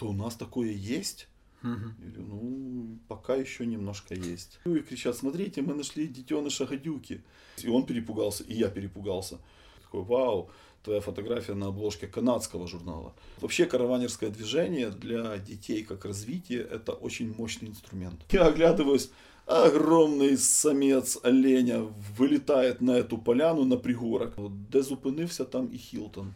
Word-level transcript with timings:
это 0.00 0.06
у 0.06 0.12
нас 0.12 0.34
такое 0.34 0.70
есть? 0.70 1.28
Я 1.62 1.70
говорю, 2.08 2.22
ну, 2.22 2.98
пока 3.06 3.34
еще 3.34 3.66
немножко 3.66 4.14
есть. 4.14 4.58
Ну 4.64 4.76
и 4.76 4.80
кричат, 4.80 5.16
смотрите, 5.16 5.60
мы 5.60 5.74
нашли 5.74 6.08
детеныша 6.08 6.64
гадюки. 6.64 7.20
И 7.62 7.68
он 7.68 7.84
перепугался, 7.84 8.44
и 8.44 8.54
я 8.54 8.68
перепугался. 8.68 9.38
Такой, 9.82 10.02
вау, 10.02 10.50
твоя 10.82 11.00
фотография 11.02 11.54
на 11.54 11.66
обложке 11.66 12.06
канадского 12.06 12.66
журнала. 12.66 13.12
Вообще 13.42 13.66
караванерское 13.66 14.30
движение 14.30 14.90
для 14.90 15.36
детей 15.36 15.84
как 15.84 16.06
развитие 16.06 16.60
это 16.60 16.92
очень 16.92 17.34
мощный 17.36 17.68
инструмент. 17.68 18.20
Я 18.30 18.46
оглядываюсь, 18.46 19.10
огромный 19.44 20.38
самец 20.38 21.18
оленя 21.22 21.82
вылетает 22.16 22.80
на 22.80 22.92
эту 22.92 23.18
поляну, 23.18 23.64
на 23.64 23.76
пригорок. 23.76 24.32
Де 24.70 24.80
зупинився 24.80 25.44
там 25.44 25.66
и 25.66 25.76
Хилтон. 25.76 26.32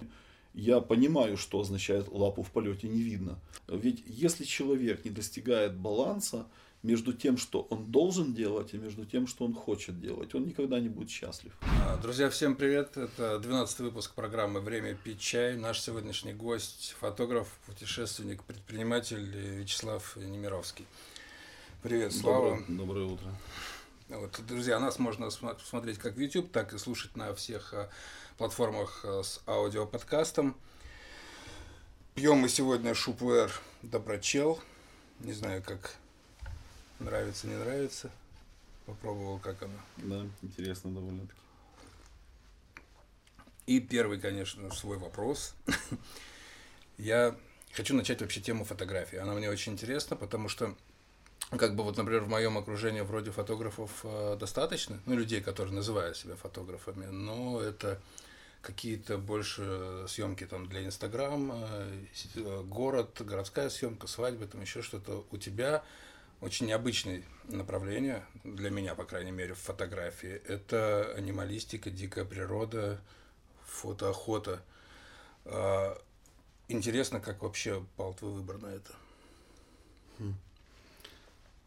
Я 0.54 0.80
понимаю, 0.80 1.36
что 1.36 1.60
означает 1.60 2.06
лапу 2.10 2.42
в 2.42 2.50
полете 2.50 2.88
не 2.88 3.02
видно. 3.02 3.38
Ведь 3.68 4.04
если 4.06 4.44
человек 4.44 5.04
не 5.04 5.10
достигает 5.10 5.76
баланса 5.76 6.46
между 6.84 7.12
тем, 7.12 7.38
что 7.38 7.62
он 7.70 7.90
должен 7.90 8.34
делать, 8.34 8.72
и 8.72 8.78
между 8.78 9.04
тем, 9.04 9.26
что 9.26 9.46
он 9.46 9.54
хочет 9.54 10.00
делать, 10.00 10.34
он 10.34 10.46
никогда 10.46 10.78
не 10.78 10.88
будет 10.88 11.10
счастлив. 11.10 11.56
А, 11.82 11.96
друзья, 11.96 12.30
всем 12.30 12.54
привет. 12.54 12.96
Это 12.96 13.40
12 13.40 13.80
выпуск 13.80 14.14
программы 14.14 14.60
«Время 14.60 14.94
пить 14.94 15.18
чай». 15.18 15.56
Наш 15.56 15.80
сегодняшний 15.80 16.34
гость– 16.34 16.94
фотограф, 17.00 17.48
путешественник, 17.66 18.44
предприниматель 18.44 19.24
Вячеслав 19.58 20.16
Немировский. 20.16 20.86
Привет, 21.82 22.12
Слава. 22.12 22.58
Доброе, 22.68 22.78
доброе 22.78 23.06
утро. 23.06 23.34
Вот, 24.16 24.40
друзья, 24.46 24.78
нас 24.78 24.98
можно 25.00 25.28
смотреть 25.30 25.98
как 25.98 26.14
в 26.14 26.20
YouTube, 26.20 26.52
так 26.52 26.72
и 26.72 26.78
слушать 26.78 27.16
на 27.16 27.34
всех 27.34 27.74
а, 27.74 27.90
платформах 28.38 29.04
а, 29.04 29.22
с 29.22 29.40
аудиоподкастом. 29.46 30.56
Пьем 32.14 32.38
мы 32.38 32.48
сегодня 32.48 32.94
шупуэр 32.94 33.50
Доброчел. 33.82 34.60
Не 35.18 35.32
знаю, 35.32 35.64
как 35.64 35.96
нравится, 37.00 37.48
не 37.48 37.56
нравится. 37.56 38.10
Попробовал, 38.86 39.40
как 39.40 39.62
оно. 39.62 39.78
Да, 39.96 40.26
интересно 40.42 40.92
довольно-таки. 40.92 41.40
И 43.66 43.80
первый, 43.80 44.20
конечно, 44.20 44.70
свой 44.70 44.98
вопрос. 44.98 45.56
Я 46.98 47.36
хочу 47.72 47.96
начать 47.96 48.20
вообще 48.20 48.40
тему 48.40 48.64
фотографии. 48.64 49.18
Она 49.18 49.34
мне 49.34 49.50
очень 49.50 49.72
интересна, 49.72 50.14
потому 50.14 50.48
что 50.48 50.76
как 51.50 51.76
бы 51.76 51.84
вот, 51.84 51.96
например, 51.96 52.22
в 52.22 52.28
моем 52.28 52.58
окружении 52.58 53.00
вроде 53.02 53.30
фотографов 53.30 54.00
э, 54.04 54.36
достаточно, 54.38 55.00
ну, 55.06 55.14
людей, 55.14 55.40
которые 55.40 55.74
называют 55.74 56.16
себя 56.16 56.36
фотографами, 56.36 57.06
но 57.06 57.60
это 57.60 58.00
какие-то 58.60 59.18
больше 59.18 60.06
съемки 60.08 60.46
там 60.46 60.66
для 60.66 60.84
Инстаграма, 60.84 61.68
э, 62.34 62.62
город, 62.64 63.20
городская 63.20 63.68
съемка, 63.68 64.06
свадьба, 64.06 64.46
там 64.46 64.62
еще 64.62 64.82
что-то. 64.82 65.26
У 65.30 65.36
тебя 65.36 65.84
очень 66.40 66.66
необычное 66.66 67.22
направление, 67.48 68.24
для 68.42 68.70
меня, 68.70 68.94
по 68.94 69.04
крайней 69.04 69.30
мере, 69.30 69.54
в 69.54 69.58
фотографии. 69.58 70.42
Это 70.46 71.12
анималистика, 71.16 71.90
дикая 71.90 72.24
природа, 72.24 73.00
фотоохота. 73.66 74.62
Э, 75.44 75.94
интересно, 76.68 77.20
как 77.20 77.42
вообще 77.42 77.84
пал 77.96 78.14
твой 78.14 78.32
выбор 78.32 78.58
на 78.58 78.68
это? 78.68 78.92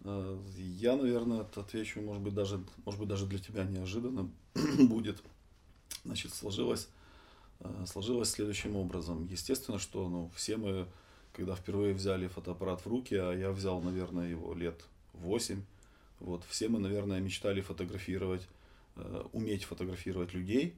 Э, 0.08 0.38
я, 0.56 0.96
наверное, 0.96 1.42
отвечу, 1.42 2.02
может 2.02 2.24
быть, 2.24 2.34
даже, 2.34 2.64
может 2.86 3.00
быть, 3.00 3.10
даже 3.10 3.26
для 3.26 3.40
тебя 3.40 3.66
неожиданно 3.66 4.30
будет. 4.80 5.22
Значит, 6.06 6.34
сложилось, 6.34 6.88
э, 7.60 7.86
сложилось 7.86 8.30
следующим 8.30 8.78
образом. 8.78 9.28
Естественно, 9.30 9.80
что 9.80 10.08
ну, 10.08 10.32
все 10.34 10.56
мы, 10.56 10.88
когда 11.34 11.56
впервые 11.56 11.94
взяли 11.94 12.28
фотоаппарат 12.28 12.86
в 12.86 12.88
руки, 12.88 13.16
а 13.16 13.34
я 13.34 13.52
взял, 13.52 13.82
наверное, 13.82 14.30
его 14.30 14.54
лет 14.54 14.86
8, 15.12 15.62
вот, 16.22 16.46
все 16.48 16.70
мы, 16.70 16.80
наверное, 16.80 17.20
мечтали 17.20 17.60
фотографировать, 17.60 18.48
э, 18.96 19.24
уметь 19.34 19.66
фотографировать 19.66 20.34
людей. 20.34 20.74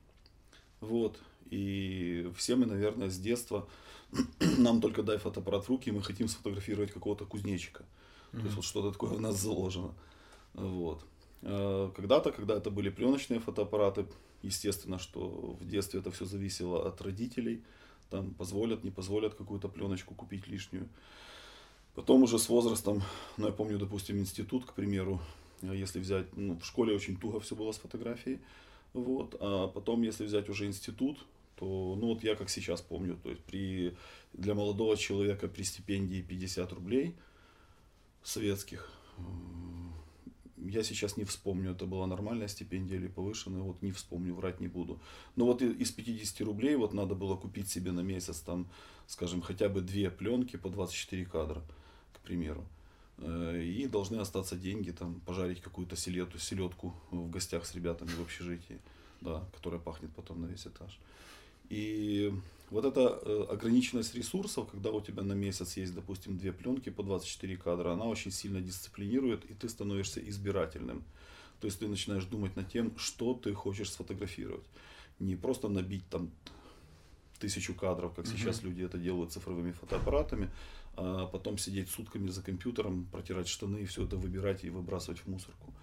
Вот, 0.81 1.19
и 1.51 2.31
все 2.35 2.55
мы, 2.55 2.65
наверное, 2.65 3.09
с 3.11 3.19
детства, 3.19 3.69
нам 4.57 4.81
только 4.81 5.03
дай 5.03 5.19
фотоаппарат 5.19 5.65
в 5.65 5.69
руки, 5.69 5.89
и 5.89 5.93
мы 5.93 6.01
хотим 6.01 6.27
сфотографировать 6.27 6.91
какого-то 6.91 7.25
кузнечика. 7.25 7.85
То 8.31 8.39
есть 8.39 8.55
вот 8.55 8.65
что-то 8.65 8.91
такое 8.91 9.11
у 9.11 9.19
нас 9.19 9.39
заложено. 9.39 9.93
Вот. 10.53 11.03
А, 11.41 11.91
когда-то, 11.91 12.31
когда 12.31 12.55
это 12.55 12.69
были 12.69 12.89
пленочные 12.89 13.39
фотоаппараты, 13.39 14.05
естественно, 14.41 14.99
что 14.99 15.57
в 15.59 15.67
детстве 15.67 15.99
это 15.99 16.11
все 16.11 16.25
зависело 16.25 16.87
от 16.87 17.01
родителей. 17.01 17.63
Там 18.09 18.33
позволят, 18.33 18.83
не 18.83 18.91
позволят 18.91 19.35
какую-то 19.35 19.67
пленочку 19.69 20.15
купить 20.15 20.47
лишнюю. 20.47 20.87
Потом 21.95 22.23
уже 22.23 22.39
с 22.39 22.49
возрастом, 22.49 23.03
ну 23.37 23.47
я 23.47 23.51
помню, 23.53 23.77
допустим, 23.77 24.19
институт, 24.19 24.65
к 24.65 24.73
примеру, 24.73 25.19
если 25.61 25.99
взять, 25.99 26.25
ну 26.37 26.57
в 26.57 26.65
школе 26.65 26.95
очень 26.95 27.17
туго 27.17 27.39
все 27.39 27.55
было 27.55 27.71
с 27.71 27.77
фотографией, 27.77 28.39
вот, 28.93 29.35
а 29.39 29.67
потом, 29.67 30.03
если 30.03 30.23
взять 30.23 30.49
уже 30.49 30.65
институт, 30.65 31.17
то, 31.57 31.97
ну 31.99 32.07
вот 32.07 32.23
я 32.23 32.35
как 32.35 32.49
сейчас 32.49 32.81
помню, 32.81 33.17
то 33.21 33.29
есть 33.29 33.43
при, 33.43 33.97
для 34.33 34.53
молодого 34.53 34.95
человека 34.95 35.47
при 35.47 35.63
стипендии 35.63 36.21
50 36.21 36.71
рублей– 36.73 37.15
советских. 38.23 38.89
Я 40.57 40.83
сейчас 40.83 41.17
не 41.17 41.23
вспомню, 41.23 41.71
это 41.71 41.85
была 41.85 42.05
нормальная 42.05 42.47
стипендия 42.47 42.97
или 42.97 43.07
повышенная, 43.07 43.61
вот 43.61 43.81
не 43.81 43.91
вспомню, 43.91 44.35
врать 44.35 44.59
не 44.59 44.67
буду. 44.67 44.99
Но 45.35 45.45
вот 45.45 45.61
из 45.61 45.91
50 45.91 46.41
рублей 46.41 46.75
вот 46.75 46.93
надо 46.93 47.15
было 47.15 47.35
купить 47.37 47.69
себе 47.69 47.91
на 47.91 48.01
месяц 48.01 48.41
там, 48.41 48.67
скажем, 49.07 49.41
хотя 49.41 49.69
бы 49.69 49.81
две 49.81 50.11
пленки 50.11 50.57
по 50.57 50.69
24 50.69 51.25
кадра, 51.25 51.61
к 52.13 52.19
примеру. 52.19 52.65
Э, 53.19 53.61
и 53.61 53.87
должны 53.87 54.17
остаться 54.17 54.55
деньги, 54.55 54.91
там, 54.91 55.21
пожарить 55.21 55.61
какую-то 55.61 55.95
селету, 55.95 56.37
селедку 56.37 56.93
в 57.11 57.29
гостях 57.29 57.65
с 57.65 57.73
ребятами 57.73 58.09
в 58.09 58.21
общежитии, 58.21 58.79
да, 59.21 59.43
которая 59.53 59.79
пахнет 59.79 60.11
потом 60.15 60.41
на 60.41 60.45
весь 60.47 60.67
этаж. 60.67 60.99
И 61.69 62.33
вот 62.69 62.85
эта 62.85 63.19
э, 63.21 63.45
ограниченность 63.49 64.15
ресурсов, 64.15 64.67
когда 64.71 64.91
у 64.91 65.01
тебя 65.01 65.23
на 65.23 65.33
месяц 65.33 65.77
есть, 65.77 65.93
допустим, 65.93 66.37
две 66.37 66.51
пленки 66.51 66.89
по 66.89 67.03
24 67.03 67.57
кадра, 67.57 67.91
она 67.91 68.05
очень 68.05 68.31
сильно 68.31 68.61
дисциплинирует, 68.61 69.45
и 69.45 69.53
ты 69.53 69.67
становишься 69.69 70.19
избирательным. 70.29 71.03
То 71.59 71.65
есть 71.65 71.79
ты 71.79 71.87
начинаешь 71.87 72.25
думать 72.25 72.55
над 72.55 72.71
тем, 72.71 72.97
что 72.97 73.33
ты 73.33 73.53
хочешь 73.53 73.91
сфотографировать. 73.91 74.65
Не 75.19 75.35
просто 75.35 75.67
набить 75.67 76.07
там 76.09 76.31
тысячу 77.39 77.73
кадров, 77.73 78.13
как 78.13 78.25
угу. 78.25 78.37
сейчас 78.37 78.63
люди 78.63 78.83
это 78.83 78.97
делают 78.97 79.31
цифровыми 79.31 79.71
фотоаппаратами, 79.71 80.49
а 80.95 81.25
потом 81.25 81.57
сидеть 81.57 81.89
сутками 81.89 82.29
за 82.29 82.41
компьютером, 82.41 83.05
протирать 83.11 83.47
штаны 83.47 83.79
и 83.79 83.85
все 83.85 84.05
это 84.05 84.17
выбирать 84.17 84.63
и 84.63 84.69
выбрасывать 84.69 85.19
в 85.19 85.27
мусорку. 85.27 85.73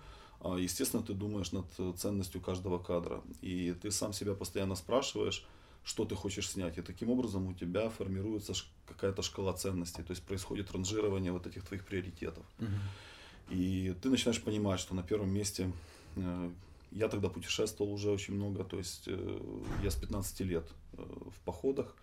А, 0.41 0.57
естественно, 0.57 1.03
ты 1.03 1.15
думаешь 1.15 1.53
над 1.53 1.67
ценностью 1.99 2.41
каждого 2.41 2.79
кадра. 2.79 3.23
И 3.41 3.75
ты 3.81 3.91
сам 3.91 4.13
себя 4.13 4.35
постоянно 4.35 4.77
спрашиваешь, 4.77 5.47
что 5.87 6.05
ты 6.05 6.17
хочешь 6.17 6.51
снять. 6.51 6.79
И 6.79 6.83
таким 6.83 7.11
образом 7.11 7.47
у 7.47 7.55
тебя 7.55 7.89
формируется 7.89 8.55
какая-то 8.87 9.23
шкала 9.23 9.53
ценностей, 9.53 10.03
то 10.03 10.11
есть 10.11 10.23
происходит 10.25 10.73
ранжирование 10.73 11.31
вот 11.31 11.47
этих 11.47 11.65
твоих 11.65 11.87
приоритетов. 11.87 12.45
Угу. 12.59 13.55
И 13.55 13.95
ты 14.03 14.11
начинаешь 14.11 14.43
понимать, 14.43 14.81
что 14.81 14.97
на 14.97 15.05
первом 15.05 15.31
месте 15.31 15.71
э, 16.17 16.51
я 16.91 17.09
тогда 17.09 17.29
путешествовал 17.29 17.93
уже 17.93 18.11
очень 18.11 18.35
много, 18.35 18.65
то 18.65 18.79
есть 18.79 19.05
э, 19.07 19.41
я 19.85 19.91
с 19.93 19.95
15 19.95 20.41
лет 20.41 20.69
э, 20.95 21.03
в 21.03 21.41
походах, 21.45 21.95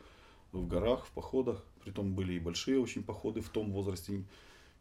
в 0.54 0.66
горах, 0.66 1.06
в 1.06 1.12
походах, 1.12 1.62
притом 1.84 2.14
были 2.14 2.36
и 2.36 2.40
большие 2.40 2.80
очень 2.80 3.04
походы 3.04 3.42
в 3.42 3.50
том 3.50 3.74
возрасте. 3.74 4.24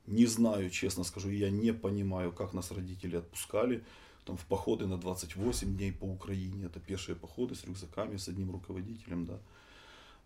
Не 0.06 0.26
знаю, 0.26 0.70
честно 0.70 1.02
скажу, 1.02 1.28
я 1.28 1.50
не 1.50 1.72
понимаю, 1.72 2.30
как 2.30 2.52
нас 2.52 2.70
родители 2.70 3.16
отпускали 3.16 3.82
там, 4.24 4.36
в 4.36 4.44
походы 4.46 4.86
на 4.86 4.96
28 4.96 5.76
дней 5.76 5.92
по 5.92 6.04
Украине. 6.04 6.66
Это 6.66 6.80
пешие 6.80 7.16
походы 7.16 7.54
с 7.54 7.64
рюкзаками, 7.64 8.16
с 8.16 8.28
одним 8.28 8.50
руководителем, 8.50 9.26
да. 9.26 9.38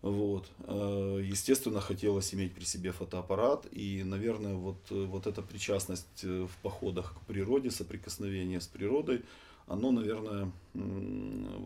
Вот. 0.01 0.49
Э, 0.59 1.19
естественно, 1.23 1.81
хотелось 1.81 2.33
иметь 2.33 2.53
при 2.53 2.65
себе 2.65 2.91
фотоаппарат, 2.91 3.65
и, 3.71 4.03
наверное, 4.03 4.53
вот, 4.53 4.77
вот 4.89 5.27
эта 5.27 5.41
причастность 5.41 6.23
э, 6.23 6.45
в 6.45 6.61
походах 6.61 7.15
к 7.15 7.25
природе, 7.25 7.71
соприкосновение 7.71 8.61
с 8.61 8.67
природой, 8.67 9.23
оно, 9.65 9.91
наверное, 9.91 10.51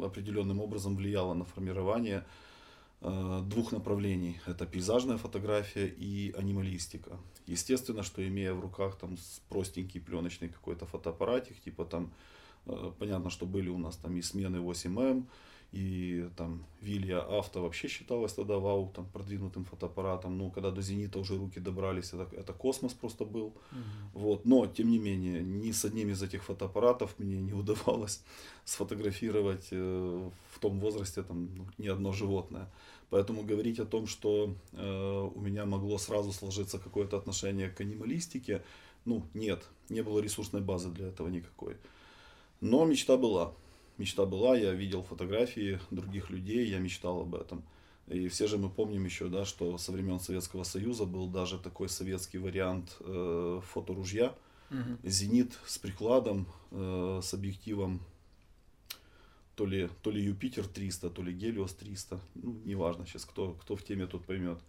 определенным 0.04 0.60
образом 0.60 0.96
влияло 0.96 1.34
на 1.34 1.44
формирование 1.44 2.20
э, 2.20 2.51
двух 3.02 3.72
направлений. 3.72 4.40
Это 4.46 4.66
пейзажная 4.68 5.18
фотография 5.18 5.88
и 5.88 6.32
анималистика. 6.38 7.18
Естественно, 7.48 8.04
что 8.04 8.26
имея 8.28 8.54
в 8.54 8.60
руках 8.60 8.96
там 8.98 9.18
простенький 9.50 10.00
пленочный 10.00 10.50
какой-то 10.50 10.86
фотоаппаратик, 10.86 11.60
типа 11.60 11.86
там, 11.86 12.14
э, 12.68 12.92
понятно, 13.00 13.30
что 13.30 13.46
были 13.46 13.70
у 13.70 13.78
нас 13.78 13.98
там 13.98 14.16
и 14.16 14.22
смены 14.22 14.58
8М, 14.58 15.26
и 15.72 16.30
там 16.36 16.66
Вилья 16.82 17.22
Авто 17.22 17.62
вообще 17.62 17.88
считалось 17.88 18.34
тогда 18.34 18.58
вау, 18.58 18.92
там 18.94 19.06
продвинутым 19.06 19.64
фотоаппаратом. 19.64 20.38
Ну, 20.38 20.52
когда 20.52 20.70
до 20.70 20.82
Зенита 20.82 21.18
уже 21.20 21.38
руки 21.38 21.62
добрались, 21.62 22.14
это, 22.14 22.28
это 22.36 22.52
космос 22.52 22.94
просто 22.94 23.24
был. 23.24 23.48
Угу. 23.48 24.20
Вот. 24.22 24.46
Но, 24.46 24.68
тем 24.68 24.92
не 24.92 25.00
менее, 25.00 25.42
ни 25.42 25.72
с 25.72 25.86
одним 25.86 26.10
из 26.10 26.22
этих 26.22 26.44
фотоаппаратов 26.44 27.18
мне 27.20 27.42
не 27.42 27.54
удавалось 27.54 28.22
сфотографировать 28.66 29.70
э, 29.72 30.30
в 30.50 30.60
том 30.60 30.80
возрасте 30.80 31.24
там, 31.24 31.50
ну, 31.56 31.66
ни 31.78 31.88
одно 31.88 32.12
животное. 32.12 32.70
Поэтому 33.10 33.44
говорить 33.44 33.80
о 33.80 33.86
том, 33.86 34.08
что 34.08 34.54
э, 34.74 35.30
у 35.36 35.40
меня 35.40 35.66
могло 35.66 35.98
сразу 35.98 36.34
сложиться 36.34 36.80
какое-то 36.80 37.16
отношение 37.16 37.70
к 37.70 37.80
анималистике, 37.80 38.62
ну, 39.06 39.24
нет, 39.34 39.64
не 39.90 40.02
было 40.04 40.20
ресурсной 40.20 40.62
базы 40.62 40.90
для 40.90 41.08
этого 41.08 41.30
никакой. 41.30 41.78
Но 42.60 42.86
мечта 42.86 43.16
была. 43.18 43.54
Мечта 43.98 44.26
была, 44.26 44.56
я 44.58 44.74
видел 44.74 45.04
фотографии 45.04 45.80
других 45.92 46.30
людей, 46.30 46.68
я 46.68 46.80
мечтал 46.80 47.22
об 47.22 47.36
этом. 47.36 47.64
И 48.08 48.28
все 48.28 48.48
же 48.48 48.58
мы 48.58 48.70
помним 48.70 49.06
еще, 49.06 49.28
да, 49.30 49.46
что 49.46 49.78
со 49.78 49.92
времен 49.92 50.20
Советского 50.20 50.64
Союза 50.64 51.06
был 51.06 51.28
даже 51.28 51.58
такой 51.58 51.88
советский 51.88 52.40
вариант 52.40 52.98
э, 53.00 53.62
фоторужья. 53.72 54.34
Угу. 54.70 54.98
Зенит 55.04 55.58
с 55.66 55.78
прикладом, 55.78 56.48
э, 56.72 57.20
с 57.24 57.34
объективом 57.34 58.02
то 59.56 59.66
ли, 59.66 59.90
то 60.02 60.12
ли 60.12 60.24
Юпитер 60.24 60.66
300, 60.66 61.10
то 61.10 61.22
ли 61.22 61.34
Гелиос 61.34 61.74
300. 61.76 62.20
Ну, 62.36 62.56
неважно 62.66 63.06
сейчас, 63.06 63.26
кто, 63.26 63.54
кто 63.54 63.76
в 63.76 63.84
теме, 63.84 64.08
тот 64.08 64.26
поймет. 64.26 64.60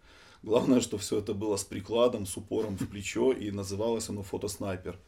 Главное, 0.43 0.81
что 0.81 0.97
все 0.97 1.19
это 1.19 1.33
было 1.33 1.55
с 1.55 1.63
прикладом, 1.63 2.25
с 2.25 2.35
упором 2.35 2.77
в 2.77 2.87
плечо, 2.89 3.31
и 3.31 3.49
называлось 3.49 4.09
оно 4.09 4.23
фотоснайпер 4.23 4.99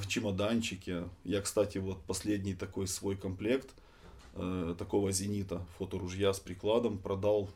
в 0.00 0.08
чемоданчике. 0.08 1.04
Я, 1.24 1.42
кстати, 1.42 1.78
вот 1.78 2.02
последний 2.06 2.54
такой 2.54 2.88
свой 2.88 3.14
комплект 3.14 3.68
э, 4.34 4.74
такого 4.78 5.12
зенита, 5.12 5.62
фоторужья 5.78 6.32
с 6.32 6.40
прикладом, 6.40 6.98
продал 6.98 7.50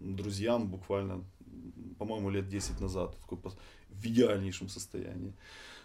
друзьям 0.00 0.68
буквально, 0.68 1.24
по-моему, 1.98 2.30
лет 2.30 2.48
10 2.48 2.80
назад, 2.80 3.16
такой 3.20 3.38
в 3.90 4.04
идеальнейшем 4.04 4.68
состоянии. 4.68 5.32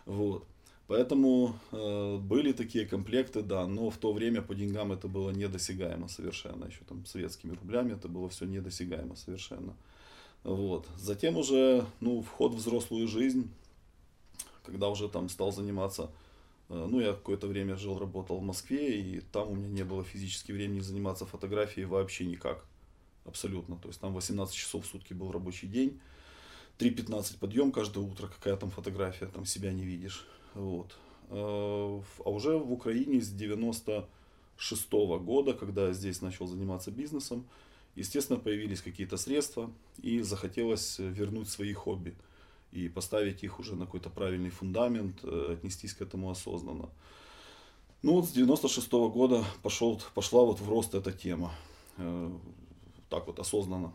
Вот. 0.05 0.45
Поэтому 0.87 1.55
э, 1.71 2.17
были 2.17 2.51
такие 2.51 2.85
комплекты, 2.85 3.43
да, 3.43 3.65
но 3.65 3.89
в 3.91 3.97
то 3.97 4.11
время 4.11 4.41
по 4.41 4.55
деньгам 4.55 4.91
это 4.91 5.07
было 5.07 5.29
недосягаемо 5.29 6.09
совершенно, 6.09 6.65
еще 6.65 6.81
там 6.89 7.05
советскими 7.05 7.51
рублями 7.51 7.93
это 7.93 8.09
было 8.09 8.27
все 8.27 8.45
недосягаемо 8.45 9.15
совершенно. 9.15 9.75
Вот. 10.43 10.87
Затем 10.97 11.37
уже, 11.37 11.85
ну, 11.99 12.21
вход 12.21 12.53
в 12.53 12.57
взрослую 12.57 13.07
жизнь, 13.07 13.51
когда 14.63 14.89
уже 14.89 15.07
там 15.07 15.29
стал 15.29 15.51
заниматься, 15.51 16.11
э, 16.69 16.87
ну, 16.89 16.99
я 16.99 17.13
какое-то 17.13 17.47
время 17.47 17.75
жил, 17.75 17.99
работал 17.99 18.39
в 18.39 18.43
Москве, 18.43 18.99
и 18.99 19.19
там 19.19 19.49
у 19.49 19.55
меня 19.55 19.67
не 19.67 19.83
было 19.83 20.03
физически 20.03 20.51
времени 20.51 20.79
заниматься 20.79 21.25
фотографией 21.25 21.85
вообще 21.85 22.25
никак, 22.25 22.65
абсолютно. 23.25 23.77
То 23.77 23.89
есть 23.89 23.99
там 23.99 24.13
18 24.13 24.55
часов 24.55 24.85
в 24.85 24.87
сутки 24.87 25.13
был 25.13 25.31
рабочий 25.31 25.67
день, 25.67 25.99
3.15 26.79 27.37
подъем 27.37 27.71
каждое 27.71 28.03
утро, 28.03 28.27
какая 28.27 28.55
там 28.55 28.71
фотография, 28.71 29.27
там 29.27 29.45
себя 29.45 29.71
не 29.71 29.83
видишь. 29.83 30.25
Вот. 30.55 30.97
Э, 31.29 32.01
а 32.25 32.29
уже 32.29 32.57
в 32.57 32.71
Украине 32.71 33.21
с 33.21 33.29
96 33.29 34.89
-го 34.89 35.19
года, 35.19 35.53
когда 35.53 35.87
я 35.87 35.93
здесь 35.93 36.21
начал 36.21 36.47
заниматься 36.47 36.89
бизнесом, 36.89 37.45
естественно, 37.95 38.39
появились 38.39 38.81
какие-то 38.81 39.17
средства, 39.17 39.71
и 40.01 40.21
захотелось 40.21 40.99
вернуть 40.99 41.49
свои 41.49 41.73
хобби 41.73 42.15
и 42.71 42.87
поставить 42.87 43.43
их 43.43 43.59
уже 43.59 43.75
на 43.75 43.85
какой-то 43.85 44.09
правильный 44.09 44.49
фундамент, 44.49 45.19
э, 45.23 45.53
отнестись 45.53 45.93
к 45.93 46.01
этому 46.01 46.29
осознанно. 46.29 46.89
Ну 48.01 48.13
вот 48.13 48.25
с 48.25 48.31
96 48.31 48.93
-го 48.93 49.11
года 49.11 49.43
пошел, 49.61 50.01
пошла 50.13 50.43
вот 50.43 50.59
в 50.59 50.69
рост 50.69 50.95
эта 50.95 51.11
тема, 51.11 51.51
э, 51.97 52.31
так 53.09 53.27
вот 53.27 53.39
осознанно. 53.39 53.93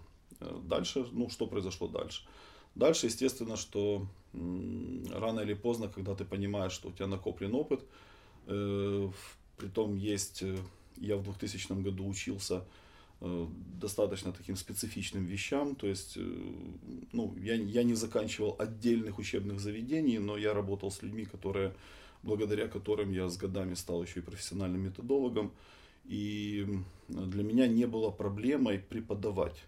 Дальше, 0.64 1.06
ну 1.12 1.30
что 1.30 1.46
произошло 1.46 1.88
дальше? 1.88 2.22
Дальше, 2.74 3.06
естественно, 3.06 3.56
что 3.56 4.06
рано 4.34 5.40
или 5.40 5.54
поздно, 5.54 5.88
когда 5.88 6.14
ты 6.14 6.26
понимаешь, 6.26 6.72
что 6.72 6.88
у 6.88 6.92
тебя 6.92 7.06
накоплен 7.06 7.54
опыт, 7.54 7.80
э, 8.46 9.10
притом 9.56 9.96
есть, 9.96 10.42
э, 10.42 10.58
я 10.96 11.16
в 11.16 11.22
2000 11.22 11.82
году 11.82 12.06
учился 12.06 12.56
э, 12.56 12.62
достаточно 13.20 14.32
таким 14.32 14.56
специфичным 14.56 15.24
вещам, 15.24 15.74
то 15.74 15.86
есть, 15.86 16.16
э, 16.16 16.20
ну, 17.12 17.34
я, 17.38 17.54
я 17.54 17.82
не 17.82 17.94
заканчивал 17.94 18.56
отдельных 18.58 19.18
учебных 19.18 19.58
заведений, 19.58 20.18
но 20.18 20.36
я 20.36 20.52
работал 20.52 20.90
с 20.90 21.02
людьми, 21.02 21.24
которые, 21.24 21.74
благодаря 22.22 22.68
которым 22.68 23.12
я 23.12 23.28
с 23.28 23.36
годами 23.36 23.74
стал 23.74 24.02
еще 24.02 24.20
и 24.20 24.22
профессиональным 24.22 24.82
методологом, 24.82 25.52
и 26.04 26.66
для 27.08 27.42
меня 27.42 27.66
не 27.66 27.86
было 27.86 28.10
проблемой 28.10 28.78
преподавать. 28.78 29.64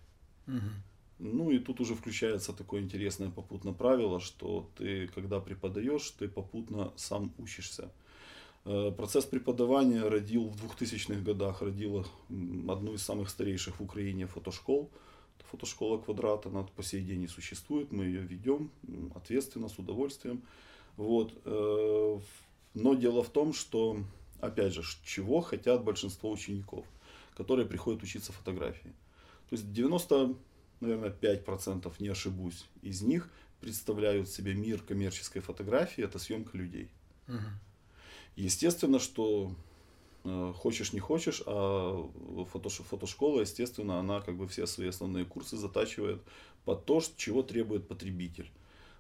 Угу. 0.47 0.71
Ну 1.19 1.51
и 1.51 1.59
тут 1.59 1.81
уже 1.81 1.95
включается 1.95 2.53
такое 2.53 2.83
интересное 2.83 3.31
попутно 3.31 3.73
правило, 3.73 4.21
что 4.21 4.71
ты, 4.77 5.09
когда 5.09 5.41
преподаешь, 5.41 6.11
ты 6.11 6.29
попутно 6.29 6.93
сам 6.97 7.33
учишься. 7.39 7.91
Э, 8.71 8.93
процесс 8.95 9.25
преподавания 9.25 10.03
родил 10.03 10.51
в 10.51 10.63
2000-х 10.63 11.23
годах, 11.23 11.63
родила 11.63 12.05
одну 12.29 12.93
из 12.93 13.03
самых 13.03 13.31
старейших 13.31 13.81
в 13.81 13.83
Украине 13.83 14.27
фотошкол. 14.27 14.91
Фотошкола 15.51 15.97
Квадрат, 15.97 16.45
она 16.45 16.65
по 16.65 16.83
сей 16.83 17.01
день 17.01 17.21
не 17.21 17.29
существует, 17.29 17.91
мы 17.93 18.05
ее 18.05 18.21
ведем 18.21 18.71
ответственно, 19.15 19.71
с 19.71 19.79
удовольствием. 19.79 20.43
Вот. 20.99 21.33
Э, 21.47 22.21
но 22.75 22.95
дело 22.95 23.23
в 23.23 23.31
том, 23.31 23.55
что, 23.55 24.03
опять 24.41 24.75
же, 24.75 24.83
чего 25.03 25.41
хотят 25.41 25.83
большинство 25.83 26.31
учеников, 26.31 26.85
которые 27.39 27.65
приходят 27.67 28.03
учиться 28.03 28.33
фотографии. 28.33 28.93
То 29.49 29.57
есть 29.57 29.73
90 29.73 30.37
наверное, 30.81 31.11
5%, 31.11 31.91
не 32.01 32.09
ошибусь, 32.09 32.67
из 32.83 33.01
них 33.01 33.31
представляют 33.61 34.29
себе 34.29 34.53
мир 34.53 34.83
коммерческой 34.83 35.41
фотографии, 35.41 36.05
это 36.05 36.19
съемка 36.19 36.59
людей. 36.59 36.91
Угу. 37.29 37.39
Естественно, 38.39 39.01
что 39.01 39.51
э, 40.23 40.53
хочешь 40.57 40.93
не 40.93 41.01
хочешь, 41.01 41.43
а 41.45 42.09
фотош, 42.53 42.75
фотошкола, 42.75 43.41
естественно, 43.41 43.99
она 43.99 44.21
как 44.21 44.37
бы 44.37 44.47
все 44.47 44.69
свои 44.69 44.89
основные 44.89 45.25
курсы 45.25 45.57
затачивает 45.57 46.23
под 46.65 46.85
то, 46.85 47.03
чего 47.17 47.43
требует 47.43 47.89
потребитель. 47.89 48.49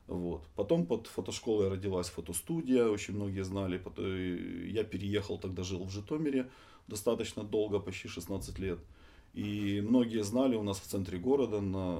Вот. 0.08 0.42
Потом 0.56 0.86
под 0.86 1.06
фотошколой 1.06 1.68
родилась 1.68 2.08
фотостудия, 2.08 2.88
очень 2.88 3.14
многие 3.14 3.44
знали. 3.44 3.80
Я 4.72 4.82
переехал, 4.82 5.38
тогда 5.38 5.62
жил 5.62 5.84
в 5.84 5.90
Житомире 5.90 6.50
достаточно 6.88 7.44
долго, 7.44 7.78
почти 7.78 8.08
16 8.08 8.58
лет. 8.58 8.80
И 9.34 9.80
многие 9.86 10.24
знали, 10.24 10.56
у 10.56 10.64
нас 10.64 10.80
в 10.80 10.86
центре 10.86 11.16
города, 11.16 11.60
на, 11.60 11.94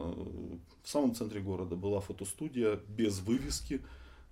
в 0.83 0.89
самом 0.89 1.15
центре 1.15 1.41
города 1.41 1.77
была 1.77 2.01
фотостудия 2.01 2.81
без 2.89 3.21
вывески, 3.21 3.81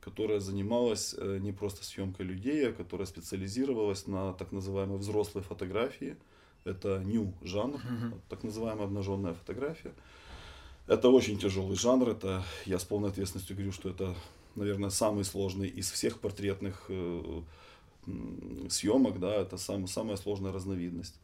которая 0.07 0.39
занималась 0.39 1.17
э, 1.19 1.39
не 1.43 1.51
просто 1.51 1.85
съемкой 1.85 2.27
людей, 2.27 2.69
а 2.69 2.73
которая 2.73 3.07
специализировалась 3.07 4.07
на 4.07 4.35
так 4.35 4.53
называемой 4.53 4.99
взрослой 4.99 5.43
фотографии. 5.43 6.17
Это 6.65 7.03
new 7.05 7.35
жанр, 7.43 7.81
так 8.29 8.45
называемая 8.45 8.85
обнаженная 8.85 9.35
фотография. 9.35 9.93
Это 10.87 11.09
очень 11.09 11.39
тяжелый 11.39 11.77
жанр. 11.77 12.11
Это 12.11 12.45
я 12.67 12.79
с 12.79 12.85
полной 12.85 13.09
ответственностью 13.09 13.57
говорю, 13.57 13.73
что 13.73 13.89
это, 13.89 14.15
наверное, 14.55 14.91
самый 14.91 15.25
сложный 15.25 15.67
из 15.67 15.91
всех 15.91 16.21
портретных 16.21 16.85
э, 16.89 17.43
съемок. 18.69 19.19
Да, 19.19 19.35
это 19.35 19.59
сам, 19.59 19.89
самая 19.89 20.17
сложная 20.17 20.53
разновидность. 20.53 21.17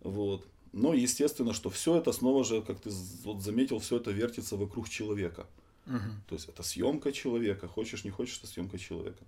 Вот. 0.00 0.44
Но 0.72 0.92
естественно, 0.92 1.52
что 1.52 1.70
все 1.70 1.98
это 1.98 2.10
снова 2.10 2.42
же, 2.42 2.62
как 2.62 2.80
ты 2.80 2.90
вот 3.22 3.42
заметил, 3.42 3.78
все 3.78 3.98
это 3.98 4.10
вертится 4.10 4.56
вокруг 4.56 4.88
человека. 4.88 5.46
Угу. 5.86 6.10
То 6.28 6.34
есть 6.34 6.48
это 6.48 6.62
съемка 6.62 7.12
человека, 7.12 7.68
хочешь 7.68 8.04
не 8.04 8.10
хочешь, 8.10 8.38
это 8.38 8.46
съемка 8.46 8.78
человека. 8.78 9.24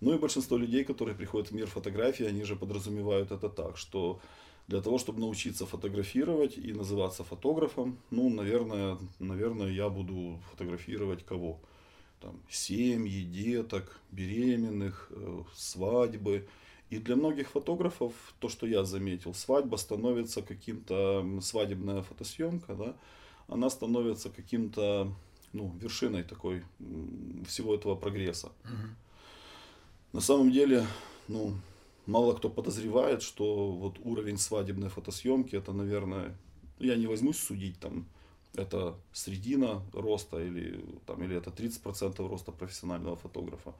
Ну 0.00 0.14
и 0.14 0.18
большинство 0.18 0.56
людей, 0.56 0.84
которые 0.84 1.16
приходят 1.16 1.50
в 1.50 1.54
мир 1.54 1.66
фотографии, 1.66 2.24
они 2.24 2.44
же 2.44 2.54
подразумевают 2.56 3.32
это 3.32 3.48
так, 3.48 3.76
что 3.76 4.20
для 4.68 4.80
того, 4.80 4.98
чтобы 4.98 5.20
научиться 5.20 5.66
фотографировать 5.66 6.58
и 6.58 6.72
называться 6.72 7.24
фотографом, 7.24 7.98
ну, 8.10 8.28
наверное, 8.28 8.98
наверное, 9.18 9.70
я 9.70 9.88
буду 9.88 10.40
фотографировать 10.50 11.24
кого? 11.24 11.58
Там, 12.20 12.40
семьи, 12.50 13.22
деток, 13.22 14.00
беременных, 14.10 15.08
э, 15.10 15.42
свадьбы 15.56 16.48
и 16.90 16.98
для 16.98 17.16
многих 17.16 17.50
фотографов, 17.50 18.12
то, 18.40 18.48
что 18.48 18.66
я 18.66 18.84
заметил, 18.84 19.34
свадьба 19.34 19.76
становится 19.76 20.42
каким-то, 20.42 21.40
свадебная 21.42 22.02
фотосъемка, 22.02 22.74
да, 22.74 22.96
она 23.46 23.70
становится 23.70 24.30
каким-то, 24.30 25.12
ну, 25.52 25.74
вершиной 25.80 26.22
такой 26.22 26.64
всего 27.46 27.74
этого 27.74 27.94
прогресса. 27.94 28.48
Угу. 28.64 28.88
На 30.12 30.20
самом 30.20 30.50
деле, 30.50 30.86
ну, 31.28 31.54
мало 32.06 32.34
кто 32.34 32.48
подозревает, 32.48 33.22
что 33.22 33.70
вот 33.72 33.98
уровень 34.04 34.38
свадебной 34.38 34.88
фотосъемки, 34.88 35.56
это, 35.56 35.72
наверное, 35.72 36.36
я 36.78 36.96
не 36.96 37.06
возьмусь 37.06 37.38
судить 37.38 37.78
там, 37.78 38.06
это 38.54 38.94
средина 39.12 39.82
роста 39.92 40.38
или, 40.38 40.84
там, 41.06 41.22
или 41.22 41.36
это 41.36 41.50
30% 41.50 42.26
роста 42.28 42.52
профессионального 42.52 43.16
фотографа. 43.16 43.74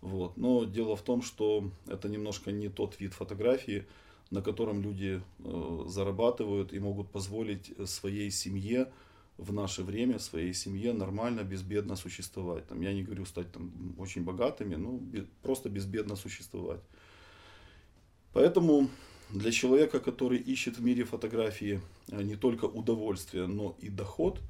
Вот. 0.00 0.36
Но 0.36 0.64
дело 0.64 0.96
в 0.96 1.02
том, 1.02 1.22
что 1.22 1.70
это 1.86 2.08
немножко 2.08 2.52
не 2.52 2.68
тот 2.68 3.00
вид 3.00 3.14
фотографии, 3.14 3.86
на 4.30 4.42
котором 4.42 4.82
люди 4.82 5.22
э, 5.38 5.84
зарабатывают 5.86 6.72
и 6.72 6.78
могут 6.78 7.10
позволить 7.10 7.72
своей 7.88 8.30
семье 8.30 8.92
в 9.38 9.52
наше 9.52 9.84
время, 9.84 10.18
своей 10.18 10.52
семье 10.52 10.92
нормально, 10.92 11.44
безбедно 11.44 11.96
существовать. 11.96 12.66
Там, 12.66 12.80
я 12.80 12.92
не 12.92 13.04
говорю 13.04 13.24
стать 13.24 13.50
там, 13.52 13.94
очень 13.98 14.24
богатыми, 14.24 14.74
но 14.74 15.00
просто 15.42 15.70
безбедно 15.70 16.16
существовать. 16.16 16.80
Поэтому 18.32 18.88
для 19.30 19.52
человека, 19.52 20.00
который 20.00 20.38
ищет 20.38 20.78
в 20.78 20.84
мире 20.84 21.04
фотографии 21.04 21.80
э, 22.08 22.22
не 22.22 22.36
только 22.36 22.64
удовольствие, 22.64 23.46
но 23.46 23.76
и 23.80 23.88
доход, 23.88 24.40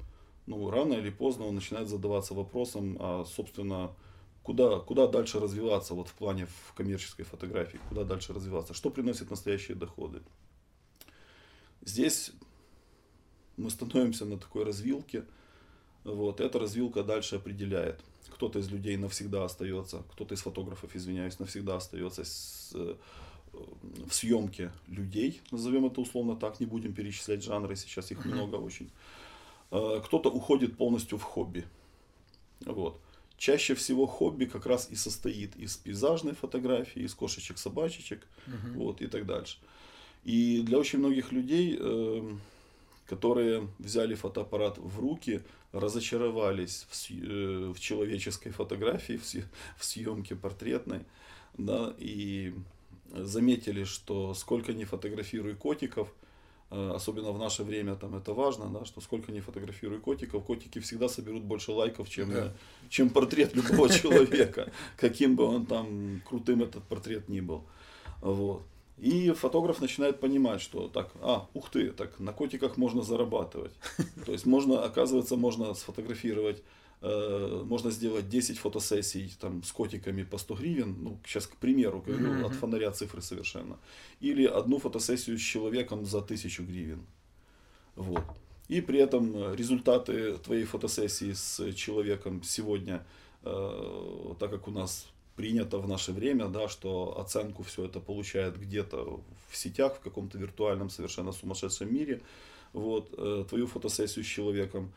ну, 0.47 0.69
рано 0.71 0.93
или 0.93 1.11
поздно 1.11 1.45
он 1.45 1.55
начинает 1.55 1.87
задаваться 1.87 2.33
вопросом, 2.33 2.97
а, 2.99 3.23
собственно, 3.25 3.91
куда, 4.41 4.79
куда 4.79 5.05
дальше 5.05 5.39
развиваться 5.39 5.93
вот 5.93 6.07
в 6.07 6.13
плане 6.13 6.47
в 6.47 6.73
коммерческой 6.73 7.23
фотографии, 7.23 7.79
куда 7.89 8.03
дальше 8.03 8.33
развиваться, 8.33 8.73
что 8.73 8.89
приносит 8.89 9.29
настоящие 9.29 9.75
доходы. 9.75 10.21
Здесь 11.81 12.31
мы 13.59 13.69
становимся 13.69 14.25
на 14.25 14.37
такой 14.37 14.63
развилке, 14.63 15.25
вот, 16.03 16.39
эта 16.39 16.59
развилка 16.59 17.03
дальше 17.03 17.35
определяет. 17.35 17.99
Кто-то 18.29 18.59
из 18.59 18.69
людей 18.69 18.97
навсегда 18.97 19.45
остается, 19.45 20.03
кто-то 20.11 20.33
из 20.33 20.41
фотографов, 20.41 20.95
извиняюсь, 20.95 21.39
навсегда 21.39 21.75
остается 21.75 22.23
с, 22.23 22.71
э, 22.73 22.95
в 24.07 24.13
съемке 24.13 24.71
людей, 24.87 25.41
назовем 25.51 25.85
это 25.85 26.01
условно 26.01 26.35
так, 26.35 26.59
не 26.59 26.65
будем 26.65 26.93
перечислять 26.93 27.43
жанры, 27.43 27.75
сейчас 27.75 28.11
их 28.11 28.25
много 28.25 28.55
очень. 28.55 28.89
Э, 29.71 30.01
кто-то 30.03 30.29
уходит 30.29 30.77
полностью 30.77 31.17
в 31.17 31.23
хобби. 31.23 31.65
Вот. 32.65 32.99
Чаще 33.37 33.73
всего 33.73 34.05
хобби 34.05 34.45
как 34.45 34.65
раз 34.65 34.89
и 34.91 34.95
состоит 34.95 35.55
из 35.55 35.77
пейзажной 35.77 36.33
фотографии, 36.33 37.03
из 37.03 37.13
кошечек, 37.13 37.57
собачечек, 37.57 38.27
uh 38.47 38.73
вот, 38.75 39.01
и 39.01 39.07
так 39.07 39.25
дальше. 39.25 39.57
И 40.25 40.61
для 40.61 40.77
очень 40.77 40.99
многих 40.99 41.31
людей, 41.31 41.77
э, 41.79 42.31
которые 43.09 43.67
взяли 43.79 44.15
фотоаппарат 44.15 44.77
в 44.77 44.99
руки, 44.99 45.41
разочаровались 45.71 46.85
в, 46.89 47.11
э, 47.11 47.73
в 47.75 47.79
человеческой 47.79 48.51
фотографии, 48.51 49.17
в, 49.17 49.25
в 49.77 49.85
съемке 49.85 50.35
портретной, 50.35 50.99
да, 51.57 51.93
и 51.97 52.53
заметили, 53.11 53.83
что 53.83 54.33
сколько 54.35 54.73
не 54.73 54.85
фотографируй 54.85 55.55
котиков, 55.55 56.13
э, 56.69 56.91
особенно 56.95 57.31
в 57.31 57.39
наше 57.39 57.63
время 57.63 57.95
там 57.95 58.15
это 58.15 58.33
важно, 58.33 58.69
да, 58.69 58.85
что 58.85 59.01
сколько 59.01 59.31
не 59.31 59.41
фотографируй 59.41 59.99
котиков, 59.99 60.43
котики 60.43 60.79
всегда 60.79 61.09
соберут 61.09 61.43
больше 61.43 61.71
лайков, 61.71 62.09
чем, 62.09 62.31
да. 62.31 62.53
чем 62.89 63.09
портрет 63.09 63.55
любого 63.55 63.89
человека, 64.01 64.71
каким 64.97 65.35
бы 65.35 65.45
он 65.45 65.65
там 65.65 66.21
крутым 66.29 66.61
этот 66.61 66.83
портрет 66.83 67.27
ни 67.29 67.41
был. 67.41 67.63
Вот. 68.21 68.61
И 68.99 69.31
фотограф 69.31 69.81
начинает 69.81 70.19
понимать, 70.19 70.61
что 70.61 70.87
так, 70.87 71.11
а, 71.21 71.47
ух 71.53 71.69
ты, 71.69 71.91
так 71.91 72.19
на 72.19 72.33
котиках 72.33 72.77
можно 72.77 73.01
зарабатывать. 73.01 73.73
То 74.25 74.31
есть 74.31 74.45
можно, 74.45 74.83
оказывается, 74.83 75.35
можно 75.37 75.73
сфотографировать 75.73 76.63
Э, 77.01 77.63
можно 77.65 77.91
сделать 77.91 78.27
10 78.27 78.59
фотосессий 78.59 79.33
там, 79.39 79.63
с 79.63 79.71
котиками 79.71 80.23
по 80.23 80.37
100 80.37 80.55
гривен, 80.55 80.97
ну, 80.99 81.17
сейчас 81.25 81.47
к 81.47 81.55
примеру, 81.55 82.03
говорю, 82.05 82.33
mm-hmm. 82.33 82.45
от 82.45 82.53
фонаря 82.53 82.91
цифры 82.91 83.21
совершенно, 83.21 83.77
или 84.19 84.45
одну 84.45 84.79
фотосессию 84.79 85.37
с 85.37 85.41
человеком 85.41 86.05
за 86.05 86.17
1000 86.17 86.63
гривен. 86.63 87.05
Вот. 87.95 88.23
И 88.67 88.81
при 88.81 88.99
этом 88.99 89.33
э, 89.33 89.55
результаты 89.55 90.37
твоей 90.39 90.65
фотосессии 90.65 91.31
с 91.31 91.71
человеком 91.73 92.43
сегодня, 92.43 93.05
э, 93.43 94.33
так 94.37 94.51
как 94.51 94.67
у 94.67 94.71
нас 94.71 95.07
принято 95.39 95.77
в 95.77 95.87
наше 95.87 96.11
время, 96.11 96.49
да, 96.49 96.67
что 96.67 97.17
оценку 97.17 97.63
все 97.63 97.85
это 97.85 98.01
получает 98.01 98.59
где-то 98.59 99.21
в 99.49 99.55
сетях, 99.55 99.95
в 99.95 99.99
каком-то 100.01 100.37
виртуальном 100.37 100.89
совершенно 100.89 101.31
сумасшедшем 101.31 101.93
мире, 101.93 102.21
вот, 102.73 103.13
э, 103.17 103.45
твою 103.47 103.65
фотосессию 103.65 104.25
с 104.25 104.27
человеком 104.27 104.91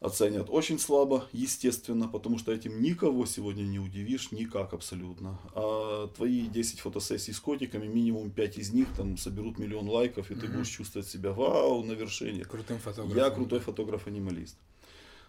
оценят 0.00 0.48
очень 0.50 0.80
слабо, 0.80 1.24
естественно, 1.32 2.08
потому 2.08 2.36
что 2.38 2.52
этим 2.52 2.82
никого 2.82 3.26
сегодня 3.26 3.62
не 3.62 3.78
удивишь, 3.78 4.32
никак 4.32 4.72
абсолютно. 4.72 5.38
А 5.54 6.08
твои 6.16 6.48
10 6.48 6.80
фотосессий 6.80 7.32
с 7.32 7.38
котиками, 7.38 7.86
минимум 7.86 8.32
5 8.32 8.58
из 8.58 8.72
них 8.72 8.88
там 8.96 9.16
соберут 9.16 9.58
миллион 9.58 9.88
лайков, 9.88 10.32
и 10.32 10.34
ты 10.34 10.48
будешь 10.48 10.68
чувствовать 10.68 11.06
себя, 11.06 11.30
вау, 11.30 11.84
на 11.84 11.92
вершине. 11.92 12.44
Крутым 12.44 12.78
фотографом. 12.78 13.16
Я 13.16 13.30
крутой 13.30 13.60
фотограф-анималист. 13.60 14.56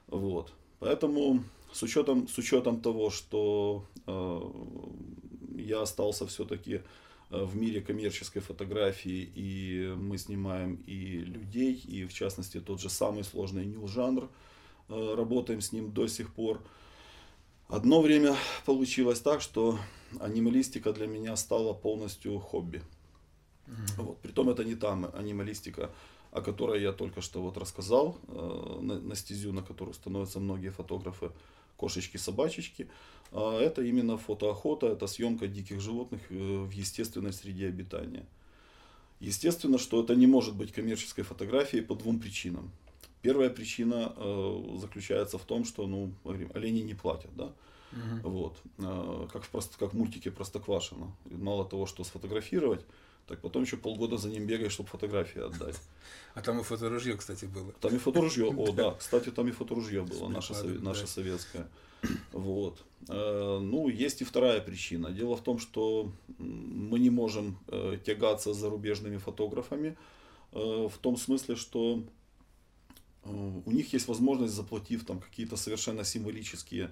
Вот. 0.07 0.51
Поэтому 0.79 1.43
с 1.71 1.83
учетом, 1.83 2.27
с 2.27 2.37
учетом 2.37 2.81
того, 2.81 3.09
что 3.09 3.85
э, 4.07 4.41
я 5.57 5.81
остался 5.81 6.25
все-таки 6.27 6.81
э, 7.29 7.43
в 7.43 7.55
мире 7.55 7.81
коммерческой 7.81 8.41
фотографии, 8.41 9.31
и 9.35 9.93
мы 9.95 10.17
снимаем 10.17 10.75
и 10.87 11.19
людей, 11.19 11.73
и 11.73 12.05
в 12.05 12.13
частности 12.13 12.59
тот 12.59 12.81
же 12.81 12.89
самый 12.89 13.23
сложный 13.23 13.65
нил-жанр, 13.65 14.29
Э, 14.91 15.15
работаем 15.15 15.61
с 15.61 15.71
ним 15.71 15.91
до 15.91 16.07
сих 16.07 16.33
пор. 16.33 16.61
Одно 17.69 18.01
время 18.01 18.35
получилось 18.65 19.21
так, 19.21 19.41
что 19.41 19.79
анималистика 20.19 20.91
для 20.91 21.07
меня 21.07 21.35
стала 21.37 21.73
полностью 21.73 22.37
хобби. 22.39 22.81
Mm-hmm. 23.67 24.03
Вот. 24.03 24.17
Притом 24.21 24.49
это 24.49 24.65
не 24.65 24.75
та 24.75 24.93
анималистика, 25.13 25.91
о 26.31 26.41
которой 26.41 26.81
я 26.81 26.91
только 26.91 27.21
что 27.21 27.41
вот 27.41 27.57
рассказал, 27.57 28.17
э, 28.27 28.79
на, 28.81 28.99
на 28.99 29.15
стезю, 29.15 29.53
на 29.53 29.61
которую 29.61 29.93
становятся 29.93 30.41
многие 30.41 30.71
фотографы, 30.71 31.31
кошечки-собачечки. 31.81 32.87
А 33.31 33.59
это 33.59 33.81
именно 33.81 34.17
фотоохота, 34.17 34.87
это 34.87 35.07
съемка 35.07 35.47
диких 35.47 35.81
животных 35.81 36.21
э, 36.29 36.35
в 36.35 36.71
естественной 36.71 37.33
среде 37.33 37.67
обитания. 37.67 38.25
Естественно, 39.19 39.77
что 39.77 40.03
это 40.03 40.15
не 40.15 40.27
может 40.27 40.55
быть 40.55 40.71
коммерческой 40.71 41.23
фотографией 41.23 41.81
по 41.83 41.95
двум 41.95 42.19
причинам. 42.19 42.71
Первая 43.21 43.49
причина 43.49 44.13
э, 44.15 44.77
заключается 44.79 45.37
в 45.37 45.43
том, 45.43 45.65
что, 45.65 45.87
ну, 45.87 46.11
говорим, 46.23 46.51
олени 46.53 46.81
не 46.81 46.93
платят, 46.95 47.31
да. 47.35 47.51
Угу. 47.91 48.29
Вот. 48.29 48.57
Э, 48.79 49.27
как, 49.31 49.43
в 49.43 49.49
прост, 49.49 49.77
как 49.77 49.93
в 49.93 49.97
мультике 49.97 50.31
Простоквашино. 50.31 51.11
Мало 51.25 51.65
того, 51.65 51.85
что 51.85 52.03
сфотографировать, 52.03 52.81
так 53.27 53.39
потом 53.41 53.63
еще 53.63 53.77
полгода 53.77 54.17
за 54.17 54.29
ним 54.29 54.45
бегаешь, 54.45 54.71
чтобы 54.71 54.89
фотографии 54.89 55.41
отдать. 55.41 55.79
А 56.33 56.41
там 56.41 56.59
и 56.59 56.63
фоторужье, 56.63 57.15
кстати, 57.15 57.45
было. 57.45 57.71
Там 57.73 57.95
и 57.95 57.97
фоторужье, 57.97 58.45
о, 58.47 58.71
да, 58.73 58.91
кстати, 58.91 59.29
там 59.31 59.47
и 59.47 59.51
фоторужье 59.51 60.01
было, 60.03 60.27
наше, 60.27 60.53
наше 60.53 61.07
советское. 61.07 61.67
Вот. 62.31 62.83
Э, 63.07 63.59
ну, 63.61 63.87
есть 63.87 64.21
и 64.21 64.25
вторая 64.25 64.61
причина. 64.61 65.11
Дело 65.11 65.35
в 65.35 65.41
том, 65.41 65.59
что 65.59 66.11
мы 66.37 66.99
не 66.99 67.09
можем 67.09 67.57
э, 67.67 67.97
тягаться 68.03 68.53
с 68.53 68.57
зарубежными 68.57 69.17
фотографами, 69.17 69.97
э, 70.51 70.87
в 70.91 70.97
том 70.99 71.17
смысле, 71.17 71.55
что 71.55 72.03
у 73.23 73.71
них 73.71 73.93
есть 73.93 74.07
возможность, 74.07 74.53
заплатив 74.53 75.05
там 75.05 75.19
какие-то 75.19 75.55
совершенно 75.55 76.03
символические 76.03 76.89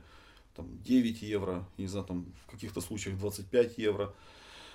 там, 0.56 0.68
9 0.84 1.24
евро, 1.24 1.66
не 1.78 1.88
знаю, 1.88 2.06
там 2.06 2.26
в 2.46 2.52
каких-то 2.52 2.82
случаях 2.82 3.18
25 3.18 3.80
евро, 3.80 4.14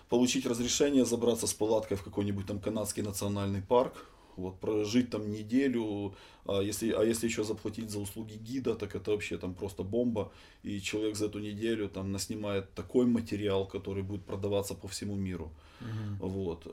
получить 0.09 0.47
разрешение 0.47 1.05
забраться 1.05 1.47
с 1.47 1.55
палаткой 1.55 1.97
в 1.97 2.03
какой-нибудь 2.03 2.47
там 2.47 2.61
канадский 2.61 3.03
национальный 3.03 3.63
парк, 3.63 4.07
вот, 4.37 4.59
прожить 4.61 5.11
там 5.11 5.31
неделю, 5.31 6.15
а 6.47 6.61
если, 6.61 6.91
а 6.93 7.03
если 7.03 7.27
еще 7.27 7.45
заплатить 7.45 7.91
за 7.91 8.01
услуги 8.01 8.35
гида, 8.35 8.75
так 8.75 8.97
это 8.97 9.11
вообще 9.11 9.39
там 9.39 9.55
просто 9.55 9.83
бомба, 9.83 10.33
и 10.63 10.81
человек 10.81 11.17
за 11.17 11.27
эту 11.27 11.39
неделю 11.39 11.89
там 11.89 12.13
наснимает 12.13 12.75
такой 12.75 13.07
материал, 13.07 13.67
который 13.67 14.03
будет 14.03 14.25
продаваться 14.25 14.75
по 14.75 14.89
всему 14.89 15.15
миру. 15.15 15.53
Угу. 15.81 16.29
Вот. 16.29 16.67
Э, 16.67 16.71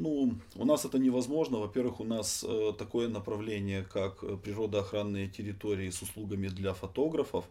ну, 0.00 0.34
у 0.56 0.64
нас 0.64 0.84
это 0.84 0.98
невозможно. 0.98 1.58
Во-первых, 1.58 2.00
у 2.00 2.04
нас 2.04 2.44
э, 2.46 2.72
такое 2.78 3.08
направление, 3.08 3.82
как 3.82 4.20
природоохранные 4.42 5.28
территории 5.28 5.90
с 5.90 6.02
услугами 6.02 6.48
для 6.48 6.74
фотографов, 6.74 7.44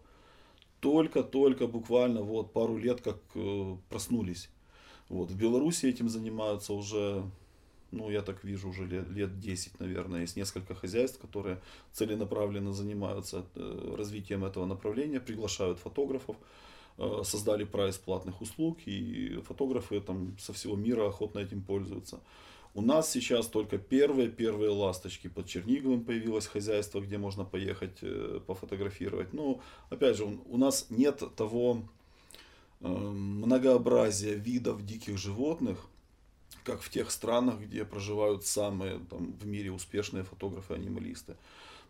только-только 0.80 1.68
буквально 1.68 2.22
вот 2.22 2.54
пару 2.54 2.78
лет 2.78 3.02
как 3.02 3.18
э, 3.36 3.78
проснулись. 3.90 4.50
Вот. 5.10 5.32
В 5.32 5.38
Беларуси 5.38 5.86
этим 5.86 6.10
занимаются 6.10 6.74
уже, 6.74 7.24
ну, 7.92 8.10
я 8.10 8.22
так 8.22 8.44
вижу, 8.44 8.70
уже 8.70 8.86
лет, 8.86 9.10
лет 9.10 9.40
10, 9.40 9.80
наверное. 9.80 10.22
Есть 10.22 10.36
несколько 10.36 10.76
хозяйств, 10.76 11.20
которые 11.20 11.62
целенаправленно 11.94 12.74
занимаются 12.74 13.46
развитием 13.96 14.44
этого 14.44 14.66
направления, 14.66 15.20
приглашают 15.20 15.80
фотографов. 15.80 16.36
Э, 16.98 17.22
создали 17.24 17.64
прайс 17.64 17.98
платных 17.98 18.42
услуг, 18.42 18.80
и 18.86 19.40
фотографы 19.48 20.02
там 20.02 20.36
со 20.40 20.52
всего 20.52 20.76
мира 20.76 21.08
охотно 21.08 21.40
этим 21.40 21.62
пользуются. 21.62 22.20
У 22.74 22.82
нас 22.82 23.12
сейчас 23.12 23.48
только 23.48 23.78
первые, 23.78 24.30
первые 24.30 24.72
ласточки. 24.72 25.28
Под 25.28 25.48
Черниговым 25.48 26.04
появилось 26.04 26.48
хозяйство, 26.48 27.00
где 27.00 27.18
можно 27.18 27.46
поехать 27.46 28.00
э, 28.02 28.40
пофотографировать. 28.46 29.34
Но, 29.34 29.62
опять 29.90 30.18
же, 30.18 30.26
у 30.26 30.58
нас 30.58 30.88
нет 30.90 31.24
того 31.36 31.88
э, 32.82 32.88
многообразия 32.88 34.34
видов 34.34 34.86
диких 34.86 35.18
животных, 35.18 35.78
как 36.64 36.82
в 36.82 36.90
тех 36.90 37.12
странах, 37.12 37.60
где 37.60 37.86
проживают 37.86 38.46
самые 38.46 39.00
там, 39.10 39.34
в 39.34 39.46
мире 39.46 39.72
успешные 39.72 40.24
фотографы-анималисты. 40.24 41.36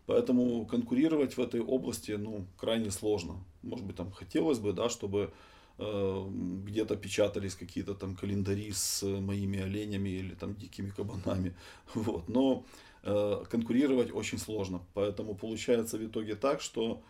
Поэтому 0.06 0.64
конкурировать 0.64 1.36
в 1.36 1.40
этой 1.40 1.60
области 1.60 2.12
ну, 2.12 2.46
крайне 2.56 2.90
сложно. 2.90 3.44
Может 3.62 3.84
быть, 3.84 3.96
там 3.96 4.10
хотелось 4.10 4.58
бы, 4.58 4.72
да, 4.72 4.88
чтобы 4.88 5.32
э, 5.78 6.26
где-то 6.64 6.96
печатались 6.96 7.54
какие-то 7.54 7.94
там 7.94 8.16
календари 8.16 8.72
с 8.72 9.02
моими 9.02 9.60
оленями 9.60 10.08
или 10.08 10.34
там 10.34 10.54
дикими 10.54 10.90
кабанами. 10.90 11.54
Вот. 11.94 12.28
Но 12.28 12.64
э, 13.02 13.44
конкурировать 13.50 14.10
очень 14.14 14.38
сложно. 14.38 14.80
Поэтому 14.94 15.34
получается 15.34 15.98
в 15.98 16.06
итоге 16.06 16.36
так, 16.36 16.62
что 16.62 17.02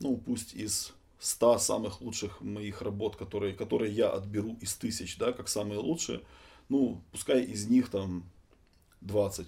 ну, 0.00 0.18
пусть 0.18 0.54
из 0.54 0.92
100 1.18 1.58
самых 1.58 2.00
лучших 2.00 2.40
моих 2.40 2.82
работ, 2.82 3.16
которые, 3.16 3.54
которые 3.54 3.92
я 3.92 4.10
отберу 4.10 4.56
из 4.60 4.74
тысяч, 4.74 5.16
да, 5.18 5.32
как 5.32 5.48
самые 5.48 5.78
лучшие, 5.78 6.20
ну, 6.68 7.00
пускай 7.12 7.42
из 7.42 7.68
них 7.68 7.88
там 7.90 8.24
20 9.00 9.46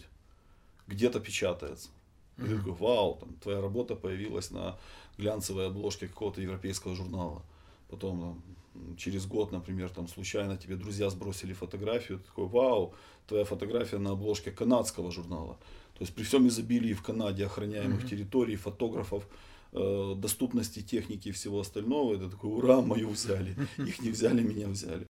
где-то 0.86 1.20
печатается. 1.20 1.90
И 2.38 2.42
ты 2.42 2.56
такой, 2.56 2.72
вау, 2.72 3.16
там, 3.16 3.34
твоя 3.42 3.60
работа 3.60 3.96
появилась 3.96 4.50
на 4.50 4.78
глянцевой 5.18 5.66
обложке 5.66 6.06
какого-то 6.06 6.40
европейского 6.40 6.94
журнала. 6.94 7.42
Потом 7.88 8.20
там, 8.20 8.96
через 8.96 9.26
год, 9.26 9.50
например, 9.52 9.90
там 9.90 10.08
случайно 10.08 10.56
тебе 10.56 10.76
друзья 10.76 11.10
сбросили 11.10 11.52
фотографию, 11.52 12.18
ты 12.18 12.26
такой, 12.26 12.46
вау, 12.46 12.94
твоя 13.26 13.44
фотография 13.44 13.98
на 13.98 14.10
обложке 14.10 14.50
канадского 14.52 15.10
журнала. 15.10 15.58
То 15.94 16.04
есть 16.04 16.14
при 16.14 16.22
всем 16.22 16.46
изобилии 16.46 16.94
в 16.94 17.02
Канаде 17.02 17.44
охраняемых 17.44 18.04
mm-hmm. 18.04 18.08
территорий, 18.08 18.56
фотографов, 18.56 19.26
э, 19.72 20.14
доступности 20.16 20.82
техники 20.82 21.28
и 21.28 21.32
всего 21.32 21.60
остального, 21.60 22.14
это 22.14 22.30
такой, 22.30 22.50
ура, 22.50 22.80
мою 22.80 23.10
взяли. 23.10 23.56
Их 23.78 24.00
не 24.00 24.10
взяли, 24.10 24.42
меня 24.42 24.68
взяли. 24.68 25.06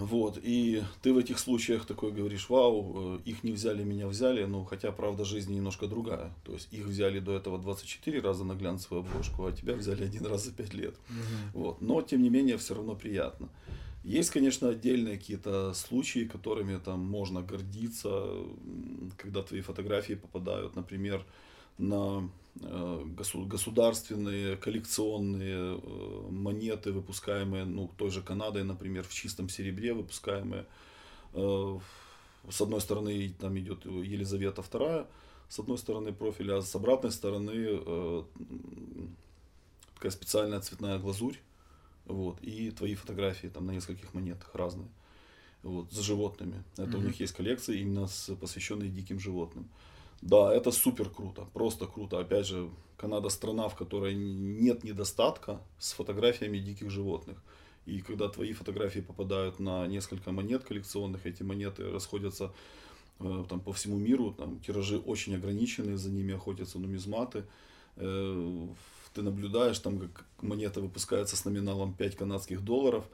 Вот, 0.00 0.38
и 0.42 0.82
ты 1.02 1.12
в 1.12 1.18
этих 1.18 1.38
случаях 1.38 1.86
такой 1.86 2.12
говоришь, 2.12 2.48
вау, 2.48 3.16
э, 3.16 3.20
их 3.24 3.42
не 3.42 3.52
взяли, 3.52 3.82
меня 3.82 4.06
взяли, 4.06 4.44
ну, 4.44 4.64
хотя, 4.64 4.92
правда, 4.92 5.24
жизнь 5.24 5.54
немножко 5.54 5.86
другая. 5.86 6.32
То 6.44 6.52
есть, 6.52 6.68
их 6.72 6.86
взяли 6.86 7.20
до 7.20 7.34
этого 7.34 7.58
24 7.58 8.20
раза 8.20 8.44
на 8.44 8.54
глянцевую 8.54 9.00
обложку, 9.00 9.46
а 9.46 9.52
тебя 9.52 9.74
взяли 9.74 10.04
один 10.04 10.26
раз 10.26 10.44
за 10.44 10.52
5 10.52 10.74
лет. 10.74 10.94
Угу. 10.94 11.60
Вот, 11.60 11.80
но, 11.80 12.02
тем 12.02 12.22
не 12.22 12.30
менее, 12.30 12.58
все 12.58 12.74
равно 12.74 12.94
приятно. 12.94 13.48
Есть, 14.04 14.30
конечно, 14.30 14.68
отдельные 14.68 15.18
какие-то 15.18 15.74
случаи, 15.74 16.24
которыми 16.24 16.78
там 16.78 17.00
можно 17.00 17.42
гордиться, 17.42 18.26
когда 19.16 19.42
твои 19.42 19.60
фотографии 19.60 20.14
попадают, 20.14 20.76
например, 20.76 21.26
на 21.78 22.30
государственные 22.60 24.56
коллекционные 24.56 25.78
э, 25.80 26.30
монеты, 26.30 26.92
выпускаемые, 26.92 27.64
ну, 27.64 27.88
той 27.96 28.10
же 28.10 28.22
Канадой, 28.22 28.64
например, 28.64 29.04
в 29.04 29.12
чистом 29.12 29.48
серебре 29.48 29.94
выпускаемые. 29.94 30.66
Э, 31.34 31.78
с 32.50 32.60
одной 32.60 32.80
стороны 32.80 33.34
там 33.38 33.58
идет 33.58 33.84
Елизавета 33.84 34.62
II, 34.62 35.06
с 35.48 35.58
одной 35.58 35.78
стороны 35.78 36.12
профиля, 36.12 36.58
а 36.58 36.62
с 36.62 36.74
обратной 36.74 37.10
стороны 37.10 38.24
такая 39.94 40.12
специальная 40.12 40.60
цветная 40.60 40.98
глазурь, 40.98 41.36
вот, 42.06 42.40
и 42.40 42.70
твои 42.70 42.94
фотографии 42.94 43.48
там 43.48 43.66
на 43.66 43.72
нескольких 43.72 44.14
монетах 44.14 44.54
разные, 44.54 44.88
вот, 45.62 45.92
с 45.92 46.00
животными. 46.00 46.62
Это 46.76 46.82
mm-hmm. 46.82 46.96
у 46.96 47.02
них 47.02 47.20
есть 47.20 47.34
коллекции 47.34 47.80
именно 47.80 48.06
с, 48.06 48.34
посвященные 48.36 48.90
диким 48.90 49.18
животным. 49.18 49.68
Да, 50.20 50.52
это 50.52 50.72
супер 50.72 51.08
круто, 51.10 51.46
просто 51.52 51.86
круто. 51.86 52.18
Опять 52.18 52.46
же, 52.46 52.70
Канада 52.96 53.28
страна, 53.28 53.68
в 53.68 53.76
которой 53.76 54.14
нет 54.14 54.82
недостатка 54.82 55.60
с 55.78 55.92
фотографиями 55.92 56.58
диких 56.58 56.90
животных. 56.90 57.38
И 57.86 58.00
когда 58.00 58.28
твои 58.28 58.52
фотографии 58.52 59.00
попадают 59.00 59.60
на 59.60 59.86
несколько 59.86 60.32
монет 60.32 60.64
коллекционных, 60.64 61.24
эти 61.24 61.42
монеты 61.42 61.90
расходятся 61.90 62.52
э, 63.20 63.44
там, 63.48 63.60
по 63.60 63.72
всему 63.72 63.96
миру, 63.96 64.34
там 64.36 64.58
тиражи 64.60 64.98
очень 64.98 65.36
ограниченные, 65.36 65.96
за 65.96 66.10
ними 66.10 66.34
охотятся 66.34 66.78
нумизматы. 66.78 67.44
Э, 67.96 68.68
ты 69.14 69.22
наблюдаешь, 69.22 69.78
там 69.78 70.00
как 70.00 70.26
монета 70.42 70.80
выпускается 70.80 71.36
с 71.36 71.44
номиналом 71.44 71.94
5 71.94 72.16
канадских 72.16 72.62
долларов, 72.62 73.04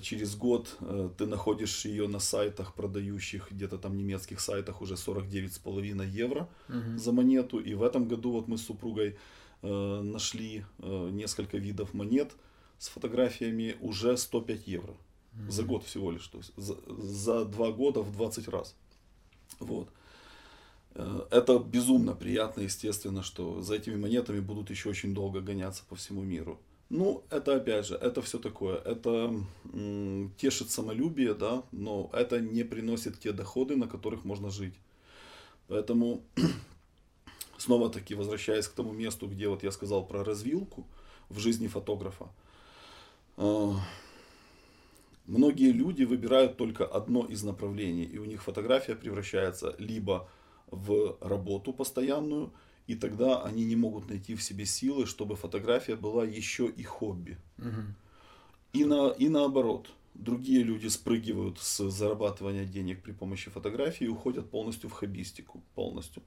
через 0.00 0.36
год 0.36 0.76
э, 0.80 1.10
ты 1.18 1.26
находишь 1.26 1.84
ее 1.84 2.08
на 2.08 2.20
сайтах, 2.20 2.74
продающих 2.74 3.50
где-то 3.50 3.78
там 3.78 3.96
немецких 3.96 4.40
сайтах 4.40 4.80
уже 4.80 4.94
49,5 4.94 6.06
евро 6.06 6.48
угу. 6.68 6.98
за 6.98 7.12
монету. 7.12 7.58
И 7.58 7.74
в 7.74 7.82
этом 7.82 8.08
году 8.08 8.32
вот 8.32 8.48
мы 8.48 8.56
с 8.56 8.64
супругой 8.64 9.16
э, 9.62 10.00
нашли 10.02 10.64
несколько 10.78 11.58
видов 11.58 11.94
монет 11.94 12.32
с 12.78 12.88
фотографиями 12.88 13.76
уже 13.80 14.16
105 14.16 14.66
евро. 14.68 14.92
Угу. 14.92 15.50
За 15.50 15.62
год 15.62 15.84
всего 15.84 16.10
лишь. 16.10 16.26
То 16.28 16.38
есть 16.38 16.52
за, 16.56 16.76
за 16.96 17.44
два 17.44 17.70
года 17.72 18.00
в 18.00 18.12
20 18.12 18.48
раз. 18.48 18.74
Вот. 19.60 19.88
Э, 20.94 21.26
это 21.30 21.58
безумно 21.58 22.14
приятно, 22.14 22.62
естественно, 22.62 23.22
что 23.22 23.62
за 23.62 23.76
этими 23.76 23.96
монетами 23.96 24.40
будут 24.40 24.70
еще 24.70 24.88
очень 24.90 25.14
долго 25.14 25.40
гоняться 25.40 25.84
по 25.88 25.96
всему 25.96 26.22
миру. 26.22 26.58
Ну, 26.90 27.22
это 27.30 27.56
опять 27.56 27.86
же, 27.86 27.96
это 27.96 28.22
все 28.22 28.38
такое. 28.38 28.78
Это 28.78 29.34
м, 29.74 30.32
тешит 30.38 30.70
самолюбие, 30.70 31.34
да, 31.34 31.62
но 31.70 32.10
это 32.14 32.40
не 32.40 32.64
приносит 32.64 33.20
те 33.20 33.32
доходы, 33.32 33.76
на 33.76 33.86
которых 33.86 34.24
можно 34.24 34.50
жить. 34.50 34.74
Поэтому, 35.68 36.22
снова 37.58 37.90
таки, 37.90 38.14
возвращаясь 38.14 38.68
к 38.68 38.74
тому 38.74 38.92
месту, 38.92 39.26
где 39.28 39.48
вот 39.48 39.62
я 39.62 39.70
сказал 39.72 40.06
про 40.06 40.24
развилку 40.24 40.86
в 41.28 41.38
жизни 41.38 41.68
фотографа, 41.68 42.28
э, 43.36 43.72
многие 45.26 45.72
люди 45.72 46.04
выбирают 46.04 46.56
только 46.56 46.86
одно 46.86 47.24
из 47.26 47.42
направлений, 47.42 48.04
и 48.04 48.18
у 48.18 48.24
них 48.24 48.42
фотография 48.42 48.94
превращается 48.96 49.74
либо 49.78 50.28
в 50.70 51.16
работу 51.20 51.72
постоянную, 51.72 52.50
и 52.88 52.94
тогда 52.94 53.42
они 53.42 53.64
не 53.64 53.76
могут 53.76 54.08
найти 54.08 54.34
в 54.34 54.42
себе 54.42 54.64
силы, 54.66 55.06
чтобы 55.06 55.36
фотография 55.36 55.94
была 55.94 56.24
еще 56.24 56.66
и 56.66 56.82
хобби. 56.82 57.36
Угу. 57.58 57.82
И, 58.72 58.84
на, 58.84 59.08
и 59.10 59.28
наоборот, 59.28 59.90
другие 60.14 60.62
люди 60.62 60.88
спрыгивают 60.88 61.58
с 61.58 61.90
зарабатывания 61.90 62.64
денег 62.64 63.02
при 63.02 63.12
помощи 63.12 63.50
фотографии 63.50 64.04
и 64.04 64.08
уходят 64.08 64.50
полностью 64.50 64.88
в 64.88 64.94
хоббистику, 64.94 65.62
полностью. 65.74 66.22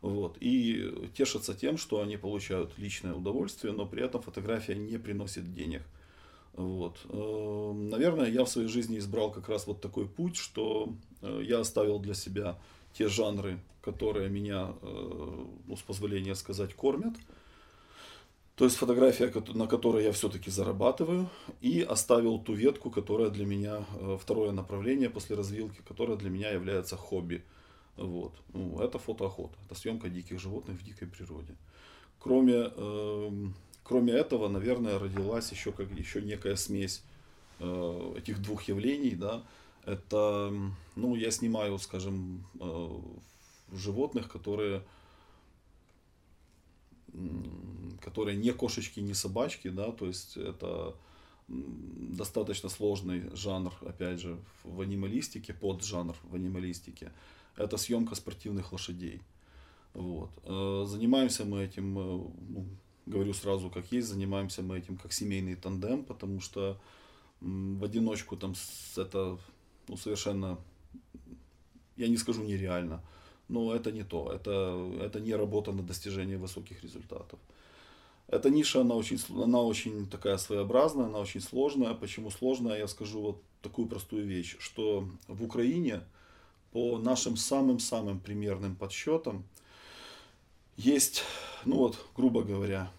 Вот. 0.00 0.36
И 0.40 1.10
тешатся 1.16 1.54
тем, 1.54 1.76
что 1.76 2.00
они 2.00 2.16
получают 2.16 2.78
личное 2.78 3.14
удовольствие, 3.14 3.72
но 3.72 3.84
при 3.84 4.04
этом 4.04 4.22
фотография 4.22 4.76
не 4.76 4.98
приносит 4.98 5.52
денег. 5.52 5.82
Вот. 6.52 6.98
Эм, 7.08 7.88
наверное, 7.88 8.30
я 8.30 8.44
в 8.44 8.48
своей 8.48 8.68
жизни 8.68 8.98
избрал 8.98 9.32
как 9.32 9.48
раз 9.48 9.66
вот 9.66 9.80
такой 9.80 10.08
путь, 10.08 10.36
что 10.36 10.94
э, 11.20 11.42
я 11.44 11.60
оставил 11.60 11.98
для 11.98 12.14
себя 12.14 12.58
те 12.96 13.08
жанры, 13.08 13.58
которые 13.82 14.28
меня, 14.28 14.74
э, 14.82 15.44
ну, 15.66 15.76
с 15.76 15.82
позволения 15.82 16.34
сказать, 16.34 16.74
кормят. 16.74 17.14
То 18.56 18.64
есть 18.64 18.76
фотография, 18.76 19.30
на 19.54 19.66
которой 19.66 20.04
я 20.04 20.12
все-таки 20.12 20.50
зарабатываю, 20.50 21.28
и 21.60 21.82
оставил 21.82 22.38
ту 22.38 22.54
ветку, 22.54 22.90
которая 22.90 23.28
для 23.28 23.44
меня 23.44 23.84
э, 24.00 24.16
второе 24.18 24.52
направление 24.52 25.10
после 25.10 25.36
развилки, 25.36 25.82
которая 25.86 26.16
для 26.16 26.30
меня 26.30 26.50
является 26.50 26.96
хобби. 26.96 27.44
Вот. 27.96 28.32
Ну, 28.54 28.80
это 28.80 28.98
фотоохота, 28.98 29.56
это 29.66 29.74
съемка 29.74 30.08
диких 30.08 30.40
животных 30.40 30.78
в 30.78 30.84
дикой 30.84 31.08
природе. 31.08 31.54
Кроме, 32.18 32.72
э, 32.74 33.30
кроме 33.84 34.14
этого, 34.14 34.48
наверное, 34.48 34.98
родилась 34.98 35.52
еще, 35.52 35.70
как, 35.70 35.90
еще 35.90 36.22
некая 36.22 36.56
смесь 36.56 37.02
э, 37.60 38.14
этих 38.16 38.40
двух 38.40 38.62
явлений, 38.62 39.14
да, 39.14 39.42
это, 39.86 40.52
ну, 40.96 41.14
я 41.14 41.30
снимаю, 41.30 41.78
скажем, 41.78 42.44
э, 42.60 43.00
животных, 43.72 44.28
которые, 44.28 44.82
которые 48.00 48.36
не 48.36 48.52
кошечки, 48.52 49.00
не 49.00 49.14
собачки, 49.14 49.68
да, 49.68 49.92
то 49.92 50.06
есть 50.06 50.36
это 50.36 50.96
достаточно 51.48 52.68
сложный 52.68 53.30
жанр, 53.36 53.72
опять 53.82 54.18
же, 54.18 54.38
в 54.64 54.80
анималистике, 54.80 55.54
поджанр 55.54 56.16
в 56.24 56.34
анималистике. 56.34 57.12
Это 57.56 57.76
съемка 57.76 58.16
спортивных 58.16 58.72
лошадей. 58.72 59.22
Вот. 59.94 60.30
Э, 60.42 60.84
занимаемся 60.88 61.44
мы 61.44 61.62
этим, 61.62 61.98
э, 61.98 62.02
ну, 62.02 62.66
говорю 63.06 63.32
сразу 63.32 63.70
как 63.70 63.92
есть, 63.92 64.08
занимаемся 64.08 64.62
мы 64.62 64.78
этим 64.78 64.96
как 64.96 65.12
семейный 65.12 65.54
тандем, 65.54 66.04
потому 66.04 66.40
что 66.40 66.76
в 67.40 67.84
одиночку 67.84 68.36
там 68.36 68.54
это 68.96 69.38
ну, 69.88 69.96
совершенно, 69.96 70.58
я 71.96 72.08
не 72.08 72.16
скажу 72.16 72.42
нереально, 72.42 73.02
но 73.48 73.74
это 73.74 73.92
не 73.92 74.02
то, 74.02 74.32
это, 74.32 74.90
это 75.00 75.20
не 75.20 75.34
работа 75.34 75.72
на 75.72 75.82
достижение 75.82 76.38
высоких 76.38 76.82
результатов. 76.82 77.38
Эта 78.28 78.50
ниша, 78.50 78.80
она 78.80 78.96
очень, 78.96 79.20
она 79.40 79.62
очень 79.62 80.06
такая 80.08 80.36
своеобразная, 80.36 81.06
она 81.06 81.20
очень 81.20 81.40
сложная. 81.40 81.94
Почему 81.94 82.30
сложная? 82.30 82.78
Я 82.78 82.88
скажу 82.88 83.20
вот 83.20 83.42
такую 83.62 83.86
простую 83.86 84.26
вещь, 84.26 84.56
что 84.58 85.08
в 85.28 85.44
Украине 85.44 86.02
по 86.72 86.98
нашим 86.98 87.36
самым-самым 87.36 88.18
примерным 88.18 88.74
подсчетам 88.74 89.44
есть, 90.76 91.22
ну 91.64 91.76
вот, 91.76 92.04
грубо 92.16 92.42
говоря, 92.42 92.90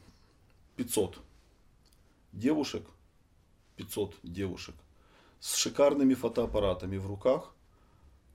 500 0.77 1.19
девушек, 2.31 2.83
500 3.75 4.15
девушек, 4.23 4.75
с 5.39 5.55
шикарными 5.55 6.13
фотоаппаратами 6.13 6.97
в 6.97 7.07
руках, 7.07 7.53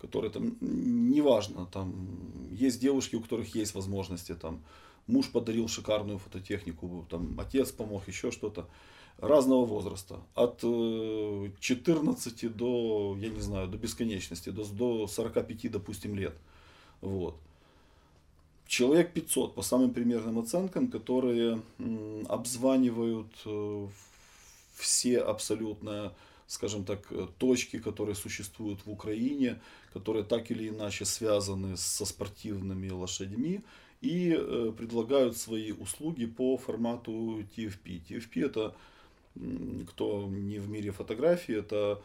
которые 0.00 0.30
там, 0.30 0.56
неважно, 0.60 1.66
там, 1.66 2.08
есть 2.50 2.80
девушки, 2.80 3.16
у 3.16 3.20
которых 3.20 3.54
есть 3.54 3.74
возможности, 3.74 4.34
там, 4.34 4.62
муж 5.06 5.30
подарил 5.30 5.68
шикарную 5.68 6.18
фототехнику, 6.18 7.06
там, 7.08 7.38
отец 7.38 7.70
помог, 7.72 8.08
еще 8.08 8.30
что-то, 8.30 8.66
разного 9.18 9.64
возраста, 9.64 10.20
от 10.34 10.60
14 10.60 12.44
э, 12.44 12.48
до, 12.48 13.16
я 13.20 13.28
не 13.28 13.40
знаю, 13.40 13.68
до 13.68 13.78
бесконечности, 13.78 14.50
до, 14.50 14.64
до 14.64 15.06
45, 15.06 15.70
допустим, 15.70 16.16
лет, 16.16 16.34
вот. 17.00 17.36
Человек 18.66 19.12
500 19.12 19.54
по 19.54 19.62
самым 19.62 19.92
примерным 19.92 20.38
оценкам, 20.38 20.88
которые 20.88 21.60
обзванивают 22.26 23.32
э, 23.44 23.86
все 24.76 25.18
абсолютно 25.18 26.14
скажем 26.46 26.84
так, 26.84 27.06
э, 27.10 27.26
точки, 27.38 27.78
которые 27.78 28.14
существуют 28.14 28.84
в 28.84 28.90
Украине, 28.90 29.60
которые 29.92 30.24
так 30.24 30.50
или 30.50 30.68
иначе 30.68 31.04
связаны 31.04 31.76
со 31.76 32.04
спортивными 32.04 32.90
лошадьми 32.90 33.62
и 34.00 34.36
э, 34.36 34.72
предлагают 34.76 35.36
свои 35.36 35.72
услуги 35.72 36.26
по 36.26 36.56
формату 36.56 37.44
TFP. 37.56 38.02
TFP 38.08 38.46
это, 38.46 38.74
кто 39.90 40.28
не 40.28 40.58
в 40.58 40.68
мире 40.68 40.90
фотографии, 40.90 41.56
это 41.56 42.02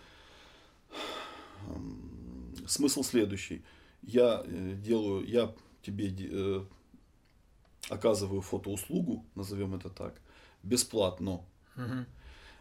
смысл 2.68 3.04
следующий. 3.04 3.62
Я 4.04 4.44
э, 4.46 4.76
делаю, 4.76 5.26
я 5.28 5.54
тебе 5.82 6.66
оказываю 7.90 8.42
фотоуслугу, 8.42 9.26
назовем 9.36 9.74
это 9.76 9.90
так, 9.90 10.22
бесплатно. 10.64 11.42
Угу. 11.76 12.06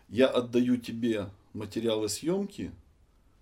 Я 0.08 0.28
отдаю 0.28 0.76
тебе 0.76 1.30
материалы 1.56 2.08
съемки, 2.08 2.72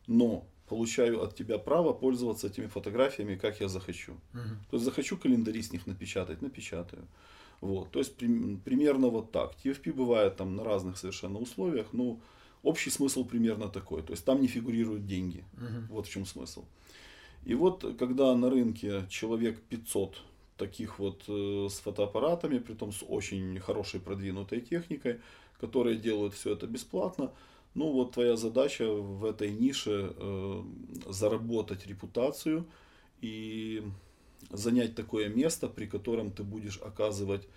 но 0.07 0.47
получаю 0.69 1.23
от 1.23 1.35
тебя 1.35 1.59
право 1.59 1.93
пользоваться 1.93 2.47
этими 2.47 2.67
фотографиями, 2.67 3.37
как 3.37 3.61
я 3.61 3.69
захочу. 3.69 4.13
Угу. 4.33 4.49
То 4.71 4.77
есть 4.77 4.85
захочу 4.85 5.17
календари 5.17 5.63
с 5.63 5.73
них 5.73 5.87
напечатать, 5.87 6.43
напечатаю. 6.43 7.07
Вот. 7.61 7.91
То 7.91 7.99
есть 7.99 8.17
при, 8.17 8.57
примерно 8.57 9.09
вот 9.09 9.31
так. 9.31 9.55
TFP 9.63 9.93
бывает 9.93 10.37
там 10.37 10.57
на 10.57 10.65
разных 10.65 10.97
совершенно 10.99 11.39
условиях, 11.39 11.93
но 11.93 12.19
общий 12.63 12.91
смысл 12.91 13.25
примерно 13.25 13.69
такой. 13.69 14.03
То 14.03 14.13
есть 14.13 14.25
там 14.25 14.41
не 14.41 14.49
фигурируют 14.49 15.07
деньги. 15.07 15.45
Угу. 15.55 15.95
Вот 15.95 16.07
в 16.07 16.11
чем 16.11 16.27
смысл. 16.27 16.65
И 17.45 17.55
вот 17.55 17.85
когда 17.99 18.35
на 18.35 18.49
рынке 18.49 19.07
человек 19.11 19.61
500 19.69 20.23
таких 20.57 20.99
вот 20.99 21.25
э, 21.29 21.69
с 21.71 21.81
фотоаппаратами, 21.81 22.59
при 22.59 22.75
том 22.75 22.93
с 22.93 23.05
очень 23.07 23.59
хорошей 23.61 24.01
продвинутой 24.01 24.61
техникой, 24.61 25.21
которые 25.61 25.97
делают 25.97 26.35
все 26.35 26.53
это 26.53 26.67
бесплатно, 26.67 27.33
ну 27.75 27.91
вот 27.91 28.13
твоя 28.13 28.37
задача 28.37 28.87
в 28.89 29.25
этой 29.25 29.53
нише 29.53 30.15
э, 30.17 30.63
заработать 31.09 31.87
репутацию 31.87 32.67
и 33.21 33.83
занять 34.51 34.95
такое 34.95 35.29
место, 35.29 35.69
при 35.69 35.87
котором 35.87 36.31
ты 36.31 36.45
будешь 36.45 36.79
оказывать 36.79 37.49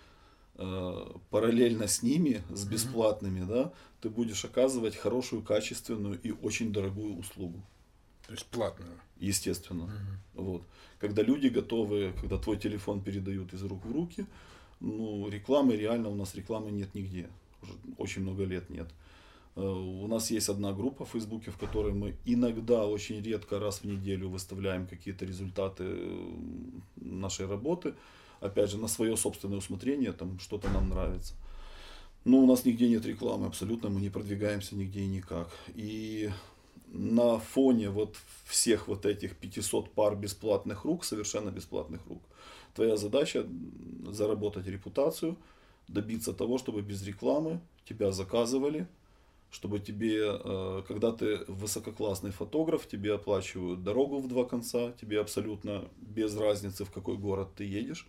э, 0.56 1.06
параллельно 1.30 1.86
с 1.86 2.02
ними, 2.02 2.42
с 2.50 2.64
бесплатными, 2.64 3.44
да, 3.44 3.72
ты 4.00 4.10
будешь 4.10 4.44
оказывать 4.44 4.96
хорошую, 4.96 5.42
качественную 5.42 6.20
и 6.20 6.32
очень 6.32 6.72
дорогую 6.72 7.16
услугу. 7.16 7.62
То 8.26 8.32
есть 8.32 8.46
платную. 8.46 9.00
Естественно. 9.18 9.84
Угу. 10.34 10.42
Вот. 10.42 10.62
Когда 10.98 11.22
люди 11.22 11.46
готовы, 11.48 12.12
когда 12.20 12.38
твой 12.38 12.58
телефон 12.58 13.02
передают 13.02 13.52
из 13.52 13.62
рук 13.62 13.84
в 13.84 13.92
руки, 13.92 14.26
ну, 14.80 15.28
рекламы 15.28 15.76
реально 15.76 16.08
у 16.08 16.14
нас 16.14 16.34
рекламы 16.34 16.70
нет 16.70 16.94
нигде. 16.94 17.28
Уже 17.62 17.72
очень 17.96 18.22
много 18.22 18.44
лет 18.44 18.68
нет. 18.68 18.88
Э, 18.88 19.07
у 19.62 20.06
нас 20.06 20.30
есть 20.30 20.48
одна 20.48 20.72
группа 20.72 21.04
в 21.04 21.10
Фейсбуке, 21.10 21.50
в 21.50 21.56
которой 21.56 21.92
мы 21.92 22.14
иногда, 22.24 22.86
очень 22.86 23.20
редко, 23.22 23.58
раз 23.58 23.80
в 23.80 23.84
неделю 23.84 24.28
выставляем 24.28 24.86
какие-то 24.86 25.24
результаты 25.24 25.84
э, 25.84 26.34
нашей 26.96 27.46
работы. 27.46 27.94
Опять 28.40 28.70
же, 28.70 28.78
на 28.78 28.88
свое 28.88 29.16
собственное 29.16 29.58
усмотрение, 29.58 30.12
там 30.12 30.38
что-то 30.38 30.68
нам 30.70 30.88
нравится. 30.88 31.34
Но 32.24 32.38
у 32.38 32.46
нас 32.46 32.64
нигде 32.64 32.88
нет 32.88 33.04
рекламы, 33.06 33.46
абсолютно 33.46 33.88
мы 33.88 34.00
не 34.00 34.10
продвигаемся 34.10 34.76
нигде 34.76 35.00
и 35.00 35.06
никак. 35.06 35.48
И 35.74 36.30
на 36.92 37.38
фоне 37.38 37.90
вот 37.90 38.16
всех 38.46 38.86
вот 38.88 39.06
этих 39.06 39.36
500 39.36 39.92
пар 39.92 40.14
бесплатных 40.14 40.84
рук, 40.84 41.04
совершенно 41.04 41.50
бесплатных 41.50 42.06
рук, 42.06 42.22
твоя 42.74 42.96
задача 42.96 43.46
заработать 44.06 44.66
репутацию, 44.66 45.36
добиться 45.88 46.32
того, 46.32 46.58
чтобы 46.58 46.82
без 46.82 47.02
рекламы 47.02 47.60
тебя 47.88 48.12
заказывали, 48.12 48.86
чтобы 49.50 49.78
тебе, 49.78 50.20
э, 50.22 50.82
когда 50.86 51.12
ты 51.12 51.38
высококлассный 51.48 52.30
фотограф, 52.30 52.86
тебе 52.86 53.14
оплачивают 53.14 53.82
дорогу 53.82 54.18
в 54.18 54.28
два 54.28 54.44
конца, 54.44 54.92
тебе 55.00 55.20
абсолютно 55.20 55.88
без 55.96 56.36
разницы, 56.36 56.84
в 56.84 56.90
какой 56.90 57.16
город 57.16 57.48
ты 57.56 57.64
едешь. 57.64 58.06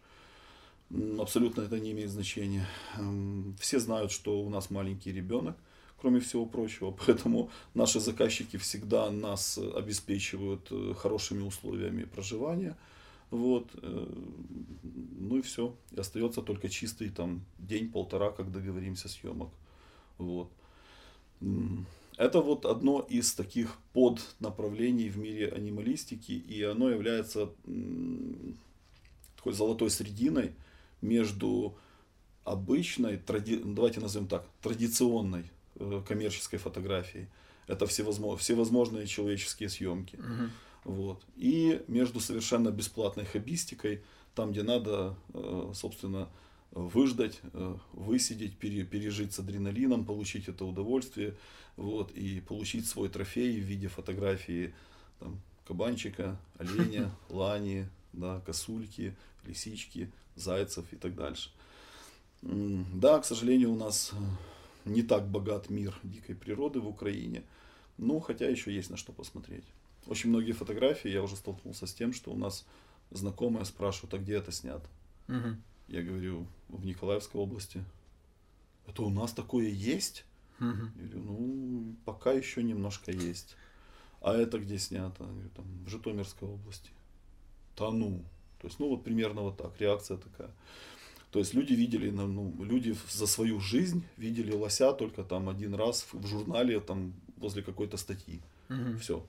Абсолютно 1.20 1.62
это 1.62 1.80
не 1.80 1.92
имеет 1.92 2.10
значения. 2.10 2.66
Эм, 2.98 3.56
все 3.60 3.80
знают, 3.80 4.12
что 4.12 4.42
у 4.42 4.50
нас 4.50 4.70
маленький 4.72 5.12
ребенок 5.12 5.56
кроме 6.02 6.20
всего 6.20 6.46
прочего. 6.46 6.92
Поэтому 7.06 7.50
наши 7.74 8.00
заказчики 8.00 8.58
всегда 8.58 9.12
нас 9.12 9.58
обеспечивают 9.58 10.68
э, 10.72 10.94
хорошими 10.98 11.42
условиями 11.44 12.06
проживания. 12.06 12.78
Вот. 13.32 13.68
Э, 13.82 14.08
ну 15.20 15.38
и 15.38 15.42
все. 15.42 15.76
И 15.92 16.00
остается 16.00 16.42
только 16.42 16.70
чистый 16.70 17.10
там 17.10 17.42
день-полтора, 17.58 18.32
как 18.32 18.52
договоримся 18.52 19.10
съемок. 19.10 19.50
Вот. 20.18 20.50
Это 22.18 22.42
вот 22.42 22.66
одно 22.66 23.00
из 23.10 23.34
таких 23.34 23.78
поднаправлений 23.94 25.10
в 25.10 25.18
мире 25.18 25.50
анималистики, 25.50 26.34
и 26.34 26.62
оно 26.64 26.90
является 26.90 27.50
такой 29.38 29.54
золотой 29.54 29.90
срединой 29.90 30.54
между 31.02 31.78
обычной, 32.44 33.18
тради... 33.18 33.62
давайте 33.64 34.02
назовем 34.02 34.28
так, 34.28 34.46
традиционной 34.62 35.46
Э, 35.80 36.02
коммерческой 36.06 36.58
фотографии. 36.58 37.30
Это 37.68 37.88
всевозможные, 37.88 38.40
всевозможные 38.40 39.08
человеческие 39.08 39.70
съемки. 39.70 40.18
Угу. 40.18 40.94
Вот. 40.96 41.24
И 41.38 41.82
между 41.88 42.20
совершенно 42.20 42.70
бесплатной 42.70 43.24
хоббистикой, 43.24 44.04
там, 44.36 44.52
где 44.52 44.64
надо, 44.64 45.16
э, 45.34 45.72
собственно, 45.74 46.28
выждать, 46.72 47.40
э, 47.54 47.76
высидеть, 47.94 48.58
пережить 48.58 49.34
с 49.34 49.40
адреналином, 49.40 50.06
получить 50.06 50.48
это 50.48 50.66
удовольствие, 50.66 51.36
вот, 51.78 52.12
и 52.12 52.42
получить 52.42 52.88
свой 52.88 53.10
трофей 53.10 53.60
в 53.60 53.64
виде 53.64 53.88
фотографии 53.88 54.74
там, 55.20 55.42
кабанчика, 55.66 56.38
оленя, 56.58 57.12
лани, 57.30 57.88
да, 58.14 58.42
косульки, 58.46 59.16
лисички, 59.46 60.12
зайцев 60.36 60.86
и 60.92 60.96
так 60.96 61.16
дальше. 61.16 61.52
Да, 62.42 63.20
к 63.20 63.26
сожалению, 63.26 63.72
у 63.72 63.76
нас 63.76 64.14
не 64.86 65.04
так 65.04 65.28
богат 65.28 65.70
мир 65.70 65.98
дикой 66.04 66.36
природы 66.36 66.80
в 66.80 66.88
Украине. 66.88 67.44
Но 67.98 68.20
хотя 68.20 68.48
еще 68.48 68.74
есть 68.74 68.90
на 68.90 68.96
что 68.96 69.12
посмотреть. 69.12 69.66
Очень 70.08 70.30
многие 70.30 70.54
фотографии, 70.54 71.10
я 71.10 71.22
уже 71.22 71.36
столкнулся 71.36 71.86
с 71.86 71.94
тем, 71.94 72.14
что 72.14 72.32
у 72.32 72.38
нас 72.38 72.66
знакомые 73.12 73.66
спрашивают, 73.66 74.14
а 74.14 74.18
где 74.18 74.36
это 74.36 74.52
снято? 74.52 74.88
Угу. 75.28 75.58
Я 75.90 76.04
говорю, 76.04 76.48
в 76.70 76.86
Николаевской 76.86 77.42
области. 77.42 77.84
Это 78.88 79.02
у 79.02 79.10
нас 79.10 79.34
такое 79.34 79.68
есть? 79.68 80.24
Угу. 80.60 80.68
Я 80.68 81.08
говорю, 81.08 81.24
ну, 81.24 81.96
пока 82.06 82.32
еще 82.32 82.64
немножко 82.64 83.12
есть. 83.12 83.56
А 84.22 84.36
это 84.36 84.60
где 84.60 84.78
снято? 84.78 85.24
Я 85.24 85.30
говорю, 85.30 85.50
там, 85.56 85.66
в 85.86 85.90
Житомирской 85.90 86.48
области. 86.48 86.90
Да 87.78 87.92
ну. 87.92 88.24
То 88.60 88.68
есть, 88.68 88.80
ну, 88.80 88.90
вот 88.90 89.04
примерно 89.04 89.42
вот 89.42 89.58
так, 89.58 89.80
реакция 89.80 90.18
такая. 90.18 90.52
То 91.32 91.40
есть 91.40 91.54
люди 91.54 91.74
видели, 91.74 92.10
ну, 92.10 92.54
люди 92.60 92.96
за 93.10 93.28
свою 93.28 93.60
жизнь 93.60 94.04
видели 94.18 94.52
лося 94.52 94.94
только 94.94 95.24
там 95.24 95.48
один 95.48 95.76
раз 95.76 96.08
в 96.12 96.26
журнале, 96.28 96.80
там 96.80 97.14
возле 97.38 97.62
какой-то 97.62 97.98
статьи. 97.98 98.42
Угу. 98.70 98.98
Все. 99.00 99.26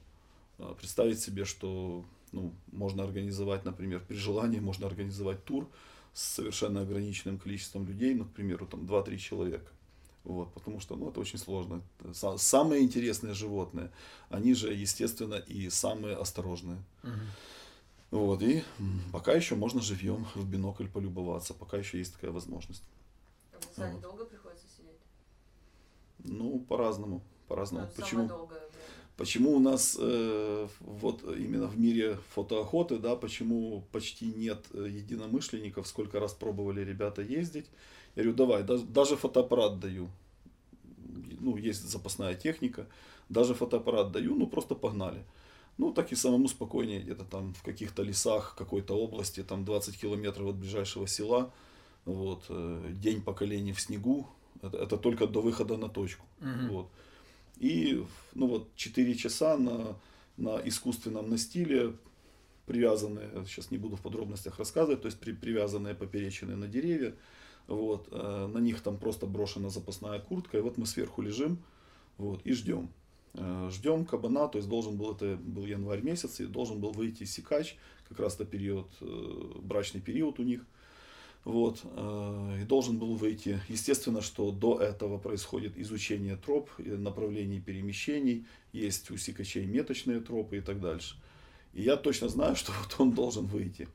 А, 0.58 0.74
представить 0.74 1.20
себе, 1.20 1.44
что 1.44 2.04
ну, 2.32 2.52
можно 2.72 3.04
организовать, 3.04 3.64
например, 3.64 4.02
при 4.06 4.16
желании 4.16 4.60
можно 4.60 4.86
организовать 4.86 5.44
тур 5.44 5.68
с 6.12 6.22
совершенно 6.34 6.82
ограниченным 6.82 7.38
количеством 7.38 7.86
людей, 7.86 8.14
ну, 8.14 8.24
к 8.24 8.32
примеру, 8.32 8.66
там 8.66 8.80
2-3 8.80 9.16
человека. 9.16 9.70
Вот, 10.24 10.52
потому 10.52 10.80
что 10.80 10.96
ну, 10.96 11.08
это 11.08 11.20
очень 11.20 11.38
сложно. 11.38 11.82
Самые 12.36 12.82
интересные 12.82 13.32
животные, 13.32 13.90
они 14.28 14.54
же, 14.54 14.72
естественно, 14.72 15.34
и 15.34 15.70
самые 15.70 16.16
осторожные. 16.16 16.82
Угу. 17.02 17.12
Вот, 18.10 18.42
и 18.42 18.62
пока 19.12 19.32
еще 19.32 19.54
можно 19.54 19.80
живьем 19.80 20.26
в 20.34 20.44
бинокль 20.44 20.88
полюбоваться, 20.88 21.54
пока 21.54 21.78
еще 21.78 21.98
есть 21.98 22.14
такая 22.14 22.32
возможность. 22.32 22.82
А 23.52 23.58
в 23.60 23.92
вот. 23.92 24.00
долго 24.02 24.24
приходится 24.24 24.66
сидеть? 24.76 24.98
Ну, 26.18 26.58
по-разному. 26.60 27.22
По-разному. 27.48 27.88
Почему? 27.96 28.28
Долгое 28.28 28.60
Почему 29.20 29.54
у 29.54 29.58
нас 29.58 29.98
э, 30.00 30.66
вот 30.80 31.22
именно 31.24 31.66
в 31.66 31.78
мире 31.78 32.16
фотоохоты, 32.30 32.98
да, 32.98 33.16
почему 33.16 33.84
почти 33.92 34.24
нет 34.24 34.64
э, 34.72 34.88
единомышленников, 34.90 35.86
сколько 35.86 36.18
раз 36.18 36.32
пробовали 36.32 36.80
ребята 36.80 37.20
ездить. 37.20 37.66
Я 38.16 38.22
говорю, 38.22 38.34
давай, 38.38 38.62
даже, 38.62 38.84
даже 38.84 39.16
фотоаппарат 39.16 39.78
даю. 39.78 40.08
Ну, 41.38 41.58
есть 41.58 41.86
запасная 41.86 42.34
техника, 42.34 42.86
даже 43.28 43.52
фотоаппарат 43.52 44.10
даю, 44.10 44.34
ну 44.34 44.46
просто 44.46 44.74
погнали. 44.74 45.22
Ну, 45.76 45.92
так 45.92 46.12
и 46.12 46.16
самому 46.16 46.48
спокойнее, 46.48 47.02
где-то 47.02 47.24
там 47.24 47.52
в 47.52 47.62
каких-то 47.62 48.02
лесах 48.02 48.54
какой-то 48.56 48.94
области, 48.94 49.42
там 49.42 49.66
20 49.66 50.00
километров 50.00 50.48
от 50.48 50.56
ближайшего 50.56 51.06
села, 51.06 51.52
вот, 52.06 52.44
э, 52.48 52.90
день 52.92 53.20
поколений 53.20 53.74
в 53.74 53.80
снегу, 53.82 54.26
это, 54.62 54.78
это 54.78 54.96
только 54.96 55.26
до 55.26 55.42
выхода 55.42 55.76
на 55.76 55.90
точку. 55.90 56.24
Угу. 56.40 56.72
Вот. 56.72 56.90
И, 57.60 58.02
ну 58.34 58.46
вот, 58.46 58.74
4 58.74 59.14
часа 59.14 59.56
на, 59.58 59.96
на 60.38 60.56
искусственном 60.66 61.28
настиле, 61.28 61.94
привязанные, 62.66 63.28
сейчас 63.46 63.70
не 63.70 63.76
буду 63.76 63.96
в 63.96 64.00
подробностях 64.00 64.58
рассказывать, 64.58 65.02
то 65.02 65.06
есть 65.06 65.20
при, 65.20 65.32
привязанные 65.32 65.94
поперечины 65.94 66.56
на 66.56 66.66
деревья, 66.66 67.14
вот, 67.66 68.08
э, 68.10 68.46
на 68.46 68.58
них 68.58 68.80
там 68.80 68.96
просто 68.96 69.26
брошена 69.26 69.68
запасная 69.68 70.20
куртка, 70.20 70.56
и 70.56 70.62
вот 70.62 70.78
мы 70.78 70.86
сверху 70.86 71.20
лежим, 71.20 71.58
вот, 72.16 72.40
и 72.44 72.52
ждем. 72.54 72.88
Э, 73.34 73.68
ждем 73.70 74.06
кабана, 74.06 74.48
то 74.48 74.56
есть 74.56 74.68
должен 74.68 74.96
был, 74.96 75.12
это 75.12 75.36
был 75.36 75.66
январь 75.66 76.00
месяц, 76.00 76.40
и 76.40 76.46
должен 76.46 76.80
был 76.80 76.92
выйти 76.92 77.24
сикач, 77.24 77.76
как 78.08 78.20
раз 78.20 78.36
это 78.36 78.46
период, 78.46 78.88
э, 79.02 79.52
брачный 79.62 80.00
период 80.00 80.40
у 80.40 80.44
них. 80.44 80.64
Вот, 81.44 81.80
э, 81.84 82.58
и 82.62 82.64
должен 82.64 82.98
был 82.98 83.14
выйти. 83.14 83.60
Естественно, 83.68 84.20
что 84.20 84.50
до 84.50 84.78
этого 84.78 85.18
происходит 85.18 85.78
изучение 85.78 86.36
троп, 86.36 86.68
направлений 86.78 87.60
перемещений, 87.60 88.44
есть 88.72 89.10
у 89.10 89.16
сикачей 89.16 89.64
меточные 89.64 90.20
тропы 90.20 90.58
и 90.58 90.60
так 90.60 90.80
дальше. 90.80 91.16
И 91.72 91.82
я 91.82 91.96
точно 91.96 92.28
знаю, 92.28 92.56
что 92.60 92.72
вот 92.72 92.94
он 92.98 93.12
должен 93.12 93.46
выйти. 93.46 93.88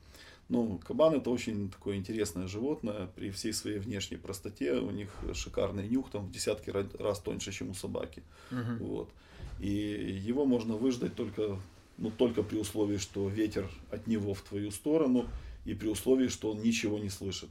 Ну, 0.48 0.80
кабан 0.86 1.14
это 1.14 1.30
очень 1.30 1.70
такое 1.70 1.96
интересное 1.96 2.46
животное, 2.46 3.08
при 3.16 3.30
всей 3.30 3.52
своей 3.52 3.78
внешней 3.78 4.16
простоте, 4.16 4.74
у 4.74 4.90
них 4.90 5.10
шикарный 5.34 5.88
нюх, 5.88 6.10
там 6.10 6.26
в 6.26 6.30
десятки 6.30 6.70
раз 6.70 7.18
тоньше, 7.18 7.52
чем 7.52 7.70
у 7.70 7.74
собаки. 7.74 8.22
Угу. 8.52 8.84
Вот. 8.84 9.10
И 9.58 9.68
его 9.68 10.44
можно 10.44 10.76
выждать 10.76 11.16
только, 11.16 11.58
ну, 11.98 12.10
только 12.10 12.44
при 12.44 12.58
условии, 12.58 12.98
что 12.98 13.28
ветер 13.28 13.68
от 13.90 14.06
него 14.06 14.34
в 14.34 14.42
твою 14.42 14.70
сторону, 14.70 15.26
и 15.66 15.74
при 15.74 15.88
условии, 15.88 16.28
что 16.28 16.52
он 16.52 16.62
ничего 16.62 16.98
не 16.98 17.10
слышит. 17.10 17.50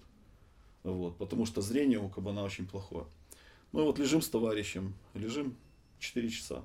Вот, 0.83 1.17
потому 1.17 1.45
что 1.45 1.61
зрение 1.61 1.99
у 1.99 2.09
кабана 2.09 2.43
очень 2.43 2.65
плохое. 2.65 3.05
Ну 3.71 3.81
и 3.81 3.83
вот 3.83 3.99
лежим 3.99 4.21
с 4.21 4.29
товарищем, 4.29 4.95
лежим 5.13 5.55
4 5.99 6.29
часа. 6.29 6.63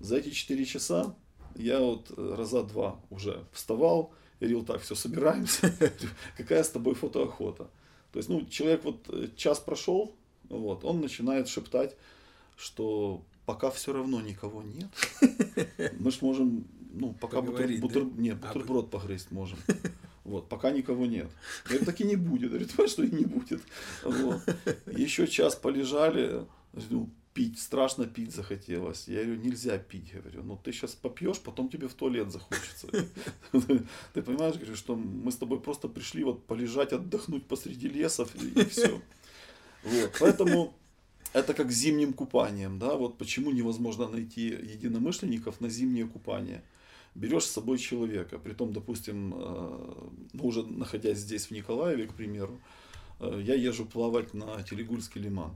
За 0.00 0.16
эти 0.16 0.30
4 0.30 0.64
часа 0.64 1.14
я 1.54 1.78
вот 1.80 2.10
раза 2.16 2.64
два 2.64 3.00
уже 3.10 3.44
вставал, 3.52 4.12
говорил, 4.40 4.64
так, 4.64 4.82
все, 4.82 4.94
собираемся, 4.94 5.72
какая 6.36 6.64
с 6.64 6.70
тобой 6.70 6.94
фотоохота. 6.94 7.70
То 8.12 8.18
есть, 8.18 8.28
ну, 8.28 8.44
человек 8.46 8.84
вот 8.84 9.08
э, 9.08 9.28
час 9.36 9.60
прошел, 9.60 10.14
вот, 10.48 10.84
он 10.84 11.00
начинает 11.00 11.48
шептать, 11.48 11.96
что 12.56 13.22
пока 13.46 13.70
все 13.70 13.92
равно 13.92 14.20
никого 14.20 14.62
нет, 14.62 14.90
мы 15.98 16.10
ж 16.10 16.20
можем, 16.22 16.66
ну, 16.92 17.12
пока 17.12 17.42
бутер, 17.42 17.80
бутер, 17.80 18.04
да? 18.04 18.20
нет, 18.20 18.38
а 18.42 18.48
бутерброд 18.48 18.90
погрызть 18.90 19.30
можем. 19.30 19.58
Вот, 20.24 20.48
пока 20.48 20.70
никого 20.70 21.06
нет. 21.06 21.30
Я 21.64 21.70
говорю, 21.70 21.84
так 21.84 22.00
и 22.00 22.04
не 22.04 22.16
будет. 22.16 22.50
Говорит, 22.50 22.72
что 22.90 23.02
и 23.02 23.10
не 23.10 23.24
будет. 23.24 23.62
Вот. 24.02 24.40
Еще 24.86 25.26
час 25.26 25.54
полежали, 25.54 26.46
ну, 26.90 27.10
пить, 27.34 27.58
страшно 27.58 28.06
пить 28.06 28.34
захотелось. 28.34 29.08
Я 29.08 29.24
говорю, 29.24 29.40
нельзя 29.40 29.76
пить. 29.76 30.14
Говорю, 30.14 30.42
ну 30.44 30.56
ты 30.56 30.72
сейчас 30.72 30.94
попьешь, 30.94 31.40
потом 31.40 31.68
тебе 31.68 31.88
в 31.88 31.94
туалет 31.94 32.32
захочется. 32.32 32.88
Ты 34.14 34.22
понимаешь, 34.22 34.54
говорю, 34.54 34.76
что 34.76 34.96
мы 34.96 35.30
с 35.30 35.36
тобой 35.36 35.60
просто 35.60 35.88
пришли 35.88 36.24
вот 36.24 36.46
полежать, 36.46 36.92
отдохнуть 36.92 37.46
посреди 37.46 37.88
лесов 37.88 38.34
и 38.36 38.64
все. 38.64 39.02
Вот, 39.82 40.16
поэтому 40.20 40.74
это 41.34 41.52
как 41.52 41.70
зимним 41.70 42.12
купанием, 42.12 42.78
да, 42.78 42.94
вот 42.94 43.18
почему 43.18 43.50
невозможно 43.50 44.08
найти 44.08 44.46
единомышленников 44.46 45.60
на 45.60 45.68
зимнее 45.68 46.06
купание. 46.06 46.62
Берешь 47.14 47.44
с 47.44 47.50
собой 47.50 47.78
человека, 47.78 48.38
при 48.38 48.52
том, 48.54 48.72
допустим, 48.72 49.34
э, 49.36 50.08
ну, 50.32 50.44
уже 50.44 50.64
находясь 50.64 51.18
здесь, 51.18 51.46
в 51.46 51.50
Николаеве, 51.52 52.06
к 52.06 52.14
примеру, 52.14 52.60
э, 53.20 53.40
я 53.44 53.54
езжу 53.54 53.86
плавать 53.86 54.34
на 54.34 54.62
Телегульский 54.62 55.20
лиман. 55.20 55.54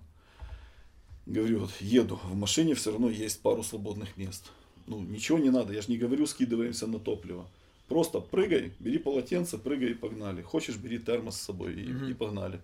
Говорю, 1.26 1.60
вот 1.60 1.70
еду, 1.80 2.20
в 2.22 2.34
машине 2.36 2.74
все 2.74 2.92
равно 2.92 3.10
есть 3.10 3.42
пару 3.42 3.62
свободных 3.62 4.16
мест. 4.16 4.50
Ну, 4.86 5.00
ничего 5.00 5.38
не 5.38 5.50
надо, 5.50 5.72
я 5.72 5.82
же 5.82 5.90
не 5.90 5.98
говорю, 5.98 6.26
скидываемся 6.26 6.86
на 6.86 6.98
топливо. 6.98 7.46
Просто 7.88 8.20
прыгай, 8.20 8.72
бери 8.78 8.98
полотенце, 8.98 9.58
прыгай 9.58 9.90
и 9.90 9.94
погнали. 9.94 10.42
Хочешь, 10.42 10.76
бери 10.76 10.98
термос 10.98 11.36
с 11.36 11.42
собой 11.42 11.74
и, 11.74 11.92
угу. 11.92 12.04
и 12.06 12.14
погнали. 12.14 12.60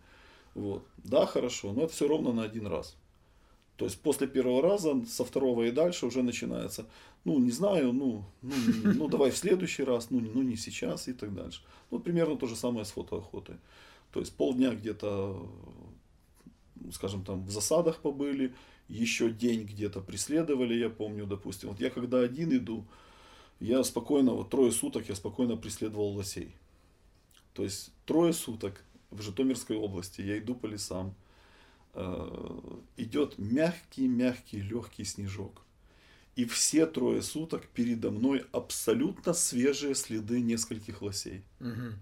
Вот. 0.54 0.86
Да, 0.98 1.26
хорошо, 1.26 1.72
но 1.72 1.84
это 1.84 1.92
все 1.92 2.06
ровно 2.06 2.32
на 2.32 2.44
один 2.44 2.66
раз. 2.66 2.96
То 3.76 3.86
есть 3.86 4.00
после 4.00 4.28
первого 4.28 4.62
раза, 4.62 5.04
со 5.06 5.24
второго 5.24 5.64
и 5.64 5.72
дальше 5.72 6.06
уже 6.06 6.22
начинается, 6.22 6.86
ну, 7.24 7.38
не 7.38 7.50
знаю, 7.50 7.92
ну, 7.92 8.24
ну, 8.42 8.54
ну 8.84 9.08
давай 9.08 9.30
в 9.30 9.36
следующий 9.36 9.82
раз, 9.82 10.10
ну, 10.10 10.20
ну, 10.20 10.42
не 10.42 10.56
сейчас 10.56 11.08
и 11.08 11.12
так 11.12 11.34
дальше. 11.34 11.60
Ну, 11.90 11.98
примерно 11.98 12.36
то 12.36 12.46
же 12.46 12.54
самое 12.54 12.84
с 12.84 12.92
фотоохотой. 12.92 13.56
То 14.12 14.20
есть 14.20 14.36
полдня 14.36 14.72
где-то, 14.72 15.44
скажем, 16.92 17.24
там 17.24 17.44
в 17.44 17.50
засадах 17.50 17.98
побыли, 17.98 18.54
еще 18.88 19.30
день 19.30 19.64
где-то 19.64 20.00
преследовали, 20.00 20.74
я 20.74 20.88
помню, 20.88 21.26
допустим. 21.26 21.70
Вот 21.70 21.80
я 21.80 21.90
когда 21.90 22.20
один 22.20 22.56
иду, 22.56 22.84
я 23.58 23.82
спокойно, 23.82 24.34
вот 24.34 24.50
трое 24.50 24.70
суток 24.70 25.08
я 25.08 25.16
спокойно 25.16 25.56
преследовал 25.56 26.14
лосей. 26.14 26.54
То 27.54 27.64
есть 27.64 27.92
трое 28.04 28.32
суток 28.32 28.84
в 29.10 29.22
Житомирской 29.22 29.76
области 29.76 30.20
я 30.20 30.38
иду 30.38 30.54
по 30.54 30.66
лесам, 30.66 31.14
идет 32.96 33.38
мягкий-мягкий 33.38 34.60
легкий 34.60 35.04
снежок. 35.04 35.62
И 36.36 36.44
все 36.46 36.86
трое 36.86 37.22
суток 37.22 37.68
передо 37.68 38.10
мной 38.10 38.44
абсолютно 38.50 39.34
свежие 39.34 39.94
следы 39.94 40.40
нескольких 40.40 41.00
лосей. 41.00 41.44
Угу. 41.60 41.92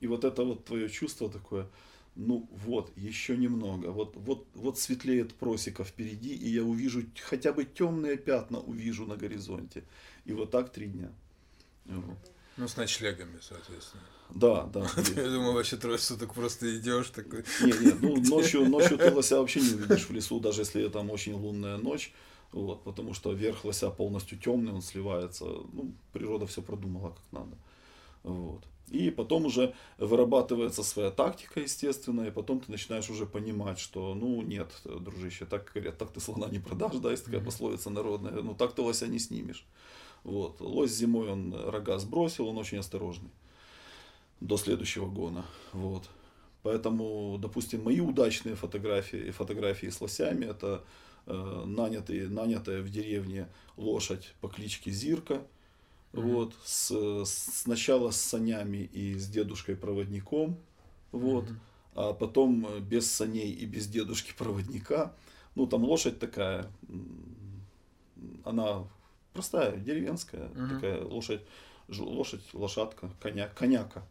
И 0.00 0.06
вот 0.06 0.24
это 0.24 0.44
вот 0.44 0.64
твое 0.66 0.90
чувство 0.90 1.30
такое, 1.30 1.68
ну 2.14 2.48
вот, 2.52 2.92
еще 2.96 3.36
немного, 3.36 3.88
вот, 3.88 4.14
вот, 4.16 4.46
вот 4.54 4.78
светлеет 4.78 5.34
просека 5.34 5.84
впереди, 5.84 6.34
и 6.34 6.50
я 6.50 6.64
увижу, 6.64 7.02
хотя 7.22 7.52
бы 7.52 7.64
темные 7.64 8.16
пятна 8.16 8.60
увижу 8.60 9.06
на 9.06 9.16
горизонте. 9.16 9.84
И 10.24 10.32
вот 10.32 10.50
так 10.50 10.70
три 10.70 10.86
дня. 10.88 11.10
Вот. 11.86 12.18
Ну, 12.58 12.66
с 12.66 12.76
ночлегами, 12.76 13.38
соответственно. 13.40 14.02
Да, 14.30 14.64
да. 14.64 14.80
Я 15.16 15.30
думаю, 15.30 15.52
вообще 15.52 15.76
трое 15.76 15.98
суток 15.98 16.34
просто 16.34 16.76
идешь 16.76 17.10
такой. 17.10 17.44
Не, 17.62 17.72
не, 17.72 17.92
ну 17.92 18.16
ночью, 18.16 18.68
ночью 18.68 18.98
ты 18.98 19.10
лося 19.10 19.38
вообще 19.38 19.60
не 19.60 19.74
увидишь 19.74 20.08
в 20.08 20.10
лесу, 20.10 20.40
даже 20.40 20.62
если 20.62 20.88
там 20.88 21.10
очень 21.10 21.34
лунная 21.34 21.76
ночь. 21.76 22.12
Вот, 22.52 22.82
потому 22.82 23.14
что 23.14 23.32
верх 23.32 23.64
лося 23.64 23.90
полностью 23.90 24.38
темный, 24.38 24.72
он 24.72 24.82
сливается. 24.82 25.44
Ну, 25.44 25.92
природа 26.12 26.46
все 26.46 26.60
продумала 26.60 27.10
как 27.10 27.32
надо. 27.32 27.56
Вот. 28.22 28.64
И 28.88 29.10
потом 29.10 29.44
уже 29.44 29.74
вырабатывается 29.98 30.82
своя 30.82 31.10
тактика, 31.10 31.60
естественно, 31.60 32.22
и 32.22 32.30
потом 32.30 32.60
ты 32.60 32.70
начинаешь 32.70 33.10
уже 33.10 33.26
понимать, 33.26 33.78
что, 33.78 34.14
ну, 34.14 34.40
нет, 34.42 34.70
дружище, 34.84 35.44
так 35.44 35.70
говорят, 35.74 35.98
так 35.98 36.10
ты 36.10 36.20
слона 36.20 36.48
не 36.48 36.58
продашь, 36.58 36.96
да, 36.96 37.10
есть 37.10 37.26
такая 37.26 37.40
пословица 37.40 37.90
народная, 37.90 38.32
ну, 38.42 38.54
так 38.54 38.72
ты 38.74 38.80
лося 38.80 39.06
не 39.06 39.18
снимешь. 39.18 39.66
Вот. 40.24 40.60
Лось 40.60 40.92
зимой 40.92 41.30
он 41.30 41.54
рога 41.54 41.98
сбросил, 41.98 42.48
он 42.48 42.58
очень 42.58 42.78
осторожный 42.78 43.30
до 44.40 44.56
следующего 44.56 45.06
гона. 45.06 45.44
Вот. 45.72 46.08
Поэтому, 46.62 47.38
допустим, 47.40 47.84
мои 47.84 48.00
удачные 48.00 48.54
фотографии, 48.54 49.30
фотографии 49.30 49.88
с 49.88 50.00
лосями, 50.00 50.44
это 50.44 50.84
э, 51.26 51.62
нанятые, 51.66 52.28
нанятая 52.28 52.82
в 52.82 52.90
деревне 52.90 53.48
лошадь 53.76 54.34
по 54.40 54.48
кличке 54.48 54.90
Зирка, 54.90 55.34
mm-hmm. 56.12 56.20
вот, 56.20 56.54
с, 56.64 57.24
сначала 57.24 58.10
с 58.10 58.20
санями 58.20 58.78
и 58.92 59.14
с 59.14 59.28
дедушкой-проводником, 59.28 60.58
вот, 61.12 61.44
mm-hmm. 61.44 61.56
а 61.94 62.12
потом 62.12 62.80
без 62.80 63.10
саней 63.10 63.52
и 63.52 63.64
без 63.64 63.86
дедушки-проводника. 63.86 65.14
Ну, 65.54 65.66
там 65.66 65.84
лошадь 65.84 66.18
такая, 66.18 66.70
она 68.44 68.84
простая, 69.38 69.76
деревенская, 69.76 70.48
угу. 70.48 70.74
такая 70.74 71.04
лошадь, 71.04 71.42
лошадь, 71.88 72.42
лошадка, 72.52 73.08
коня, 73.20 73.48
коняка. 73.48 74.02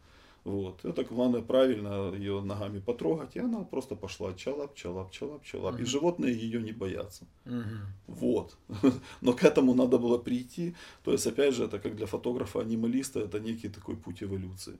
Вот. 0.46 0.86
Это 0.86 1.04
главное 1.04 1.42
правильно 1.42 2.13
ее 2.16 2.40
ногами 2.42 2.80
потрогать, 2.80 3.36
и 3.36 3.40
она 3.40 3.66
просто 3.66 3.96
пошла 3.96 4.34
чалап, 4.34 4.74
чалап, 4.76 5.12
чалап, 5.12 5.44
чалап. 5.44 5.74
Угу. 5.74 5.84
И 5.84 5.86
животные 5.86 6.34
ее 6.34 6.62
не 6.62 6.72
боятся. 6.72 7.26
Угу. 7.46 7.78
Вот. 8.08 8.58
Но 9.22 9.34
к 9.34 9.44
этому 9.44 9.74
надо 9.74 9.98
было 9.98 10.18
прийти. 10.18 10.76
То 11.04 11.12
есть, 11.12 11.28
опять 11.28 11.54
же, 11.54 11.66
это 11.66 11.80
как 11.80 11.98
для 11.98 12.06
фотографа-анималиста, 12.06 13.20
это 13.20 13.42
некий 13.42 13.68
такой 13.68 13.98
путь 13.98 14.24
эволюции. 14.24 14.78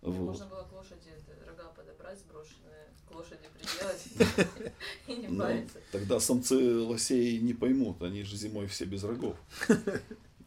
Вот. 0.00 0.28
Можно 0.28 0.46
было 0.46 0.62
к 0.62 0.72
лошади 0.72 1.10
рога 1.46 1.68
подобрать 1.76 2.18
сброшенные, 2.18 2.63
к 2.63 2.63
лошади 3.14 3.48
приделать 3.58 4.72
и 5.06 5.16
не 5.16 5.28
ну, 5.28 5.42
париться. 5.42 5.78
Тогда 5.92 6.20
самцы 6.20 6.78
лосей 6.80 7.38
не 7.40 7.54
поймут, 7.54 8.02
они 8.02 8.22
же 8.22 8.36
зимой 8.36 8.66
все 8.66 8.84
без 8.84 9.04
рогов. 9.04 9.36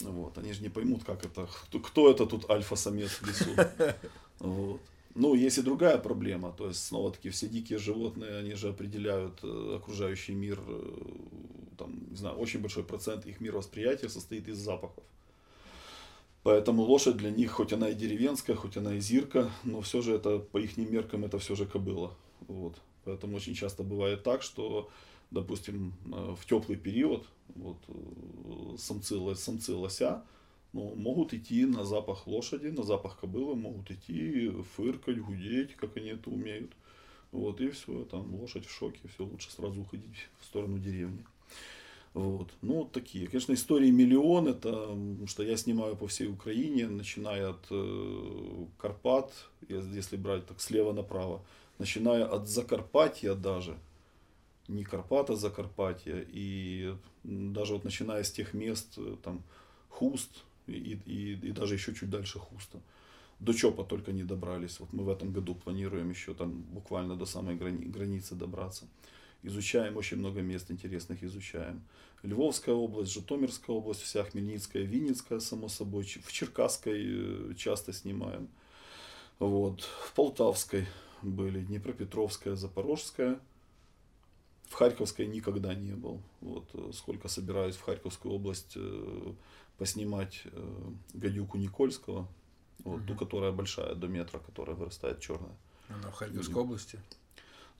Вот, 0.01 0.37
они 0.37 0.53
же 0.53 0.61
не 0.61 0.69
поймут, 0.69 1.03
как 1.03 1.25
это, 1.25 1.47
кто, 1.47 1.79
кто 1.79 2.11
это 2.11 2.27
тут 2.27 2.47
альфа-самец 2.51 3.09
в 3.09 3.27
лесу. 3.27 3.49
Вот. 4.39 4.79
Ну, 5.15 5.33
есть 5.33 5.57
и 5.57 5.63
другая 5.63 5.97
проблема, 5.97 6.51
то 6.51 6.67
есть, 6.67 6.85
снова-таки, 6.85 7.31
все 7.31 7.47
дикие 7.47 7.79
животные, 7.79 8.37
они 8.37 8.53
же 8.53 8.69
определяют 8.69 9.39
э, 9.41 9.77
окружающий 9.77 10.35
мир, 10.35 10.59
э, 10.67 11.01
там, 11.75 12.11
не 12.11 12.15
знаю, 12.15 12.35
очень 12.35 12.59
большой 12.59 12.83
процент 12.83 13.25
их 13.25 13.41
мировосприятия 13.41 14.09
состоит 14.09 14.47
из 14.47 14.57
запахов. 14.59 15.03
Поэтому 16.43 16.83
лошадь 16.83 17.17
для 17.17 17.31
них, 17.31 17.51
хоть 17.51 17.73
она 17.73 17.89
и 17.89 17.95
деревенская, 17.95 18.55
хоть 18.55 18.77
она 18.77 18.93
и 18.93 18.99
зирка, 18.99 19.49
но 19.63 19.81
все 19.81 20.03
же 20.03 20.13
это, 20.13 20.37
по 20.37 20.59
их 20.59 20.77
меркам, 20.77 21.25
это 21.25 21.39
все 21.39 21.55
же 21.55 21.65
кобыла. 21.65 22.13
Вот. 22.47 22.79
Поэтому 23.05 23.37
очень 23.37 23.53
часто 23.53 23.83
бывает 23.83 24.23
так, 24.23 24.41
что, 24.41 24.89
допустим, 25.31 25.93
э, 26.05 26.35
в 26.37 26.45
теплый 26.45 26.77
период 26.77 27.25
вот, 27.55 27.77
э, 27.87 28.77
самцы, 28.77 29.35
самцы 29.35 29.73
лося 29.73 30.23
ну, 30.73 30.93
могут 30.95 31.33
идти 31.33 31.65
на 31.65 31.85
запах 31.85 32.27
лошади, 32.27 32.67
на 32.67 32.83
запах 32.83 33.19
кобылы, 33.19 33.55
могут 33.55 33.89
идти, 33.91 34.51
фыркать, 34.75 35.19
гудеть, 35.19 35.75
как 35.75 35.95
они 35.97 36.09
это 36.09 36.29
умеют. 36.29 36.71
Вот, 37.31 37.61
и 37.61 37.69
все, 37.69 38.05
там 38.05 38.33
лошадь 38.35 38.65
в 38.65 38.71
шоке, 38.71 38.99
все, 39.13 39.25
лучше 39.25 39.51
сразу 39.51 39.81
уходить 39.81 40.27
в 40.39 40.45
сторону 40.45 40.79
деревни. 40.79 41.25
Вот. 42.13 42.49
Ну, 42.61 42.79
вот 42.79 42.91
такие. 42.93 43.27
Конечно, 43.27 43.53
истории 43.53 43.91
миллион, 43.91 44.47
это 44.47 44.97
что 45.27 45.43
я 45.43 45.55
снимаю 45.55 45.95
по 45.95 46.07
всей 46.07 46.27
Украине, 46.27 46.87
начиная 46.87 47.49
от 47.49 47.67
э, 47.69 48.65
Карпат, 48.77 49.31
если 49.69 50.17
брать 50.17 50.47
так 50.47 50.59
слева 50.59 50.93
направо, 50.93 51.43
начиная 51.77 52.25
от 52.25 52.47
Закарпатья 52.47 53.33
даже, 53.33 53.77
не 54.67 54.83
Карпата, 54.83 55.35
Закарпатья, 55.35 56.25
и 56.27 56.95
даже 57.23 57.73
вот 57.73 57.83
начиная 57.83 58.23
с 58.23 58.31
тех 58.31 58.53
мест, 58.53 58.93
э, 58.97 59.15
там, 59.23 59.43
Хуст, 59.89 60.43
и, 60.67 60.99
и, 61.05 61.33
и 61.33 61.51
даже 61.51 61.75
еще 61.75 61.93
чуть 61.93 62.09
дальше 62.09 62.39
Хуста. 62.39 62.79
До 63.39 63.53
Чопа 63.53 63.83
только 63.83 64.11
не 64.11 64.23
добрались. 64.23 64.79
Вот 64.79 64.91
мы 64.93 65.03
в 65.03 65.09
этом 65.09 65.31
году 65.31 65.55
планируем 65.55 66.09
еще 66.09 66.33
там 66.33 66.61
буквально 66.73 67.15
до 67.15 67.25
самой 67.25 67.55
грани, 67.55 67.85
границы 67.85 68.35
добраться. 68.35 68.85
Изучаем 69.43 69.95
очень 69.95 70.17
много 70.17 70.41
мест 70.41 70.71
интересных, 70.71 71.23
изучаем. 71.23 71.81
Львовская 72.23 72.73
область, 72.73 73.13
Житомирская 73.13 73.75
область, 73.75 74.01
вся 74.01 74.23
Хмельницкая, 74.23 74.83
Винницкая, 74.83 75.39
само 75.39 75.69
собой. 75.69 76.03
В 76.03 76.31
Черкасской 76.31 77.05
э, 77.05 77.53
часто 77.55 77.93
снимаем. 77.93 78.49
Вот. 79.37 79.81
В 79.81 80.13
Полтавской 80.13 80.87
были, 81.21 81.61
Днепропетровская, 81.61 82.55
Запорожская. 82.55 83.39
В 84.63 84.73
Харьковской 84.73 85.27
никогда 85.27 85.73
не 85.73 85.93
был. 85.93 86.21
Вот 86.41 86.69
э, 86.73 86.91
сколько 86.93 87.29
собираюсь 87.29 87.75
в 87.75 87.83
Харьковскую 87.83 88.35
область 88.35 88.73
э, 88.75 89.33
поснимать 89.77 90.43
гадюку 91.13 91.57
Никольского, 91.57 92.27
вот, 92.83 92.99
угу. 92.99 93.07
ту, 93.07 93.15
которая 93.15 93.51
большая, 93.51 93.95
до 93.95 94.07
метра, 94.07 94.39
которая 94.39 94.75
вырастает 94.75 95.19
черная. 95.19 95.55
Она 95.89 96.11
в 96.11 96.15
Харьковской 96.15 96.61
области? 96.61 96.99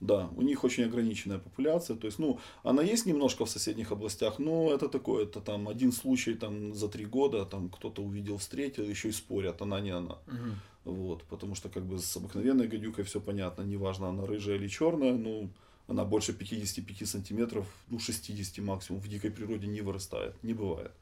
Да, 0.00 0.30
у 0.36 0.42
них 0.42 0.62
очень 0.62 0.84
ограниченная 0.84 1.38
популяция, 1.38 1.96
то 1.96 2.06
есть, 2.06 2.20
ну, 2.20 2.38
она 2.62 2.82
есть 2.82 3.06
немножко 3.06 3.44
в 3.44 3.50
соседних 3.50 3.90
областях, 3.90 4.38
но 4.38 4.72
это 4.72 4.88
такое, 4.88 5.24
это 5.24 5.40
там 5.40 5.68
один 5.68 5.90
случай 5.90 6.34
там 6.34 6.72
за 6.72 6.88
три 6.88 7.04
года, 7.04 7.44
там 7.44 7.68
кто-то 7.68 8.02
увидел, 8.02 8.38
встретил, 8.38 8.84
еще 8.84 9.08
и 9.08 9.12
спорят, 9.12 9.60
она 9.60 9.80
не 9.80 9.90
она. 9.90 10.18
Угу. 10.28 10.54
Вот, 10.88 11.22
потому 11.24 11.54
что 11.54 11.68
как 11.68 11.84
бы 11.84 11.98
с 11.98 12.16
обыкновенной 12.16 12.66
гадюкой 12.66 13.04
все 13.04 13.20
понятно, 13.20 13.60
неважно, 13.60 14.08
она 14.08 14.24
рыжая 14.24 14.56
или 14.56 14.68
черная, 14.68 15.12
ну, 15.12 15.50
она 15.86 16.06
больше 16.06 16.32
55 16.32 17.06
сантиметров, 17.06 17.66
ну, 17.90 17.98
60 17.98 18.64
максимум 18.64 19.02
в 19.02 19.06
дикой 19.06 19.30
природе 19.30 19.66
не 19.66 19.82
вырастает, 19.82 20.42
не 20.42 20.54
бывает. 20.54 20.92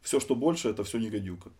Все, 0.00 0.20
что 0.20 0.36
больше, 0.36 0.68
это 0.68 0.84
все 0.84 0.98
не 0.98 1.10
гадюка. 1.10 1.50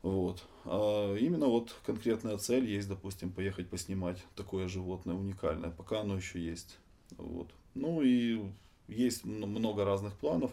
Вот. 0.00 0.44
А 0.64 1.14
именно 1.16 1.46
вот 1.46 1.76
конкретная 1.84 2.38
цель 2.38 2.64
есть, 2.64 2.88
допустим, 2.88 3.30
поехать 3.30 3.68
поснимать 3.68 4.24
такое 4.34 4.66
животное 4.66 5.14
уникальное, 5.14 5.70
пока 5.70 6.00
оно 6.00 6.16
еще 6.16 6.42
есть. 6.42 6.78
Вот. 7.18 7.50
Ну 7.74 8.00
и 8.00 8.40
есть 8.88 9.26
много 9.26 9.84
разных 9.84 10.14
планов. 10.14 10.52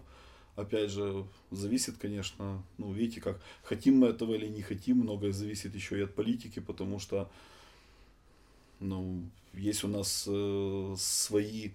Опять 0.56 0.92
же, 0.92 1.26
зависит, 1.50 1.98
конечно, 1.98 2.62
ну, 2.78 2.92
видите, 2.92 3.22
как 3.22 3.42
хотим 3.64 4.00
мы 4.00 4.08
этого 4.08 4.34
или 4.34 4.48
не 4.48 4.62
хотим, 4.62 4.98
многое 4.98 5.32
зависит 5.32 5.74
еще 5.76 5.98
и 5.98 6.04
от 6.04 6.14
политики, 6.14 6.60
потому 6.60 7.00
что 7.00 7.30
ну, 8.82 9.24
есть 9.54 9.84
у 9.84 9.88
нас 9.88 10.26
э, 10.28 10.96
свои 10.98 11.70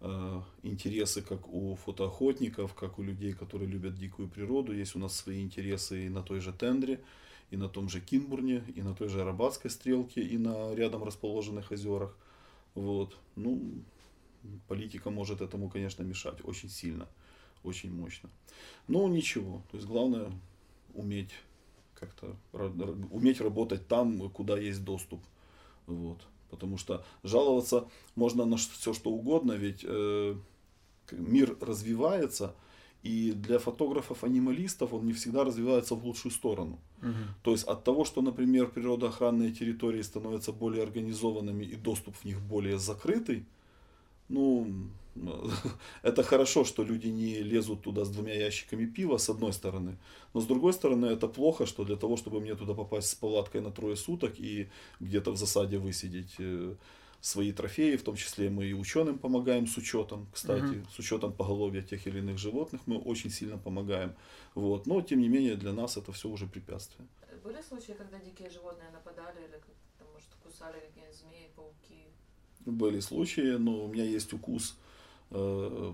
э, 0.00 0.42
интересы, 0.62 1.22
как 1.22 1.48
у 1.48 1.74
фотоохотников, 1.74 2.74
как 2.74 2.98
у 2.98 3.02
людей, 3.02 3.32
которые 3.32 3.68
любят 3.68 3.96
дикую 3.96 4.28
природу, 4.28 4.72
есть 4.72 4.94
у 4.94 4.98
нас 4.98 5.16
свои 5.16 5.42
интересы 5.42 6.06
и 6.06 6.08
на 6.08 6.22
той 6.22 6.40
же 6.40 6.52
тендре, 6.52 7.00
и 7.50 7.56
на 7.56 7.68
том 7.68 7.88
же 7.88 8.00
Кинбурне, 8.00 8.62
и 8.76 8.82
на 8.82 8.94
той 8.94 9.08
же 9.08 9.22
Арабатской 9.22 9.70
стрелке, 9.70 10.22
и 10.22 10.38
на 10.38 10.74
рядом 10.74 11.02
расположенных 11.02 11.72
озерах. 11.72 12.16
Вот. 12.74 13.16
Ну, 13.36 13.60
политика 14.68 15.10
может 15.10 15.40
этому, 15.40 15.68
конечно, 15.68 16.02
мешать 16.02 16.38
очень 16.44 16.68
сильно, 16.68 17.08
очень 17.64 17.92
мощно. 17.92 18.30
Но 18.88 19.08
ничего. 19.08 19.62
То 19.70 19.76
есть 19.76 19.88
главное 19.88 20.32
уметь 20.94 21.30
как-то 21.94 22.34
уметь 23.10 23.40
работать 23.40 23.86
там, 23.86 24.30
куда 24.30 24.58
есть 24.58 24.84
доступ. 24.84 25.20
Вот. 25.86 26.18
Потому 26.50 26.78
что 26.78 27.04
жаловаться 27.22 27.86
можно 28.16 28.44
на 28.44 28.56
все 28.56 28.92
что 28.92 29.10
угодно, 29.10 29.52
ведь 29.52 29.84
э, 29.84 30.34
мир 31.12 31.56
развивается, 31.60 32.54
и 33.02 33.32
для 33.32 33.58
фотографов-анималистов 33.58 34.92
он 34.92 35.06
не 35.06 35.12
всегда 35.12 35.44
развивается 35.44 35.94
в 35.94 36.04
лучшую 36.04 36.32
сторону. 36.32 36.78
Угу. 37.02 37.12
То 37.42 37.52
есть 37.52 37.64
от 37.64 37.84
того, 37.84 38.04
что, 38.04 38.20
например, 38.20 38.68
природоохранные 38.68 39.52
территории 39.52 40.02
становятся 40.02 40.52
более 40.52 40.82
организованными 40.82 41.64
и 41.64 41.76
доступ 41.76 42.16
в 42.16 42.24
них 42.24 42.40
более 42.40 42.78
закрытый, 42.78 43.46
ну, 44.28 44.66
это 46.02 46.22
хорошо, 46.22 46.64
что 46.64 46.84
люди 46.84 47.08
не 47.08 47.42
лезут 47.42 47.82
туда 47.82 48.04
с 48.04 48.10
двумя 48.10 48.34
ящиками 48.34 48.86
пива, 48.86 49.18
с 49.18 49.28
одной 49.28 49.52
стороны. 49.52 49.96
Но 50.34 50.40
с 50.40 50.46
другой 50.46 50.72
стороны, 50.72 51.06
это 51.06 51.28
плохо, 51.28 51.66
что 51.66 51.84
для 51.84 51.96
того, 51.96 52.16
чтобы 52.16 52.40
мне 52.40 52.54
туда 52.54 52.74
попасть 52.74 53.08
с 53.08 53.14
палаткой 53.14 53.60
на 53.60 53.70
трое 53.70 53.96
суток 53.96 54.38
и 54.38 54.68
где-то 55.00 55.32
в 55.32 55.36
засаде 55.36 55.78
высидеть 55.78 56.34
э, 56.38 56.74
свои 57.20 57.52
трофеи, 57.52 57.96
в 57.96 58.02
том 58.02 58.16
числе 58.16 58.50
мы 58.50 58.66
и 58.66 58.72
ученым 58.72 59.18
помогаем 59.18 59.66
с 59.66 59.76
учетом, 59.76 60.26
кстати, 60.32 60.78
угу. 60.78 60.86
с 60.94 60.98
учетом 60.98 61.32
поголовья 61.32 61.82
тех 61.82 62.06
или 62.06 62.18
иных 62.18 62.38
животных 62.38 62.80
мы 62.86 62.98
очень 62.98 63.30
сильно 63.30 63.58
помогаем. 63.58 64.14
Вот. 64.54 64.86
Но, 64.86 65.00
тем 65.02 65.20
не 65.20 65.28
менее, 65.28 65.56
для 65.56 65.72
нас 65.72 65.96
это 65.96 66.12
все 66.12 66.28
уже 66.28 66.46
препятствие. 66.46 67.06
Были 67.44 67.60
случаи, 67.62 67.92
когда 67.92 68.18
дикие 68.18 68.50
животные 68.50 68.90
нападали 68.90 69.38
или 69.38 69.60
может, 70.12 70.28
кусали 70.42 70.80
какие-нибудь 70.80 71.16
змеи, 71.16 71.50
пауки? 71.56 72.04
Были 72.66 73.00
случаи, 73.00 73.56
но 73.56 73.84
у 73.84 73.88
меня 73.88 74.04
есть 74.04 74.32
укус 74.32 74.76
э, 75.30 75.92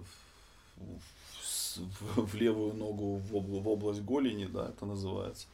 в, 0.76 2.26
в 2.26 2.34
левую 2.34 2.74
ногу 2.74 3.16
в, 3.16 3.34
обла- 3.34 3.60
в 3.60 3.68
область 3.68 4.02
голени, 4.02 4.46
да, 4.46 4.68
это 4.68 4.86
называется. 4.86 5.46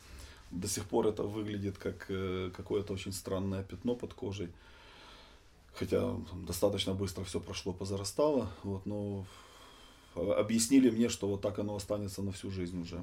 До 0.51 0.69
сих 0.69 0.85
пор 0.85 1.07
это 1.07 1.23
выглядит 1.23 1.79
как 1.79 2.07
э, 2.09 2.51
какое-то 2.57 2.93
очень 2.93 3.13
странное 3.13 3.63
пятно 3.63 3.95
под 3.95 4.15
кожей. 4.15 4.51
Хотя 5.75 6.15
достаточно 6.47 6.93
быстро 6.95 7.25
все 7.25 7.41
прошло, 7.41 7.73
позарастало. 7.73 8.51
Вот, 8.63 8.85
но 8.85 9.25
объяснили 10.15 10.91
мне, 10.91 11.09
что 11.09 11.27
вот 11.29 11.41
так 11.41 11.59
оно 11.59 11.75
останется 11.75 12.23
на 12.23 12.33
всю 12.33 12.51
жизнь 12.51 12.81
уже. 12.81 13.03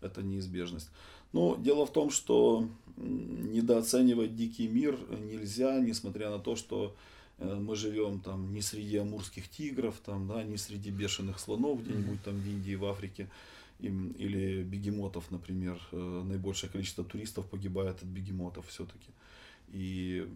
Это 0.00 0.22
неизбежность. 0.22 0.88
Но 1.32 1.56
дело 1.56 1.84
в 1.84 1.92
том, 1.92 2.10
что 2.10 2.66
недооценивать 2.96 4.34
дикий 4.34 4.68
мир 4.68 4.98
нельзя, 5.20 5.78
несмотря 5.78 6.30
на 6.30 6.38
то, 6.38 6.56
что 6.56 6.94
мы 7.38 7.76
живем 7.76 8.20
там 8.20 8.52
не 8.52 8.62
среди 8.62 8.96
амурских 8.96 9.48
тигров, 9.48 9.96
там, 10.04 10.26
да, 10.26 10.42
не 10.42 10.56
среди 10.56 10.90
бешеных 10.90 11.38
слонов 11.38 11.82
где-нибудь 11.82 12.22
там 12.22 12.34
в 12.34 12.46
Индии, 12.46 12.74
в 12.74 12.84
Африке, 12.84 13.28
или 13.80 14.62
бегемотов, 14.62 15.30
например. 15.30 15.80
Э, 15.92 16.22
наибольшее 16.24 16.70
количество 16.70 17.04
туристов 17.04 17.46
погибает 17.46 18.02
от 18.02 18.08
бегемотов 18.08 18.66
все-таки. 18.68 19.10
И 19.72 20.26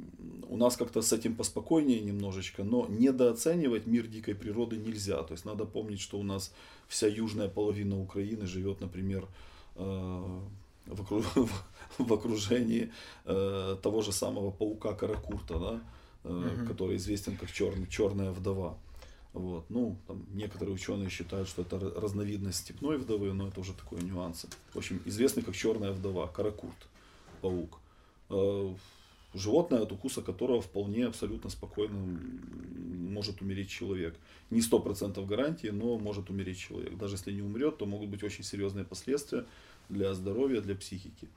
у 0.48 0.56
нас 0.56 0.76
как-то 0.76 1.00
с 1.00 1.12
этим 1.12 1.34
поспокойнее 1.34 2.00
немножечко, 2.00 2.64
но 2.64 2.86
недооценивать 2.88 3.86
мир 3.86 4.06
дикой 4.06 4.34
природы 4.34 4.76
нельзя. 4.76 5.22
То 5.22 5.32
есть 5.32 5.44
надо 5.44 5.64
помнить, 5.64 6.00
что 6.00 6.18
у 6.18 6.22
нас 6.22 6.52
вся 6.86 7.06
южная 7.06 7.48
половина 7.48 8.00
Украины 8.00 8.46
живет, 8.46 8.80
например, 8.80 9.26
э, 9.76 10.40
в 11.98 12.12
окружении 12.12 12.92
э, 13.24 13.76
того 13.82 14.02
же 14.02 14.12
самого 14.12 14.50
паука 14.50 14.94
Каракурта, 14.94 15.58
да, 15.58 15.82
угу. 16.24 16.66
который 16.66 16.96
известен 16.96 17.36
как 17.36 17.50
черный, 17.52 17.86
черная 17.86 18.30
вдова. 18.32 18.78
Вот. 19.32 19.64
Ну, 19.70 19.96
там 20.06 20.26
некоторые 20.34 20.74
ученые 20.74 21.08
считают, 21.08 21.48
что 21.48 21.62
это 21.62 21.78
разновидность 21.78 22.58
степной 22.58 22.98
вдовы, 22.98 23.32
но 23.32 23.48
это 23.48 23.60
уже 23.60 23.72
такой 23.72 24.02
нюансы. 24.02 24.48
В 24.74 24.78
общем, 24.78 25.00
известный 25.06 25.42
как 25.42 25.56
черная 25.56 25.92
вдова, 25.92 26.26
каракурт, 26.26 26.86
паук 27.40 27.78
животное, 29.34 29.82
от 29.82 29.92
укуса 29.92 30.22
которого 30.22 30.60
вполне 30.60 31.06
абсолютно 31.06 31.50
спокойно 31.50 32.20
может 33.10 33.40
умереть 33.40 33.70
человек. 33.70 34.14
Не 34.50 34.60
сто 34.60 34.78
процентов 34.78 35.26
гарантии, 35.26 35.68
но 35.68 35.98
может 35.98 36.30
умереть 36.30 36.58
человек. 36.58 36.96
Даже 36.96 37.14
если 37.14 37.32
не 37.32 37.42
умрет, 37.42 37.78
то 37.78 37.86
могут 37.86 38.08
быть 38.08 38.22
очень 38.22 38.44
серьезные 38.44 38.84
последствия 38.84 39.46
для 39.88 40.12
здоровья, 40.14 40.60
для 40.60 40.74
психики. 40.74 41.28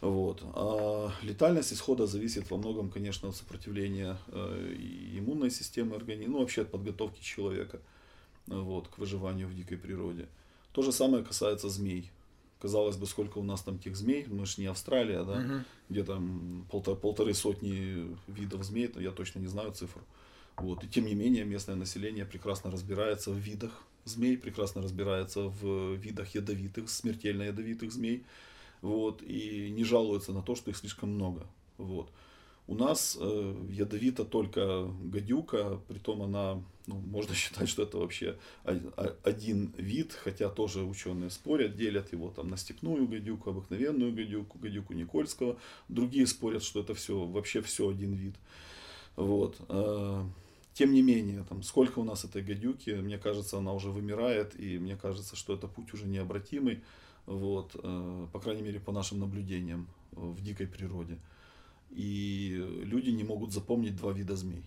Вот. 0.00 0.42
А 0.54 1.10
летальность 1.22 1.72
исхода 1.72 2.06
зависит 2.06 2.50
во 2.50 2.56
многом, 2.56 2.90
конечно, 2.90 3.28
от 3.28 3.36
сопротивления 3.36 4.16
э, 4.28 4.74
иммунной 5.14 5.50
системы 5.50 5.96
организма, 5.96 6.34
ну 6.34 6.40
вообще 6.40 6.62
от 6.62 6.70
подготовки 6.70 7.20
человека 7.20 7.80
вот, 8.46 8.88
к 8.88 8.98
выживанию 8.98 9.48
в 9.48 9.54
дикой 9.54 9.78
природе. 9.78 10.28
То 10.72 10.82
же 10.82 10.92
самое 10.92 11.24
касается 11.24 11.68
змей. 11.68 12.10
Казалось 12.60 12.96
бы, 12.96 13.06
сколько 13.06 13.38
у 13.38 13.44
нас 13.44 13.62
там 13.62 13.78
тех 13.78 13.96
змей, 13.96 14.26
мы 14.26 14.44
же 14.46 14.60
не 14.60 14.66
Австралия, 14.66 15.22
да, 15.22 15.38
угу. 15.38 15.64
где 15.88 16.02
там 16.02 16.66
полтора, 16.70 16.96
полторы 16.96 17.34
сотни 17.34 18.16
видов 18.26 18.64
змей, 18.64 18.90
я 18.96 19.12
точно 19.12 19.38
не 19.38 19.46
знаю 19.46 19.72
цифру. 19.72 20.02
Вот. 20.56 20.82
И 20.82 20.88
тем 20.88 21.06
не 21.06 21.14
менее 21.14 21.44
местное 21.44 21.76
население 21.76 22.24
прекрасно 22.24 22.70
разбирается 22.70 23.30
в 23.30 23.36
видах 23.36 23.70
змей, 24.04 24.36
прекрасно 24.36 24.82
разбирается 24.82 25.42
в 25.42 25.94
видах 25.94 26.34
ядовитых, 26.34 26.90
смертельно 26.90 27.42
ядовитых 27.42 27.92
змей. 27.92 28.24
Вот, 28.80 29.22
и 29.22 29.70
не 29.70 29.84
жалуются 29.84 30.32
на 30.32 30.42
то, 30.42 30.54
что 30.54 30.70
их 30.70 30.76
слишком 30.76 31.10
много. 31.10 31.46
Вот. 31.78 32.10
У 32.68 32.74
нас 32.74 33.16
э, 33.18 33.54
ядовита 33.70 34.26
только 34.26 34.92
гадюка, 35.02 35.80
притом 35.88 36.20
она, 36.20 36.62
ну, 36.86 36.96
можно 36.96 37.34
считать, 37.34 37.66
что 37.66 37.82
это 37.82 37.96
вообще 37.96 38.36
один 38.62 39.72
вид, 39.78 40.12
хотя 40.12 40.50
тоже 40.50 40.82
ученые 40.82 41.30
спорят, 41.30 41.76
делят 41.76 42.12
его 42.12 42.28
там 42.28 42.48
на 42.48 42.58
степную 42.58 43.08
гадюку, 43.08 43.50
обыкновенную 43.50 44.12
гадюку, 44.12 44.58
гадюку 44.58 44.92
Никольского. 44.92 45.56
Другие 45.88 46.26
спорят, 46.26 46.62
что 46.62 46.80
это 46.80 46.92
все 46.92 47.24
вообще 47.24 47.62
все 47.62 47.88
один 47.88 48.12
вид. 48.12 48.34
Вот. 49.16 49.56
Э, 49.70 50.24
тем 50.74 50.92
не 50.92 51.00
менее, 51.00 51.44
там, 51.48 51.62
сколько 51.62 52.00
у 52.00 52.04
нас 52.04 52.26
этой 52.26 52.42
гадюки, 52.42 52.90
мне 52.90 53.16
кажется, 53.16 53.56
она 53.56 53.72
уже 53.72 53.90
вымирает, 53.90 54.60
и 54.60 54.78
мне 54.78 54.94
кажется, 54.94 55.36
что 55.36 55.54
это 55.54 55.68
путь 55.68 55.94
уже 55.94 56.06
необратимый, 56.06 56.82
вот, 57.28 57.76
э, 57.82 58.26
по 58.32 58.40
крайней 58.40 58.62
мере, 58.62 58.80
по 58.80 58.92
нашим 58.92 59.20
наблюдениям 59.20 59.88
в 60.12 60.40
дикой 60.42 60.66
природе. 60.66 61.18
И 61.90 62.82
люди 62.82 63.10
не 63.10 63.24
могут 63.24 63.52
запомнить 63.52 63.96
два 63.96 64.12
вида 64.12 64.36
змей. 64.36 64.64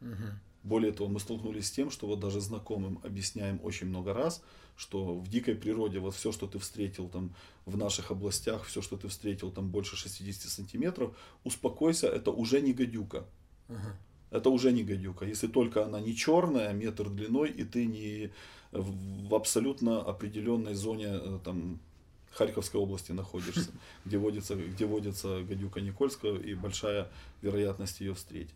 Угу. 0.00 0.24
Более 0.62 0.92
того, 0.92 1.08
мы 1.08 1.20
столкнулись 1.20 1.66
с 1.66 1.70
тем, 1.70 1.90
что 1.90 2.06
вот 2.06 2.20
даже 2.20 2.40
знакомым 2.40 2.98
объясняем 3.04 3.60
очень 3.62 3.86
много 3.88 4.12
раз, 4.12 4.42
что 4.76 5.18
в 5.18 5.28
дикой 5.28 5.54
природе 5.54 6.00
вот 6.00 6.14
все, 6.14 6.32
что 6.32 6.46
ты 6.46 6.58
встретил 6.58 7.08
там 7.08 7.34
в 7.66 7.76
наших 7.76 8.10
областях, 8.10 8.64
все, 8.64 8.82
что 8.82 8.96
ты 8.96 9.08
встретил 9.08 9.50
там 9.50 9.70
больше 9.70 9.96
60 9.96 10.50
сантиметров, 10.50 11.16
успокойся, 11.44 12.08
это 12.08 12.30
уже 12.30 12.60
не 12.60 12.72
гадюка. 12.72 13.26
Угу 13.68 13.96
это 14.30 14.50
уже 14.50 14.72
не 14.72 14.84
гадюка. 14.84 15.24
Если 15.24 15.46
только 15.46 15.84
она 15.84 16.00
не 16.00 16.14
черная, 16.14 16.72
метр 16.72 17.08
длиной, 17.08 17.50
и 17.50 17.64
ты 17.64 17.86
не 17.86 18.30
в 18.72 19.34
абсолютно 19.34 20.00
определенной 20.00 20.74
зоне 20.74 21.08
э, 21.08 21.38
там, 21.44 21.80
Харьковской 22.36 22.80
области 22.80 23.12
находишься, 23.12 23.70
где 24.04 24.18
водится, 24.18 24.54
где 24.54 24.86
водится 24.86 25.42
гадюка 25.42 25.80
Никольская, 25.80 26.36
и 26.36 26.54
большая 26.54 27.10
вероятность 27.42 28.00
ее 28.00 28.14
встретить. 28.14 28.54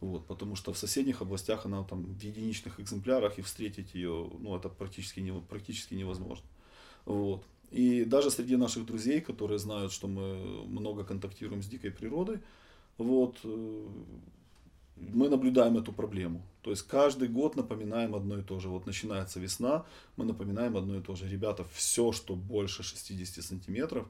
Вот, 0.00 0.26
потому 0.26 0.56
что 0.56 0.72
в 0.72 0.78
соседних 0.78 1.22
областях 1.22 1.64
она 1.64 1.82
там 1.84 2.04
в 2.04 2.20
единичных 2.20 2.78
экземплярах, 2.78 3.38
и 3.38 3.42
встретить 3.42 3.94
ее 3.94 4.30
ну, 4.38 4.56
это 4.56 4.68
практически, 4.68 5.20
не, 5.20 5.32
практически 5.32 5.94
невозможно. 5.94 6.44
Вот. 7.06 7.44
И 7.70 8.04
даже 8.04 8.30
среди 8.30 8.56
наших 8.56 8.84
друзей, 8.86 9.20
которые 9.20 9.58
знают, 9.58 9.92
что 9.92 10.06
мы 10.06 10.66
много 10.66 11.04
контактируем 11.04 11.62
с 11.62 11.66
дикой 11.66 11.90
природой, 11.90 12.40
вот, 12.98 13.38
э, 13.44 13.86
мы 14.96 15.28
наблюдаем 15.28 15.76
эту 15.76 15.92
проблему. 15.92 16.42
То 16.62 16.70
есть 16.70 16.82
каждый 16.82 17.28
год 17.28 17.56
напоминаем 17.56 18.14
одно 18.14 18.38
и 18.38 18.42
то 18.42 18.60
же. 18.60 18.68
Вот 18.68 18.86
начинается 18.86 19.40
весна, 19.40 19.84
мы 20.16 20.24
напоминаем 20.24 20.76
одно 20.76 20.96
и 20.96 21.02
то 21.02 21.14
же. 21.14 21.28
Ребята, 21.28 21.64
все, 21.72 22.12
что 22.12 22.36
больше 22.36 22.82
60 22.82 23.44
сантиметров, 23.44 24.08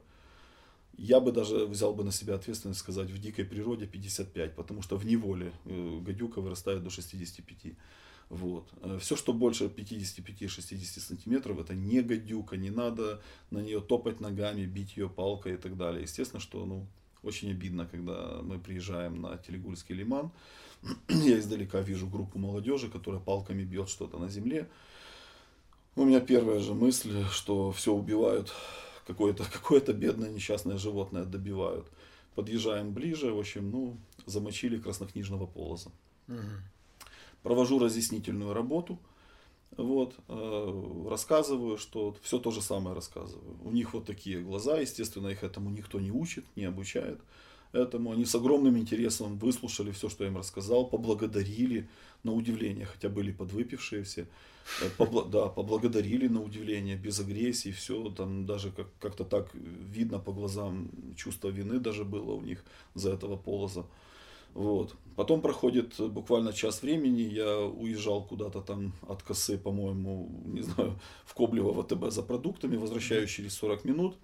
я 0.97 1.19
бы 1.19 1.31
даже 1.31 1.65
взял 1.65 1.93
бы 1.93 2.03
на 2.03 2.11
себя 2.11 2.35
ответственность 2.35 2.79
сказать 2.79 3.09
в 3.09 3.19
дикой 3.19 3.45
природе 3.45 3.85
55, 3.85 4.55
потому 4.55 4.81
что 4.81 4.95
в 4.95 5.05
неволе 5.05 5.51
э, 5.65 5.99
гадюка 5.99 6.39
вырастает 6.39 6.83
до 6.83 6.89
65. 6.89 7.73
Вот. 8.29 8.69
Э, 8.81 8.97
все, 9.01 9.15
что 9.15 9.33
больше 9.33 9.65
55-60 9.65 10.99
сантиметров, 10.99 11.59
это 11.59 11.73
не 11.73 12.01
гадюка, 12.01 12.55
не 12.55 12.69
надо 12.69 13.21
на 13.51 13.59
нее 13.59 13.81
топать 13.81 14.21
ногами, 14.21 14.65
бить 14.65 14.95
ее 14.95 15.09
палкой 15.09 15.55
и 15.55 15.57
так 15.57 15.75
далее. 15.75 16.03
Естественно, 16.03 16.39
что 16.39 16.65
ну, 16.65 16.87
очень 17.23 17.51
обидно, 17.51 17.85
когда 17.85 18.39
мы 18.41 18.59
приезжаем 18.59 19.21
на 19.21 19.37
Телегульский 19.37 19.95
лиман, 19.95 20.31
я 21.09 21.39
издалека 21.39 21.81
вижу 21.81 22.07
группу 22.07 22.39
молодежи, 22.39 22.89
которая 22.89 23.21
палками 23.21 23.63
бьет 23.63 23.89
что-то 23.89 24.17
на 24.17 24.29
земле. 24.29 24.67
У 25.95 26.03
меня 26.03 26.19
первая 26.19 26.59
же 26.59 26.73
мысль, 26.73 27.23
что 27.31 27.71
все 27.71 27.93
убивают, 27.93 28.53
какое-то 29.07 29.43
какое 29.51 29.81
бедное 29.81 30.29
несчастное 30.29 30.77
животное 30.77 31.25
добивают. 31.25 31.87
Подъезжаем 32.35 32.93
ближе, 32.93 33.31
в 33.31 33.39
общем, 33.39 33.71
ну, 33.71 33.97
замочили 34.25 34.77
краснокнижного 34.77 35.45
полоза. 35.45 35.89
Угу. 36.27 36.37
Провожу 37.43 37.79
разъяснительную 37.79 38.53
работу, 38.53 38.99
вот, 39.77 40.15
э, 40.27 41.07
рассказываю, 41.09 41.77
что 41.77 42.15
все 42.21 42.39
то 42.39 42.51
же 42.51 42.61
самое 42.61 42.95
рассказываю. 42.95 43.57
У 43.63 43.71
них 43.71 43.93
вот 43.93 44.05
такие 44.05 44.41
глаза, 44.41 44.79
естественно, 44.79 45.27
их 45.27 45.43
этому 45.43 45.69
никто 45.69 45.99
не 45.99 46.11
учит, 46.11 46.45
не 46.55 46.65
обучает 46.65 47.19
этому. 47.73 48.11
Они 48.11 48.25
с 48.25 48.35
огромным 48.35 48.77
интересом 48.77 49.37
выслушали 49.37 49.91
все, 49.91 50.09
что 50.09 50.23
я 50.23 50.29
им 50.29 50.37
рассказал, 50.37 50.87
поблагодарили 50.87 51.87
на 52.23 52.33
удивление, 52.33 52.85
хотя 52.85 53.09
были 53.09 53.31
подвыпившие 53.31 54.03
все. 54.03 54.27
Э, 54.81 54.89
побла 54.97 55.23
да, 55.23 55.47
поблагодарили 55.47 56.27
на 56.27 56.41
удивление, 56.41 56.95
без 56.95 57.19
агрессии, 57.19 57.71
все, 57.71 58.09
там 58.09 58.45
даже 58.45 58.71
как- 58.71 58.97
как-то 58.99 59.23
так 59.23 59.53
видно 59.53 60.19
по 60.19 60.33
глазам, 60.33 60.89
чувство 61.15 61.49
вины 61.49 61.79
даже 61.79 62.03
было 62.03 62.33
у 62.33 62.41
них 62.41 62.63
за 62.95 63.11
этого 63.13 63.37
полоза. 63.37 63.85
Вот. 64.55 64.95
Потом 65.15 65.41
проходит 65.41 65.99
буквально 65.99 66.53
час 66.53 66.81
времени, 66.81 67.21
я 67.21 67.59
уезжал 67.59 68.23
куда-то 68.23 68.61
там 68.61 68.93
от 69.07 69.21
косы, 69.21 69.57
по-моему, 69.57 70.29
не 70.45 70.61
знаю, 70.61 70.99
в 71.25 71.33
Коблево 71.33 71.83
ВТБ 71.83 72.11
за 72.11 72.23
продуктами, 72.23 72.77
возвращаюсь 72.77 73.29
через 73.29 73.53
40 73.53 73.85
минут, 73.85 74.15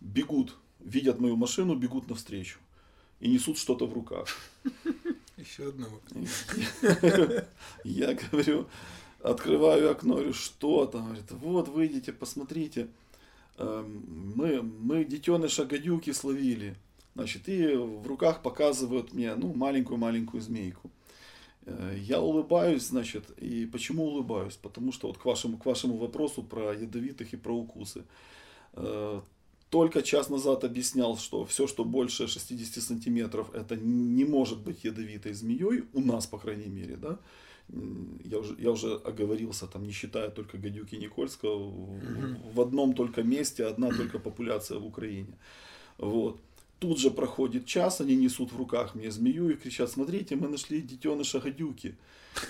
бегут, 0.00 0.56
видят 0.80 1.20
мою 1.20 1.36
машину, 1.36 1.74
бегут 1.74 2.08
навстречу 2.08 2.58
и 3.20 3.28
несут 3.28 3.58
что-то 3.58 3.86
в 3.86 3.92
руках. 3.92 4.28
Еще 5.36 5.68
одного. 5.68 6.00
Я 7.84 8.14
говорю, 8.14 8.66
открываю 9.22 9.90
окно, 9.90 10.14
говорю, 10.14 10.32
что 10.32 10.86
там? 10.86 11.06
Говорит, 11.06 11.30
вот, 11.30 11.68
выйдите, 11.68 12.12
посмотрите. 12.12 12.88
Эм, 13.56 14.32
мы, 14.34 14.62
мы 14.62 15.04
детеныша 15.04 15.64
гадюки 15.64 16.12
словили. 16.12 16.76
Значит, 17.14 17.48
и 17.48 17.74
в 17.74 18.06
руках 18.06 18.42
показывают 18.42 19.12
мне, 19.12 19.34
ну, 19.34 19.52
маленькую-маленькую 19.54 20.40
змейку. 20.40 20.90
Э, 21.66 21.96
я 21.98 22.20
улыбаюсь, 22.20 22.86
значит, 22.86 23.30
и 23.38 23.66
почему 23.66 24.06
улыбаюсь? 24.06 24.56
Потому 24.56 24.92
что 24.92 25.08
вот 25.08 25.18
к 25.18 25.24
вашему, 25.24 25.56
к 25.56 25.66
вашему 25.66 25.96
вопросу 25.96 26.42
про 26.42 26.72
ядовитых 26.72 27.32
и 27.32 27.36
про 27.36 27.56
укусы. 27.56 28.04
Только 29.70 30.02
час 30.02 30.30
назад 30.30 30.64
объяснял, 30.64 31.18
что 31.18 31.44
все, 31.44 31.66
что 31.66 31.84
больше 31.84 32.26
60 32.26 32.82
сантиметров, 32.82 33.50
это 33.52 33.76
не 33.76 34.24
может 34.24 34.58
быть 34.60 34.84
ядовитой 34.84 35.34
змеей, 35.34 35.84
у 35.92 36.00
нас, 36.00 36.26
по 36.26 36.38
крайней 36.38 36.68
мере, 36.68 36.96
да. 36.96 37.18
Я 38.24 38.38
уже, 38.38 38.56
я 38.58 38.70
уже 38.70 38.94
оговорился, 38.94 39.66
там, 39.66 39.84
не 39.84 39.92
считая 39.92 40.30
только 40.30 40.56
гадюки 40.56 40.94
Никольского, 40.96 41.68
в, 41.68 42.54
в 42.54 42.60
одном 42.62 42.94
только 42.94 43.22
месте, 43.22 43.66
одна 43.66 43.90
только 43.90 44.18
популяция 44.18 44.78
в 44.78 44.86
Украине. 44.86 45.36
Вот. 45.98 46.40
Тут 46.78 46.98
же 46.98 47.10
проходит 47.10 47.66
час, 47.66 48.00
они 48.00 48.16
несут 48.16 48.52
в 48.52 48.56
руках 48.56 48.94
мне 48.94 49.10
змею 49.10 49.50
и 49.50 49.56
кричат, 49.56 49.90
смотрите, 49.90 50.36
мы 50.36 50.48
нашли 50.48 50.80
детеныша 50.80 51.40
гадюки. 51.40 51.94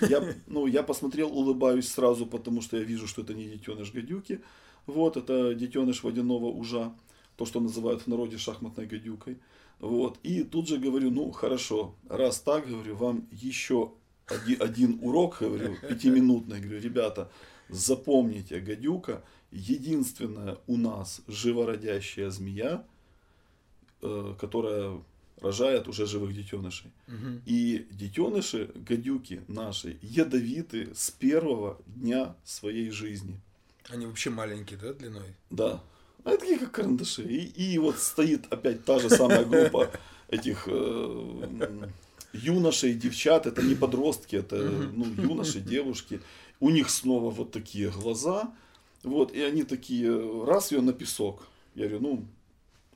Я, 0.01 0.35
ну, 0.47 0.67
я 0.67 0.83
посмотрел, 0.83 1.35
улыбаюсь 1.37 1.89
сразу, 1.89 2.25
потому 2.25 2.61
что 2.61 2.77
я 2.77 2.83
вижу, 2.83 3.07
что 3.07 3.23
это 3.23 3.33
не 3.33 3.45
детеныш 3.45 3.91
гадюки. 3.91 4.39
Вот, 4.85 5.17
это 5.17 5.53
детеныш 5.53 6.03
водяного 6.03 6.45
ужа 6.45 6.93
то, 7.39 7.45
что 7.45 7.61
называют 7.61 8.01
в 8.01 8.07
народе 8.07 8.37
шахматной 8.37 8.85
гадюкой. 8.85 9.37
Вот. 9.79 10.19
И 10.23 10.43
тут 10.43 10.67
же 10.67 10.77
говорю, 10.77 11.09
ну 11.09 11.31
хорошо, 11.31 11.95
раз 12.09 12.41
так, 12.41 12.67
говорю, 12.67 12.97
вам 12.97 13.29
еще 13.31 13.93
один, 14.25 14.61
один 14.61 14.99
урок, 15.01 15.37
говорю, 15.39 15.77
пятиминутный, 15.89 16.59
говорю, 16.59 16.81
ребята, 16.81 17.31
запомните, 17.69 18.59
гадюка 18.59 19.23
единственная 19.51 20.57
у 20.67 20.75
нас 20.75 21.21
живородящая 21.27 22.29
змея, 22.29 22.83
э, 24.01 24.35
которая 24.37 25.01
рожает 25.39 25.87
уже 25.87 26.05
живых 26.07 26.35
детенышей. 26.35 26.91
Угу. 27.07 27.41
И 27.45 27.87
детеныши 27.91 28.69
гадюки 28.75 29.43
наши 29.47 29.97
ядовиты 30.01 30.93
с 30.93 31.09
первого 31.09 31.81
дня 31.85 32.35
своей 32.43 32.89
жизни. 32.91 33.39
Они 33.87 34.05
вообще 34.05 34.29
маленькие, 34.29 34.77
да, 34.77 34.91
длиной? 34.91 35.35
Да. 35.49 35.81
А 36.23 36.31
это 36.31 36.39
такие 36.39 36.59
как 36.59 36.71
карандаши. 36.71 37.23
И, 37.23 37.73
и 37.73 37.77
вот 37.77 37.97
стоит 37.97 38.51
опять 38.51 38.85
та 38.85 38.99
же 38.99 39.09
самая 39.09 39.45
группа 39.45 39.89
этих 40.29 40.67
э, 40.67 41.89
юношей, 42.33 42.93
девчат, 42.93 43.45
это 43.45 43.61
не 43.61 43.75
подростки, 43.75 44.35
это 44.35 44.57
ну, 44.57 45.05
юноши, 45.05 45.59
девушки. 45.59 46.21
У 46.59 46.69
них 46.69 46.89
снова 46.89 47.29
вот 47.29 47.51
такие 47.51 47.89
глаза. 47.89 48.51
Вот, 49.03 49.33
и 49.33 49.41
они 49.41 49.63
такие, 49.63 50.45
раз 50.45 50.71
ее 50.71 50.81
на 50.81 50.91
песок. 50.91 51.47
Я 51.73 51.87
говорю, 51.87 51.99
ну, 52.01 52.25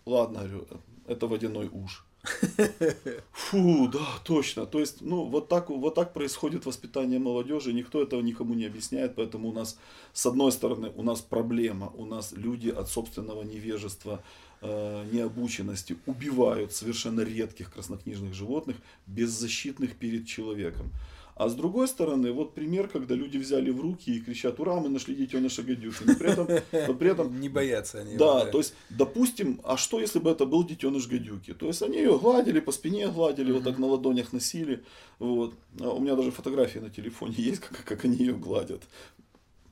ладно, 0.05 0.39
говорю, 0.39 0.67
это 1.07 1.27
водяной 1.27 1.69
уж. 1.71 2.05
Фу, 3.31 3.87
да, 3.87 4.07
точно. 4.23 4.65
То 4.65 4.79
есть, 4.79 5.01
ну, 5.01 5.25
вот 5.25 5.49
так, 5.49 5.69
вот 5.69 5.95
так 5.95 6.13
происходит 6.13 6.65
воспитание 6.65 7.19
молодежи, 7.19 7.73
никто 7.73 8.01
этого 8.01 8.21
никому 8.21 8.53
не 8.53 8.65
объясняет, 8.65 9.15
поэтому 9.15 9.49
у 9.49 9.51
нас, 9.51 9.77
с 10.13 10.25
одной 10.25 10.51
стороны, 10.51 10.91
у 10.95 11.03
нас 11.03 11.21
проблема, 11.21 11.91
у 11.95 12.05
нас 12.05 12.31
люди 12.31 12.69
от 12.69 12.87
собственного 12.89 13.43
невежества, 13.43 14.23
э, 14.61 15.05
необученности 15.11 15.97
убивают 16.05 16.71
совершенно 16.71 17.21
редких 17.21 17.73
краснокнижных 17.73 18.33
животных, 18.33 18.77
беззащитных 19.05 19.97
перед 19.97 20.25
человеком. 20.25 20.91
А 21.35 21.49
с 21.49 21.55
другой 21.55 21.87
стороны, 21.87 22.31
вот 22.31 22.53
пример, 22.53 22.87
когда 22.87 23.15
люди 23.15 23.37
взяли 23.37 23.71
в 23.71 23.81
руки 23.81 24.11
и 24.15 24.19
кричат, 24.21 24.59
ура, 24.59 24.79
мы 24.79 24.89
нашли 24.89 25.15
детеныша 25.15 25.63
гадюки. 25.63 26.03
Но 26.05 26.15
при 26.15 26.31
этом, 26.31 26.47
но 26.87 26.93
при 26.93 27.11
этом 27.11 27.41
Не 27.41 27.49
боятся 27.49 28.01
они. 28.01 28.17
да, 28.17 28.41
его, 28.41 28.51
то 28.51 28.57
есть, 28.59 28.75
допустим, 28.89 29.59
а 29.63 29.75
что 29.77 29.99
если 29.99 30.19
бы 30.19 30.29
это 30.29 30.45
был 30.45 30.63
детеныш 30.63 31.07
гадюки? 31.07 31.53
То 31.53 31.67
есть 31.67 31.81
они 31.81 31.97
ее 31.97 32.19
гладили, 32.19 32.59
по 32.59 32.71
спине 32.71 33.07
гладили, 33.07 33.51
вот 33.51 33.63
так 33.63 33.79
на 33.79 33.87
ладонях 33.87 34.31
носили. 34.31 34.83
Вот. 35.17 35.55
А 35.79 35.89
у 35.89 35.99
меня 35.99 36.15
даже 36.15 36.31
фотографии 36.31 36.79
на 36.79 36.91
телефоне 36.91 37.35
есть, 37.37 37.61
как, 37.61 37.83
как 37.83 38.05
они 38.05 38.17
ее 38.17 38.35
гладят. 38.35 38.83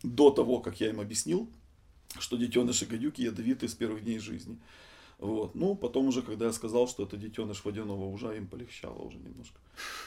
До 0.01 0.31
того, 0.31 0.59
как 0.59 0.81
я 0.81 0.89
им 0.89 0.99
объяснил, 0.99 1.47
что 2.19 2.37
детеныши 2.37 2.87
гадюки 2.87 3.21
ядовиты 3.21 3.67
с 3.67 3.75
первых 3.75 4.03
дней 4.03 4.17
жизни. 4.17 4.57
Вот. 5.21 5.55
Ну, 5.55 5.75
потом 5.75 6.07
уже, 6.07 6.21
когда 6.23 6.45
я 6.45 6.53
сказал, 6.53 6.87
что 6.87 7.03
это 7.03 7.15
детеныш 7.15 7.63
водяного 7.63 8.05
ужа, 8.05 8.33
им 8.33 8.47
полегчало 8.47 9.03
уже 9.03 9.17
немножко. 9.17 9.59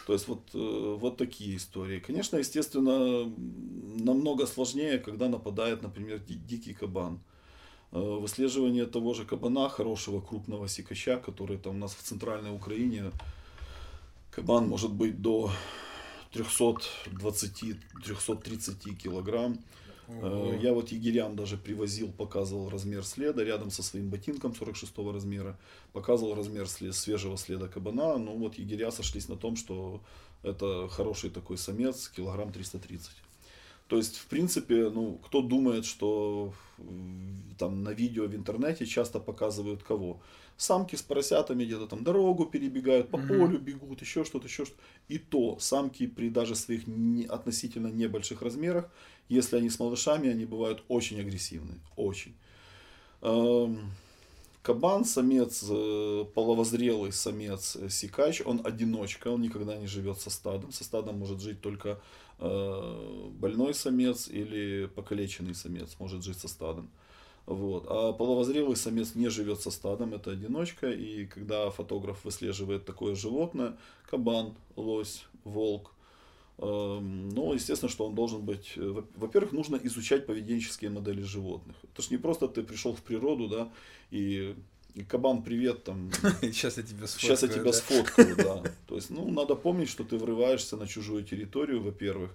То 0.06 0.12
есть 0.12 0.28
вот, 0.28 0.40
э, 0.54 0.96
вот 1.00 1.16
такие 1.16 1.56
истории. 1.56 2.00
Конечно, 2.00 2.38
естественно, 2.38 3.32
намного 4.04 4.46
сложнее, 4.46 4.98
когда 4.98 5.28
нападает, 5.28 5.82
например, 5.82 6.18
ди- 6.18 6.34
дикий 6.34 6.74
кабан. 6.74 7.20
Э, 7.92 8.00
Выслеживание 8.00 8.86
того 8.86 9.14
же 9.14 9.24
кабана, 9.24 9.68
хорошего 9.68 10.20
крупного 10.20 10.66
сикача, 10.68 11.18
который 11.18 11.58
там 11.58 11.76
у 11.76 11.78
нас 11.78 11.94
в 11.94 12.02
центральной 12.02 12.50
Украине, 12.52 13.12
кабан 14.32 14.66
может 14.68 14.92
быть 14.92 15.22
до 15.22 15.50
320-330 16.32 18.96
килограмм. 18.96 19.58
Э, 20.08 20.58
Я 20.60 20.72
вот 20.72 20.90
егерям 20.92 21.36
даже 21.36 21.56
привозил, 21.56 22.12
показывал 22.12 22.68
размер 22.68 23.04
следа 23.04 23.42
рядом 23.44 23.70
со 23.70 23.82
своим 23.82 24.10
ботинком 24.10 24.54
46 24.54 24.92
размера, 25.12 25.58
показывал 25.92 26.34
размер 26.34 26.64
сле- 26.64 26.92
свежего 26.92 27.36
следа 27.36 27.68
кабана. 27.68 28.16
Ну 28.18 28.36
вот 28.36 28.54
егеря 28.58 28.90
сошлись 28.90 29.28
на 29.28 29.36
том, 29.36 29.56
что 29.56 30.00
это 30.42 30.88
хороший 30.88 31.30
такой 31.30 31.56
самец, 31.58 32.08
килограмм 32.08 32.52
330. 32.52 33.12
То 33.88 33.96
есть, 33.98 34.16
в 34.16 34.26
принципе, 34.26 34.88
ну, 34.90 35.18
кто 35.24 35.42
думает, 35.42 35.84
что 35.84 36.52
там 37.58 37.82
на 37.82 37.90
видео 37.90 38.26
в 38.26 38.34
интернете 38.34 38.86
часто 38.86 39.20
показывают 39.20 39.82
кого? 39.82 40.20
Самки 40.56 40.96
с 40.96 41.02
поросятами 41.02 41.64
где-то 41.64 41.86
там 41.86 42.04
дорогу 42.04 42.46
перебегают, 42.46 43.10
по 43.10 43.18
Мгм. 43.18 43.26
полю 43.26 43.58
бегут, 43.58 44.00
еще 44.00 44.24
что-то, 44.24 44.46
еще 44.46 44.64
что-то. 44.64 44.80
И 45.08 45.18
то 45.18 45.58
самки 45.58 46.06
при 46.06 46.30
даже 46.30 46.54
своих 46.54 46.86
не- 46.86 47.26
относительно 47.26 47.88
небольших 47.88 48.40
размерах, 48.42 48.88
если 49.28 49.56
они 49.56 49.68
с 49.68 49.78
малышами, 49.78 50.30
они 50.30 50.44
бывают 50.46 50.82
очень 50.88 51.20
агрессивны, 51.20 51.74
очень. 51.96 52.34
Эм, 53.22 53.90
Кабан, 54.62 55.04
самец, 55.04 55.62
э, 55.68 56.24
половозрелый 56.34 57.12
самец, 57.12 57.76
э, 57.76 57.90
сикач, 57.90 58.40
он 58.46 58.62
одиночка, 58.64 59.28
он 59.28 59.42
никогда 59.42 59.76
не 59.76 59.86
живет 59.86 60.20
со 60.20 60.30
стадом. 60.30 60.72
Со 60.72 60.84
стадом 60.84 61.18
может 61.18 61.40
жить 61.40 61.60
только 61.60 62.00
больной 62.38 63.74
самец 63.74 64.28
или 64.28 64.86
покалеченный 64.86 65.54
самец 65.54 65.96
может 65.98 66.24
жить 66.24 66.38
со 66.38 66.48
стадом. 66.48 66.90
Вот. 67.46 67.86
А 67.88 68.12
половозрелый 68.12 68.76
самец 68.76 69.14
не 69.14 69.28
живет 69.28 69.60
со 69.60 69.70
стадом, 69.70 70.14
это 70.14 70.30
одиночка. 70.30 70.90
И 70.90 71.26
когда 71.26 71.70
фотограф 71.70 72.24
выслеживает 72.24 72.84
такое 72.86 73.14
животное, 73.14 73.76
кабан, 74.10 74.54
лось, 74.76 75.26
волк, 75.44 75.92
эм, 76.58 77.28
ну, 77.30 77.52
естественно, 77.52 77.90
что 77.90 78.06
он 78.06 78.14
должен 78.14 78.42
быть... 78.44 78.72
э, 78.76 78.88
во- 78.88 79.06
Во-первых, 79.16 79.52
нужно 79.52 79.76
изучать 79.76 80.26
поведенческие 80.26 80.90
модели 80.90 81.22
животных. 81.22 81.76
Это 81.82 82.02
ж 82.02 82.10
не 82.10 82.16
просто 82.16 82.48
ты 82.48 82.62
пришел 82.62 82.94
в 82.94 83.02
природу, 83.02 83.48
да, 83.48 83.70
и, 84.10 84.54
и 84.94 85.02
кабан, 85.02 85.42
привет, 85.42 85.84
там, 85.84 86.10
Сейчас 86.40 86.76
я 86.76 86.82
тебя 86.84 87.06
Сейчас 87.06 87.42
я 87.42 87.48
сфоткаю, 87.48 87.52
тебя 87.52 87.64
да? 87.64 87.72
сфоткаю, 87.72 88.36
да. 88.36 88.62
То 88.86 88.94
есть, 88.96 89.10
ну, 89.10 89.30
надо 89.30 89.56
помнить, 89.56 89.88
что 89.88 90.04
ты 90.04 90.16
врываешься 90.16 90.76
на 90.76 90.86
чужую 90.86 91.24
территорию, 91.24 91.82
во-первых. 91.82 92.30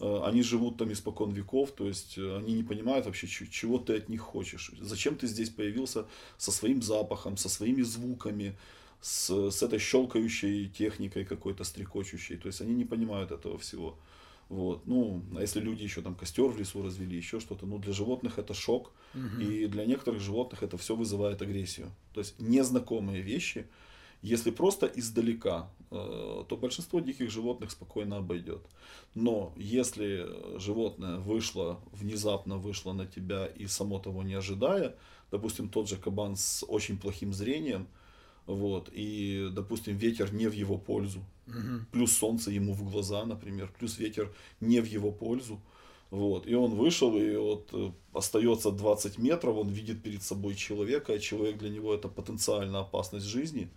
Э, 0.00 0.20
Они 0.24 0.42
живут 0.42 0.76
там 0.76 0.92
испокон 0.92 1.32
веков, 1.32 1.72
то 1.72 1.86
есть 1.86 2.18
э, 2.18 2.36
они 2.36 2.54
не 2.54 2.62
понимают 2.62 3.06
вообще, 3.06 3.26
чего 3.26 3.78
ты 3.78 3.96
от 3.96 4.08
них 4.08 4.20
хочешь. 4.20 4.70
Зачем 4.80 5.16
ты 5.16 5.26
здесь 5.26 5.50
появился 5.50 6.06
со 6.36 6.52
своим 6.52 6.82
запахом, 6.82 7.36
со 7.36 7.48
своими 7.48 7.82
звуками, 7.82 8.56
с, 9.00 9.50
с 9.50 9.62
этой 9.62 9.78
щелкающей 9.78 10.68
техникой 10.68 11.24
какой-то 11.24 11.64
стрекочущей. 11.64 12.36
То 12.36 12.48
есть 12.48 12.60
они 12.60 12.74
не 12.74 12.84
понимают 12.84 13.30
этого 13.30 13.56
всего. 13.58 13.98
Вот. 14.48 14.86
Ну, 14.86 15.22
а 15.36 15.40
если 15.40 15.60
люди 15.60 15.82
еще 15.82 16.02
там 16.02 16.14
костер 16.14 16.46
в 16.46 16.58
лесу 16.58 16.82
развели, 16.82 17.16
еще 17.16 17.40
что-то, 17.40 17.66
ну, 17.66 17.78
для 17.78 17.92
животных 17.92 18.38
это 18.38 18.54
шок. 18.54 18.92
Мгм. 19.14 19.40
И 19.40 19.66
для 19.66 19.86
некоторых 19.86 20.20
животных 20.20 20.62
это 20.62 20.76
все 20.76 20.94
вызывает 20.94 21.42
агрессию. 21.42 21.90
То 22.12 22.20
есть 22.20 22.38
незнакомые 22.38 23.22
вещи, 23.22 23.66
если 24.22 24.50
просто 24.50 24.86
издалека, 24.86 25.70
э, 25.90 26.44
то 26.48 26.56
большинство 26.56 27.00
диких 27.00 27.30
животных 27.30 27.70
спокойно 27.70 28.16
обойдет. 28.16 28.62
Но 29.14 29.52
если 29.56 30.26
животное 30.58 31.18
вышло, 31.18 31.80
внезапно 31.92 32.56
вышло 32.56 32.92
на 32.92 33.06
тебя 33.06 33.46
и 33.46 33.66
само 33.66 33.98
того 33.98 34.22
не 34.22 34.34
ожидая, 34.34 34.94
допустим, 35.30 35.68
тот 35.68 35.88
же 35.88 35.96
кабан 35.96 36.36
с 36.36 36.64
очень 36.66 36.98
плохим 36.98 37.32
зрением, 37.32 37.86
вот, 38.46 38.90
и, 38.92 39.48
допустим, 39.52 39.96
ветер 39.96 40.32
не 40.34 40.48
в 40.48 40.52
его 40.52 40.78
пользу, 40.78 41.20
Мгм. 41.46 41.86
плюс 41.92 42.12
солнце 42.12 42.50
ему 42.50 42.72
в 42.72 42.90
глаза, 42.90 43.24
например, 43.24 43.72
плюс 43.78 43.98
ветер 43.98 44.32
не 44.60 44.80
в 44.80 44.86
его 44.86 45.10
пользу. 45.12 45.60
Вот. 46.10 46.46
И 46.46 46.54
он 46.54 46.74
вышел, 46.74 47.16
и 47.16 47.36
вот 47.36 47.70
э, 47.72 47.90
остается 48.12 48.70
20 48.70 49.18
метров, 49.18 49.56
он 49.56 49.68
видит 49.68 50.02
перед 50.02 50.22
собой 50.22 50.54
человека, 50.54 51.12
а 51.12 51.18
человек 51.18 51.58
для 51.58 51.70
него 51.70 51.92
это 51.94 52.08
потенциальная 52.08 52.80
опасность 52.80 53.26
жизни. 53.26 53.68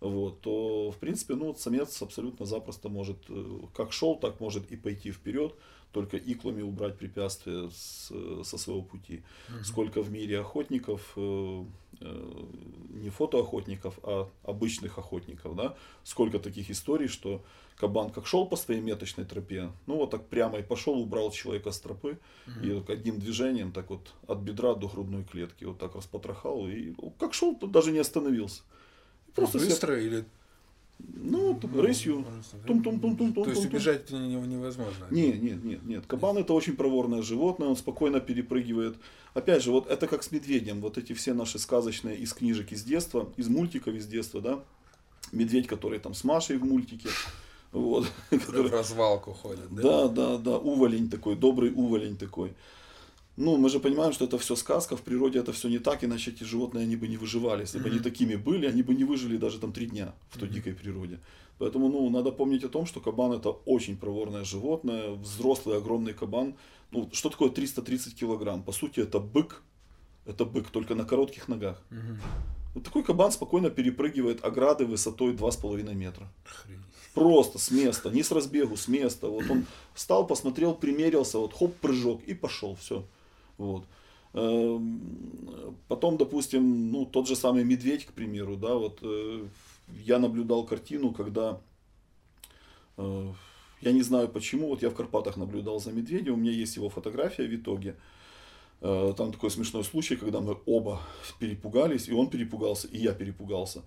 Вот, 0.00 0.40
то, 0.40 0.90
в 0.90 0.96
принципе, 0.98 1.34
ну, 1.34 1.54
самец 1.54 2.02
абсолютно 2.02 2.46
запросто 2.46 2.88
может, 2.88 3.16
э, 3.28 3.58
как 3.74 3.92
шел, 3.92 4.16
так 4.16 4.40
может 4.40 4.70
и 4.72 4.76
пойти 4.76 5.10
вперед, 5.12 5.54
только 5.92 6.16
иклами 6.16 6.62
убрать 6.62 6.98
препятствия 6.98 7.70
с, 7.70 8.08
э, 8.10 8.42
со 8.44 8.58
своего 8.58 8.82
пути. 8.82 9.22
Сколько 9.62 10.02
в 10.02 10.10
мире 10.12 10.40
охотников, 10.40 11.16
не 12.00 13.10
фотоохотников, 13.10 13.98
а 14.02 14.28
обычных 14.42 14.98
охотников, 14.98 15.54
да, 15.56 15.76
сколько 16.02 16.38
таких 16.38 16.70
историй, 16.70 17.08
что 17.08 17.44
кабан 17.76 18.10
как 18.10 18.26
шел 18.26 18.46
по 18.46 18.56
своей 18.56 18.80
меточной 18.80 19.24
тропе, 19.24 19.70
ну 19.86 19.96
вот 19.96 20.10
так 20.10 20.28
прямо 20.28 20.58
и 20.58 20.62
пошел, 20.62 20.98
убрал 20.98 21.30
человека 21.30 21.70
с 21.70 21.80
тропы, 21.80 22.18
и 22.62 22.70
вот 22.70 22.90
одним 22.90 23.18
движением 23.18 23.72
так 23.72 23.90
вот 23.90 24.12
от 24.26 24.38
бедра 24.38 24.74
до 24.74 24.88
грудной 24.88 25.24
клетки 25.24 25.64
вот 25.64 25.78
так 25.78 25.94
распотрохал, 25.94 26.68
и 26.68 26.94
ну, 27.00 27.12
как 27.18 27.34
шел, 27.34 27.56
тут 27.56 27.72
даже 27.72 27.90
не 27.90 27.98
остановился. 27.98 28.62
Просто 29.34 29.58
себе- 29.58 29.68
Быстро 29.70 30.00
или... 30.00 30.24
ну, 30.98 31.54
т- 31.54 31.68
рысью, 31.80 32.24
тум-тум-тум-тум-тум. 32.66 33.44
То 33.44 33.50
есть 33.50 33.64
убежать 33.66 34.10
не- 34.10 34.18
не- 34.36 34.46
невозможно. 34.46 35.06
Не, 35.10 35.32
нет, 35.32 35.64
нет, 35.64 35.84
нет. 35.84 36.04
Кабан 36.06 36.38
это 36.38 36.52
очень 36.52 36.76
проворное 36.76 37.22
животное, 37.22 37.68
он 37.68 37.76
спокойно 37.76 38.20
перепрыгивает. 38.20 38.96
Опять 39.34 39.62
же, 39.62 39.70
вот 39.72 39.90
это 39.90 40.06
как 40.06 40.22
с 40.22 40.30
медведем. 40.30 40.80
Вот 40.80 40.98
эти 40.98 41.12
все 41.12 41.34
наши 41.34 41.58
сказочные 41.58 42.16
из 42.16 42.32
книжек 42.32 42.72
из 42.72 42.84
детства, 42.84 43.32
из 43.36 43.48
мультиков 43.48 43.94
из 43.94 44.06
детства, 44.06 44.40
да. 44.40 44.60
Медведь, 45.32 45.66
который 45.66 45.98
там 45.98 46.14
с 46.14 46.22
Машей 46.24 46.56
в 46.58 46.64
мультике. 46.64 47.08
Вот. 47.72 48.06
В 48.30 48.38
который- 48.38 48.70
развалку 48.70 49.32
ходят, 49.32 49.74
да? 49.74 49.82
Да, 49.82 50.08
да, 50.08 50.38
да, 50.38 50.58
уволень 50.58 51.10
такой, 51.10 51.34
добрый 51.34 51.72
уволень 51.74 52.16
такой. 52.16 52.52
Ну, 53.36 53.56
мы 53.56 53.68
же 53.68 53.80
понимаем, 53.80 54.12
что 54.12 54.24
это 54.26 54.38
все 54.38 54.54
сказка, 54.54 54.96
в 54.96 55.02
природе 55.02 55.40
это 55.40 55.52
все 55.52 55.68
не 55.68 55.78
так, 55.78 56.04
иначе 56.04 56.30
эти 56.30 56.44
животные, 56.44 56.84
они 56.84 56.96
бы 56.96 57.08
не 57.08 57.16
выживали. 57.16 57.62
Если 57.62 57.80
бы 57.80 57.88
они 57.88 57.98
такими 57.98 58.36
были, 58.36 58.66
они 58.66 58.82
бы 58.82 58.94
не 58.94 59.04
выжили 59.04 59.36
даже 59.36 59.58
там 59.58 59.72
три 59.72 59.86
дня 59.86 60.14
в 60.30 60.38
той 60.38 60.48
дикой 60.48 60.74
природе. 60.74 61.18
Поэтому, 61.58 61.88
ну, 61.88 62.10
надо 62.10 62.32
помнить 62.32 62.64
о 62.64 62.68
том, 62.68 62.86
что 62.86 63.00
кабан 63.00 63.32
это 63.32 63.50
очень 63.50 63.96
проворное 63.96 64.44
животное, 64.44 65.10
взрослый 65.10 65.78
огромный 65.78 66.12
кабан. 66.12 66.54
Ну, 66.92 67.08
что 67.12 67.28
такое 67.28 67.48
330 67.48 68.14
килограмм? 68.14 68.62
По 68.62 68.72
сути, 68.72 69.00
это 69.00 69.18
бык, 69.18 69.62
это 70.26 70.44
бык, 70.44 70.70
только 70.70 70.94
на 70.94 71.04
коротких 71.04 71.48
ногах. 71.48 71.82
Вот 72.74 72.84
такой 72.84 73.04
кабан 73.04 73.30
спокойно 73.30 73.70
перепрыгивает 73.70 74.44
ограды 74.44 74.84
высотой 74.84 75.32
2,5 75.32 75.94
метра. 75.94 76.28
Охренеть. 76.44 76.80
Просто 77.14 77.58
с 77.58 77.70
места, 77.70 78.10
не 78.10 78.24
с 78.24 78.32
разбегу, 78.32 78.76
с 78.76 78.88
места. 78.88 79.28
Вот 79.28 79.48
он 79.48 79.66
встал, 79.94 80.26
посмотрел, 80.26 80.74
примерился, 80.74 81.38
вот 81.38 81.54
хоп, 81.54 81.76
прыжок 81.76 82.22
и 82.24 82.34
пошел, 82.34 82.74
все. 82.74 83.04
Вот. 83.58 83.84
Эм, 84.34 85.76
Потом, 85.88 86.16
допустим, 86.16 86.90
ну, 86.90 87.06
тот 87.06 87.28
же 87.28 87.36
самый 87.36 87.64
медведь, 87.64 88.06
к 88.06 88.12
примеру, 88.12 88.56
да, 88.56 88.74
вот 88.74 88.98
э, 89.02 89.46
я 90.04 90.18
наблюдал 90.18 90.64
картину, 90.64 91.12
когда 91.12 91.60
э, 92.96 93.32
я 93.80 93.92
не 93.92 94.02
знаю 94.02 94.28
почему, 94.28 94.68
вот 94.68 94.82
я 94.82 94.90
в 94.90 94.94
Карпатах 94.94 95.36
наблюдал 95.36 95.80
за 95.80 95.92
медведем, 95.92 96.34
у 96.34 96.36
меня 96.36 96.52
есть 96.52 96.76
его 96.76 96.88
фотография 96.88 97.46
в 97.46 97.54
итоге. 97.54 97.96
Э, 98.80 99.14
Там 99.16 99.32
такой 99.32 99.50
смешной 99.50 99.84
случай, 99.84 100.16
когда 100.16 100.40
мы 100.40 100.56
оба 100.66 101.00
перепугались, 101.38 102.08
и 102.08 102.12
он 102.12 102.30
перепугался, 102.30 102.88
и 102.88 102.98
я 102.98 103.12
перепугался. 103.12 103.82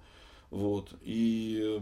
Вот. 0.52 0.94
И 1.02 1.82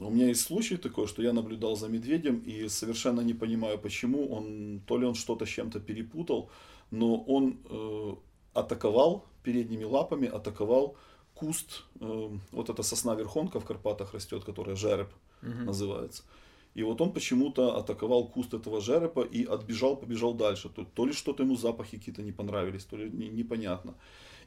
у 0.00 0.10
меня 0.10 0.28
есть 0.28 0.42
случай 0.42 0.76
такой, 0.76 1.08
что 1.08 1.22
я 1.22 1.32
наблюдал 1.32 1.76
за 1.76 1.88
медведем 1.88 2.38
и 2.38 2.68
совершенно 2.68 3.22
не 3.22 3.34
понимаю, 3.34 3.78
почему 3.78 4.28
он, 4.28 4.80
то 4.86 4.98
ли 4.98 5.06
он 5.06 5.14
что-то 5.14 5.46
с 5.46 5.48
чем-то 5.48 5.80
перепутал, 5.80 6.48
но 6.94 7.16
он 7.16 7.58
э, 7.68 8.14
атаковал 8.54 9.24
передними 9.42 9.84
лапами, 9.84 10.28
атаковал 10.28 10.96
куст, 11.34 11.84
э, 12.00 12.30
вот 12.52 12.70
эта 12.70 12.82
сосна 12.82 13.14
верхонка 13.14 13.60
в 13.60 13.64
Карпатах 13.64 14.14
растет, 14.14 14.44
которая 14.44 14.76
жереб 14.76 15.12
Мгм. 15.42 15.66
называется. 15.66 16.22
И 16.74 16.82
вот 16.82 17.00
он 17.00 17.12
почему-то 17.12 17.76
атаковал 17.76 18.26
куст 18.28 18.54
этого 18.54 18.80
жерепа 18.80 19.20
и 19.20 19.44
отбежал, 19.44 19.96
побежал 19.96 20.34
дальше. 20.34 20.68
То, 20.68 20.84
то 20.84 21.06
ли 21.06 21.12
что-то 21.12 21.42
ему 21.42 21.56
запахи 21.56 21.98
какие-то 21.98 22.22
не 22.22 22.32
понравились, 22.32 22.84
то 22.84 22.96
ли 22.96 23.10
не, 23.10 23.28
непонятно. 23.28 23.94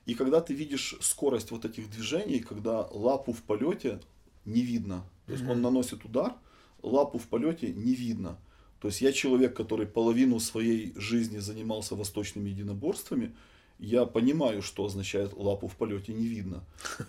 И 0.05 0.13
когда 0.13 0.41
ты 0.41 0.53
видишь 0.53 0.95
скорость 1.01 1.51
вот 1.51 1.65
этих 1.65 1.89
движений, 1.89 2.39
когда 2.39 2.87
лапу 2.91 3.33
в 3.33 3.43
полете 3.43 3.99
не 4.45 4.61
видно, 4.61 5.03
то 5.25 5.33
есть 5.33 5.43
mm-hmm. 5.43 5.51
он 5.51 5.61
наносит 5.61 6.05
удар, 6.05 6.33
лапу 6.81 7.17
в 7.17 7.27
полете 7.27 7.73
не 7.73 7.95
видно. 7.95 8.37
То 8.79 8.89
есть 8.89 9.01
я 9.01 9.11
человек, 9.11 9.55
который 9.55 9.87
половину 9.87 10.39
своей 10.39 10.93
жизни 10.95 11.39
занимался 11.39 11.95
восточными 11.95 12.49
единоборствами, 12.49 13.35
я 13.79 14.05
понимаю, 14.05 14.61
что 14.61 14.85
означает 14.85 15.33
лапу 15.35 15.67
в 15.67 15.75
полете 15.75 16.13
не 16.13 16.27
видно. 16.27 16.63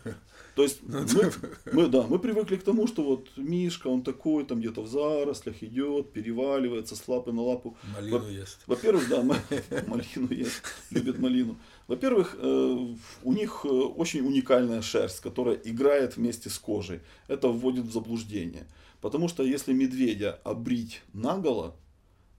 То 0.54 0.64
есть 0.64 0.80
ну, 0.82 1.06
мы, 1.14 1.32
мы, 1.72 1.86
да, 1.86 2.02
мы 2.02 2.18
привыкли 2.18 2.56
к 2.56 2.64
тому, 2.64 2.88
что 2.88 3.04
вот 3.04 3.28
Мишка, 3.36 3.86
он 3.86 4.02
такой, 4.02 4.44
там 4.44 4.58
где-то 4.58 4.82
в 4.82 4.88
зарослях 4.88 5.62
идет, 5.62 6.12
переваливается 6.12 6.96
с 6.96 7.06
лапы 7.06 7.30
на 7.30 7.42
лапу. 7.42 7.76
Малину 7.94 8.18
Во- 8.18 8.28
ест. 8.28 8.58
Во-первых, 8.66 9.08
да, 9.08 9.22
малину 9.86 10.32
ест, 10.32 10.62
любит 10.90 11.18
малину. 11.20 11.56
Во-первых, 11.86 12.36
э, 12.38 12.94
у 13.22 13.32
них 13.32 13.60
э, 13.64 13.68
очень 13.68 14.26
уникальная 14.26 14.82
шерсть, 14.82 15.20
которая 15.20 15.54
играет 15.54 16.16
вместе 16.16 16.50
с 16.50 16.58
кожей. 16.58 17.00
Это 17.28 17.48
вводит 17.48 17.84
в 17.84 17.92
заблуждение. 17.92 18.66
Потому 19.00 19.28
что 19.28 19.44
если 19.44 19.72
медведя 19.72 20.40
обрить 20.42 21.02
наголо, 21.12 21.76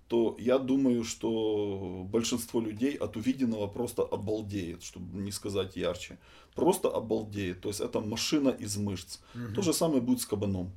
то 0.10 0.36
я 0.39 0.57
думаю, 0.57 1.03
что 1.03 2.03
большинство 2.12 2.60
людей 2.60 2.95
от 2.95 3.16
увиденного 3.16 3.68
просто 3.68 4.01
обалдеет, 4.01 4.82
чтобы 4.82 5.22
не 5.22 5.32
сказать 5.32 5.78
ярче. 5.78 6.18
Просто 6.55 6.89
обалдеет. 6.89 7.62
То 7.62 7.70
есть 7.70 7.80
это 7.80 8.01
машина 8.01 8.49
из 8.49 8.76
мышц. 8.76 9.20
Угу. 9.36 9.53
То 9.53 9.62
же 9.62 9.72
самое 9.72 10.01
будет 10.01 10.22
с 10.22 10.26
кабаном. 10.26 10.72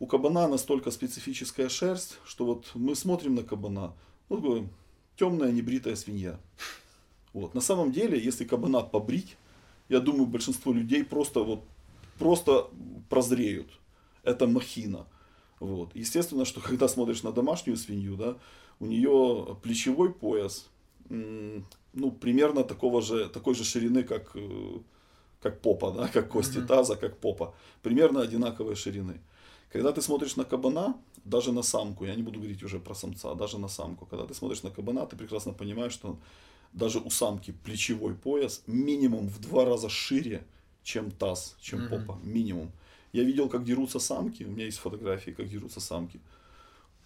У 0.00 0.06
кабана 0.06 0.48
настолько 0.48 0.90
специфическая 0.90 1.68
шерсть, 1.68 2.18
что 2.24 2.46
вот 2.46 2.70
мы 2.74 2.94
смотрим 2.94 3.34
на 3.34 3.42
кабана, 3.42 3.92
ну, 4.30 4.36
такое 4.36 4.68
темная 5.16 5.52
небритая 5.52 5.94
свинья. 5.94 6.40
Вот. 7.34 7.54
На 7.54 7.60
самом 7.60 7.92
деле, 7.92 8.18
если 8.18 8.46
кабана 8.46 8.80
побрить, 8.80 9.36
я 9.90 10.00
думаю, 10.00 10.26
большинство 10.26 10.72
людей 10.72 11.04
просто 11.04 11.40
вот 11.40 11.64
просто 12.18 12.70
прозреют. 13.10 13.68
Это 14.22 14.46
махина. 14.46 15.06
Вот. 15.64 15.90
Естественно, 15.94 16.44
что 16.44 16.60
когда 16.68 16.88
смотришь 16.88 17.22
на 17.22 17.32
домашнюю 17.32 17.76
свинью, 17.76 18.16
да, 18.16 18.36
у 18.80 18.86
нее 18.86 19.56
плечевой 19.62 20.12
пояс, 20.12 20.68
ну, 21.08 22.10
примерно 22.20 22.64
такого 22.64 23.02
же, 23.02 23.28
такой 23.28 23.54
же 23.54 23.64
ширины, 23.64 24.02
как, 24.02 24.32
э, 24.34 24.78
как 25.40 25.60
попа, 25.60 25.90
да, 25.90 26.08
как 26.12 26.28
кости 26.28 26.58
mm-hmm. 26.58 26.66
таза, 26.66 26.96
как 26.96 27.18
попа. 27.18 27.54
Примерно 27.82 28.20
одинаковой 28.20 28.74
ширины. 28.74 29.20
Когда 29.72 29.92
ты 29.92 30.02
смотришь 30.02 30.36
на 30.36 30.44
кабана, 30.44 30.96
даже 31.24 31.52
на 31.52 31.62
самку, 31.62 32.04
я 32.04 32.14
не 32.14 32.22
буду 32.22 32.38
говорить 32.38 32.62
уже 32.62 32.78
про 32.78 32.94
самца, 32.94 33.34
даже 33.34 33.58
на 33.58 33.68
самку, 33.68 34.06
когда 34.06 34.26
ты 34.26 34.34
смотришь 34.34 34.62
на 34.62 34.70
кабана, 34.70 35.06
ты 35.06 35.16
прекрасно 35.16 35.52
понимаешь, 35.52 35.92
что 35.92 36.18
даже 36.72 36.98
у 36.98 37.10
самки 37.10 37.52
плечевой 37.64 38.14
пояс 38.14 38.62
минимум 38.66 39.28
в 39.28 39.40
два 39.40 39.64
раза 39.64 39.88
шире, 39.88 40.44
чем 40.82 41.10
таз, 41.10 41.56
чем 41.60 41.80
mm-hmm. 41.80 42.06
попа, 42.06 42.18
минимум. 42.22 42.72
Я 43.14 43.22
видел, 43.22 43.48
как 43.48 43.64
дерутся 43.64 44.00
самки. 44.00 44.42
У 44.42 44.50
меня 44.50 44.64
есть 44.64 44.78
фотографии, 44.78 45.30
как 45.30 45.48
дерутся 45.48 45.80
самки. 45.80 46.20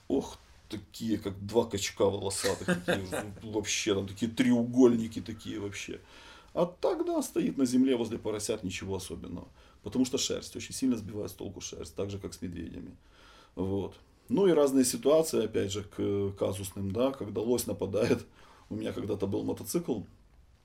Ох, 0.09 0.39
такие, 0.71 1.19
как 1.19 1.47
два 1.47 1.67
качка 1.67 2.07
волосатых. 2.07 2.67
Такие, 2.87 3.35
вообще, 3.43 3.95
там 3.95 4.09
такие 4.09 4.31
треугольники 4.31 5.21
такие 5.21 5.61
вообще. 5.61 6.01
А 6.55 6.65
тогда 6.65 7.21
стоит 7.21 7.59
на 7.59 7.67
земле 7.67 7.95
возле 7.95 8.17
поросят 8.17 8.65
ничего 8.65 8.97
особенного. 8.97 9.49
Потому 9.83 10.07
что 10.07 10.17
шерсть 10.17 10.57
очень 10.57 10.75
сильно 10.75 10.97
сбивает 10.97 11.31
с 11.31 11.35
толку 11.35 11.61
шерсть, 11.61 11.95
так 11.95 12.11
же, 12.11 12.19
как 12.19 12.33
с 12.33 12.41
медведями. 12.41 12.97
Вот. 13.55 13.95
Ну 14.31 14.47
и 14.47 14.53
разные 14.53 14.87
ситуации, 14.87 15.45
опять 15.45 15.71
же, 15.73 15.83
к 15.83 16.33
казусным, 16.39 16.91
да, 16.91 17.13
когда 17.13 17.43
лось 17.43 17.67
нападает. 17.67 18.25
У 18.71 18.77
меня 18.77 18.95
когда-то 18.95 19.27
был 19.27 19.45
мотоцикл 19.45 20.01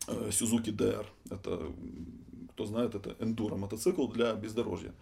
э, 0.07 0.29
Suzuki 0.29 0.71
DR. 0.71 1.05
Это, 1.29 1.69
кто 2.53 2.65
знает, 2.65 2.95
это 2.95 3.17
эндуро 3.19 3.57
мотоцикл 3.57 4.07
для 4.07 4.33
бездорожья. 4.35 4.93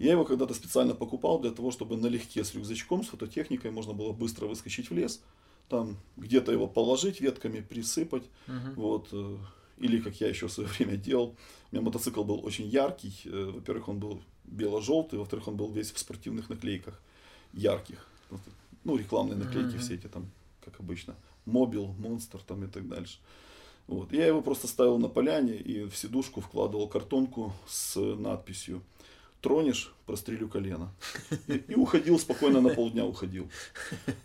Я 0.00 0.12
его 0.12 0.24
когда-то 0.24 0.54
специально 0.54 0.94
покупал 0.94 1.38
для 1.40 1.50
того, 1.50 1.70
чтобы 1.70 1.98
налегке 1.98 2.42
с 2.42 2.54
рюкзачком, 2.54 3.04
с 3.04 3.08
фототехникой 3.08 3.70
можно 3.70 3.92
было 3.92 4.12
быстро 4.14 4.46
выскочить 4.46 4.88
в 4.88 4.94
лес, 4.94 5.20
там 5.68 5.98
где-то 6.16 6.52
его 6.52 6.66
положить 6.66 7.20
ветками, 7.20 7.60
присыпать. 7.60 8.22
Uh-huh. 8.46 8.74
Вот, 8.76 9.08
э, 9.12 9.36
или 9.76 10.00
как 10.00 10.18
я 10.18 10.28
еще 10.28 10.48
в 10.48 10.52
свое 10.52 10.68
время 10.78 10.96
делал. 10.96 11.36
У 11.70 11.74
меня 11.74 11.84
мотоцикл 11.84 12.24
был 12.24 12.42
очень 12.42 12.66
яркий. 12.66 13.12
Э, 13.26 13.52
во-первых, 13.54 13.88
он 13.88 13.98
был 14.00 14.22
бело-желтый, 14.44 15.18
во-вторых, 15.18 15.48
он 15.48 15.56
был 15.56 15.70
весь 15.70 15.92
в 15.92 15.98
спортивных 15.98 16.48
наклейках 16.48 16.98
ярких. 17.52 18.06
Ну, 18.84 18.96
рекламные 18.96 19.36
наклейки 19.36 19.76
uh-huh. 19.76 19.80
все 19.80 19.96
эти 19.96 20.06
там, 20.06 20.30
как 20.64 20.80
обычно. 20.80 21.14
Мобил, 21.44 21.88
Монстр 21.98 22.38
там 22.46 22.64
и 22.64 22.68
так 22.68 22.88
дальше. 22.88 23.18
Вот. 23.86 24.12
Я 24.12 24.26
его 24.26 24.40
просто 24.40 24.66
ставил 24.66 24.98
на 24.98 25.10
поляне 25.10 25.56
и 25.56 25.84
в 25.84 25.94
сидушку 25.94 26.40
вкладывал 26.40 26.88
картонку 26.88 27.52
с 27.68 28.00
надписью 28.00 28.82
тронешь, 29.40 29.92
прострелю 30.06 30.48
колено. 30.48 30.92
И, 31.48 31.62
и 31.68 31.74
уходил 31.74 32.18
спокойно, 32.18 32.60
на 32.60 32.70
полдня 32.70 33.04
уходил. 33.04 33.48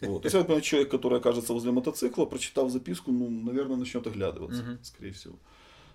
Вот. 0.02 0.24
То 0.24 0.30
есть, 0.30 0.50
я 0.50 0.62
человек, 0.62 0.92
который 0.92 1.20
окажется 1.20 1.54
возле 1.54 1.72
мотоцикла, 1.72 2.26
прочитав 2.26 2.70
записку, 2.72 3.12
ну, 3.12 3.30
наверное, 3.30 3.78
начнет 3.78 4.06
оглядываться, 4.08 4.62
угу. 4.62 4.78
скорее 4.84 5.12
всего. 5.12 5.36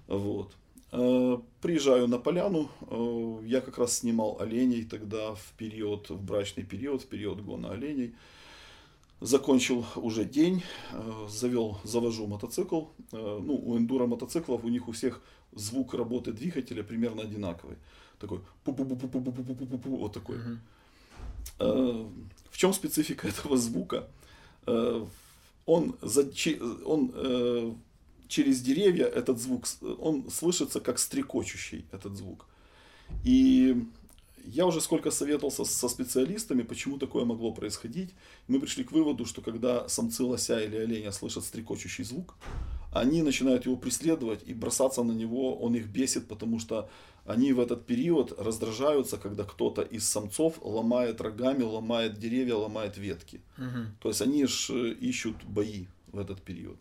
Вот. 0.06 0.52
Э, 0.92 1.38
приезжаю 1.60 2.08
на 2.08 2.18
поляну, 2.18 2.68
э, 2.88 3.46
я 3.46 3.60
как 3.60 3.78
раз 3.78 3.98
снимал 3.98 4.38
оленей 4.40 4.84
тогда 4.84 5.34
в 5.34 5.52
период, 5.56 6.10
в 6.10 6.22
брачный 6.22 6.64
период, 6.64 7.02
в 7.02 7.06
период 7.06 7.40
гона 7.40 7.70
оленей. 7.70 8.14
Закончил 9.20 9.84
уже 9.96 10.24
день, 10.24 10.62
э, 10.92 11.26
завел, 11.28 11.78
завожу 11.84 12.26
мотоцикл. 12.26 12.84
Ну, 13.12 13.54
у 13.54 13.76
эндуро 13.76 14.06
мотоциклов, 14.06 14.64
у 14.64 14.68
них 14.68 14.88
у 14.88 14.92
всех 14.92 15.22
звук 15.52 15.94
работы 15.94 16.32
двигателя 16.32 16.82
примерно 16.82 17.22
одинаковый 17.22 17.76
такой 18.20 18.40
пу-пу-пу-пу-пу-пу-пу-пу, 18.64 19.96
вот 19.96 20.12
такой. 20.12 20.36
В 21.58 22.56
чем 22.56 22.72
специфика 22.72 23.28
этого 23.28 23.56
звука? 23.56 24.08
Он, 25.66 25.96
за, 26.02 26.30
он 26.84 27.76
через 28.28 28.60
деревья 28.60 29.06
этот 29.06 29.40
звук, 29.40 29.64
он 29.98 30.30
слышится 30.30 30.80
как 30.80 30.98
стрекочущий 30.98 31.84
этот 31.92 32.16
звук. 32.16 32.46
И 33.24 33.84
я 34.44 34.66
уже 34.66 34.80
сколько 34.80 35.10
советовался 35.10 35.64
со 35.64 35.88
специалистами, 35.88 36.62
почему 36.62 36.98
такое 36.98 37.24
могло 37.24 37.52
происходить. 37.52 38.14
Мы 38.48 38.60
пришли 38.60 38.84
к 38.84 38.92
выводу, 38.92 39.26
что 39.26 39.42
когда 39.42 39.88
самцы 39.88 40.22
лося 40.24 40.60
или 40.60 40.76
оленя 40.76 41.12
слышат 41.12 41.44
стрекочущий 41.44 42.04
звук, 42.04 42.34
они 42.92 43.22
начинают 43.22 43.66
его 43.66 43.76
преследовать 43.76 44.40
и 44.46 44.54
бросаться 44.54 45.02
на 45.02 45.12
него, 45.12 45.56
он 45.56 45.74
их 45.74 45.86
бесит, 45.86 46.28
потому 46.28 46.58
что 46.58 46.88
они 47.24 47.52
в 47.52 47.60
этот 47.60 47.86
период 47.86 48.32
раздражаются, 48.38 49.16
когда 49.16 49.44
кто-то 49.44 49.82
из 49.82 50.08
самцов 50.08 50.58
ломает 50.62 51.20
рогами, 51.20 51.62
ломает 51.62 52.18
деревья, 52.18 52.56
ломает 52.56 52.96
ветки. 52.96 53.40
Угу. 53.58 53.78
То 54.00 54.08
есть 54.08 54.22
они 54.22 54.46
же 54.46 54.90
э, 54.90 54.92
ищут 54.94 55.36
бои 55.44 55.86
в 56.12 56.18
этот 56.18 56.42
период. 56.42 56.78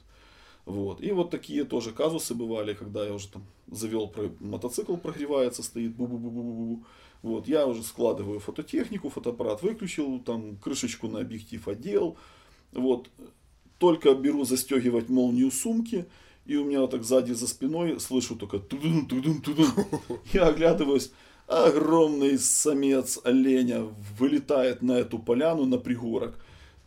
Вот. 0.65 1.01
И 1.01 1.11
вот 1.11 1.29
такие 1.29 1.63
тоже 1.65 1.91
казусы 1.91 2.33
бывали, 2.33 2.73
когда 2.73 3.05
я 3.05 3.13
уже 3.13 3.27
там 3.27 3.43
завел 3.71 4.07
про... 4.07 4.31
мотоцикл, 4.39 4.95
прогревается, 4.97 5.63
стоит 5.63 5.91
бу-бу-бу-бу-бу. 5.91 6.83
Вот. 7.21 7.47
Я 7.47 7.67
уже 7.67 7.83
складываю 7.83 8.39
фототехнику, 8.39 9.09
фотоаппарат 9.09 9.61
выключил, 9.61 10.19
там 10.19 10.57
крышечку 10.57 11.07
на 11.07 11.19
объектив 11.19 11.67
одел. 11.67 12.17
Вот. 12.71 13.09
Только 13.79 14.13
беру 14.13 14.43
застегивать 14.43 15.09
молнию 15.09 15.51
сумки, 15.51 16.05
и 16.45 16.57
у 16.57 16.65
меня 16.65 16.81
вот 16.81 16.91
так 16.91 17.03
сзади 17.03 17.31
за 17.31 17.47
спиной 17.47 17.99
слышу 17.99 18.35
только 18.35 18.59
тудун, 18.59 19.07
тудун, 19.07 19.41
тудун. 19.41 19.71
Я 20.33 20.47
оглядываюсь, 20.47 21.11
огромный 21.47 22.37
самец 22.37 23.19
оленя 23.23 23.83
вылетает 24.17 24.81
на 24.81 24.93
эту 24.93 25.17
поляну, 25.17 25.65
на 25.65 25.77
пригорок, 25.77 26.37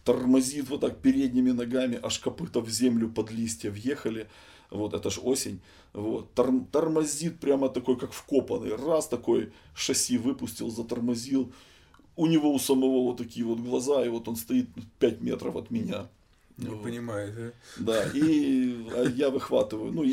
тормозит 0.04 0.68
вот 0.68 0.80
так 0.82 0.98
передними 0.98 1.50
ногами, 1.50 1.98
аж 2.02 2.18
копыта 2.18 2.60
в 2.60 2.68
землю 2.68 3.08
под 3.08 3.32
листья 3.32 3.70
въехали. 3.70 4.28
Вот, 4.70 4.94
это 4.94 5.10
ж 5.10 5.18
осень. 5.22 5.60
Вот, 5.92 6.32
тор- 6.34 6.64
тормозит 6.70 7.40
прямо 7.40 7.68
такой, 7.68 7.98
как 7.98 8.12
вкопанный. 8.12 8.74
Раз 8.74 9.06
такой 9.06 9.52
шасси 9.74 10.18
выпустил, 10.18 10.70
затормозил. 10.70 11.52
У 12.16 12.26
него 12.26 12.52
у 12.52 12.58
самого 12.58 13.02
вот 13.04 13.18
такие 13.18 13.44
вот 13.44 13.58
глаза, 13.60 14.04
и 14.04 14.08
вот 14.08 14.28
он 14.28 14.36
стоит 14.36 14.68
5 14.98 15.20
метров 15.20 15.56
от 15.56 15.70
меня. 15.70 16.08
Не 16.56 16.66
вот. 16.66 16.82
понимает, 16.82 17.34
да? 17.34 17.52
Да, 17.78 18.10
и 18.14 18.86
а 18.94 19.04
я 19.04 19.30
выхватываю. 19.30 19.92
Ну, 19.92 20.04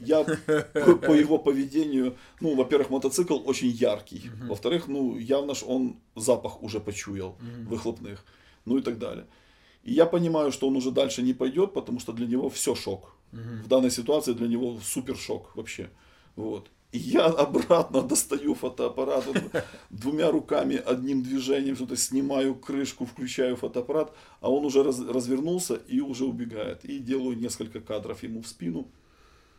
я 0.00 0.24
по, 0.24 0.96
по 0.96 1.12
его 1.12 1.38
поведению, 1.38 2.16
ну, 2.40 2.54
во-первых, 2.54 2.90
мотоцикл 2.90 3.40
очень 3.44 3.68
яркий. 3.68 4.28
Угу. 4.28 4.48
Во-вторых, 4.48 4.88
ну, 4.88 5.16
явно 5.18 5.54
ж 5.54 5.62
он 5.66 5.96
запах 6.16 6.62
уже 6.62 6.80
почуял 6.80 7.30
угу. 7.30 7.68
выхлопных, 7.68 8.24
ну 8.64 8.78
и 8.78 8.82
так 8.82 8.98
далее. 8.98 9.26
И 9.82 9.92
я 9.92 10.06
понимаю, 10.06 10.52
что 10.52 10.68
он 10.68 10.76
уже 10.76 10.90
дальше 10.90 11.22
не 11.22 11.34
пойдет, 11.34 11.74
потому 11.74 12.00
что 12.00 12.12
для 12.12 12.26
него 12.26 12.48
все 12.48 12.74
шок. 12.74 13.14
Угу. 13.32 13.64
В 13.64 13.68
данной 13.68 13.90
ситуации 13.90 14.32
для 14.32 14.48
него 14.48 14.78
супер 14.82 15.16
шок 15.16 15.54
вообще. 15.56 15.90
Вот. 16.36 16.70
Я 16.96 17.26
обратно 17.26 18.02
достаю 18.02 18.54
фотоаппарат 18.54 19.26
вот, 19.26 19.64
двумя 19.90 20.30
руками, 20.30 20.76
одним 20.76 21.24
движением, 21.24 21.74
что-то 21.74 21.96
снимаю 21.96 22.54
крышку, 22.54 23.04
включаю 23.04 23.56
фотоаппарат, 23.56 24.14
а 24.40 24.48
он 24.48 24.64
уже 24.64 24.84
раз, 24.84 25.00
развернулся 25.00 25.74
и 25.74 26.00
уже 26.00 26.24
убегает. 26.24 26.84
И 26.84 27.00
делаю 27.00 27.36
несколько 27.36 27.80
кадров 27.80 28.22
ему 28.22 28.42
в 28.42 28.46
спину. 28.46 28.86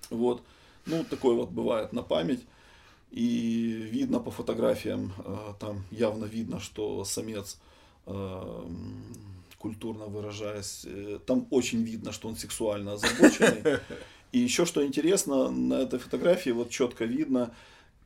Вот. 0.09 0.43
Ну, 0.85 1.03
такое 1.03 1.35
вот 1.35 1.49
бывает 1.49 1.91
на 1.91 2.03
память. 2.03 2.39
И 3.11 3.89
видно 3.91 4.21
по 4.21 4.31
фотографиям, 4.31 5.11
э, 5.17 5.53
там 5.59 5.83
явно 5.91 6.23
видно, 6.23 6.61
что 6.61 7.03
самец 7.03 7.59
э, 8.05 8.63
культурно 9.57 10.05
выражаясь, 10.05 10.85
э, 10.85 11.19
там 11.25 11.47
очень 11.49 11.83
видно, 11.83 12.13
что 12.13 12.29
он 12.29 12.37
сексуально 12.37 12.93
озабоченный. 12.93 13.79
И 14.35 14.39
еще 14.39 14.65
что 14.65 14.85
интересно, 14.85 15.49
на 15.49 15.75
этой 15.75 15.97
фотографии 15.97 16.49
вот 16.49 16.69
четко 16.69 17.05
видно, 17.05 17.53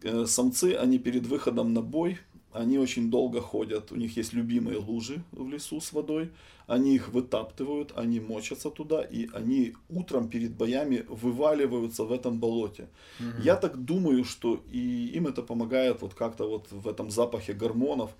э, 0.03 0.27
самцы, 0.27 0.75
они 0.75 0.99
перед 0.99 1.25
выходом 1.25 1.73
на 1.73 1.81
бой, 1.81 2.19
они 2.53 2.77
очень 2.77 3.09
долго 3.09 3.41
ходят, 3.41 3.91
у 3.91 3.95
них 3.95 4.15
есть 4.15 4.33
любимые 4.33 4.77
лужи 4.77 5.23
в 5.31 5.49
лесу 5.49 5.81
с 5.81 5.91
водой, 5.91 6.29
они 6.67 6.93
их 6.93 7.09
вытаптывают, 7.09 7.93
они 7.95 8.19
мочатся 8.19 8.69
туда, 8.69 9.01
и 9.01 9.27
они 9.33 9.73
утром 9.89 10.29
перед 10.29 10.51
боями 10.51 11.03
вываливаются 11.07 12.03
в 12.03 12.11
этом 12.11 12.39
болоте. 12.39 12.89
Угу. 13.19 13.41
Я 13.43 13.55
так 13.55 13.83
думаю, 13.83 14.23
что 14.23 14.61
и 14.71 15.07
им 15.17 15.25
это 15.25 15.41
помогает 15.41 16.03
вот 16.03 16.13
как-то 16.13 16.47
вот 16.47 16.67
в 16.69 16.87
этом 16.87 17.09
запахе 17.09 17.53
гормонов, 17.53 18.11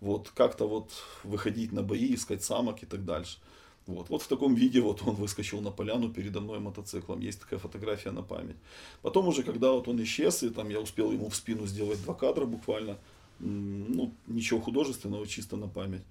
вот 0.00 0.30
как-то 0.36 0.68
вот 0.68 0.92
выходить 1.24 1.72
на 1.72 1.82
бои, 1.82 2.14
искать 2.14 2.44
самок 2.44 2.84
и 2.84 2.86
так 2.86 3.04
дальше. 3.04 3.38
Вот. 3.86 4.08
вот 4.08 4.22
в 4.22 4.26
таком 4.26 4.54
виде 4.54 4.80
вот 4.80 5.02
он 5.06 5.14
выскочил 5.14 5.60
на 5.60 5.70
поляну 5.70 6.10
передо 6.10 6.40
мной 6.40 6.58
мотоциклом. 6.58 7.20
Есть 7.20 7.40
такая 7.40 7.58
фотография 7.58 8.10
на 8.10 8.22
память. 8.22 8.56
Потом 9.02 9.28
уже, 9.28 9.42
когда 9.42 9.70
вот 9.70 9.86
он 9.88 10.02
исчез, 10.02 10.42
и 10.42 10.50
там 10.50 10.68
я 10.70 10.80
успел 10.80 11.12
ему 11.12 11.28
в 11.28 11.36
спину 11.36 11.66
сделать 11.66 12.02
два 12.02 12.14
кадра 12.14 12.46
буквально, 12.46 12.98
ну, 13.38 14.12
ничего 14.26 14.60
художественного, 14.60 15.26
чисто 15.26 15.56
на 15.56 15.68
память. 15.68 16.02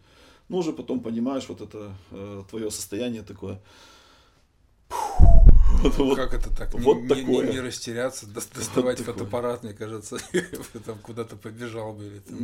Ну, 0.48 0.58
уже 0.58 0.72
потом 0.72 1.02
понимаешь, 1.02 1.50
вот 1.50 1.60
это 1.62 1.96
э, 2.12 2.44
твое 2.50 2.72
состояние 2.72 3.24
такое, 3.24 3.60
вот, 5.84 6.16
как 6.16 6.34
это 6.34 6.56
так? 6.56 6.74
Вот 6.74 6.98
не, 6.98 7.08
такое. 7.08 7.48
Не, 7.48 7.54
не 7.54 7.60
растеряться, 7.60 8.28
доставать 8.28 9.00
вот 9.00 9.08
фотоаппарат, 9.08 9.64
мне 9.64 9.74
кажется, 9.74 10.18
там 10.86 10.98
куда-то 11.00 11.36
побежал 11.36 11.94
бы. 11.94 12.06
Или, 12.06 12.20
там, 12.20 12.38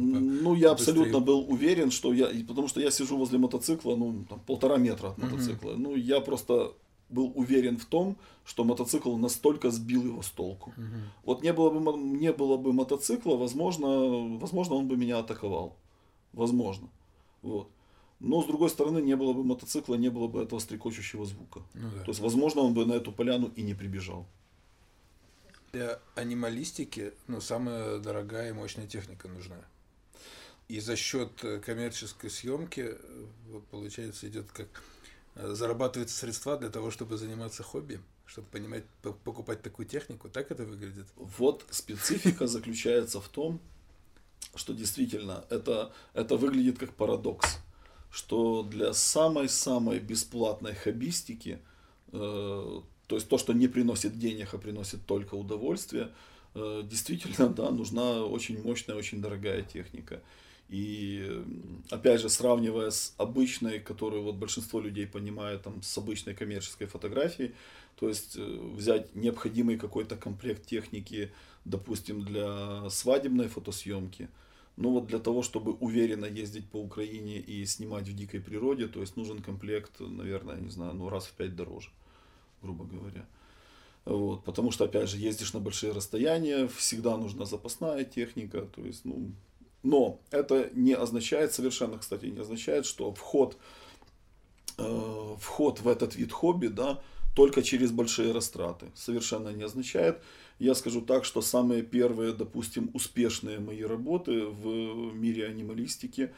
ну, 0.44 0.56
я 0.56 0.72
абсолютно 0.72 1.20
был 1.20 1.46
уверен, 1.50 1.92
что 1.92 2.14
я, 2.14 2.28
потому 2.48 2.68
что 2.68 2.80
я 2.82 2.92
сижу 2.92 3.18
возле 3.18 3.38
мотоцикла, 3.40 3.96
ну, 3.96 4.26
там, 4.30 4.40
полтора 4.40 4.78
метра 4.78 5.10
от 5.10 5.18
мотоцикла. 5.18 5.72
Угу. 5.72 5.80
Ну, 5.80 5.96
я 5.96 6.20
просто 6.22 6.74
был 7.10 7.32
уверен 7.36 7.78
в 7.78 7.86
том, 7.86 8.18
что 8.46 8.64
мотоцикл 8.64 9.16
настолько 9.18 9.70
сбил 9.70 10.04
его 10.04 10.22
с 10.22 10.30
толку. 10.30 10.72
Угу. 10.78 10.86
Вот 11.26 11.44
не 11.44 11.54
было 11.54 11.70
бы, 11.70 11.98
не 11.98 12.32
было 12.32 12.58
бы 12.58 12.74
мотоцикла, 12.74 13.36
возможно, 13.36 14.38
возможно, 14.38 14.76
он 14.76 14.88
бы 14.88 14.98
меня 14.98 15.20
атаковал. 15.20 15.76
Возможно. 16.34 16.88
Вот. 17.42 17.68
Но, 18.22 18.43
с 18.43 18.45
другой 18.45 18.69
стороны, 18.69 18.99
не 18.99 19.15
было 19.15 19.34
бы 19.34 19.43
мотоцикла, 19.43 19.95
не 19.95 20.09
было 20.09 20.28
бы 20.28 20.43
этого 20.43 20.59
стрекочущего 20.59 21.26
звука. 21.26 21.63
Ну, 21.74 21.89
да. 21.89 22.03
То 22.03 22.11
есть, 22.11 22.19
возможно, 22.19 22.61
он 22.61 22.76
бы 22.76 22.86
на 22.86 22.93
эту 22.93 23.11
поляну 23.11 23.51
и 23.55 23.63
не 23.63 23.74
прибежал. 23.74 24.28
Для 25.74 25.99
анималистики 26.15 27.13
ну, 27.28 27.41
самая 27.41 27.97
дорогая 27.97 28.49
и 28.49 28.53
мощная 28.53 28.86
техника 28.86 29.28
нужна. 29.28 29.57
И 30.67 30.80
за 30.80 30.95
счет 30.95 31.32
э, 31.43 31.59
коммерческой 31.59 32.30
съемки, 32.30 32.95
э, 32.95 33.26
получается, 33.72 34.28
идет 34.28 34.51
как 34.51 34.67
э, 35.36 35.53
зарабатываются 35.55 36.15
средства 36.15 36.57
для 36.57 36.69
того, 36.69 36.91
чтобы 36.91 37.17
заниматься 37.17 37.63
хобби, 37.63 37.99
чтобы 38.28 38.47
понимать, 38.49 38.86
покупать 39.24 39.63
такую 39.63 39.88
технику. 39.88 40.30
Так 40.30 40.51
это 40.51 40.63
выглядит? 40.63 41.07
Вот 41.15 41.65
специфика 41.72 42.45
заключается 42.45 43.19
в 43.19 43.28
том, 43.30 43.59
что 44.53 44.74
действительно 44.74 45.43
это, 45.49 45.91
это 46.13 46.38
выглядит 46.38 46.78
как 46.78 46.93
парадокс 46.93 47.59
что 48.12 48.64
для 48.64 48.93
самой-самой 48.93 49.99
бесплатной 49.99 50.76
хоббистики, 50.76 51.59
э, 52.12 52.82
то 53.07 53.16
есть 53.16 53.30
то, 53.30 53.38
что 53.38 53.53
не 53.53 53.68
приносит 53.68 54.20
денег, 54.20 54.53
а 54.53 54.57
приносит 54.57 55.05
только 55.05 55.36
удовольствие, 55.36 56.09
э, 56.53 56.84
действительно, 56.84 57.49
да, 57.49 57.72
нужна 57.72 58.26
очень 58.26 58.62
мощная, 58.62 58.95
очень 58.95 59.22
дорогая 59.22 59.62
техника. 59.62 60.22
И 60.68 61.43
опять 61.89 62.22
же, 62.22 62.30
сравнивая 62.30 62.91
с 62.91 63.14
обычной, 63.18 63.80
которую 63.80 64.24
вот 64.24 64.36
большинство 64.36 64.80
людей 64.80 65.05
понимает, 65.05 65.64
там, 65.64 65.82
с 65.82 65.97
обычной 65.97 66.34
коммерческой 66.34 66.88
фотографией, 66.88 67.53
то 67.97 68.09
есть 68.09 68.36
э, 68.38 68.74
взять 68.76 69.16
необходимый 69.16 69.78
какой-то 69.78 70.18
комплект 70.18 70.66
техники, 70.66 71.32
допустим, 71.64 72.24
для 72.26 72.89
свадебной 72.89 73.47
фотосъемки– 73.47 74.28
но 74.82 74.90
вот 74.90 75.06
для 75.06 75.20
того, 75.20 75.44
чтобы 75.44 75.74
уверенно 75.74 76.26
ездить 76.26 76.68
по 76.68 76.78
Украине 76.78 77.38
и 77.38 77.66
снимать 77.66 78.08
в 78.08 78.16
дикой 78.16 78.40
природе, 78.40 78.88
то 78.88 79.00
есть 79.02 79.16
нужен 79.16 79.42
комплект, 79.44 80.00
наверное, 80.00 80.60
не 80.60 80.72
знаю, 80.72 80.94
ну 80.94 81.08
раз 81.08 81.26
в 81.28 81.34
пять 81.34 81.56
дороже, 81.56 81.90
грубо 82.64 82.86
говоря. 82.86 83.26
Вот, 84.06 84.44
потому 84.44 84.72
что, 84.72 84.86
опять 84.86 85.08
же, 85.08 85.18
ездишь 85.18 85.54
на 85.54 85.60
большие 85.60 85.92
расстояния, 85.92 86.68
всегда 86.68 87.16
нужна 87.18 87.46
запасная 87.46 88.04
техника, 88.04 88.62
то 88.62 88.82
есть, 88.82 89.06
ну, 89.06 89.32
но 89.84 90.20
это 90.32 90.72
не 90.74 90.94
означает, 90.94 91.54
совершенно, 91.54 92.00
кстати, 92.00 92.26
не 92.26 92.40
означает, 92.40 92.88
что 92.88 93.14
вход, 93.14 93.58
э, 94.80 95.36
вход 95.40 95.80
в 95.80 95.88
этот 95.88 96.16
вид 96.16 96.32
хобби, 96.32 96.68
да, 96.68 97.00
только 97.36 97.62
через 97.62 97.92
большие 97.92 98.32
растраты. 98.32 98.88
Совершенно 98.96 99.50
не 99.50 99.64
означает. 99.64 100.20
Я 100.62 100.76
скажу 100.76 101.01
так, 101.01 101.26
что 101.26 101.41
самые 101.41 101.82
первые, 101.82 102.34
допустим, 102.34 102.91
успешные 102.93 103.59
мои 103.59 103.82
работы 103.82 104.45
в 104.45 105.12
мире 105.12 105.47
анималистики, 105.47 106.30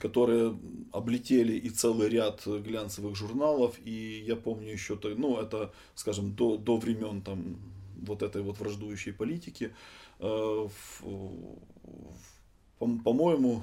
которые 0.00 0.58
облетели 0.92 1.52
и 1.58 1.68
целый 1.68 2.08
ряд 2.08 2.46
глянцевых 2.46 3.14
журналов, 3.14 3.76
и 3.84 4.24
я 4.26 4.34
помню 4.34 4.72
еще, 4.72 4.98
ну, 5.02 5.36
это, 5.36 5.74
скажем, 5.94 6.34
до, 6.34 6.56
до 6.56 6.78
времен 6.78 7.20
там 7.20 7.58
вот 8.00 8.22
этой 8.22 8.40
вот 8.40 8.60
враждующей 8.60 9.12
политики, 9.12 9.74
э, 10.20 10.68
по-моему, 12.78 13.62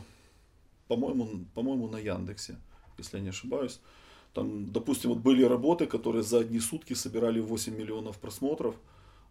по-моему, 0.88 1.30
по-моему, 1.56 1.88
на 1.88 1.98
Яндексе, 1.98 2.58
если 3.00 3.18
я 3.18 3.24
не 3.24 3.30
ошибаюсь. 3.30 3.80
Там, 4.36 4.72
допустим, 4.72 5.10
вот 5.10 5.20
были 5.20 5.42
работы, 5.44 5.88
которые 5.88 6.22
за 6.22 6.42
одни 6.42 6.60
сутки 6.60 6.94
собирали 6.94 7.40
8 7.40 7.76
миллионов 7.76 8.20
просмотров, 8.20 8.76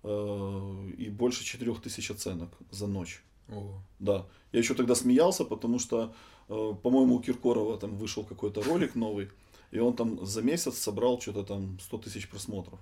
и 0.05 1.09
больше 1.11 1.45
4000 1.45 2.13
оценок 2.13 2.51
за 2.71 2.87
ночь. 2.87 3.23
О. 3.49 3.81
Да. 3.99 4.27
Я 4.53 4.59
еще 4.59 4.75
тогда 4.75 4.95
смеялся, 4.95 5.45
потому 5.45 5.79
что, 5.79 6.15
э, 6.49 6.75
по-моему, 6.83 7.17
у 7.17 7.21
Киркорова 7.21 7.79
там 7.79 7.97
вышел 7.97 8.25
какой-то 8.25 8.63
ролик 8.63 8.95
новый, 8.95 9.29
и 9.71 9.79
он 9.79 9.95
там 9.95 10.25
за 10.25 10.43
месяц 10.43 10.79
собрал 10.79 11.21
что-то 11.21 11.43
там 11.43 11.79
100 11.81 11.99
тысяч 11.99 12.29
просмотров. 12.29 12.79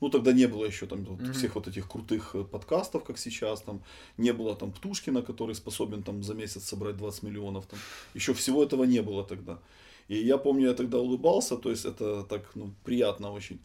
Ну, 0.00 0.10
тогда 0.10 0.32
не 0.32 0.46
было 0.46 0.66
еще 0.66 0.86
там 0.86 1.00
mm-hmm. 1.00 1.32
всех 1.32 1.54
вот 1.54 1.68
этих 1.68 1.88
крутых 1.88 2.34
э, 2.34 2.44
подкастов, 2.44 3.04
как 3.04 3.18
сейчас, 3.18 3.62
там, 3.62 3.80
не 4.18 4.32
было 4.32 4.56
там 4.56 4.72
Птушкина, 4.72 5.22
который 5.22 5.54
способен 5.54 6.02
там 6.02 6.22
за 6.22 6.34
месяц 6.34 6.64
собрать 6.64 6.96
20 6.96 7.22
миллионов, 7.22 7.66
там, 7.66 7.78
еще 8.14 8.32
всего 8.34 8.62
этого 8.62 8.84
не 8.84 9.02
было 9.02 9.24
тогда. 9.24 9.58
И 10.08 10.16
я 10.16 10.36
помню, 10.36 10.68
я 10.68 10.74
тогда 10.74 10.98
улыбался, 10.98 11.56
то 11.56 11.70
есть 11.70 11.84
это 11.84 12.24
так, 12.24 12.50
ну, 12.54 12.74
приятно 12.84 13.32
очень. 13.32 13.58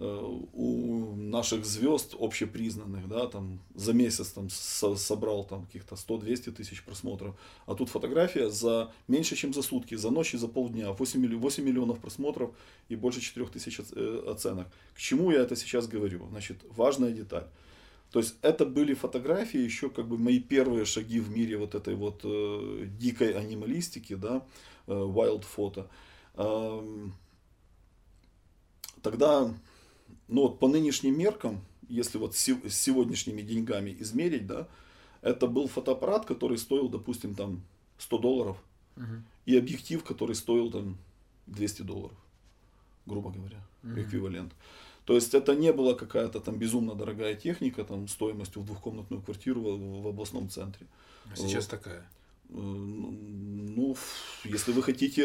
Э, 0.00 0.40
у 0.52 1.16
наших 1.16 1.64
звезд 1.66 2.14
общепризнанных, 2.20 3.08
да, 3.08 3.26
там 3.26 3.58
за 3.74 3.92
месяц 3.92 4.28
там 4.28 4.48
со 4.48 4.94
собрал 4.94 5.42
там 5.42 5.66
каких-то 5.66 5.96
100-200 5.96 6.52
тысяч 6.52 6.84
просмотров, 6.84 7.34
а 7.66 7.74
тут 7.74 7.88
фотография 7.88 8.48
за 8.48 8.92
меньше, 9.08 9.34
чем 9.34 9.52
за 9.52 9.62
сутки, 9.62 9.96
за 9.96 10.10
ночь 10.10 10.34
и 10.34 10.38
за 10.38 10.46
полдня, 10.46 10.92
8, 10.92 11.20
милли, 11.20 11.34
8 11.34 11.64
миллионов 11.64 11.98
просмотров 11.98 12.50
и 12.88 12.94
больше 12.94 13.20
4 13.20 13.46
тысяч 13.46 13.80
э, 13.80 14.24
оценок. 14.30 14.68
К 14.94 14.98
чему 14.98 15.32
я 15.32 15.40
это 15.40 15.56
сейчас 15.56 15.88
говорю? 15.88 16.28
Значит, 16.30 16.58
важная 16.70 17.10
деталь. 17.10 17.48
То 18.12 18.20
есть 18.20 18.36
это 18.42 18.64
были 18.66 18.94
фотографии, 18.94 19.58
еще 19.58 19.90
как 19.90 20.06
бы 20.06 20.16
мои 20.16 20.38
первые 20.38 20.84
шаги 20.84 21.18
в 21.18 21.30
мире 21.30 21.56
вот 21.58 21.74
этой 21.74 21.96
вот 21.96 22.20
э, 22.22 22.86
дикой 22.86 23.32
анималистики, 23.32 24.14
да, 24.14 24.46
э, 24.86 24.92
wild 24.92 25.44
photo. 25.56 25.88
Э, 26.34 27.08
тогда 29.02 29.52
но 30.28 30.42
вот 30.42 30.58
по 30.58 30.68
нынешним 30.68 31.18
меркам, 31.18 31.60
если 31.88 32.18
вот 32.18 32.36
с 32.36 32.38
сегодняшними 32.68 33.42
деньгами 33.42 33.96
измерить, 33.98 34.46
да, 34.46 34.68
это 35.22 35.46
был 35.46 35.68
фотоаппарат, 35.68 36.26
который 36.26 36.58
стоил, 36.58 36.88
допустим, 36.88 37.34
там 37.34 37.62
100 37.98 38.18
долларов, 38.18 38.56
угу. 38.96 39.22
и 39.46 39.56
объектив, 39.56 40.04
который 40.04 40.34
стоил 40.34 40.70
там 40.70 40.96
200 41.46 41.82
долларов, 41.82 42.16
грубо 43.06 43.30
говоря, 43.30 43.60
угу. 43.82 44.00
эквивалент. 44.00 44.52
То 45.04 45.14
есть 45.14 45.32
это 45.32 45.56
не 45.56 45.72
была 45.72 45.94
какая-то 45.94 46.38
там 46.40 46.58
безумно 46.58 46.94
дорогая 46.94 47.34
техника, 47.34 47.82
там 47.82 48.06
стоимостью 48.08 48.60
в 48.60 48.66
двухкомнатную 48.66 49.22
квартиру 49.22 49.62
в, 49.62 50.02
в 50.02 50.06
областном 50.06 50.50
центре. 50.50 50.86
А 51.32 51.36
сейчас 51.36 51.64
вот. 51.64 51.70
такая? 51.70 52.06
Э, 52.50 52.54
ну, 52.54 53.96
если 54.44 54.72
вы 54.72 54.82
хотите, 54.82 55.24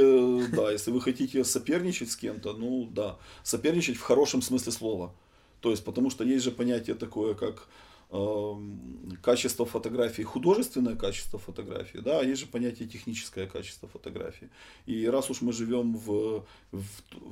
да, 0.49 0.71
если 0.71 0.91
вы 0.91 1.01
хотите 1.01 1.43
соперничать 1.43 2.11
с 2.11 2.15
кем-то, 2.15 2.53
ну 2.53 2.87
да, 2.91 3.17
соперничать 3.43 3.97
в 3.97 4.01
хорошем 4.01 4.41
смысле 4.41 4.71
слова. 4.71 5.15
То 5.61 5.71
есть, 5.71 5.83
потому 5.83 6.09
что 6.09 6.23
есть 6.23 6.43
же 6.43 6.51
понятие 6.51 6.95
такое, 6.95 7.33
как 7.35 7.67
эм, 8.11 9.17
качество 9.21 9.65
фотографии, 9.65 10.23
художественное 10.23 10.95
качество 10.95 11.39
фотографии, 11.39 11.99
да, 11.99 12.19
а 12.19 12.23
есть 12.23 12.41
же 12.41 12.47
понятие 12.47 12.87
техническое 12.87 13.47
качество 13.47 13.87
фотографии. 13.87 14.49
И 14.85 15.07
раз 15.07 15.29
уж 15.29 15.41
мы 15.41 15.53
живем 15.53 15.95
в, 15.95 16.45
в 16.71 16.85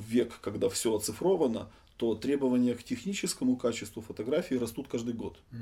век, 0.07 0.39
когда 0.41 0.69
все 0.69 0.95
оцифровано, 0.95 1.69
то 1.97 2.15
требования 2.15 2.73
к 2.73 2.83
техническому 2.83 3.57
качеству 3.57 4.01
фотографии 4.01 4.55
растут 4.55 4.87
каждый 4.87 5.13
год. 5.13 5.37
Угу. 5.51 5.59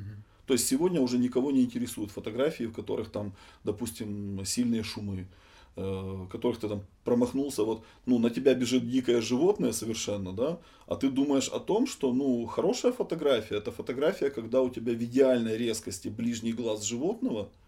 То 0.49 0.53
есть 0.53 0.67
сегодня 0.67 0.99
уже 0.99 1.19
никого 1.19 1.51
не 1.51 1.61
интересуют 1.61 2.09
фотографии, 2.09 2.63
в 2.63 2.73
которых 2.73 3.11
там, 3.11 3.33
допустим, 3.63 4.43
сильные 4.45 4.81
шумы, 4.81 5.27
э, 5.75 6.25
которых 6.31 6.59
ты 6.59 6.67
там 6.67 6.81
промахнулся, 7.03 7.63
вот, 7.63 7.83
ну, 8.07 8.17
на 8.17 8.31
тебя 8.31 8.55
бежит 8.55 8.89
дикое 8.89 9.21
животное 9.21 9.73
совершенно, 9.73 10.33
да, 10.33 10.57
а 10.87 10.95
ты 10.95 11.11
думаешь 11.11 11.49
о 11.49 11.59
том, 11.59 11.85
что, 11.85 12.11
ну, 12.11 12.47
хорошая 12.47 12.93
фотография, 12.93 13.57
это 13.57 13.71
фотография, 13.71 14.31
когда 14.31 14.63
у 14.63 14.71
тебя 14.71 14.93
в 14.93 15.03
идеальной 15.03 15.55
резкости 15.55 16.07
ближний 16.07 16.53
глаз 16.53 16.83
животного– 16.83 17.49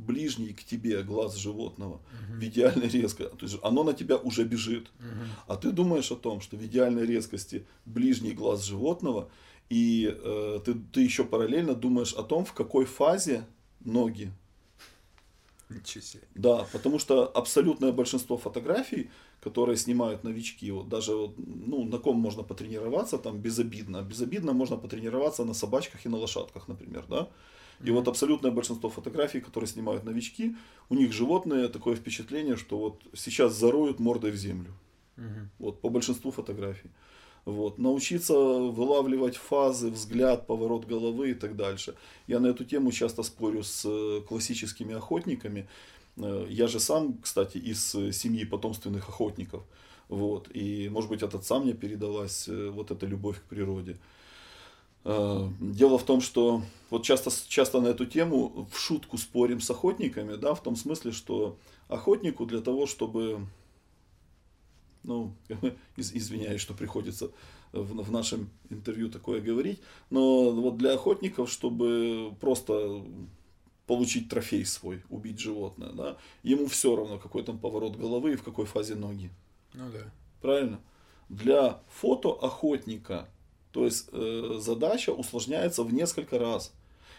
ближний 0.00 0.52
к 0.52 0.64
тебе 0.64 1.02
глаз 1.02 1.36
животного 1.36 1.94
угу. 1.94 2.40
в 2.40 2.44
идеальной 2.44 2.88
резкости, 2.88 3.36
то 3.36 3.46
есть 3.46 3.58
оно 3.62 3.84
на 3.84 3.92
тебя 3.92 4.16
уже 4.16 4.44
бежит, 4.44 4.90
угу. 4.98 5.26
а 5.46 5.56
ты 5.56 5.72
думаешь 5.72 6.10
о 6.10 6.16
том, 6.16 6.40
что 6.40 6.56
в 6.56 6.64
идеальной 6.64 7.06
резкости 7.06 7.66
ближний 7.84 8.32
глаз 8.32 8.64
животного, 8.64 9.28
и 9.70 10.12
э, 10.12 10.60
ты, 10.64 10.74
ты 10.74 11.00
еще 11.00 11.24
параллельно 11.24 11.74
думаешь 11.74 12.12
о 12.12 12.22
том, 12.22 12.44
в 12.44 12.52
какой 12.52 12.84
фазе 12.84 13.44
ноги. 13.84 14.32
Ничего 15.70 16.02
себе. 16.02 16.22
Да, 16.34 16.66
потому 16.72 16.98
что 16.98 17.26
абсолютное 17.28 17.92
большинство 17.92 18.36
фотографий, 18.36 19.08
которые 19.40 19.76
снимают 19.76 20.24
новички, 20.24 20.70
вот 20.72 20.88
даже 20.88 21.12
ну, 21.12 21.84
на 21.84 21.98
ком 21.98 22.16
можно 22.16 22.42
потренироваться, 22.42 23.18
там 23.18 23.38
безобидно. 23.38 24.02
Безобидно 24.02 24.52
можно 24.52 24.76
потренироваться 24.76 25.44
на 25.44 25.54
собачках 25.54 26.04
и 26.04 26.08
на 26.08 26.16
лошадках, 26.16 26.68
например, 26.68 27.04
да. 27.08 27.28
И 27.82 27.90
вот 27.92 28.08
абсолютное 28.08 28.50
большинство 28.50 28.90
фотографий, 28.90 29.40
которые 29.40 29.68
снимают 29.68 30.04
новички, 30.04 30.56
у 30.90 30.94
них 30.94 31.12
животные 31.12 31.68
такое 31.68 31.94
впечатление, 31.94 32.56
что 32.56 32.76
вот 32.78 33.02
сейчас 33.14 33.54
зароют 33.54 34.00
мордой 34.00 34.32
в 34.32 34.36
землю. 34.36 34.72
Угу. 35.16 35.48
Вот 35.58 35.80
по 35.80 35.88
большинству 35.88 36.30
фотографий. 36.30 36.90
Вот. 37.44 37.78
Научиться 37.78 38.34
вылавливать 38.34 39.36
фазы, 39.36 39.90
взгляд, 39.90 40.46
поворот 40.46 40.86
головы 40.86 41.30
и 41.30 41.34
так 41.34 41.56
дальше. 41.56 41.94
Я 42.26 42.40
на 42.40 42.48
эту 42.48 42.64
тему 42.64 42.92
часто 42.92 43.22
спорю 43.22 43.62
с 43.62 43.84
э, 43.84 44.20
классическими 44.28 44.94
охотниками. 44.94 45.68
Э, 46.16 46.46
я 46.48 46.66
же 46.66 46.80
сам, 46.80 47.18
кстати, 47.22 47.58
из 47.58 47.94
э, 47.94 48.12
семьи 48.12 48.44
потомственных 48.44 49.08
охотников. 49.08 49.62
Вот. 50.08 50.48
И, 50.54 50.88
может 50.90 51.08
быть, 51.08 51.22
от 51.22 51.34
отца 51.34 51.58
мне 51.58 51.72
передалась 51.72 52.48
вот 52.48 52.90
эта 52.90 53.06
любовь 53.06 53.38
к 53.38 53.44
природе. 53.44 53.96
Дело 55.04 55.98
в 55.98 56.02
том, 56.04 56.20
что 56.20 56.62
вот 56.90 57.04
часто, 57.04 57.30
часто 57.48 57.80
на 57.80 57.88
эту 57.88 58.04
тему 58.04 58.68
в 58.70 58.78
шутку 58.78 59.16
спорим 59.16 59.60
с 59.60 59.70
охотниками, 59.70 60.34
да, 60.36 60.54
в 60.54 60.62
том 60.62 60.76
смысле, 60.76 61.12
что 61.12 61.56
охотнику 61.88 62.44
для 62.44 62.60
того, 62.60 62.86
чтобы, 62.86 63.46
ну, 65.02 65.34
из, 65.96 66.12
извиняюсь, 66.12 66.60
что 66.60 66.74
приходится 66.74 67.30
в, 67.72 68.02
в 68.02 68.10
нашем 68.10 68.50
интервью 68.70 69.10
такое 69.10 69.40
говорить, 69.40 69.80
но 70.10 70.50
вот 70.50 70.78
для 70.78 70.94
охотников, 70.94 71.50
чтобы 71.50 72.34
просто 72.40 73.02
получить 73.86 74.28
трофей 74.28 74.64
свой, 74.64 75.02
убить 75.08 75.40
животное, 75.40 75.92
да, 75.92 76.16
ему 76.42 76.66
все 76.66 76.94
равно, 76.94 77.18
какой 77.18 77.42
там 77.42 77.58
поворот 77.58 77.96
головы 77.96 78.32
и 78.32 78.36
в 78.36 78.42
какой 78.42 78.66
фазе 78.66 78.94
ноги. 78.94 79.30
Ну 79.74 79.90
да. 79.90 80.12
Правильно? 80.40 80.80
Для 81.28 81.80
фотоохотника 81.88 83.28
то 83.72 83.84
есть 83.84 84.08
э, 84.12 84.58
задача 84.58 85.10
усложняется 85.10 85.84
в 85.84 85.92
несколько 85.92 86.38
раз. 86.38 86.72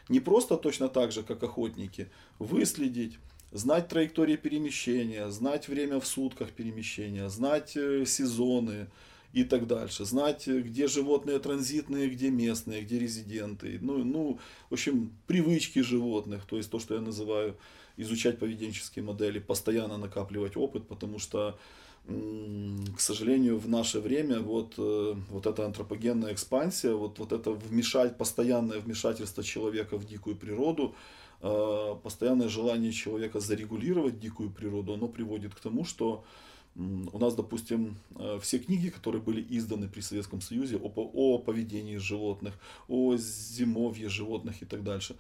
Не 0.09 0.19
просто 0.19 0.57
точно 0.57 0.89
так 0.89 1.11
же, 1.11 1.23
как 1.23 1.41
охотники, 1.43 2.09
выследить, 2.39 3.17
знать 3.51 3.87
траектории 3.87 4.35
перемещения, 4.35 5.29
знать 5.29 5.67
время 5.67 5.99
в 5.99 6.07
сутках 6.07 6.51
перемещения, 6.51 7.29
знать 7.29 7.75
э, 7.75 8.05
сезоны 8.05 8.87
и 9.33 9.43
так 9.43 9.67
дальше, 9.67 10.05
знать, 10.05 10.47
э, 10.47 10.61
где 10.61 10.87
животные 10.87 11.39
транзитные, 11.39 12.09
где 12.09 12.29
местные, 12.29 12.83
где 12.83 12.99
резиденты, 12.99 13.77
ну, 13.81 14.03
ну, 14.03 14.39
в 14.69 14.73
общем, 14.73 15.11
привычки 15.27 15.79
животных, 15.79 16.45
то 16.45 16.57
есть 16.57 16.69
то, 16.69 16.79
что 16.79 16.95
я 16.95 17.01
называю 17.01 17.57
изучать 17.97 18.39
поведенческие 18.39 19.03
модели, 19.03 19.39
постоянно 19.39 19.97
накапливать 19.97 20.55
опыт, 20.55 20.87
потому 20.87 21.19
что 21.19 21.59
к 22.07 22.99
сожалению, 22.99 23.59
в 23.59 23.69
наше 23.69 23.99
время 23.99 24.39
вот, 24.39 24.73
э, 24.77 25.13
вот 25.29 25.45
эта 25.45 25.65
антропогенная 25.65 26.33
экспансия, 26.33 26.93
вот, 26.93 27.19
вот 27.19 27.31
это 27.31 27.51
вмешать, 27.51 28.17
постоянное 28.17 28.79
вмешательство 28.79 29.43
человека 29.43 29.97
в 29.97 30.05
дикую 30.05 30.35
природу, 30.35 30.95
постоянное 31.41 32.49
желание 32.49 32.91
человека 32.91 33.39
зарегулировать 33.39 34.19
дикую 34.19 34.51
природу, 34.51 34.93
оно 34.93 35.07
приводит 35.07 35.55
к 35.55 35.59
тому, 35.59 35.85
что 35.85 36.23
у 36.75 37.19
нас, 37.19 37.35
допустим, 37.35 37.97
э, 38.15 38.39
все 38.41 38.59
книги, 38.59 38.89
которые 38.89 39.21
были 39.21 39.45
изданы 39.57 39.89
при 39.89 40.01
Советском 40.01 40.41
Союзе 40.41 40.77
о, 40.77 40.91
о 40.95 41.37
поведении 41.37 41.97
животных, 41.97 42.53
о 42.87 43.17
зимовье 43.17 44.09
животных 44.09 44.61
и 44.61 44.65
так 44.65 44.83
дальше, 44.83 45.15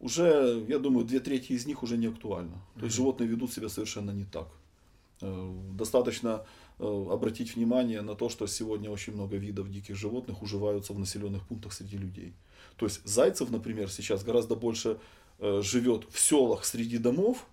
уже, 0.00 0.64
я 0.68 0.78
думаю, 0.78 1.06
две 1.06 1.20
трети 1.20 1.52
из 1.52 1.66
них 1.66 1.82
уже 1.82 1.96
не 1.96 2.06
актуально. 2.06 2.60
То 2.78 2.84
есть 2.84 2.96
животные 2.96 3.28
ведут 3.28 3.52
себя 3.52 3.68
совершенно 3.68 4.10
не 4.10 4.24
так. 4.24 4.48
Э, 5.22 5.52
достаточно 5.72 6.44
э, 6.78 7.06
обратить 7.10 7.56
внимание 7.56 8.02
на 8.02 8.14
то, 8.14 8.28
что 8.28 8.46
сегодня 8.46 8.90
очень 8.90 9.14
много 9.14 9.36
видов 9.36 9.70
диких 9.70 9.96
животных 9.96 10.42
уживаются 10.42 10.92
в 10.92 10.98
населенных 10.98 11.46
пунктах 11.46 11.72
среди 11.72 11.96
людей. 11.96 12.34
То 12.76 12.86
есть 12.86 13.00
зайцев, 13.06 13.50
например, 13.50 13.90
сейчас 13.90 14.22
гораздо 14.22 14.54
больше 14.54 14.90
э, 14.90 14.96
живет 15.40 16.06
в 16.10 16.18
селах 16.18 16.64
среди 16.64 16.98
домов 16.98 17.46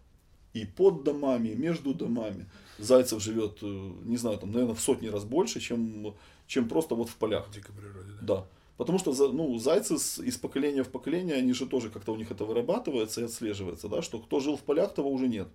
и 0.54 0.66
под 0.66 1.04
домами, 1.04 1.50
между 1.50 1.94
домами. 1.94 2.46
Зайцев 2.78 3.22
живет, 3.22 3.62
не 3.62 4.18
знаю, 4.18 4.38
там, 4.38 4.52
наверное, 4.52 4.76
в 4.76 4.82
сотни 4.82 5.08
раз 5.08 5.24
больше, 5.24 5.60
чем, 5.60 6.16
чем 6.48 6.68
просто 6.68 6.96
вот 6.96 7.10
в 7.10 7.16
полях. 7.16 7.48
В 7.48 7.54
дикой 7.54 7.76
природе, 7.76 8.12
да. 8.22 8.36
Да. 8.36 8.48
Потому 8.78 8.98
что 8.98 9.14
ну, 9.32 9.60
зайцы 9.60 9.94
из 9.94 10.38
поколения 10.38 10.84
в 10.84 10.90
поколение, 10.90 11.36
они 11.36 11.54
же 11.54 11.68
тоже 11.68 11.90
как-то 11.90 12.14
у 12.14 12.16
них 12.16 12.32
это 12.32 12.46
вырабатывается 12.46 13.22
и 13.22 13.26
отслеживается, 13.26 13.88
да, 13.88 14.02
что 14.02 14.18
кто 14.18 14.40
жил 14.40 14.58
в 14.58 14.62
полях, 14.62 14.96
того 14.96 15.12
уже 15.12 15.28
нет. 15.28 15.48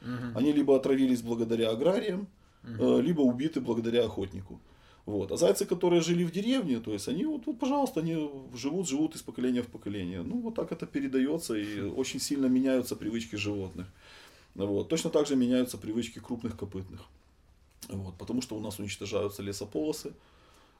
Угу. 0.00 0.38
Они 0.38 0.52
либо 0.52 0.74
отравились 0.74 1.20
благодаря 1.20 1.70
аграриям, 1.70 2.26
угу. 2.64 2.98
либо 2.98 3.20
убиты 3.20 3.60
благодаря 3.60 4.04
охотнику. 4.04 4.58
Вот. 5.04 5.32
А 5.32 5.36
зайцы, 5.36 5.66
которые 5.66 6.00
жили 6.00 6.24
в 6.24 6.30
деревне, 6.30 6.78
то 6.78 6.92
есть 6.92 7.08
они 7.08 7.24
вот, 7.24 7.46
вот, 7.46 7.58
пожалуйста, 7.58 8.00
они 8.00 8.30
живут, 8.54 8.88
живут 8.88 9.16
из 9.16 9.22
поколения 9.22 9.62
в 9.62 9.66
поколение. 9.66 10.22
Ну, 10.22 10.40
вот 10.40 10.54
так 10.54 10.70
это 10.70 10.86
передается, 10.86 11.54
и 11.54 11.80
очень 11.80 12.20
сильно 12.20 12.46
меняются 12.46 12.94
привычки 12.94 13.36
животных. 13.36 13.88
Вот. 14.54 14.88
Точно 14.88 15.10
так 15.10 15.26
же 15.26 15.34
меняются 15.34 15.76
привычки 15.76 16.20
крупных 16.20 16.56
копытных. 16.56 17.00
Вот. 17.88 18.16
Потому 18.16 18.42
что 18.42 18.56
у 18.56 18.60
нас 18.60 18.78
уничтожаются 18.78 19.42
лесополосы, 19.42 20.12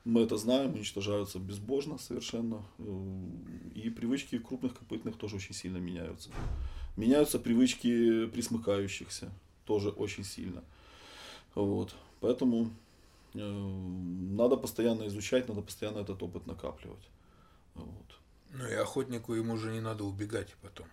мы 0.04 0.22
это 0.22 0.36
знаем, 0.36 0.74
уничтожаются 0.74 1.38
безбожно 1.38 1.98
совершенно. 1.98 2.62
Э, 2.78 3.14
и 3.74 3.88
привычки 3.90 4.38
крупных 4.38 4.76
копытных 4.76 5.16
тоже 5.16 5.36
очень 5.36 5.54
сильно 5.54 5.78
меняются. 5.78 6.30
Меняются 6.96 7.38
привычки 7.38 8.26
присмыкающихся 8.26 9.32
тоже 9.64 9.90
очень 9.90 10.24
сильно. 10.24 10.64
Вот. 11.54 11.94
Поэтому 12.20 12.70
надо 13.34 14.56
постоянно 14.56 15.06
изучать, 15.06 15.48
надо 15.48 15.62
постоянно 15.62 15.98
этот 15.98 16.22
опыт 16.22 16.46
накапливать. 16.46 17.08
Вот. 17.74 18.18
Ну 18.50 18.66
и 18.66 18.74
охотнику 18.74 19.34
ему 19.34 19.54
уже 19.54 19.72
не 19.72 19.80
надо 19.80 20.04
убегать 20.04 20.54
потом 20.60 20.86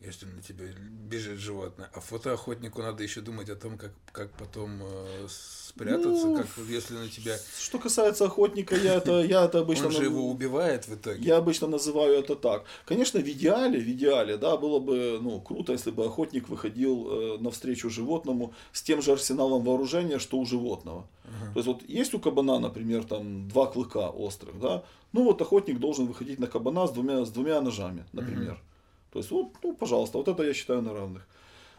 если 0.00 0.26
на 0.26 0.40
тебя 0.40 0.66
бежит 1.10 1.38
животное. 1.38 1.90
А 1.92 2.00
фотоохотнику 2.00 2.82
надо 2.82 3.02
еще 3.02 3.20
думать 3.20 3.50
о 3.50 3.56
том, 3.56 3.76
как, 3.76 3.90
как 4.12 4.30
потом 4.32 4.80
э, 4.82 5.26
спрятаться, 5.28 6.26
ну, 6.26 6.36
как 6.36 6.46
если 6.68 6.94
на 6.94 7.08
тебя. 7.08 7.36
Что 7.58 7.78
касается 7.78 8.26
охотника, 8.26 8.76
я 8.76 8.94
это, 8.94 9.20
я 9.22 9.44
это 9.44 9.60
обычно. 9.60 9.86
Он 9.86 9.92
же 9.92 10.04
его 10.04 10.30
убивает 10.30 10.86
в 10.86 10.94
итоге. 10.94 11.20
Я 11.24 11.38
обычно 11.38 11.66
называю 11.66 12.14
это 12.14 12.36
так. 12.36 12.64
Конечно, 12.84 13.18
в 13.18 13.28
идеале, 13.28 13.80
в 13.80 13.88
идеале, 13.88 14.36
да, 14.36 14.56
было 14.56 14.78
бы 14.78 15.18
ну, 15.20 15.40
круто, 15.40 15.72
если 15.72 15.90
бы 15.90 16.04
охотник 16.04 16.48
выходил 16.48 17.08
э, 17.10 17.38
навстречу 17.38 17.90
животному 17.90 18.54
с 18.72 18.82
тем 18.82 19.02
же 19.02 19.12
арсеналом 19.12 19.64
вооружения, 19.64 20.20
что 20.20 20.38
у 20.38 20.46
животного. 20.46 21.08
uh 21.24 21.52
То 21.54 21.58
есть 21.58 21.66
вот 21.66 21.82
есть 21.88 22.14
у 22.14 22.20
кабана, 22.20 22.60
например, 22.60 23.02
там 23.04 23.48
два 23.48 23.66
клыка 23.66 24.10
острых, 24.10 24.60
да. 24.60 24.84
Ну 25.12 25.24
вот 25.24 25.42
охотник 25.42 25.80
должен 25.80 26.06
выходить 26.06 26.38
на 26.38 26.46
кабана 26.46 26.86
с 26.86 26.92
двумя, 26.92 27.24
с 27.24 27.30
двумя 27.30 27.60
ножами, 27.60 28.04
например. 28.12 28.52
uh 28.52 28.77
то 29.12 29.18
есть, 29.18 29.30
вот, 29.30 29.54
ну, 29.62 29.74
пожалуйста, 29.74 30.18
вот 30.18 30.28
это 30.28 30.42
я 30.42 30.54
считаю 30.54 30.82
на 30.82 30.92
равных. 30.92 31.26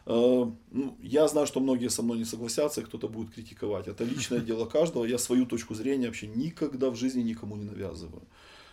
Э, 0.05 0.45
ну, 0.71 0.97
я 1.01 1.27
знаю, 1.27 1.47
что 1.47 1.59
многие 1.59 1.89
со 1.89 2.01
мной 2.01 2.17
не 2.17 2.25
согласятся, 2.25 2.81
и 2.81 2.83
кто-то 2.83 3.07
будет 3.07 3.33
критиковать. 3.33 3.87
Это 3.87 4.03
личное 4.03 4.39
дело 4.39 4.65
каждого. 4.65 5.05
Я 5.05 5.17
свою 5.17 5.45
точку 5.45 5.75
зрения 5.75 6.07
вообще 6.07 6.27
никогда 6.27 6.89
в 6.89 6.95
жизни 6.95 7.21
никому 7.21 7.55
не 7.55 7.65
навязываю. 7.65 8.23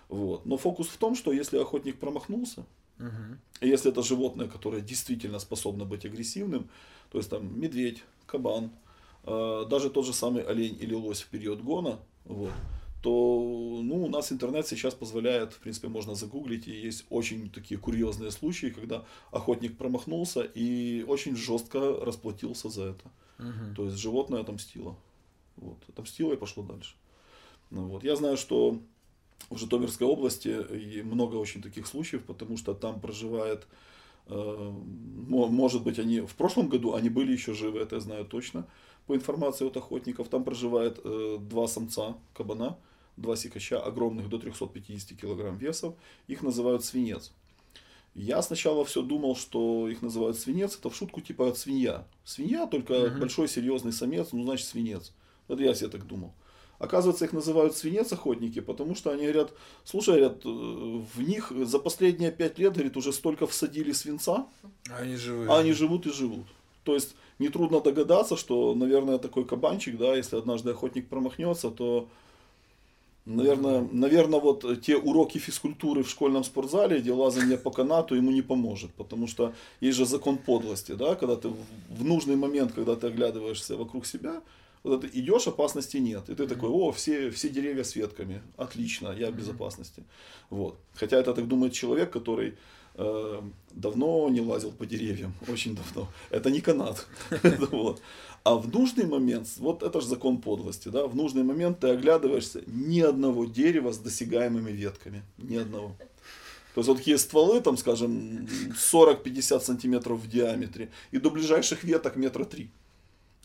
Вот. 0.09 0.47
Но 0.47 0.57
фокус 0.57 0.89
в 0.89 0.97
том, 0.97 1.15
что 1.15 1.33
если 1.33 1.59
охотник 1.59 1.99
промахнулся, 1.99 2.65
угу. 2.99 3.39
и 3.61 3.69
если 3.69 3.91
это 3.91 4.03
животное, 4.03 4.49
которое 4.49 4.81
действительно 4.81 5.39
способно 5.39 5.85
быть 5.85 6.07
агрессивным, 6.07 6.71
то 7.11 7.19
есть 7.19 7.31
там 7.31 7.61
медведь, 7.61 8.05
кабан, 8.27 8.71
э, 9.25 9.65
даже 9.69 9.91
тот 9.91 10.07
же 10.07 10.13
самый 10.13 10.43
олень 10.43 10.77
или 10.81 10.95
лось 10.95 11.23
в 11.23 11.29
период 11.29 11.61
гона, 11.61 11.99
вот, 12.25 12.53
то 13.07 13.81
ну, 13.85 14.03
у 14.03 14.09
нас 14.09 14.33
интернет 14.33 14.67
сейчас 14.67 14.93
позволяет, 14.93 15.53
в 15.53 15.61
принципе, 15.61 15.87
можно 15.87 16.17
загуглить, 16.17 16.67
и 16.67 16.73
есть 16.73 17.07
очень 17.09 17.49
такие 17.51 17.79
курьезные 17.79 18.33
случаи, 18.33 18.67
когда 18.67 19.05
охотник 19.31 19.79
промахнулся 19.79 20.43
и 20.43 21.05
очень 21.07 21.37
жестко 21.37 22.05
расплатился 22.05 22.69
за 22.69 22.83
это. 22.87 23.05
Угу. 23.39 23.75
То 23.77 23.85
есть 23.85 23.97
животное 23.97 24.41
отомстило. 24.41 24.97
Вот, 25.57 25.79
отомстило 25.89 26.33
и 26.33 26.37
пошло 26.37 26.65
дальше. 26.65 26.97
Ну, 27.71 27.87
вот. 27.87 28.03
Я 28.03 28.17
знаю, 28.17 28.37
что 28.37 28.81
в 29.51 29.57
Житомирской 29.57 30.09
области 30.09 31.03
много 31.03 31.37
очень 31.37 31.63
таких 31.63 31.87
случаев, 31.87 32.25
потому 32.25 32.57
что 32.57 32.75
там 32.75 33.01
проживает, 33.01 33.69
э, 34.27 34.73
может 35.29 35.85
быть, 35.85 36.01
они 36.01 36.23
в 36.23 36.35
прошлом 36.35 36.69
году 36.69 36.95
они 36.95 37.09
были 37.09 37.31
еще 37.31 37.55
живы, 37.55 37.79
это 37.79 37.95
я 37.95 38.01
знаю 38.01 38.25
точно, 38.25 38.67
по 39.07 39.15
информации 39.15 39.65
от 39.65 39.77
охотников. 39.77 40.29
Там 40.29 40.43
проживает 40.43 40.99
э, 41.05 41.37
два 41.39 41.69
самца 41.69 42.17
кабана, 42.35 42.77
два 43.17 43.37
сикача, 43.37 43.81
огромных 43.81 44.29
до 44.29 44.39
350 44.39 45.19
килограмм 45.19 45.57
весов. 45.57 45.95
Их 46.27 46.43
называют 46.43 46.85
свинец. 46.85 47.33
Я 48.15 48.41
сначала 48.41 48.85
все 48.85 49.03
думал, 49.03 49.37
что 49.37 49.89
их 49.89 50.01
называют 50.01 50.39
свинец, 50.39 50.77
это 50.79 50.89
в 50.89 50.97
шутку 50.97 51.21
типа 51.21 51.53
свинья. 51.55 52.07
Свинья, 52.25 52.67
только 52.67 52.95
uh 52.95 53.19
большой 53.19 53.47
серьезный 53.47 53.93
самец, 53.93 54.29
ну 54.33 54.43
значит 54.43 54.67
свинец. 54.67 55.13
Вот 55.49 55.61
я 55.61 55.75
себе 55.75 55.91
так 55.91 56.07
думал. 56.07 56.33
Оказывается, 56.79 57.25
их 57.25 57.33
называют 57.33 57.77
свинец 57.77 58.13
охотники, 58.13 58.61
потому 58.61 58.95
что 58.95 59.11
они 59.11 59.23
говорят, 59.23 59.53
слушай, 59.85 60.17
говорят, 60.17 60.45
э, 60.45 60.49
в 60.49 61.23
них 61.23 61.53
за 61.65 61.79
последние 61.79 62.31
пять 62.31 62.59
лет, 62.59 62.75
говорит, 62.75 62.97
уже 62.97 63.13
столько 63.13 63.47
всадили 63.47 63.93
свинца, 63.93 64.47
они, 64.91 65.17
живые. 65.17 65.51
а 65.51 65.59
они 65.59 65.73
живут 65.73 66.07
и 66.07 66.11
живут. 66.13 66.47
То 66.85 66.95
есть 66.95 67.17
нетрудно 67.39 67.81
догадаться, 67.81 68.37
что, 68.37 68.75
наверное, 68.75 69.19
такой 69.19 69.45
кабанчик, 69.45 69.97
да, 69.97 70.15
если 70.15 70.37
однажды 70.37 70.71
охотник 70.71 71.09
промахнется, 71.09 71.71
то, 71.71 72.09
наверное, 73.27 73.87
наверное, 73.93 74.41
вот 74.41 74.65
те 74.81 74.97
уроки 74.97 75.39
физкультуры 75.39 76.03
в 76.03 76.09
школьном 76.09 76.45
спортзале, 76.45 77.01
где 77.01 77.13
лазание 77.13 77.59
по 77.59 77.71
канату 77.71 78.15
ему 78.15 78.31
не 78.31 78.43
поможет, 78.43 78.95
потому 78.95 79.27
что 79.27 79.53
есть 79.81 79.99
же 79.99 80.07
закон 80.07 80.39
подлости, 80.39 80.93
да, 80.93 81.15
когда 81.15 81.37
ты 81.37 81.49
в 81.49 82.05
нужный 82.05 82.37
момент, 82.37 82.73
когда 82.73 82.95
ты 82.95 83.09
оглядываешься 83.09 83.77
вокруг 83.77 84.07
себя, 84.07 84.43
вот 84.83 85.01
ты 85.01 85.11
идешь, 85.21 85.49
опасности 85.49 85.97
нет. 85.97 86.29
И 86.29 86.35
ты 86.35 86.47
такой, 86.47 86.71
о, 86.71 86.93
все, 86.93 87.31
все 87.31 87.49
деревья 87.49 87.83
с 87.83 87.97
ветками, 87.97 88.41
отлично, 88.57 89.13
я 89.19 89.31
в 89.31 89.35
безопасности. 89.35 90.05
Вот. 90.49 90.79
Хотя 90.95 91.19
это 91.19 91.35
так 91.35 91.49
думает 91.49 91.73
человек, 91.73 92.13
который 92.13 92.55
э, 92.95 93.43
давно 93.73 94.29
не 94.29 94.41
лазил 94.41 94.71
по 94.71 94.87
деревьям, 94.87 95.35
очень 95.49 95.75
давно. 95.75 96.09
Это 96.31 96.51
не 96.51 96.61
канат. 96.61 97.07
вот. 97.71 98.01
А 98.47 98.55
в 98.55 98.73
нужный 98.73 99.07
момент, 99.07 99.49
вот 99.57 99.83
это 99.83 100.01
же 100.01 100.07
закон 100.07 100.41
подлости, 100.41 100.89
да, 100.89 101.09
в 101.09 101.17
нужный 101.17 101.43
момент 101.43 101.81
ты 101.81 101.89
оглядываешься, 101.89 102.63
ни 102.69 103.01
одного 103.01 103.45
дерева 103.45 103.91
с 103.91 103.99
досягаемыми 103.99 104.71
ветками, 104.71 105.25
ни 105.37 105.57
одного. 105.57 105.97
То 105.99 106.81
есть 106.81 106.89
вот 106.89 106.99
такие 106.99 107.19
стволы, 107.19 107.61
там, 107.61 107.77
скажем, 107.77 108.47
40-50 108.93 109.61
сантиметров 109.61 110.21
в 110.21 110.31
диаметре, 110.31 110.91
и 111.11 111.19
до 111.19 111.31
ближайших 111.31 111.83
веток 111.83 112.15
метра 112.15 112.45
три. 112.45 112.71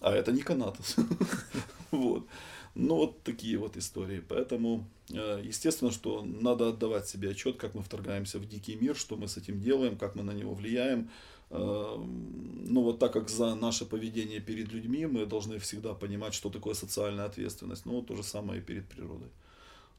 А 0.01 0.13
это 0.13 0.31
не 0.31 0.43
канатус. 0.43 0.95
вот. 1.91 2.27
Ну, 2.75 2.95
вот 2.95 3.23
такие 3.23 3.57
вот 3.57 3.77
истории. 3.77 4.23
Поэтому, 4.29 4.85
э, 5.09 5.41
естественно, 5.43 5.89
что 5.89 6.21
надо 6.23 6.69
отдавать 6.69 7.07
себе 7.07 7.31
отчет, 7.31 7.57
как 7.57 7.73
мы 7.73 7.81
вторгаемся 7.81 8.37
в 8.37 8.47
дикий 8.47 8.75
мир, 8.75 8.95
что 8.95 9.17
мы 9.17 9.27
с 9.27 9.35
этим 9.35 9.59
делаем, 9.61 9.97
как 9.97 10.13
мы 10.13 10.21
на 10.21 10.31
него 10.31 10.53
влияем. 10.53 11.09
Э, 11.51 11.97
ну, 11.97 12.83
вот 12.83 12.99
так 12.99 13.13
как 13.13 13.29
за 13.29 13.55
наше 13.55 13.85
поведение 13.85 14.39
перед 14.39 14.71
людьми 14.71 15.05
мы 15.05 15.25
должны 15.25 15.59
всегда 15.59 15.93
понимать, 15.93 16.33
что 16.33 16.49
такое 16.49 16.73
социальная 16.73 17.25
ответственность. 17.25 17.85
Ну, 17.85 18.01
то 18.01 18.15
же 18.15 18.23
самое 18.23 18.61
и 18.61 18.63
перед 18.63 18.87
природой. 18.87 19.29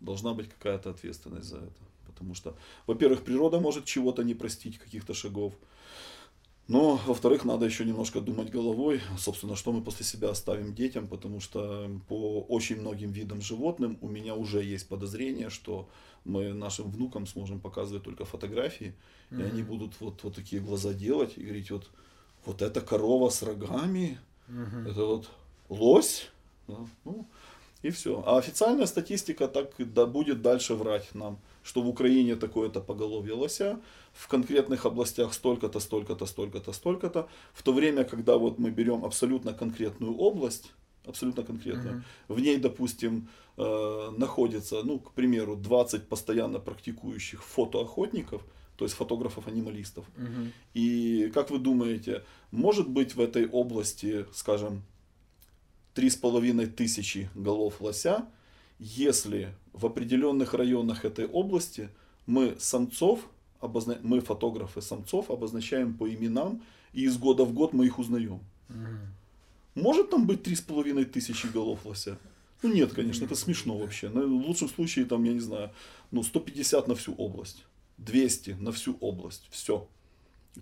Должна 0.00 0.34
быть 0.34 0.48
какая-то 0.48 0.90
ответственность 0.90 1.48
за 1.48 1.58
это. 1.58 1.82
Потому 2.06 2.34
что, 2.34 2.56
во-первых, 2.86 3.22
природа 3.22 3.60
может 3.60 3.84
чего-то 3.84 4.24
не 4.24 4.34
простить, 4.34 4.78
каких-то 4.78 5.14
шагов. 5.14 5.52
Но, 6.68 7.00
во-вторых, 7.06 7.44
надо 7.44 7.66
еще 7.66 7.84
немножко 7.84 8.20
думать 8.20 8.50
головой, 8.50 9.00
собственно, 9.18 9.56
что 9.56 9.72
мы 9.72 9.82
после 9.82 10.06
себя 10.06 10.30
оставим 10.30 10.74
детям, 10.74 11.08
потому 11.08 11.40
что 11.40 11.90
по 12.08 12.40
очень 12.42 12.80
многим 12.80 13.10
видам 13.10 13.42
животным 13.42 13.98
у 14.00 14.08
меня 14.08 14.34
уже 14.34 14.62
есть 14.62 14.88
подозрение, 14.88 15.50
что 15.50 15.88
мы 16.24 16.52
нашим 16.52 16.90
внукам 16.90 17.26
сможем 17.26 17.60
показывать 17.60 18.04
только 18.04 18.24
фотографии, 18.24 18.94
mm-hmm. 19.30 19.40
и 19.40 19.42
они 19.42 19.62
будут 19.62 20.00
вот, 20.00 20.22
вот 20.22 20.34
такие 20.36 20.62
глаза 20.62 20.92
делать 20.92 21.36
и 21.36 21.42
говорить, 21.42 21.70
вот, 21.72 21.90
вот 22.46 22.62
это 22.62 22.80
корова 22.80 23.28
с 23.28 23.42
рогами, 23.42 24.20
mm-hmm. 24.48 24.90
это 24.90 25.04
вот 25.04 25.30
лось, 25.68 26.30
да, 26.68 26.76
ну, 27.04 27.26
и 27.82 27.90
все. 27.90 28.22
А 28.24 28.38
официальная 28.38 28.86
статистика 28.86 29.48
так 29.48 29.72
да, 29.78 30.06
будет 30.06 30.42
дальше 30.42 30.74
врать 30.74 31.12
нам 31.14 31.40
что 31.62 31.82
в 31.82 31.88
Украине 31.88 32.36
такое-то 32.36 32.80
поголовье 32.80 33.34
лося, 33.34 33.80
в 34.12 34.28
конкретных 34.28 34.86
областях 34.86 35.32
столько-то, 35.34 35.80
столько-то, 35.80 36.26
столько-то, 36.26 36.72
столько-то, 36.72 37.28
в 37.52 37.62
то 37.62 37.72
время, 37.72 38.04
когда 38.04 38.36
вот 38.36 38.58
мы 38.58 38.70
берем 38.70 39.04
абсолютно 39.04 39.52
конкретную 39.52 40.14
область, 40.14 40.72
абсолютно 41.06 41.42
конкретную, 41.42 41.96
uh-huh. 42.28 42.34
в 42.34 42.40
ней, 42.40 42.56
допустим, 42.58 43.28
э, 43.56 44.10
находится, 44.16 44.82
ну, 44.82 44.98
к 44.98 45.12
примеру, 45.12 45.56
20 45.56 46.08
постоянно 46.08 46.58
практикующих 46.58 47.42
фотоохотников, 47.42 48.42
то 48.76 48.84
есть 48.84 48.96
фотографов-анималистов. 48.96 50.04
Uh-huh. 50.16 50.50
И 50.74 51.30
как 51.34 51.50
вы 51.50 51.58
думаете, 51.58 52.24
может 52.50 52.88
быть 52.88 53.14
в 53.14 53.20
этой 53.20 53.46
области, 53.48 54.26
скажем, 54.32 54.82
три 55.94 56.08
с 56.08 56.16
половиной 56.16 56.66
тысячи 56.66 57.30
голов 57.34 57.80
лося, 57.80 58.26
если 58.78 59.54
в 59.72 59.86
определенных 59.86 60.54
районах 60.54 61.04
этой 61.04 61.26
области 61.26 61.88
мы 62.26 62.56
самцов, 62.58 63.20
обозна... 63.60 63.98
мы 64.02 64.20
фотографы 64.20 64.82
самцов 64.82 65.30
обозначаем 65.30 65.94
по 65.94 66.12
именам, 66.12 66.62
и 66.92 67.04
из 67.04 67.16
года 67.16 67.44
в 67.44 67.52
год 67.52 67.72
мы 67.72 67.86
их 67.86 67.98
узнаем. 67.98 68.40
Может 69.74 70.10
там 70.10 70.26
быть 70.26 70.42
три 70.42 70.54
с 70.54 70.60
половиной 70.60 71.06
тысячи 71.06 71.46
голов 71.46 71.86
лося? 71.86 72.18
Ну 72.62 72.72
нет, 72.72 72.92
конечно, 72.92 73.24
это 73.24 73.34
смешно 73.34 73.76
вообще. 73.76 74.08
в 74.08 74.46
лучшем 74.46 74.68
случае, 74.68 75.06
там, 75.06 75.24
я 75.24 75.32
не 75.32 75.40
знаю, 75.40 75.70
ну 76.10 76.22
150 76.22 76.88
на 76.88 76.94
всю 76.94 77.14
область, 77.14 77.64
200 77.98 78.50
на 78.60 78.70
всю 78.70 78.96
область, 79.00 79.48
все. 79.50 79.88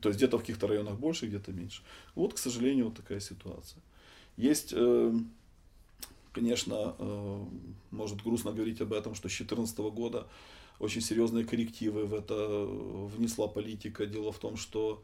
То 0.01 0.09
есть 0.09 0.19
где-то 0.19 0.39
в 0.39 0.41
каких-то 0.41 0.69
районах 0.69 0.99
больше, 0.99 1.27
где-то 1.27 1.53
меньше. 1.53 1.83
Вот, 2.15 2.35
к 2.35 2.39
сожалению, 2.39 2.87
вот 2.87 2.97
такая 2.97 3.21
ситуация. 3.21 3.83
Есть 4.37 4.73
э, 4.73 5.13
Конечно, 6.33 6.95
э, 6.99 7.45
может 7.91 8.23
грустно 8.23 8.53
говорить 8.53 8.81
об 8.81 8.93
этом, 8.93 9.15
что 9.15 9.29
с 9.29 9.33
2014 9.33 9.79
года 9.91 10.27
очень 10.79 11.01
серьезные 11.01 11.45
коррективы 11.45 12.07
в 12.07 12.15
это 12.15 12.65
внесла 12.65 13.49
политика. 13.49 14.07
Дело 14.07 14.33
в 14.33 14.39
том, 14.39 14.57
что 14.57 15.03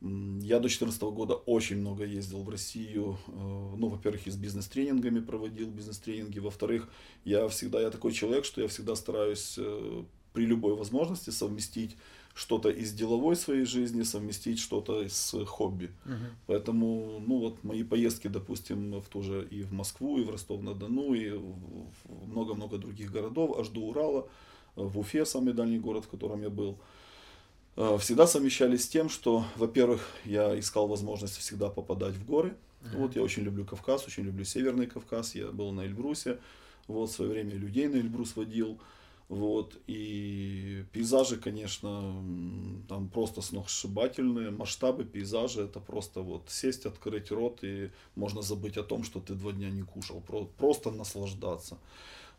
я 0.00 0.56
до 0.56 0.68
2014 0.68 1.02
года 1.02 1.34
очень 1.34 1.78
много 1.78 2.04
ездил 2.04 2.42
в 2.42 2.48
Россию. 2.48 3.16
Э, 3.28 3.32
ну, 3.76 3.88
во-первых, 3.88 4.26
и 4.26 4.30
с 4.30 4.36
бизнес-тренингами 4.36 5.20
проводил 5.20 5.70
бизнес-тренинги. 5.70 6.40
Во-вторых, 6.40 6.88
я 7.24 7.48
всегда, 7.48 7.80
я 7.80 7.90
такой 7.90 8.12
человек, 8.12 8.44
что 8.44 8.60
я 8.60 8.68
всегда 8.68 8.96
стараюсь 8.96 9.54
э, 9.56 10.04
при 10.32 10.44
любой 10.44 10.74
возможности 10.74 11.30
совместить 11.30 11.96
что-то 12.34 12.68
из 12.68 12.92
деловой 12.92 13.36
своей 13.36 13.64
жизни, 13.64 14.02
совместить 14.02 14.58
что-то 14.58 15.08
с 15.08 15.44
хобби. 15.46 15.90
Угу. 16.04 16.14
Поэтому, 16.46 17.22
ну 17.26 17.38
вот 17.38 17.62
мои 17.62 17.84
поездки, 17.84 18.26
допустим, 18.26 19.00
в 19.00 19.08
ту 19.08 19.22
же 19.22 19.46
и 19.50 19.62
в 19.62 19.72
Москву, 19.72 20.18
и 20.18 20.24
в 20.24 20.30
Ростов-на-Дону, 20.30 21.14
и 21.14 21.30
в 21.30 22.28
много-много 22.28 22.78
других 22.78 23.12
городов, 23.12 23.56
аж 23.58 23.68
до 23.68 23.80
Урала, 23.80 24.28
в 24.74 24.98
Уфе, 24.98 25.24
самый 25.24 25.54
дальний 25.54 25.78
город, 25.78 26.04
в 26.04 26.08
котором 26.08 26.42
я 26.42 26.50
был, 26.50 26.76
э, 27.76 27.98
всегда 28.00 28.26
совмещались 28.26 28.84
с 28.84 28.88
тем, 28.88 29.08
что, 29.08 29.44
во-первых, 29.54 30.08
я 30.24 30.58
искал 30.58 30.88
возможность 30.88 31.36
всегда 31.36 31.70
попадать 31.70 32.14
в 32.14 32.26
горы. 32.26 32.56
uh 32.82 32.98
Вот 32.98 33.14
я 33.14 33.22
очень 33.22 33.44
люблю 33.44 33.64
Кавказ, 33.64 34.06
очень 34.08 34.24
люблю 34.24 34.44
Северный 34.44 34.86
Кавказ. 34.86 35.36
Я 35.36 35.52
был 35.52 35.70
на 35.70 35.82
Эльбрусе, 35.82 36.40
вот 36.88 37.10
в 37.10 37.12
свое 37.12 37.30
время 37.30 37.52
людей 37.52 37.86
на 37.86 37.96
Эльбрус 37.96 38.34
водил. 38.34 38.80
Вот, 39.28 39.76
и 39.86 40.84
пейзажи, 40.92 41.38
конечно, 41.38 42.22
там 42.88 43.08
просто 43.08 43.40
сногсшибательные, 43.40 44.50
масштабы 44.50 45.04
пейзажа, 45.04 45.62
это 45.62 45.80
просто 45.80 46.20
вот 46.20 46.50
сесть, 46.50 46.84
открыть 46.84 47.30
рот, 47.30 47.60
и 47.62 47.90
можно 48.16 48.42
забыть 48.42 48.76
о 48.76 48.82
том, 48.82 49.02
что 49.02 49.20
ты 49.20 49.34
два 49.34 49.52
дня 49.52 49.70
не 49.70 49.82
кушал, 49.82 50.22
просто 50.58 50.90
наслаждаться. 50.90 51.78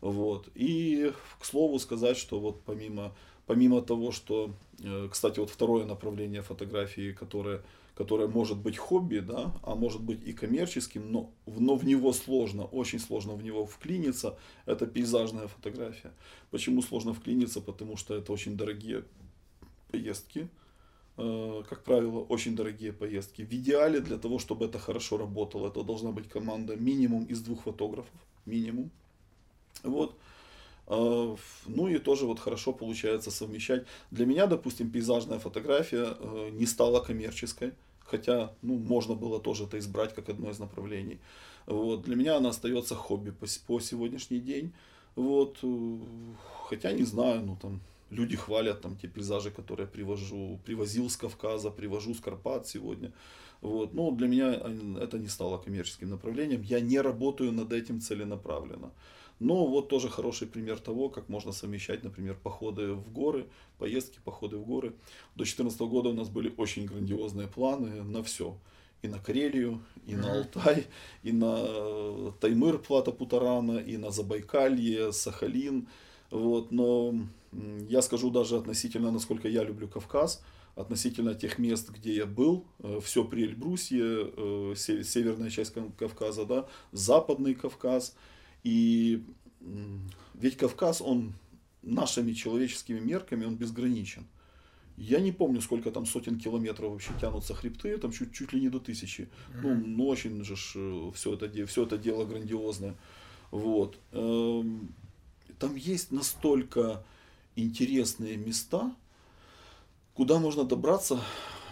Вот. 0.00 0.48
И, 0.54 1.12
к 1.40 1.44
слову 1.44 1.78
сказать, 1.80 2.16
что 2.16 2.38
вот 2.38 2.62
помимо, 2.62 3.12
помимо 3.46 3.82
того, 3.82 4.12
что, 4.12 4.54
э, 4.78 5.08
кстати, 5.10 5.40
вот 5.40 5.50
второе 5.50 5.86
направление 5.86 6.42
фотографии, 6.42 7.12
которое 7.12 7.62
которое 7.96 8.28
может 8.28 8.58
быть 8.58 8.76
хобби, 8.78 9.18
да, 9.20 9.54
а 9.62 9.74
может 9.74 10.02
быть 10.02 10.20
и 10.26 10.32
коммерческим, 10.32 11.10
но, 11.10 11.30
но 11.46 11.76
в 11.76 11.84
него 11.84 12.12
сложно, 12.12 12.64
очень 12.64 12.98
сложно 13.00 13.34
в 13.34 13.42
него 13.42 13.64
вклиниться, 13.66 14.38
это 14.66 14.86
пейзажная 14.86 15.48
фотография. 15.48 16.12
Почему 16.50 16.82
сложно 16.82 17.14
вклиниться? 17.14 17.60
Потому 17.60 17.96
что 17.96 18.14
это 18.14 18.32
очень 18.32 18.56
дорогие 18.56 19.04
поездки, 19.90 20.48
э, 21.18 21.62
как 21.68 21.84
правило, 21.84 22.20
очень 22.20 22.56
дорогие 22.56 22.92
поездки. 22.92 23.42
В 23.42 23.52
идеале 23.52 24.00
для 24.00 24.18
того, 24.18 24.38
чтобы 24.38 24.66
это 24.66 24.78
хорошо 24.78 25.18
работало, 25.18 25.68
это 25.68 25.82
должна 25.84 26.12
быть 26.12 26.28
команда 26.28 26.76
минимум 26.76 27.24
из 27.24 27.40
двух 27.42 27.62
фотографов, 27.62 28.14
минимум. 28.46 28.90
Вот. 29.82 30.16
Ф- 30.88 31.64
Ну 31.66 31.88
и 31.88 31.98
тоже 31.98 32.26
вот 32.26 32.38
хорошо 32.40 32.72
получается 32.72 33.30
совмещать. 33.30 33.86
Для 34.10 34.26
меня, 34.26 34.46
допустим, 34.46 34.90
пейзажная 34.90 35.38
фотография 35.38 36.16
э, 36.18 36.50
не 36.52 36.66
стала 36.66 37.00
коммерческой, 37.00 37.72
хотя, 38.06 38.52
ну, 38.62 38.78
можно 38.78 39.14
было 39.14 39.40
тоже 39.40 39.64
это 39.64 39.78
избрать 39.78 40.14
как 40.14 40.28
одно 40.28 40.50
из 40.50 40.58
направлений. 40.58 41.18
Вот. 41.66 42.02
Для 42.02 42.16
меня 42.16 42.36
она 42.36 42.50
остается 42.50 42.94
хобби 42.94 43.30
по, 43.30 43.46
по 43.66 43.80
сегодняшний 43.80 44.40
день. 44.40 44.72
Вот. 45.16 45.58
э, 45.62 45.98
Хотя 46.68 46.92
не 46.92 47.04
знаю, 47.04 47.42
ну 47.42 47.56
там 47.60 47.80
люди 48.10 48.36
хвалят 48.36 48.80
там 48.80 48.96
те 48.96 49.08
пейзажи, 49.08 49.50
которые 49.50 49.86
я 49.86 49.92
привожу, 49.92 50.58
привозил 50.64 51.10
с 51.10 51.16
Кавказа, 51.16 51.70
привожу 51.70 52.14
с 52.14 52.20
Карпат 52.20 52.66
сегодня. 52.66 53.12
Вот. 53.60 53.94
Но 53.94 54.10
для 54.12 54.28
меня 54.28 54.52
это 55.00 55.18
не 55.18 55.28
стало 55.28 55.58
коммерческим 55.58 56.10
направлением. 56.10 56.62
Я 56.62 56.80
не 56.80 57.00
работаю 57.00 57.52
над 57.52 57.72
этим 57.72 58.00
целенаправленно. 58.00 58.90
Но 59.38 59.66
вот 59.66 59.88
тоже 59.88 60.08
хороший 60.08 60.46
пример 60.48 60.78
того, 60.78 61.08
как 61.10 61.28
можно 61.28 61.52
совмещать, 61.52 62.02
например, 62.04 62.36
походы 62.42 62.92
в 62.94 63.12
горы, 63.12 63.46
поездки, 63.78 64.18
походы 64.24 64.56
в 64.56 64.64
горы. 64.64 64.90
До 65.34 65.44
2014 65.44 65.80
года 65.82 66.08
у 66.08 66.14
нас 66.14 66.28
были 66.28 66.52
очень 66.56 66.86
грандиозные 66.86 67.46
планы 67.46 68.02
на 68.02 68.22
все. 68.22 68.56
И 69.02 69.08
на 69.08 69.18
Карелию, 69.18 69.80
и 70.06 70.16
на. 70.16 70.32
Алтай, 70.38 70.86
и 71.22 71.32
на 71.32 71.56
э, 71.58 72.32
Таймыр, 72.40 72.78
Плата 72.78 73.12
Путарана, 73.12 73.78
и 73.78 73.98
на 73.98 74.10
Забайкалье, 74.10 75.12
Сахалин. 75.12 75.86
Вот. 76.30 76.72
Но 76.72 77.14
я 77.88 78.00
скажу 78.02 78.30
даже 78.30 78.56
относительно, 78.56 79.10
насколько 79.10 79.48
я 79.48 79.64
люблю 79.64 79.86
Кавказ, 79.86 80.42
относительно 80.76 81.34
тех 81.34 81.58
мест, 81.58 81.90
где 81.90 82.14
я 82.14 82.26
был, 82.26 82.64
все 83.02 83.24
при 83.24 83.44
Эльбрусье, 83.44 84.32
э, 84.36 84.74
се- 84.76 85.04
северная 85.04 85.50
часть 85.50 85.72
Кав- 85.74 85.94
Кавказа, 85.98 86.44
да, 86.46 86.66
западный 86.92 87.54
Кавказ. 87.54 88.16
И 88.66 89.22
ведь 90.34 90.56
Кавказ, 90.56 91.00
он 91.00 91.34
нашими 91.82 92.32
человеческими 92.32 92.98
мерками, 92.98 93.44
он 93.44 93.54
безграничен. 93.54 94.26
Я 94.96 95.20
не 95.20 95.30
помню, 95.30 95.60
сколько 95.60 95.92
там 95.92 96.04
сотен 96.04 96.36
километров 96.36 96.90
вообще 96.90 97.12
тянутся 97.20 97.54
хребты, 97.54 97.96
там 97.98 98.10
чуть, 98.10 98.32
чуть 98.32 98.52
ли 98.52 98.60
не 98.60 98.68
до 98.68 98.80
тысячи. 98.80 99.28
Ну, 99.62 99.74
ну, 99.74 100.08
очень 100.08 100.42
же 100.42 100.56
все 101.14 101.34
это, 101.34 101.66
все 101.66 101.84
это 101.84 101.96
дело 101.96 102.24
грандиозное. 102.24 102.96
Вот. 103.52 103.98
Эм, 104.10 104.88
Там 105.60 105.76
есть 105.76 106.10
настолько 106.10 107.04
интересные 107.54 108.36
места, 108.36 108.92
куда 110.14 110.38
можно 110.40 110.64
добраться 110.64 111.20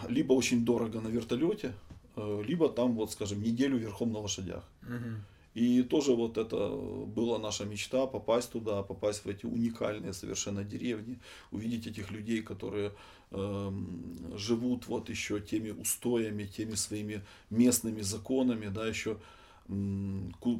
либо 0.07 0.31
очень 0.33 0.63
дорого 0.63 1.01
на 1.01 1.09
вертолете, 1.09 1.73
э, 2.15 2.43
либо 2.47 2.69
там, 2.69 2.93
вот, 2.93 3.11
скажем, 3.11 3.43
неделю 3.43 3.77
верхом 3.77 4.13
на 4.13 4.19
лошадях. 4.19 4.63
Мгм. 4.83 5.25
И 5.55 5.83
тоже 5.83 6.11
вот 6.11 6.37
это 6.37 6.67
была 6.67 7.39
наша 7.39 7.63
мечта, 7.63 8.05
попасть 8.07 8.51
туда, 8.51 8.83
попасть 8.83 9.23
в 9.23 9.29
эти 9.29 9.45
уникальные 9.45 10.13
совершенно 10.13 10.65
деревни, 10.65 11.17
увидеть 11.51 11.87
этих 11.87 12.11
людей, 12.11 12.41
которые 12.41 12.91
эм, 13.31 14.13
живут 14.35 14.87
вот 14.87 15.09
еще 15.09 15.39
теми 15.39 15.71
устоями, 15.71 16.43
теми 16.43 16.75
своими 16.75 17.23
местными 17.49 18.01
законами, 18.01 18.67
да, 18.67 18.85
еще 18.85 19.17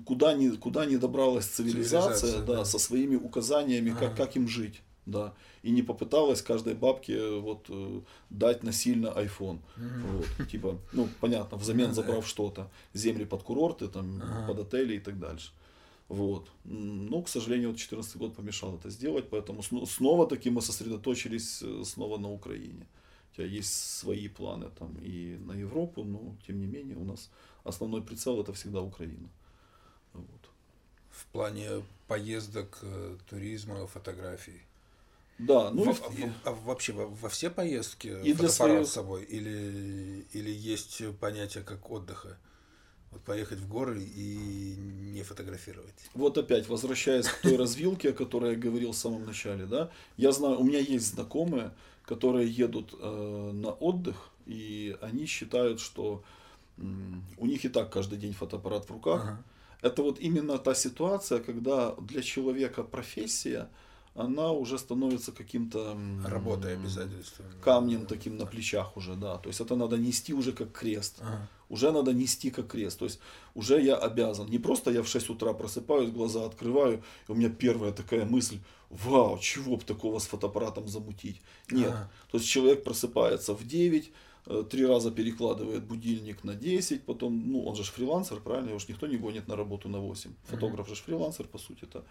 куда 0.05 0.33
не, 0.33 0.49
куда 0.57 0.85
не 0.85 0.97
добралась 0.97 1.45
цивилизация, 1.45 2.15
Цивилизация, 2.15 2.45
да, 2.45 2.55
да. 2.57 2.65
со 2.65 2.79
своими 2.79 3.17
указаниями, 3.17 3.91
как, 3.91 4.13
Ага. 4.13 4.15
как 4.15 4.35
им 4.35 4.47
жить. 4.47 4.81
Да, 5.05 5.33
и 5.63 5.71
не 5.71 5.83
попыталась 5.83 6.41
каждой 6.41 6.73
бабке 6.73 7.13
э, 7.13 7.39
вот 7.39 7.65
э, 7.69 8.01
дать 8.31 8.63
насильно 8.63 9.07
iPhone. 9.09 9.59
Мгм. 9.77 10.07
Вот, 10.07 10.47
типа, 10.51 10.79
ну, 10.93 11.07
понятно, 11.21 11.57
взамен 11.57 11.87
Ну 11.89 11.93
забрав 11.93 12.27
что-то, 12.27 12.71
земли 12.93 13.25
под 13.25 13.43
курорты, 13.43 13.87
там, 13.87 14.21
Ага. 14.23 14.47
под 14.47 14.59
отели 14.59 14.95
и 14.95 14.99
так 14.99 15.19
дальше. 15.19 15.51
Вот. 16.07 16.49
Но, 16.63 17.21
к 17.21 17.29
сожалению, 17.29 17.69
вот 17.69 17.77
14 17.77 18.17
год 18.17 18.35
помешал 18.35 18.75
это 18.75 18.89
сделать, 18.89 19.29
поэтому 19.29 19.61
сно- 19.61 19.85
снова 19.85 20.27
таки 20.27 20.49
мы 20.49 20.61
сосредоточились 20.61 21.61
э, 21.63 21.83
снова 21.83 22.17
на 22.17 22.31
Украине. 22.31 22.87
У 23.31 23.35
тебя 23.35 23.47
есть 23.47 23.73
свои 23.73 24.27
планы 24.27 24.69
там 24.79 24.95
и 25.03 25.37
на 25.45 25.53
Европу, 25.53 26.03
но 26.03 26.35
тем 26.47 26.59
не 26.59 26.67
менее 26.67 26.97
у 26.97 27.03
нас 27.05 27.29
основной 27.63 28.01
прицел 28.01 28.41
это 28.41 28.53
всегда 28.53 28.81
Украина. 28.81 29.29
Вот. 30.13 30.49
В 31.11 31.25
плане 31.31 31.69
поездок, 32.07 32.83
туризма, 33.29 33.85
фотографий. 33.87 34.61
Да, 35.37 35.69
ну 35.71 35.83
и 35.83 35.87
Во- 35.87 35.93
в- 35.93 36.33
а 36.45 36.51
вообще 36.51 36.93
во, 36.93 37.07
во 37.07 37.29
все 37.29 37.49
поездки 37.49 38.07
И 38.07 38.33
для 38.33 38.47
фотоаппарат 38.49 38.53
своих- 38.53 38.87
с 38.87 38.91
собой? 38.91 39.23
Или, 39.23 40.25
или 40.33 40.49
есть 40.49 41.03
понятие 41.19 41.63
как 41.63 41.91
отдыха? 41.91 42.37
Вот 43.11 43.21
поехать 43.23 43.59
в 43.59 43.67
горы 43.67 44.01
и 44.03 44.75
не 44.77 45.23
фотографировать. 45.23 45.93
Вот 46.13 46.37
опять, 46.37 46.67
возвращаясь 46.69 47.27
к 47.27 47.41
той 47.41 47.55
развилке, 47.57 48.09
о 48.09 48.13
которой 48.13 48.51
я 48.53 48.57
говорил 48.57 48.91
в 48.91 48.97
самом 48.97 49.25
начале, 49.25 49.65
да, 49.65 49.89
я 50.17 50.31
знаю, 50.31 50.59
у 50.59 50.63
меня 50.63 50.79
есть 50.79 51.07
знакомые, 51.13 51.71
которые 52.03 52.49
едут 52.49 52.93
э, 52.99 53.51
на 53.53 53.69
отдых, 53.71 54.29
и 54.45 54.97
они 55.01 55.25
считают, 55.27 55.79
что 55.79 56.23
м, 56.77 57.23
у 57.37 57.45
них 57.45 57.63
и 57.65 57.69
так 57.69 57.91
каждый 57.91 58.17
день 58.17 58.33
фотоаппарат 58.33 58.85
в 58.85 58.91
руках. 58.91 59.21
Ага. 59.23 59.43
Это 59.81 60.01
вот 60.03 60.19
именно 60.19 60.57
та 60.57 60.75
ситуация, 60.75 61.39
когда 61.39 61.95
для 61.95 62.21
человека 62.21 62.83
профессия, 62.83 63.69
она 64.15 64.51
уже 64.51 64.77
становится 64.77 65.31
каким-то... 65.31 65.91
м, 65.91 66.25
Работа 66.25 66.69
и 66.69 66.73
обязательства. 66.73 67.43
Камнем 67.61 68.05
таким 68.05 68.37
на 68.37 68.45
плечах 68.45 68.97
уже, 68.97 69.15
да. 69.15 69.37
То 69.37 69.49
есть 69.49 69.59
это 69.61 69.75
надо 69.75 69.97
нести 69.97 70.33
уже 70.33 70.51
как 70.53 70.71
крест 70.71 71.17
Ага. 71.21 71.47
уже 71.69 71.91
надо 71.91 72.13
нести 72.13 72.49
как 72.49 72.67
крест. 72.67 72.97
То 72.99 73.05
есть 73.05 73.19
уже 73.55 73.81
я 73.81 73.95
обязан. 73.97 74.47
Не 74.49 74.57
просто 74.59 74.91
я 74.91 75.01
в 75.03 75.07
6 75.07 75.29
утра 75.29 75.53
просыпаюсь, 75.53 76.11
глаза 76.11 76.45
открываю, 76.45 77.03
и 77.27 77.31
у 77.31 77.35
меня 77.35 77.49
первая 77.49 77.91
такая 77.91 78.25
мысль, 78.25 78.59
вау, 78.89 79.37
чего 79.39 79.75
бы 79.75 79.83
такого 79.83 80.19
с 80.19 80.27
фотоаппаратом 80.27 80.87
замутить. 80.87 81.41
Нет. 81.71 81.89
Ага. 81.89 82.09
То 82.31 82.37
есть 82.37 82.49
человек 82.49 82.83
просыпается 82.83 83.53
в 83.53 83.67
9, 83.67 84.07
э, 84.07 84.11
три 84.69 84.85
раза 84.85 85.11
перекладывает 85.11 85.83
будильник 85.83 86.43
на 86.43 86.53
10, 86.53 87.03
потом, 87.03 87.51
ну, 87.51 87.65
он 87.65 87.75
же 87.75 87.83
фрилансер, 87.83 88.39
правильно, 88.39 88.69
его 88.69 88.79
же 88.79 88.85
никто 88.89 89.07
не 89.07 89.17
гонит 89.17 89.47
на 89.47 89.55
работу 89.55 89.89
на 89.89 89.99
8. 89.99 90.31
Фотограф 90.43 90.87
же 90.87 90.95
фрилансер, 90.95 91.47
по 91.47 91.57
сути-то. 91.57 92.03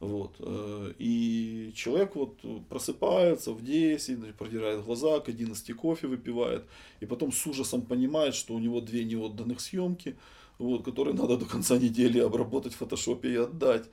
Вот. 0.00 0.36
э, 0.38 0.92
И 0.98 1.72
человек 1.74 2.16
вот 2.16 2.38
просыпается 2.68 3.52
в 3.52 3.62
10, 3.62 4.16
значит, 4.18 4.36
продирает 4.36 4.84
глаза, 4.84 5.20
к 5.20 5.28
11 5.28 5.76
кофе 5.76 6.06
выпивает, 6.06 6.64
и 7.02 7.06
потом 7.06 7.32
с 7.32 7.46
ужасом 7.46 7.82
понимает, 7.82 8.34
что 8.34 8.54
у 8.54 8.58
него 8.58 8.80
две 8.80 9.04
неотданных 9.04 9.60
съемки, 9.60 10.16
вот, 10.58 10.84
которые 10.84 11.14
надо 11.14 11.36
до 11.36 11.44
конца 11.44 11.78
недели 11.78 12.18
обработать 12.18 12.72
в 12.72 12.76
фотошопе 12.76 13.28
и 13.28 13.36
отдать. 13.36 13.84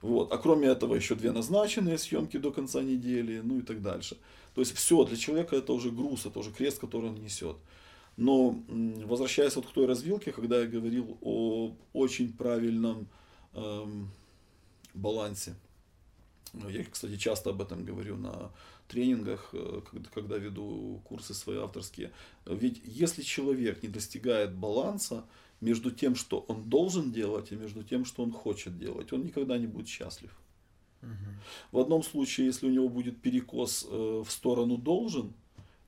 Вот. 0.00 0.32
А 0.32 0.38
кроме 0.38 0.66
этого 0.66 0.96
еще 0.96 1.14
две 1.14 1.30
назначенные 1.30 1.96
съемки 1.96 2.38
до 2.38 2.50
конца 2.50 2.82
недели, 2.82 3.40
ну 3.44 3.58
и 3.58 3.62
так 3.62 3.82
дальше. 3.82 4.16
То 4.54 4.60
есть 4.60 4.74
все, 4.74 5.04
для 5.04 5.16
человека 5.16 5.56
это 5.56 5.72
уже 5.72 5.90
груз, 5.90 6.26
это 6.26 6.38
уже 6.38 6.50
крест, 6.50 6.78
который 6.78 7.10
он 7.10 7.16
несет. 7.16 7.56
Но 8.16 8.62
возвращаясь 8.68 9.56
вот 9.56 9.66
к 9.66 9.72
той 9.72 9.86
развилке, 9.86 10.32
когда 10.32 10.60
я 10.60 10.66
говорил 10.66 11.16
о 11.22 11.74
очень 11.94 12.32
правильном 12.32 13.08
эм, 13.54 14.10
балансе. 14.94 15.54
Я, 16.68 16.84
кстати, 16.84 17.16
часто 17.16 17.50
об 17.50 17.62
этом 17.62 17.84
говорю 17.84 18.16
на 18.16 18.50
тренингах, 18.88 19.48
э, 19.54 19.80
когда 20.14 20.36
веду 20.36 21.00
курсы 21.04 21.32
свои 21.32 21.56
авторские. 21.56 22.12
Ведь 22.44 22.82
если 22.84 23.22
человек 23.22 23.82
не 23.82 23.88
достигает 23.88 24.54
баланса 24.54 25.24
между 25.62 25.90
тем, 25.90 26.14
что 26.14 26.40
он 26.48 26.68
должен 26.68 27.10
делать, 27.12 27.52
и 27.52 27.56
между 27.56 27.82
тем, 27.82 28.04
что 28.04 28.22
он 28.22 28.32
хочет 28.32 28.78
делать, 28.78 29.12
он 29.12 29.24
никогда 29.24 29.56
не 29.56 29.66
будет 29.66 29.88
счастлив. 29.88 30.36
В 31.72 31.78
одном 31.78 32.02
случае, 32.02 32.46
если 32.46 32.66
у 32.66 32.70
него 32.70 32.88
будет 32.88 33.20
перекос 33.20 33.86
э, 33.90 34.22
в 34.26 34.30
сторону 34.30 34.76
должен, 34.76 35.32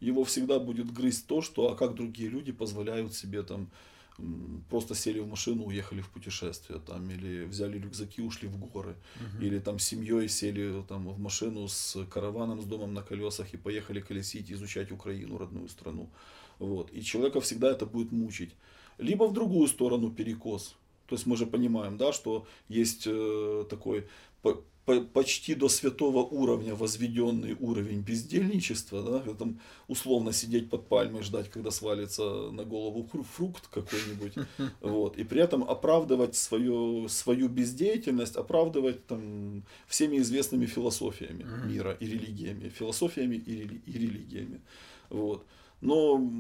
его 0.01 0.25
всегда 0.25 0.59
будет 0.59 0.93
грызть 0.93 1.27
то, 1.27 1.41
что 1.43 1.71
а 1.71 1.77
как 1.77 1.95
другие 1.95 2.29
люди 2.29 2.53
позволяют 2.53 3.15
себе 3.15 3.43
там 3.43 3.69
просто 4.71 4.95
сели 4.95 5.19
в 5.21 5.27
машину, 5.27 5.65
уехали 5.65 6.01
в 6.01 6.09
путешествие, 6.09 6.79
там, 6.79 7.11
или 7.11 7.45
взяли 7.45 7.79
рюкзаки, 7.79 8.23
ушли 8.23 8.49
в 8.49 8.57
горы, 8.59 8.95
Мгм. 9.21 9.45
или 9.45 9.59
там 9.59 9.79
семьей 9.79 10.29
сели 10.29 10.85
там, 10.89 11.09
в 11.09 11.19
машину 11.19 11.67
с 11.69 12.05
караваном, 12.07 12.61
с 12.61 12.65
домом 12.65 12.95
на 12.95 13.03
колесах 13.03 13.55
и 13.55 13.57
поехали 13.57 14.01
колесить, 14.01 14.53
изучать 14.53 14.93
Украину, 14.93 15.37
родную 15.39 15.69
страну. 15.69 16.09
Вот. 16.61 16.93
И 16.93 17.03
человека 17.03 17.41
всегда 17.41 17.73
это 17.73 17.87
будет 17.87 18.13
мучить. 18.13 18.51
Либо 18.99 19.25
в 19.27 19.33
другую 19.33 19.67
сторону 19.67 20.11
перекос. 20.11 20.77
То 21.09 21.17
есть 21.17 21.27
мы 21.27 21.37
же 21.37 21.47
понимаем, 21.47 21.97
да, 21.97 22.13
что 22.13 22.47
есть 22.69 23.07
э, 23.07 23.65
такой 23.69 24.07
почти 24.85 25.55
до 25.55 25.69
святого 25.69 26.19
уровня 26.19 26.75
возведенный 26.75 27.57
уровень 27.59 28.01
бездельничества, 28.01 29.03
да, 29.03 29.35
там 29.35 29.61
условно 29.89 30.33
сидеть 30.33 30.69
под 30.71 30.89
пальмой, 30.89 31.23
ждать, 31.23 31.51
когда 31.51 31.71
свалится 31.71 32.51
на 32.51 32.65
голову 32.65 33.09
фру- 33.13 33.25
фрукт 33.25 33.67
какой-нибудь, 33.69 34.35
вот, 34.81 35.17
и 35.17 35.25
при 35.25 35.41
этом 35.41 35.65
оправдывать 35.65 36.37
свою, 36.37 37.09
свою 37.09 37.49
бездеятельность, 37.49 38.37
оправдывать 38.37 39.07
там 39.07 39.63
всеми 39.87 40.19
известными 40.19 40.67
философиями 40.67 41.47
мира 41.67 41.97
и 42.01 42.07
религиями, 42.07 42.69
философиями 42.69 43.37
и, 43.37 43.53
рели- 43.63 43.81
и 43.87 43.93
религиями, 43.93 44.61
вот. 45.11 45.45
Но 45.81 46.33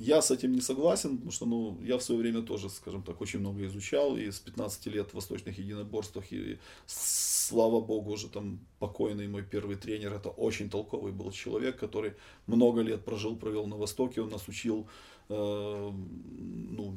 я 0.00 0.20
с 0.20 0.30
этим 0.30 0.52
не 0.52 0.60
согласен, 0.60 1.16
потому 1.16 1.30
что 1.30 1.46
ну, 1.46 1.78
я 1.82 1.98
в 1.98 2.02
свое 2.02 2.20
время 2.20 2.42
тоже, 2.42 2.68
скажем 2.68 3.02
так, 3.02 3.20
очень 3.20 3.38
много 3.38 3.64
изучал, 3.66 4.16
и 4.16 4.30
с 4.30 4.40
15 4.40 4.86
лет 4.86 5.10
в 5.10 5.14
восточных 5.14 5.58
единоборствах, 5.58 6.32
и 6.32 6.58
слава 6.86 7.80
богу, 7.80 8.12
уже 8.12 8.28
там 8.28 8.58
покойный 8.78 9.28
мой 9.28 9.42
первый 9.42 9.76
тренер, 9.76 10.14
это 10.14 10.30
очень 10.30 10.68
толковый 10.68 11.12
был 11.12 11.30
человек, 11.30 11.78
который 11.78 12.14
много 12.46 12.82
лет 12.82 13.04
прожил, 13.04 13.36
провел 13.36 13.66
на 13.66 13.76
Востоке, 13.76 14.20
он 14.20 14.30
нас 14.30 14.48
учил, 14.48 14.88
э, 15.28 15.92
ну, 15.92 16.94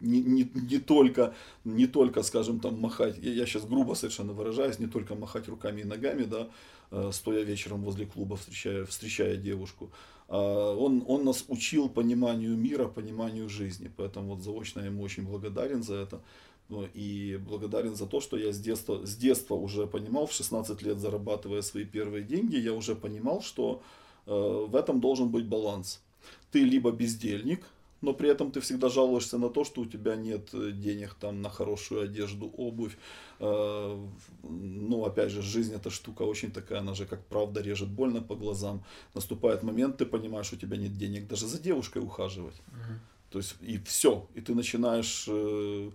не, 0.00 0.22
не, 0.22 0.50
не, 0.54 0.78
только, 0.78 1.34
не 1.64 1.86
только, 1.86 2.22
скажем, 2.22 2.60
там 2.60 2.80
махать, 2.80 3.18
я, 3.18 3.32
я 3.32 3.46
сейчас 3.46 3.66
грубо 3.66 3.94
совершенно 3.94 4.32
выражаюсь, 4.32 4.78
не 4.78 4.86
только 4.86 5.14
махать 5.14 5.48
руками 5.48 5.80
и 5.82 5.84
ногами, 5.84 6.24
да, 6.24 6.48
э, 6.90 7.10
стоя 7.12 7.42
вечером 7.42 7.82
возле 7.82 8.06
клуба, 8.06 8.36
встречая, 8.36 8.84
встречая 8.84 9.36
девушку. 9.36 9.90
А 10.28 10.74
он, 10.74 11.02
он 11.06 11.24
нас 11.24 11.44
учил 11.48 11.88
пониманию 11.88 12.56
мира, 12.56 12.86
пониманию 12.86 13.48
жизни, 13.48 13.90
поэтому 13.96 14.34
вот 14.34 14.42
заочно 14.42 14.80
я 14.80 14.86
ему 14.86 15.02
очень 15.02 15.24
благодарен 15.24 15.82
за 15.82 15.96
это. 15.96 16.20
Ну, 16.68 16.86
и 16.92 17.38
благодарен 17.38 17.96
за 17.96 18.06
то, 18.06 18.20
что 18.20 18.36
я 18.36 18.52
с 18.52 18.60
детства, 18.60 19.04
с 19.06 19.16
детства 19.16 19.54
уже 19.54 19.86
понимал, 19.86 20.26
в 20.26 20.32
16 20.32 20.82
лет 20.82 20.98
зарабатывая 20.98 21.62
свои 21.62 21.84
первые 21.86 22.22
деньги, 22.24 22.56
я 22.56 22.74
уже 22.74 22.94
понимал, 22.94 23.40
что 23.40 23.82
э, 24.26 24.66
в 24.68 24.76
этом 24.76 25.00
должен 25.00 25.30
быть 25.30 25.46
баланс. 25.46 26.02
Ты 26.50 26.64
либо 26.64 26.90
бездельник, 26.90 27.64
но 28.00 28.14
при 28.14 28.28
этом 28.28 28.50
ты 28.50 28.60
всегда 28.60 28.88
жалуешься 28.88 29.38
на 29.38 29.48
то, 29.48 29.64
что 29.64 29.80
у 29.80 29.86
тебя 29.86 30.16
нет 30.16 30.50
э, 30.52 30.70
денег 30.72 31.14
там 31.14 31.42
на 31.42 31.50
хорошую 31.50 32.02
одежду, 32.02 32.46
обувь. 32.56 32.96
Э, 33.40 34.06
ну, 34.42 35.04
опять 35.04 35.30
же, 35.30 35.42
жизнь 35.42 35.74
эта 35.74 35.90
штука 35.90 36.22
очень 36.22 36.50
такая, 36.50 36.80
она 36.80 36.94
же, 36.94 37.06
как 37.06 37.24
правда, 37.26 37.60
режет 37.60 37.88
больно 37.88 38.20
по 38.20 38.36
глазам. 38.36 38.84
Наступает 39.14 39.62
момент, 39.62 39.96
ты 39.96 40.06
понимаешь, 40.06 40.52
у 40.52 40.56
тебя 40.56 40.76
нет 40.76 40.96
денег 40.96 41.26
даже 41.26 41.46
за 41.46 41.58
девушкой 41.58 42.02
ухаживать. 42.02 42.56
Угу. 42.68 42.98
То 43.30 43.38
есть, 43.38 43.56
и 43.60 43.78
все, 43.78 44.26
и 44.34 44.40
ты 44.40 44.54
начинаешь 44.54 45.26
э, 45.28 45.90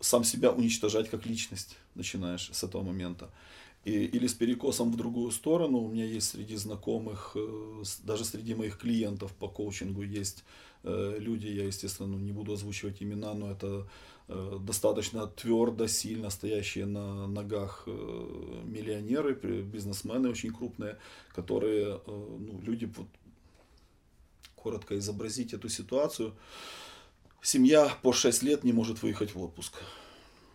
сам 0.00 0.24
себя 0.24 0.50
уничтожать 0.50 1.08
как 1.08 1.26
личность, 1.26 1.78
начинаешь 1.94 2.50
с 2.52 2.64
этого 2.64 2.82
момента. 2.82 3.30
И, 3.84 3.92
или 3.92 4.26
с 4.26 4.34
перекосом 4.34 4.90
в 4.90 4.96
другую 4.96 5.30
сторону. 5.30 5.78
У 5.78 5.88
меня 5.88 6.04
есть 6.04 6.30
среди 6.30 6.56
знакомых, 6.56 7.36
даже 8.02 8.24
среди 8.24 8.54
моих 8.54 8.78
клиентов 8.78 9.32
по 9.32 9.48
коучингу 9.48 10.02
есть 10.02 10.44
Э, 10.84 11.16
люди, 11.18 11.46
я, 11.46 11.64
естественно, 11.64 12.16
не 12.16 12.32
буду 12.32 12.52
озвучивать 12.52 13.02
имена, 13.02 13.32
но 13.32 13.50
это 13.50 13.88
э, 14.28 14.58
достаточно 14.60 15.26
твердо, 15.26 15.86
сильно 15.86 16.28
стоящие 16.28 16.84
на 16.84 17.26
ногах 17.26 17.84
э, 17.86 17.90
миллионеры, 18.64 19.34
бизнесмены 19.62 20.28
очень 20.28 20.52
крупные, 20.52 20.98
которые, 21.34 22.00
ну, 22.06 22.60
люди, 22.62 22.84
вот, 22.96 23.06
коротко 24.56 24.98
изобразить 24.98 25.54
эту 25.54 25.70
ситуацию, 25.70 26.34
семья 27.40 27.90
по 28.02 28.12
6 28.12 28.42
лет 28.42 28.62
не 28.62 28.74
может 28.74 29.02
выехать 29.02 29.34
в 29.34 29.40
отпуск. 29.40 29.72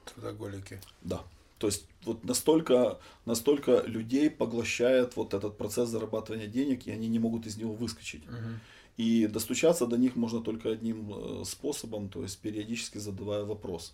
Трудоголики. 0.06 0.80
Да. 1.01 1.23
То 1.60 1.68
есть 1.68 1.88
вот 2.06 2.23
настолько, 2.23 2.99
настолько 3.26 3.84
людей 3.86 4.30
поглощает 4.30 5.15
вот 5.18 5.34
этот 5.34 5.57
процесс 5.57 5.90
зарабатывания 5.90 6.48
денег, 6.48 6.88
и 6.88 6.91
они 6.91 7.07
не 7.10 7.19
могут 7.19 7.45
из 7.45 7.57
него 7.57 7.73
выскочить. 7.73 8.26
Угу. 8.26 8.60
И 8.98 9.27
достучаться 9.27 9.86
до 9.86 9.98
них 9.98 10.15
можно 10.15 10.41
только 10.41 10.72
одним 10.72 11.14
э, 11.14 11.44
способом, 11.45 12.10
то 12.10 12.23
есть 12.23 12.40
периодически 12.40 12.98
задавая 12.98 13.44
вопрос. 13.44 13.94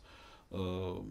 Э, 0.51 1.01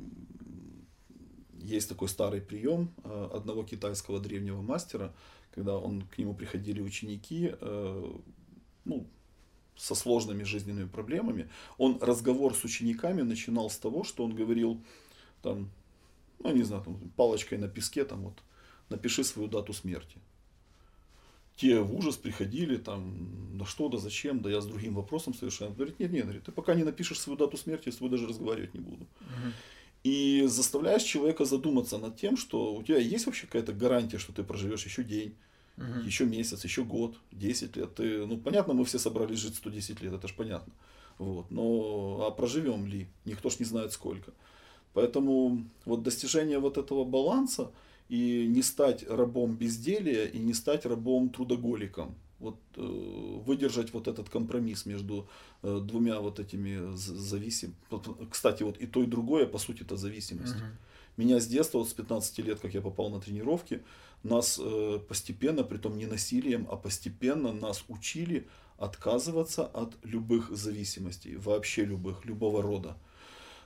есть 1.60 1.89
такой 1.89 2.09
старый 2.09 2.40
прием 2.40 2.94
э, 3.02 3.28
одного 3.32 3.64
китайского 3.64 4.20
древнего 4.20 4.62
мастера, 4.62 5.12
когда 5.52 5.76
он, 5.76 6.02
к 6.02 6.18
нему 6.18 6.35
приходили 6.35 6.81
ученики, 6.81 7.52
ну, 8.85 9.06
со 9.76 9.94
сложными 9.94 10.43
жизненными 10.43 10.89
проблемами, 10.89 11.48
он 11.78 11.98
разговор 12.01 12.55
с 12.55 12.64
учениками 12.64 13.22
начинал 13.22 13.70
с 13.70 13.78
того, 13.78 14.02
что 14.02 14.24
он 14.24 14.35
говорил, 14.35 14.82
там, 15.43 15.70
ну, 16.39 16.52
не 16.52 16.62
знаю, 16.62 16.82
там, 16.82 16.98
палочкой 17.16 17.59
на 17.59 17.69
песке, 17.69 18.05
там, 18.05 18.23
вот, 18.23 18.43
напиши 18.89 19.24
свою 19.24 19.48
дату 19.48 19.73
смерти 19.73 20.19
те 21.56 21.81
в 21.81 21.94
ужас 21.94 22.16
приходили, 22.16 22.77
там, 22.77 23.56
да 23.59 23.65
что, 23.65 23.89
да 23.89 23.98
зачем, 23.98 24.40
да 24.40 24.51
я 24.51 24.61
с 24.61 24.66
другим 24.66 24.94
вопросом 24.94 25.35
совершенно. 25.35 25.74
Говорит, 25.74 26.01
нет, 26.01 26.12
нет, 26.12 26.43
ты 26.43 26.52
пока 26.52 26.74
не 26.74 26.85
напишешь 26.85 27.20
свою 27.20 27.39
дату 27.39 27.56
смерти, 27.56 27.85
я 27.86 27.93
с 27.93 27.97
тобой 27.97 28.11
даже 28.11 28.27
разговаривать 28.27 28.74
не 28.74 28.81
буду. 28.81 29.05
Угу. 29.20 29.52
И 30.02 30.44
заставляешь 30.47 31.02
человека 31.02 31.44
задуматься 31.44 31.98
над 31.98 32.16
тем, 32.16 32.36
что 32.36 32.74
у 32.74 32.82
тебя 32.82 32.98
есть 32.98 33.27
вообще 33.27 33.47
какая-то 33.47 33.73
гарантия, 33.73 34.19
что 34.19 34.32
ты 34.32 34.43
проживешь 34.43 34.85
еще 34.85 35.05
день, 35.05 35.36
угу. 35.77 36.01
еще 36.05 36.27
месяц, 36.27 36.65
еще 36.65 36.85
год, 36.85 37.16
10 37.31 37.77
лет. 37.77 37.94
Ты, 37.94 38.27
ну, 38.27 38.36
понятно, 38.36 38.74
мы 38.74 38.85
все 38.85 38.98
собрались 38.98 39.39
жить 39.39 39.55
110 39.55 40.02
лет, 40.02 40.12
это 40.12 40.27
же 40.27 40.35
понятно. 40.35 40.73
Вот. 41.19 41.52
Но 41.52 42.27
а 42.27 42.32
проживем 42.32 42.86
ли? 42.86 43.06
Никто 43.24 43.48
ж 43.48 43.61
не 43.61 43.65
знает 43.65 43.93
сколько. 43.93 44.32
Поэтому 44.95 45.65
вот 45.85 46.03
достижение 46.03 46.59
вот 46.59 46.79
этого 46.79 47.05
баланса, 47.05 47.71
и 48.09 48.47
не 48.49 48.62
стать 48.62 49.05
рабом 49.09 49.57
безделия 49.57 50.27
и 50.27 50.39
не 50.39 50.55
стать 50.55 50.87
рабом 50.87 51.31
трудоголиком. 51.31 52.15
Вот 52.39 52.57
э, 52.77 53.41
выдержать 53.47 53.95
вот 53.95 54.09
этот 54.09 54.29
компромисс 54.29 54.87
между 54.87 55.27
э, 55.62 55.81
двумя 55.83 56.21
вот 56.21 56.39
этими 56.41 56.95
зависимыми. 56.95 57.77
Кстати, 58.31 58.62
вот 58.62 58.77
и 58.77 58.87
то, 58.87 59.03
и 59.03 59.07
другое, 59.07 59.47
по 59.47 59.59
сути, 59.59 59.83
это 59.83 59.97
зависимость. 59.97 60.57
Угу. 60.57 60.65
Меня 61.16 61.41
с 61.41 61.47
детства, 61.47 61.79
вот 61.79 61.89
с 61.89 61.95
15 61.95 62.39
лет, 62.39 62.61
как 62.61 62.75
я 62.75 62.83
попал 62.83 63.09
на 63.09 63.21
тренировки, 63.21 63.83
нас 64.23 64.61
э, 64.62 64.99
постепенно, 65.09 65.65
притом 65.65 65.97
не 65.97 66.07
насилием, 66.07 66.66
а 66.71 66.77
постепенно 66.77 67.53
нас 67.53 67.85
учили 67.89 68.47
отказываться 68.77 69.65
от 69.65 69.97
любых 70.03 70.51
зависимостей, 70.51 71.37
вообще 71.37 71.85
любых, 71.85 72.27
любого 72.27 72.61
рода. 72.61 72.97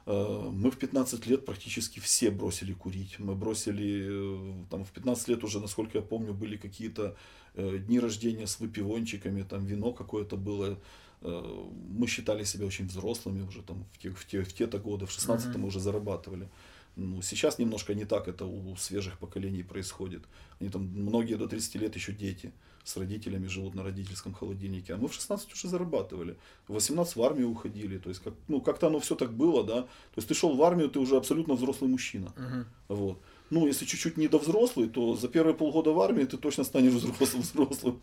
Э, 0.08 0.50
мы 0.50 0.70
в 0.70 0.78
15 0.78 1.26
лет 1.26 1.44
практически 1.44 2.00
все 2.00 2.30
бросили 2.30 2.72
курить. 2.72 3.18
Мы 3.18 3.34
бросили, 3.34 4.06
э, 4.08 4.64
там 4.70 4.84
в 4.84 4.90
15 4.90 5.28
лет 5.28 5.44
уже, 5.44 5.60
насколько 5.60 5.98
я 5.98 6.02
помню, 6.02 6.32
были 6.32 6.56
какие-то 6.56 7.14
э, 7.54 7.78
дни 7.78 8.00
рождения 8.00 8.46
с 8.46 8.58
выпивончиками, 8.58 9.42
там 9.42 9.66
вино 9.66 9.92
какое-то 9.92 10.36
было. 10.36 10.78
Мы 11.20 12.06
считали 12.06 12.44
себя 12.44 12.64
очень 12.66 12.86
взрослыми 12.86 13.42
уже 13.42 13.62
там 13.62 13.84
в 13.92 13.98
те, 13.98 14.10
в 14.10 14.24
те, 14.24 14.42
в 14.44 14.52
те-то 14.52 14.78
годы, 14.78 15.04
в 15.04 15.10
16 15.10 15.48
mm-hmm. 15.48 15.58
мы 15.58 15.66
уже 15.66 15.80
зарабатывали. 15.80 16.48
Ну, 16.94 17.22
сейчас 17.22 17.58
немножко 17.58 17.92
не 17.94 18.04
так 18.04 18.28
это 18.28 18.44
у 18.44 18.76
свежих 18.76 19.18
поколений 19.18 19.64
происходит. 19.64 20.22
Они 20.60 20.70
там, 20.70 20.82
многие 20.82 21.34
до 21.34 21.48
30 21.48 21.74
лет 21.74 21.96
еще 21.96 22.12
дети 22.12 22.52
с 22.88 22.96
родителями 22.96 23.48
живут 23.48 23.74
на 23.74 23.82
родительском 23.82 24.32
холодильнике. 24.32 24.94
А 24.94 24.96
мы 24.96 25.08
в 25.08 25.12
16 25.12 25.52
уже 25.52 25.68
зарабатывали. 25.68 26.36
В 26.68 26.72
18 26.72 27.16
в 27.16 27.22
армию 27.22 27.50
уходили. 27.50 27.98
То 27.98 28.08
есть, 28.08 28.22
как, 28.22 28.34
ну, 28.48 28.60
как-то 28.60 28.86
оно 28.86 28.98
все 28.98 29.14
так 29.14 29.32
было, 29.32 29.62
да. 29.62 29.82
То 29.82 30.16
есть, 30.16 30.28
ты 30.28 30.34
шел 30.34 30.56
в 30.56 30.62
армию, 30.62 30.88
ты 30.88 30.98
уже 30.98 31.16
абсолютно 31.16 31.54
взрослый 31.54 31.90
мужчина. 31.90 32.32
Uh-huh. 32.36 32.64
Вот. 32.88 33.18
Ну, 33.50 33.66
если 33.66 33.84
чуть-чуть 33.86 34.16
не 34.16 34.28
до 34.28 34.38
взрослый, 34.38 34.88
то 34.88 35.16
за 35.16 35.28
первые 35.28 35.54
полгода 35.54 35.90
в 35.90 36.00
армии 36.00 36.24
ты 36.24 36.38
точно 36.38 36.64
станешь 36.64 36.92
взрослым 36.92 37.42
взрослым. 37.42 38.00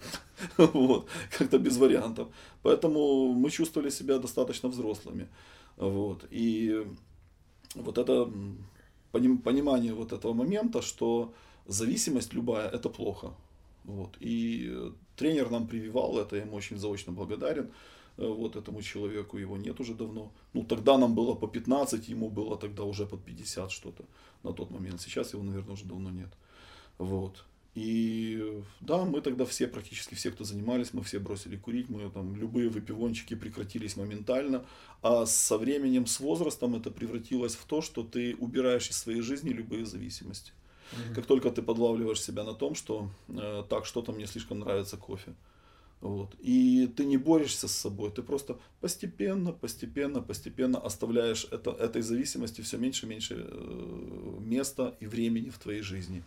вот. 0.58 1.08
Как-то 1.38 1.58
без 1.58 1.78
вариантов. 1.78 2.28
Поэтому 2.62 3.34
мы 3.34 3.50
чувствовали 3.50 3.90
себя 3.90 4.20
достаточно 4.20 4.70
взрослыми. 4.70 5.28
Вот. 5.78 6.26
И 6.30 6.86
вот 7.76 7.98
это 7.98 8.32
понимание 9.44 9.94
вот 9.94 10.14
этого 10.14 10.34
момента, 10.34 10.82
что 10.82 11.34
зависимость 11.68 12.34
любая 12.34 12.70
это 12.70 12.90
плохо. 12.90 13.34
Вот. 13.86 14.18
И 14.20 14.68
э, 14.70 14.92
тренер 15.16 15.52
нам 15.52 15.68
прививал 15.68 16.18
это, 16.20 16.36
я 16.36 16.44
ему 16.44 16.56
очень 16.56 16.78
заочно 16.78 17.14
благодарен. 17.14 17.72
Э, 18.18 18.28
вот 18.28 18.56
этому 18.56 18.82
человеку 18.82 19.38
его 19.38 19.58
нет 19.58 19.80
уже 19.80 19.94
давно. 19.94 20.32
Ну, 20.54 20.64
тогда 20.64 20.98
нам 20.98 21.16
было 21.16 21.36
по 21.36 21.48
15, 21.48 22.10
ему 22.10 22.30
было 22.30 22.58
тогда 22.58 22.84
уже 22.84 23.06
под 23.06 23.24
50 23.24 23.72
что-то 23.72 24.06
на 24.44 24.54
тот 24.54 24.72
момент. 24.72 25.02
Сейчас 25.02 25.34
его, 25.34 25.44
наверное, 25.44 25.74
уже 25.74 25.86
давно 25.86 26.12
нет. 26.12 26.30
Вот. 26.98 27.46
И 27.76 28.64
да, 28.80 29.04
мы 29.04 29.20
тогда 29.20 29.44
все, 29.44 29.68
практически 29.68 30.16
все, 30.16 30.32
кто 30.32 30.46
занимались, 30.46 30.94
мы 30.94 31.04
все 31.04 31.20
бросили 31.20 31.58
курить, 31.58 31.90
мы 31.90 32.10
там 32.10 32.34
любые 32.38 32.70
выпивончики 32.70 33.36
прекратились 33.36 33.98
моментально, 33.98 34.66
а 35.02 35.26
со 35.26 35.58
временем, 35.58 36.06
с 36.06 36.22
возрастом 36.22 36.76
это 36.76 36.90
превратилось 36.90 37.56
в 37.56 37.66
то, 37.66 37.82
что 37.82 38.04
ты 38.04 38.34
убираешь 38.40 38.90
из 38.90 38.98
своей 38.98 39.20
жизни 39.20 39.50
любые 39.50 39.86
зависимости. 39.86 40.54
Угу. 40.92 41.16
Как 41.16 41.26
только 41.26 41.52
ты 41.52 41.62
подлавливаешь 41.62 42.22
себя 42.22 42.44
на 42.44 42.54
том, 42.54 42.76
что 42.76 43.10
э, 43.28 43.64
так, 43.70 43.86
что-то 43.86 44.12
мне 44.12 44.28
слишком 44.28 44.60
нравится 44.60 44.98
кофе. 44.98 45.34
Вот. 46.02 46.36
И 46.40 46.88
ты 46.96 47.06
не 47.06 47.18
борешься 47.18 47.68
с 47.68 47.72
собой, 47.72 48.12
ты 48.12 48.22
просто 48.22 48.60
постепенно, 48.80 49.52
постепенно, 49.52 50.22
постепенно 50.22 50.78
оставляешь 50.78 51.48
это, 51.52 51.72
этой 51.72 52.02
зависимости 52.02 52.62
все 52.62 52.78
меньше 52.78 53.06
и 53.06 53.10
меньше 53.10 53.48
э, 53.48 54.38
места 54.40 54.96
и 55.00 55.08
времени 55.08 55.50
в 55.50 55.58
твоей 55.58 55.82
жизни. 55.82 56.24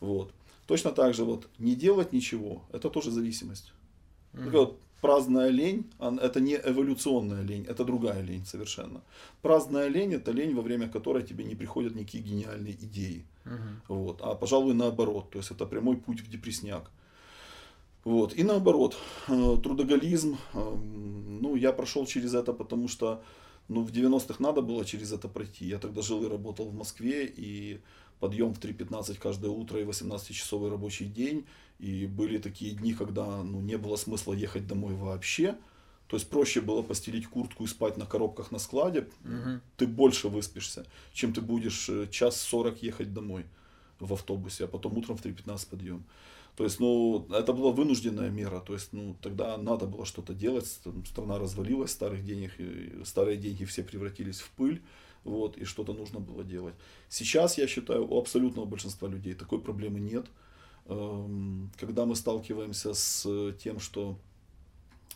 Вот. 0.00 0.32
Точно 0.66 0.90
так 0.90 1.14
же 1.14 1.24
вот 1.24 1.48
не 1.58 1.76
делать 1.76 2.12
ничего, 2.12 2.64
это 2.72 2.90
тоже 2.90 3.10
зависимость. 3.10 3.72
Mm-hmm. 4.32 4.50
Вот, 4.50 4.80
праздная 5.02 5.50
лень, 5.50 5.84
это 5.98 6.40
не 6.40 6.54
эволюционная 6.54 7.42
лень, 7.42 7.66
это 7.68 7.84
другая 7.84 8.22
лень 8.22 8.46
совершенно. 8.46 9.02
Праздная 9.42 9.88
лень 9.88 10.14
это 10.14 10.30
лень, 10.32 10.54
во 10.54 10.62
время 10.62 10.88
которой 10.88 11.24
тебе 11.24 11.44
не 11.44 11.56
приходят 11.56 11.94
никакие 11.94 12.24
гениальные 12.24 12.72
идеи. 12.72 13.24
Угу. 13.44 13.94
Вот. 13.94 14.20
А 14.22 14.34
пожалуй 14.34 14.74
наоборот, 14.74 15.30
то 15.30 15.38
есть 15.38 15.50
это 15.50 15.66
прямой 15.66 15.96
путь 15.96 16.20
в 16.20 16.30
депресняк. 16.30 16.90
Вот. 18.04 18.38
И 18.38 18.44
наоборот, 18.44 18.96
э, 19.28 19.56
трудоголизм, 19.62 20.36
э, 20.54 20.76
ну, 21.40 21.56
я 21.56 21.72
прошел 21.72 22.06
через 22.06 22.34
это, 22.34 22.52
потому 22.52 22.88
что, 22.88 23.22
ну, 23.68 23.82
в 23.82 23.90
90-х 23.90 24.36
надо 24.38 24.62
было 24.62 24.84
через 24.84 25.12
это 25.12 25.28
пройти. 25.28 25.66
Я 25.66 25.78
тогда 25.78 26.02
жил 26.02 26.24
и 26.24 26.28
работал 26.28 26.66
в 26.66 26.74
Москве, 26.74 27.26
и 27.26 27.80
подъем 28.22 28.54
в 28.54 28.60
3.15 28.60 29.18
каждое 29.18 29.50
утро 29.50 29.80
и 29.80 29.84
18-часовой 29.84 30.70
рабочий 30.70 31.06
день. 31.06 31.44
И 31.80 32.06
были 32.06 32.38
такие 32.38 32.72
дни, 32.72 32.94
когда, 32.94 33.42
ну, 33.42 33.60
не 33.60 33.76
было 33.76 33.96
смысла 33.96 34.32
ехать 34.32 34.68
домой 34.68 34.94
вообще. 34.94 35.56
То 36.06 36.16
есть 36.16 36.30
проще 36.30 36.60
было 36.60 36.82
постелить 36.82 37.26
куртку 37.26 37.64
и 37.64 37.66
спать 37.66 37.96
на 37.96 38.06
коробках 38.06 38.52
на 38.52 38.60
складе. 38.60 39.08
Мгм. 39.24 39.60
Ты 39.76 39.88
больше 39.88 40.28
выспишься, 40.28 40.86
чем 41.12 41.32
ты 41.32 41.40
будешь 41.40 41.88
э, 41.88 42.06
час 42.10 42.40
сорок 42.40 42.80
ехать 42.82 43.12
домой 43.12 43.44
в 43.98 44.12
автобусе, 44.12 44.64
а 44.64 44.68
потом 44.68 44.96
утром 44.98 45.16
в 45.16 45.24
3.15 45.24 45.68
подъем. 45.70 46.04
То 46.56 46.62
есть, 46.62 46.78
ну, 46.78 47.26
это 47.32 47.52
была 47.52 47.72
вынужденная 47.72 48.30
мера. 48.30 48.60
То 48.60 48.74
есть, 48.74 48.92
ну, 48.92 49.16
тогда 49.20 49.56
надо 49.56 49.86
было 49.86 50.04
что-то 50.04 50.32
делать. 50.32 50.66
Страна 51.06 51.38
развалилась, 51.40 51.90
старых 51.90 52.24
денег, 52.24 52.52
старые 53.04 53.36
деньги 53.36 53.64
все 53.64 53.82
превратились 53.82 54.40
в 54.40 54.50
пыль. 54.50 54.80
Вот, 55.24 55.56
и 55.56 55.64
что-то 55.64 55.92
нужно 55.92 56.20
было 56.20 56.42
делать. 56.44 56.74
Сейчас, 57.08 57.58
я 57.58 57.66
считаю, 57.66 58.06
у 58.08 58.18
абсолютного 58.18 58.66
большинства 58.66 59.08
людей 59.08 59.34
такой 59.34 59.60
проблемы 59.60 60.00
нет. 60.00 60.26
Эм, 60.86 61.70
Когда 61.78 62.06
мы 62.06 62.16
сталкиваемся 62.16 62.94
с 62.94 63.24
э, 63.26 63.54
тем, 63.62 63.78
что 63.78 64.18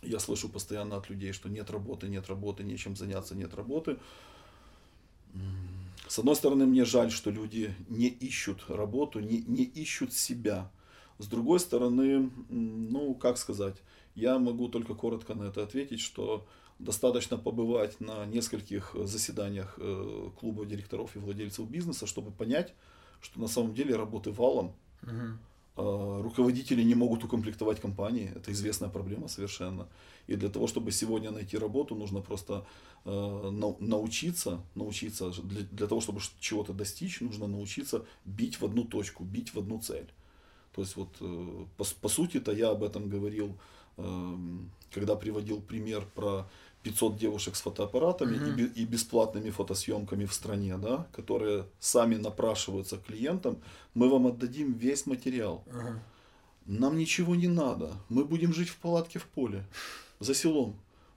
я 0.03 0.19
слышу 0.19 0.49
постоянно 0.49 0.97
от 0.97 1.11
людей, 1.11 1.33
что 1.33 1.49
нет 1.49 1.71
работы, 1.71 2.09
нет 2.09 2.29
работы, 2.29 2.63
нечем 2.63 2.97
заняться, 2.97 3.35
нет 3.35 3.55
работы. 3.55 3.97
С 6.09 6.19
одной 6.19 6.37
стороны, 6.37 6.67
мне 6.67 6.85
жаль, 6.85 7.11
что 7.11 7.31
люди 7.31 7.75
не 7.89 8.07
ищут 8.07 8.65
работу, 8.69 9.21
не, 9.21 9.43
не 9.43 9.65
ищут 9.65 10.13
себя. 10.13 10.71
С 11.19 11.27
другой 11.27 11.59
стороны, 11.61 12.31
ну, 12.49 13.15
как 13.15 13.39
сказать, 13.39 13.77
я 14.15 14.39
могу 14.39 14.69
только 14.69 14.95
коротко 14.95 15.35
на 15.35 15.45
это 15.45 15.63
ответить, 15.63 16.01
что 16.01 16.47
достаточно 16.79 17.39
побывать 17.39 18.01
на 18.01 18.27
нескольких 18.27 18.95
заседаниях 19.05 19.75
э, 19.79 20.31
клуба 20.39 20.67
директоров 20.67 21.17
и 21.17 21.19
владельцев 21.19 21.69
бизнеса, 21.69 22.07
чтобы 22.07 22.31
понять, 22.31 22.75
что 23.21 23.41
на 23.41 23.49
самом 23.49 23.75
деле 23.75 23.97
работы 23.97 24.31
валом, 24.31 24.75
а, 25.77 26.23
руководители 26.23 26.83
не 26.83 26.95
могут 26.95 27.25
укомплектовать 27.25 27.81
компании. 27.81 28.33
Это 28.35 28.51
известная 28.53 28.89
проблема 28.89 29.29
совершенно. 29.29 29.89
И 30.27 30.35
для 30.37 30.49
того, 30.49 30.67
чтобы 30.67 30.91
сегодня 30.91 31.31
найти 31.31 31.59
работу, 31.59 31.95
нужно 31.95 32.21
просто 32.21 32.67
э, 33.05 33.11
нау- 33.11 33.77
научиться, 33.81 34.61
научиться 34.75 35.31
для, 35.31 35.63
для 35.63 35.87
того, 35.87 36.01
чтобы 36.01 36.21
чего-то 36.41 36.73
достичь, 36.73 37.21
нужно 37.21 37.47
научиться 37.47 38.07
бить 38.25 38.61
в 38.61 38.65
одну 38.65 38.85
точку, 38.85 39.25
бить 39.25 39.55
в 39.55 39.59
одну 39.59 39.79
цель. 39.79 40.09
То 40.75 40.83
есть 40.83 40.97
вот 40.97 41.17
э, 41.21 41.65
по, 41.77 41.85
по 42.01 42.09
сути-то 42.09 42.53
я 42.53 42.71
об 42.71 42.83
этом 42.83 43.09
говорил, 43.09 43.57
эм, 43.99 44.71
когда 44.91 45.15
приводил 45.15 45.61
пример 45.61 46.07
про 46.15 46.49
500 46.91 47.17
девушек 47.19 47.57
с 47.57 47.61
фотоаппаратами 47.63 48.37
и, 48.37 48.41
Мгм. 48.41 48.57
бе- 48.57 48.83
и 48.83 48.85
бесплатными 48.87 49.51
фотосъемками 49.51 50.25
в 50.25 50.33
стране, 50.33 50.79
да, 50.79 51.07
которые 51.13 51.65
сами 51.81 52.17
напрашиваются 52.17 52.97
к 52.97 53.05
клиентам, 53.07 53.57
мы 53.95 54.09
вам 54.09 54.27
отдадим 54.27 54.73
весь 54.73 55.07
материал. 55.07 55.63
Ага. 55.71 56.01
Нам 56.67 56.97
ничего 56.97 57.35
не 57.37 57.49
надо. 57.49 57.91
Мы 58.09 58.25
будем 58.25 58.53
жить 58.53 58.69
в 58.69 58.77
палатке 58.77 59.19
в 59.19 59.25
поле, 59.25 59.65
за 60.21 60.35
селом. 60.35 60.75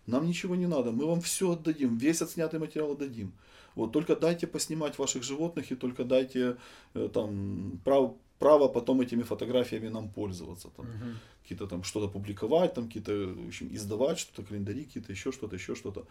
Нам 0.08 0.26
ничего 0.28 0.56
не 0.56 0.68
надо. 0.68 0.92
Мы 0.92 1.06
вам 1.06 1.22
все 1.22 1.52
отдадим. 1.52 1.98
Весь 1.98 2.22
отснятый 2.22 2.60
материал 2.60 2.92
отдадим. 2.92 3.32
Вот 3.76 3.92
только 3.92 4.16
дайте 4.16 4.48
поснимать 4.48 4.98
ваших 5.00 5.24
животных 5.24 5.72
и 5.72 5.76
только 5.76 6.04
дайте 6.04 6.56
э, 6.96 7.10
там 7.14 7.80
право, 7.84 8.16
право 8.40 8.70
потом 8.70 9.02
этими 9.02 9.24
фотографиями 9.24 9.90
нам 9.90 10.10
пользоваться. 10.10 10.70
Там, 10.70 10.86
Мгм. 10.86 11.20
какие-то 11.44 11.68
там 11.68 11.84
что-то 11.84 12.08
публиковать, 12.08 12.74
там 12.74 12.88
какие-то, 12.88 13.12
в 13.12 13.48
общем, 13.48 13.68
издавать 13.76 14.20
что-то, 14.20 14.44
календари 14.48 14.86
какие-то, 14.86 15.12
еще 15.12 15.32
что-то, 15.32 15.56
еще 15.56 15.76
что-то. 15.76 16.06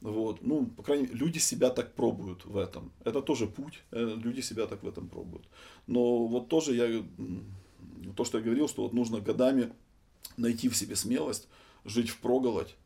Вот, 0.00 0.42
ну, 0.42 0.66
по 0.66 0.82
крайней 0.82 1.04
мере, 1.04 1.18
люди 1.18 1.38
себя 1.38 1.70
так 1.70 1.94
пробуют 1.94 2.44
в 2.44 2.56
этом. 2.56 2.90
Это 3.04 3.22
тоже 3.22 3.46
путь, 3.46 3.82
э, 3.92 4.16
люди 4.24 4.42
себя 4.42 4.66
так 4.66 4.82
в 4.82 4.88
этом 4.88 5.08
пробуют. 5.08 5.44
Но 5.86 6.26
вот 6.26 6.48
тоже 6.48 6.74
я, 6.74 7.04
то, 8.16 8.24
что 8.24 8.38
я 8.38 8.44
говорил, 8.44 8.68
что 8.68 8.82
вот 8.82 8.92
нужно 8.92 9.20
годами 9.20 9.72
найти 10.36 10.68
в 10.68 10.76
себе 10.76 10.96
смелость, 10.96 11.48
жить 11.84 12.10
в 12.10 12.18
проголодь. 12.18 12.76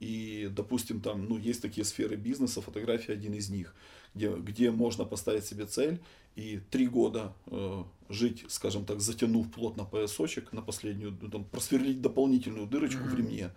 И, 0.00 0.48
допустим, 0.56 1.00
там, 1.00 1.26
ну, 1.28 1.38
есть 1.38 1.62
такие 1.62 1.84
сферы 1.84 2.16
бизнеса, 2.16 2.60
фотография 2.62 3.12
один 3.12 3.34
из 3.34 3.50
них, 3.50 3.74
где, 4.14 4.28
где 4.28 4.70
можно 4.70 5.04
поставить 5.04 5.44
себе 5.44 5.66
цель 5.66 6.00
и 6.36 6.60
три 6.70 6.86
года 6.86 7.32
э, 7.46 7.84
жить, 8.08 8.44
скажем 8.48 8.84
так, 8.84 9.00
затянув 9.00 9.50
плотно 9.50 9.84
поясочек 9.84 10.52
на 10.52 10.62
последнюю, 10.62 11.16
ну, 11.20 11.28
там, 11.28 11.44
просверлить 11.44 12.00
дополнительную 12.00 12.66
дырочку 12.66 13.02
в 13.02 13.14
Мгм. 13.14 13.16
ремне, 13.16 13.50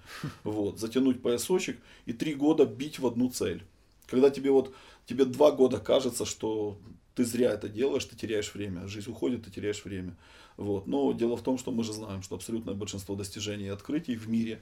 вот, 0.44 0.80
затянуть 0.80 1.22
поясочек 1.22 1.80
и 2.06 2.14
три 2.14 2.34
года 2.34 2.66
бить 2.66 3.00
в 3.00 3.08
одну 3.08 3.30
цель. 3.30 3.64
Когда 4.08 4.30
тебе 4.30 4.52
вот, 4.52 4.74
тебе 5.06 5.26
два 5.26 5.52
года 5.52 5.80
кажется, 5.80 6.26
что 6.26 6.78
ты 7.16 7.26
зря 7.26 7.52
это 7.52 7.70
делаешь, 7.70 8.06
ты 8.06 8.16
теряешь 8.16 8.54
время, 8.54 8.88
жизнь 8.88 9.10
уходит, 9.10 9.46
ты 9.46 9.52
теряешь 9.52 9.86
время. 9.86 10.16
Вот. 10.58 10.88
Но 10.88 11.14
дело 11.14 11.38
в 11.38 11.42
том, 11.42 11.58
что 11.58 11.72
мы 11.72 11.84
же 11.84 11.94
знаем, 11.94 12.22
что 12.22 12.36
абсолютное 12.36 12.74
большинство 12.74 13.16
достижений 13.16 13.66
и 13.66 13.70
открытий 13.70 14.16
в 14.16 14.28
мире 14.28 14.62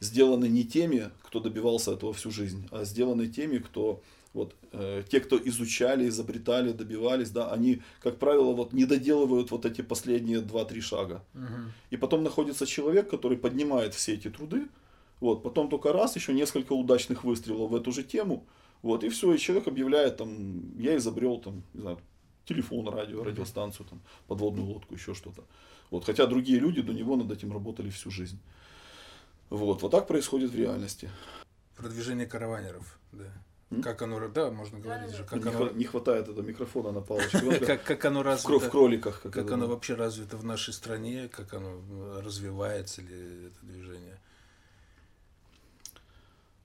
сделаны 0.00 0.46
не 0.48 0.64
теми, 0.64 1.10
кто 1.22 1.40
добивался 1.40 1.92
этого 1.92 2.12
всю 2.12 2.30
жизнь, 2.30 2.68
а 2.70 2.84
сделаны 2.84 3.28
теми, 3.28 3.58
кто 3.58 4.02
вот 4.36 4.54
э, 4.72 5.02
те, 5.08 5.20
кто 5.20 5.38
изучали, 5.38 6.08
изобретали, 6.08 6.72
добивались, 6.72 7.30
да, 7.30 7.50
они, 7.50 7.82
как 8.00 8.18
правило, 8.18 8.52
вот 8.52 8.72
не 8.74 8.84
доделывают 8.84 9.50
вот 9.50 9.64
эти 9.64 9.80
последние 9.80 10.40
2-3 10.40 10.80
шага. 10.80 11.24
Мгм. 11.32 11.72
И 11.90 11.96
потом 11.96 12.22
находится 12.22 12.66
человек, 12.66 13.08
который 13.08 13.38
поднимает 13.38 13.94
все 13.94 14.14
эти 14.14 14.28
труды, 14.28 14.68
вот, 15.20 15.42
потом 15.42 15.68
только 15.70 15.92
раз, 15.92 16.16
еще 16.16 16.34
несколько 16.34 16.74
удачных 16.74 17.24
выстрелов 17.24 17.70
в 17.70 17.74
эту 17.74 17.92
же 17.92 18.02
тему, 18.02 18.46
вот, 18.82 19.04
и 19.04 19.08
все, 19.08 19.32
и 19.32 19.38
человек 19.38 19.68
объявляет, 19.68 20.18
там, 20.18 20.78
я 20.78 20.96
изобрел, 20.96 21.38
там, 21.38 21.62
не 21.72 21.80
знаю, 21.80 21.98
телефон, 22.44 22.88
радио, 22.88 23.24
радиостанцию, 23.24 23.86
там, 23.86 24.02
подводную 24.26 24.66
лодку, 24.68 24.94
еще 24.94 25.14
что-то. 25.14 25.44
Вот, 25.90 26.04
хотя 26.04 26.26
другие 26.26 26.58
люди 26.58 26.82
до 26.82 26.92
него 26.92 27.16
над 27.16 27.30
этим 27.30 27.52
работали 27.52 27.88
всю 27.88 28.10
жизнь. 28.10 28.38
Вот, 29.48 29.80
вот 29.82 29.90
так 29.90 30.06
происходит 30.06 30.50
в 30.50 30.56
реальности. 30.56 31.08
Продвижение 31.76 32.26
караванеров, 32.26 32.98
да. 33.12 33.32
Как 33.82 34.00
оно, 34.02 34.28
да, 34.28 34.50
можно 34.52 34.78
говорить 34.78 35.10
же, 35.14 35.24
как 35.24 35.42
не, 35.44 35.50
оно, 35.50 35.70
не 35.70 35.84
хватает 35.84 36.28
этого 36.28 36.40
микрофона 36.46 36.92
на 36.92 37.00
палочке. 37.08 37.38
Вот 37.40 37.58
как, 37.66 37.82
как 37.82 38.04
оно 38.04 38.20
кро- 38.20 38.22
в 38.22 38.26
развито, 38.26 38.70
кроликах. 38.70 39.22
Как, 39.22 39.32
как 39.32 39.50
оно 39.50 39.66
вообще 39.66 39.94
развито 39.94 40.36
в 40.36 40.44
нашей 40.44 40.72
стране, 40.72 41.28
как 41.28 41.52
оно 41.52 41.80
э, 41.90 42.20
развивается 42.24 43.02
ли 43.02 43.46
это 43.46 43.66
движение. 43.66 44.20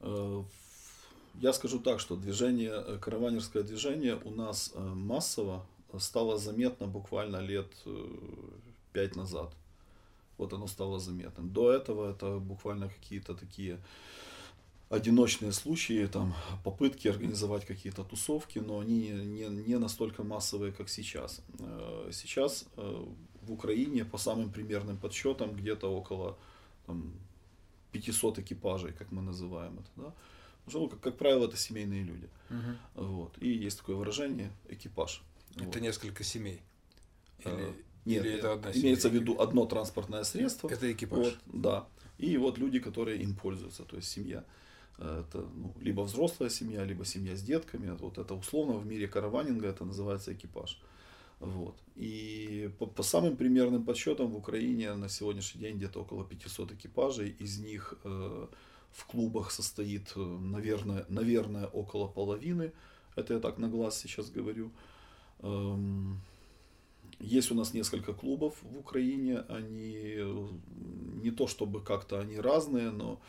Э, 0.01 0.43
Я 1.41 1.53
скажу 1.53 1.79
так, 1.79 1.99
что 1.99 2.15
движение, 2.15 2.71
э, 2.71 2.97
караванерское 3.01 3.63
движение 3.63 4.19
у 4.23 4.29
нас 4.29 4.71
массово 4.75 5.65
стало 5.97 6.37
заметно 6.37 6.85
буквально 6.87 7.37
лет 7.37 7.67
пять 8.93 9.15
назад. 9.15 9.51
Вот 10.37 10.53
оно 10.53 10.67
стало 10.67 10.99
заметным. 10.99 11.49
До 11.49 11.71
этого 11.71 12.11
это 12.11 12.37
буквально 12.37 12.89
какие-то 12.89 13.33
такие 13.33 13.79
одиночные 14.91 15.51
случаи, 15.53 16.05
там, 16.07 16.34
попытки 16.63 17.07
организовать 17.07 17.65
какие-то 17.65 18.03
тусовки, 18.03 18.59
но 18.59 18.80
они 18.80 19.09
не, 19.09 19.45
не 19.47 19.77
настолько 19.80 20.23
массовые, 20.23 20.72
как 20.73 20.89
сейчас. 20.89 21.41
Э, 21.59 22.09
Сейчас 22.13 22.65
э, 22.77 23.05
в 23.41 23.51
Украине, 23.51 24.05
по 24.05 24.18
самым 24.18 24.51
примерным 24.51 24.97
подсчетам, 24.97 25.55
где-то 25.55 25.88
около 25.88 26.38
там, 26.85 27.13
500 27.93 28.39
экипажей, 28.39 28.91
как 28.91 29.11
мы 29.11 29.22
называем 29.22 29.73
это. 29.80 29.89
Да? 29.95 30.13
Потому 30.65 30.69
что, 30.69 30.80
ну, 30.80 30.89
как, 30.89 30.99
как 30.99 31.18
правило, 31.18 31.45
это 31.45 31.57
семейные 31.57 32.03
люди. 32.03 32.30
Мгм. 32.49 32.77
Вот. 32.95 33.38
И 33.41 33.49
есть 33.65 33.77
такое 33.80 33.95
выражение 33.95 34.51
экипаж. 34.69 35.22
Это 35.55 35.65
Вот. 35.65 35.76
несколько 35.81 36.23
семей. 36.23 36.61
Или, 37.39 37.53
Э, 37.53 37.73
Нет, 38.05 38.26
или 38.26 38.34
это 38.35 38.53
одна 38.53 38.72
имеется 38.72 39.07
в 39.07 39.11
семья? 39.11 39.22
виду 39.22 39.41
одно 39.41 39.65
транспортное 39.65 40.23
средство. 40.23 40.69
Это 40.69 40.91
экипаж. 40.91 41.19
Вот, 41.19 41.38
да. 41.45 41.85
И 42.18 42.38
вот 42.38 42.57
люди, 42.57 42.80
которые 42.80 43.22
им 43.23 43.35
пользуются, 43.35 43.84
то 43.84 43.95
есть 43.95 44.09
семья. 44.09 44.43
Это 45.01 45.49
ну, 45.55 45.73
либо 45.81 46.01
взрослая 46.01 46.49
семья, 46.49 46.85
либо 46.85 47.05
семья 47.05 47.35
с 47.35 47.41
детками. 47.41 47.97
Вот 47.99 48.17
это 48.19 48.35
условно 48.35 48.73
в 48.73 48.85
мире 48.85 49.07
караванинга 49.07 49.67
это 49.67 49.83
называется 49.83 50.31
экипаж. 50.33 50.79
Вот. 51.39 51.75
И 51.95 52.69
по, 52.77 52.85
по 52.85 53.01
самым 53.01 53.35
примерным 53.35 53.83
подсчетам 53.83 54.27
в 54.27 54.37
Украине 54.37 54.93
на 54.93 55.09
сегодняшний 55.09 55.61
день 55.61 55.77
где-то 55.77 56.01
около 56.01 56.23
500 56.23 56.73
экипажей. 56.73 57.35
Из 57.39 57.57
них 57.57 57.95
э, 58.03 58.47
в 58.91 59.05
клубах 59.05 59.49
состоит, 59.51 60.13
э, 60.15 60.19
наверное, 60.19 61.05
наверное, 61.09 61.65
около 61.65 62.07
половины. 62.07 62.71
Это 63.15 63.33
я 63.33 63.39
так 63.39 63.57
на 63.57 63.69
глаз 63.69 63.97
сейчас 63.97 64.29
говорю. 64.29 64.71
Эм, 65.39 66.21
есть 67.19 67.51
у 67.51 67.55
нас 67.55 67.73
несколько 67.73 68.13
клубов 68.13 68.55
в 68.61 68.77
Украине, 68.77 69.39
они 69.49 69.95
э, 70.17 70.47
не 71.23 71.31
то 71.31 71.47
чтобы 71.47 71.81
как-то 71.81 72.19
они 72.19 72.37
разные, 72.37 72.91
но 72.91 73.19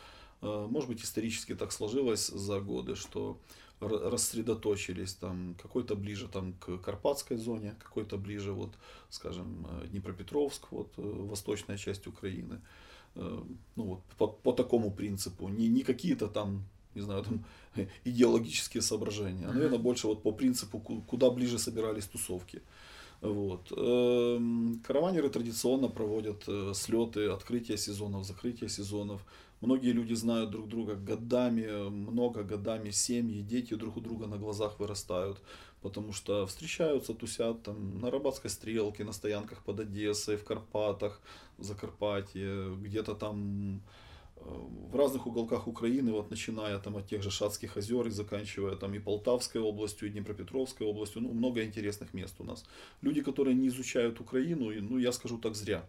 может 0.43 0.89
быть 0.89 1.03
исторически 1.03 1.55
так 1.55 1.71
сложилось 1.71 2.27
за 2.27 2.59
годы, 2.59 2.95
что 2.95 3.37
рассредоточились, 3.87 5.13
там 5.13 5.55
какой-то 5.61 5.95
ближе 5.95 6.27
там 6.27 6.53
к 6.53 6.77
Карпатской 6.77 7.37
зоне, 7.37 7.75
какой-то 7.79 8.17
ближе 8.17 8.51
вот, 8.51 8.71
скажем, 9.09 9.67
э, 9.69 9.87
Днепропетровск, 9.87 10.71
вот 10.71 10.93
э, 10.97 11.01
восточная 11.01 11.77
часть 11.77 12.07
Украины. 12.07 12.61
Э, 13.15 13.43
ну 13.75 13.83
вот 13.83 14.03
по, 14.17 14.27
по 14.27 14.53
такому 14.53 14.91
принципу, 14.91 15.49
не, 15.49 15.67
не 15.67 15.83
какие-то 15.83 16.27
там 16.27 16.63
не 16.95 17.01
знаю, 17.01 17.23
там 17.23 17.43
идеологические 18.05 18.81
соображения, 18.81 19.47
а, 19.47 19.53
наверное, 19.53 19.79
больше 19.79 20.07
вот 20.07 20.21
по 20.21 20.31
принципу, 20.31 20.79
куда 20.79 21.31
ближе 21.31 21.57
собирались 21.57 22.05
тусовки. 22.05 22.61
Вот. 23.21 23.71
Эм, 23.71 24.79
караванеры 24.85 25.29
традиционно 25.29 25.87
проводят 25.87 26.43
слеты, 26.75 27.29
открытие 27.29 27.77
сезонов, 27.77 28.25
закрытие 28.25 28.69
сезонов. 28.69 29.25
Многие 29.63 29.93
люди 29.93 30.13
знают 30.13 30.49
друг 30.49 30.67
друга 30.67 30.95
годами, 30.95 31.89
много 31.89 32.43
годами, 32.43 32.89
семьи, 32.91 33.41
дети 33.41 33.75
друг 33.75 33.95
у 33.95 34.01
друга 34.01 34.27
на 34.27 34.37
глазах 34.37 34.77
вырастают, 34.77 35.41
потому 35.81 36.11
что 36.11 36.45
встречаются, 36.45 37.13
тусят 37.13 37.63
там 37.63 37.97
на 38.01 38.11
Рыбацкой 38.11 38.49
стрелке, 38.49 39.05
на 39.05 39.13
стоянках 39.13 39.63
под 39.63 39.79
Одессой, 39.79 40.35
в 40.35 40.43
Карпатах, 40.43 41.21
в 41.57 41.63
Закарпатье, 41.63 42.75
где-то 42.75 43.15
там 43.15 43.81
э, 44.35 44.41
в 44.91 44.97
разных 44.97 45.27
уголках 45.27 45.65
Украины, 45.65 46.11
вот 46.11 46.29
начиная 46.29 46.77
там 46.79 46.97
от 46.97 47.07
тех 47.07 47.23
же 47.23 47.31
Шацких 47.31 47.77
озер 47.77 48.07
и 48.07 48.09
заканчивая 48.09 48.75
там 48.75 48.93
и 48.93 48.99
Полтавской 48.99 49.61
областью, 49.61 50.09
и 50.09 50.11
Днепропетровской 50.11 50.85
областью, 50.85 51.21
ну, 51.21 51.31
много 51.31 51.63
интересных 51.63 52.13
мест 52.13 52.35
у 52.39 52.43
нас. 52.43 52.65
Люди, 53.01 53.21
которые 53.21 53.55
не 53.55 53.69
изучают 53.69 54.19
Украину, 54.19 54.71
ну, 54.81 54.97
я 54.97 55.13
скажу 55.13 55.37
так, 55.37 55.55
зря. 55.55 55.85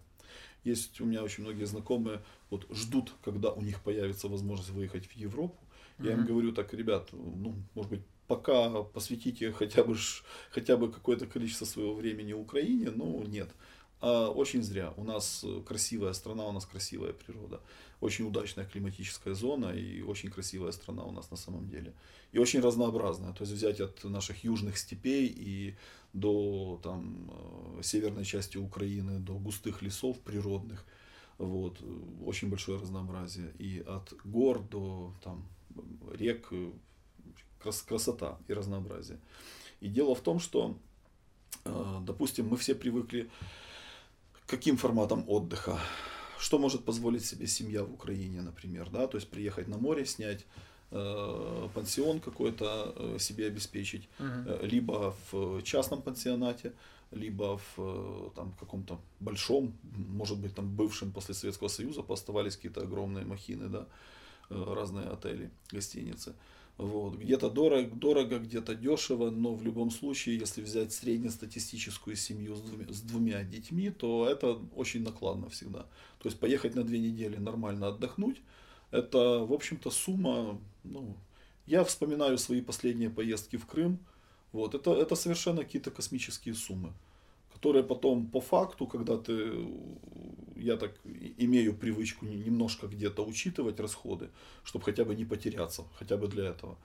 Есть 0.65 1.01
у 1.01 1.05
меня 1.05 1.23
очень 1.23 1.45
многие 1.45 1.65
знакомые, 1.65 2.23
вот 2.51 2.67
ждут, 2.71 3.13
когда 3.23 3.51
у 3.51 3.61
них 3.61 3.83
появится 3.83 4.29
возможность 4.29 4.71
выехать 4.71 5.07
в 5.07 5.13
Европу. 5.13 5.59
Я 5.99 6.07
mm-hmm. 6.07 6.13
им 6.13 6.27
говорю 6.27 6.53
так, 6.53 6.75
ребят, 6.75 7.11
ну, 7.13 7.55
может 7.75 7.91
быть, 7.91 8.01
пока 8.27 8.83
посвятите 8.83 9.53
хотя 9.53 9.85
бы, 9.85 9.97
хотя 10.51 10.77
бы 10.77 10.91
какое-то 10.91 11.27
количество 11.27 11.67
своего 11.67 11.95
времени 11.95 12.33
Украине, 12.33 12.91
но 12.91 13.23
нет. 13.25 13.51
А 14.07 14.29
очень 14.29 14.63
зря. 14.63 14.93
У 14.99 15.05
нас 15.05 15.47
красивая 15.67 16.13
страна, 16.13 16.45
у 16.45 16.53
нас 16.53 16.67
красивая 16.67 17.15
природа. 17.15 17.63
Очень 18.03 18.27
удачная 18.27 18.67
климатическая 18.67 19.33
зона 19.33 19.71
и 19.71 20.03
очень 20.03 20.31
красивая 20.31 20.73
страна 20.73 21.05
у 21.05 21.11
нас 21.11 21.31
на 21.31 21.39
самом 21.39 21.71
деле. 21.71 21.95
И 22.33 22.39
очень 22.39 22.61
разнообразная. 22.61 23.33
То 23.33 23.45
есть 23.45 23.55
взять 23.55 23.81
от 23.81 24.05
наших 24.05 24.45
южных 24.45 24.77
степей 24.77 25.27
и 25.35 25.75
до 26.13 26.79
там, 26.83 27.31
э, 27.79 27.83
северной 27.83 28.27
части 28.27 28.59
Украины, 28.59 29.21
до 29.21 29.39
густых 29.39 29.81
лесов 29.81 30.21
природных. 30.21 30.85
Вот, 31.39 31.81
очень 32.27 32.51
большое 32.51 32.79
разнообразие. 32.79 33.55
И 33.59 33.83
от 33.87 34.13
гор 34.23 34.61
до 34.69 35.15
там, 35.23 35.49
рек 36.13 36.49
э, 36.51 36.73
крас 37.59 37.81
красота 37.81 38.39
и 38.49 38.53
разнообразие. 38.53 39.19
И 39.81 39.89
дело 39.89 40.15
в 40.15 40.21
том, 40.21 40.41
что, 40.41 40.77
э, 41.65 42.01
допустим, 42.03 42.49
мы 42.49 42.59
все 42.59 42.75
привыкли 42.75 43.31
каким 44.47 44.77
форматам 44.77 45.25
отдыха. 45.29 45.79
Что 46.39 46.59
может 46.59 46.85
позволить 46.85 47.25
себе 47.25 47.47
семья 47.47 47.85
в 47.85 47.93
Украине, 47.93 48.43
например, 48.43 48.91
да, 48.91 49.07
то 49.07 49.17
есть 49.17 49.31
приехать 49.31 49.69
на 49.69 49.79
море, 49.79 50.05
снять 50.05 50.45
Э, 50.97 51.69
пансион 51.75 52.21
какой-то 52.21 52.93
э, 52.95 53.19
себе 53.19 53.49
обеспечить, 53.49 54.09
uh 54.21 54.65
либо 54.65 55.17
в 55.33 55.61
частном 55.63 56.03
пансионате, 56.03 56.73
либо 57.11 57.61
в 57.77 58.33
там, 58.37 58.53
каком-то 58.61 59.01
большом, 59.19 59.73
может 59.83 60.39
быть, 60.39 60.55
там 60.55 60.69
бывшем 60.77 61.11
после 61.11 61.35
Советского 61.35 61.69
Союза 61.69 62.03
поставались 62.03 62.55
какие-то 62.55 62.83
огромные 62.83 63.25
махины, 63.25 63.69
да, 63.69 63.87
разные 64.51 65.09
отели, 65.09 65.51
гостиницы. 65.73 66.35
Вот. 66.77 67.15
Где-то 67.15 67.51
дорого, 67.51 67.95
дорого, 67.95 68.39
где-то 68.39 68.75
дешево, 68.75 69.31
но 69.31 69.55
в 69.55 69.63
любом 69.63 69.91
случае, 69.91 70.39
если 70.39 70.61
взять 70.61 70.93
среднестатистическую 70.93 72.17
семью 72.17 72.57
с 72.57 72.61
двумя, 72.63 72.93
с 72.93 73.01
двумя 73.01 73.45
детьми, 73.45 73.91
то 73.91 74.27
это 74.29 74.59
очень 74.75 75.03
накладно 75.03 75.49
всегда. 75.51 75.83
То 76.19 76.29
есть 76.29 76.41
поехать 76.41 76.75
на 76.75 76.83
две 76.83 76.99
недели 76.99 77.37
нормально 77.37 77.89
отдохнуть, 77.89 78.41
это, 78.91 79.45
в 79.45 79.53
общем-то, 79.53 79.91
сумма, 79.91 80.61
ну, 80.83 81.17
я 81.67 81.85
вспоминаю 81.85 82.39
свои 82.39 82.61
последние 82.61 83.11
поездки 83.11 83.57
в 83.57 83.67
Крым, 83.67 83.99
вот, 84.53 84.75
это, 84.75 84.93
это 84.95 85.15
совершенно 85.15 85.63
какие-то 85.63 85.91
космические 85.91 86.55
суммы, 86.55 86.93
которые 87.55 87.83
потом 87.83 88.27
по 88.27 88.41
факту, 88.41 88.87
когда 88.87 89.17
ты, 89.17 89.67
я 90.57 90.77
так 90.77 90.93
имею 91.39 91.75
привычку 91.75 92.27
немножко 92.27 92.87
где-то 92.87 93.25
учитывать 93.25 93.81
расходы, 93.81 94.29
чтобы 94.65 94.85
хотя 94.85 95.05
бы 95.05 95.15
не 95.15 95.25
потеряться, 95.25 95.85
хотя 95.99 96.17
бы 96.17 96.29
для 96.29 96.45
этого. 96.45 96.77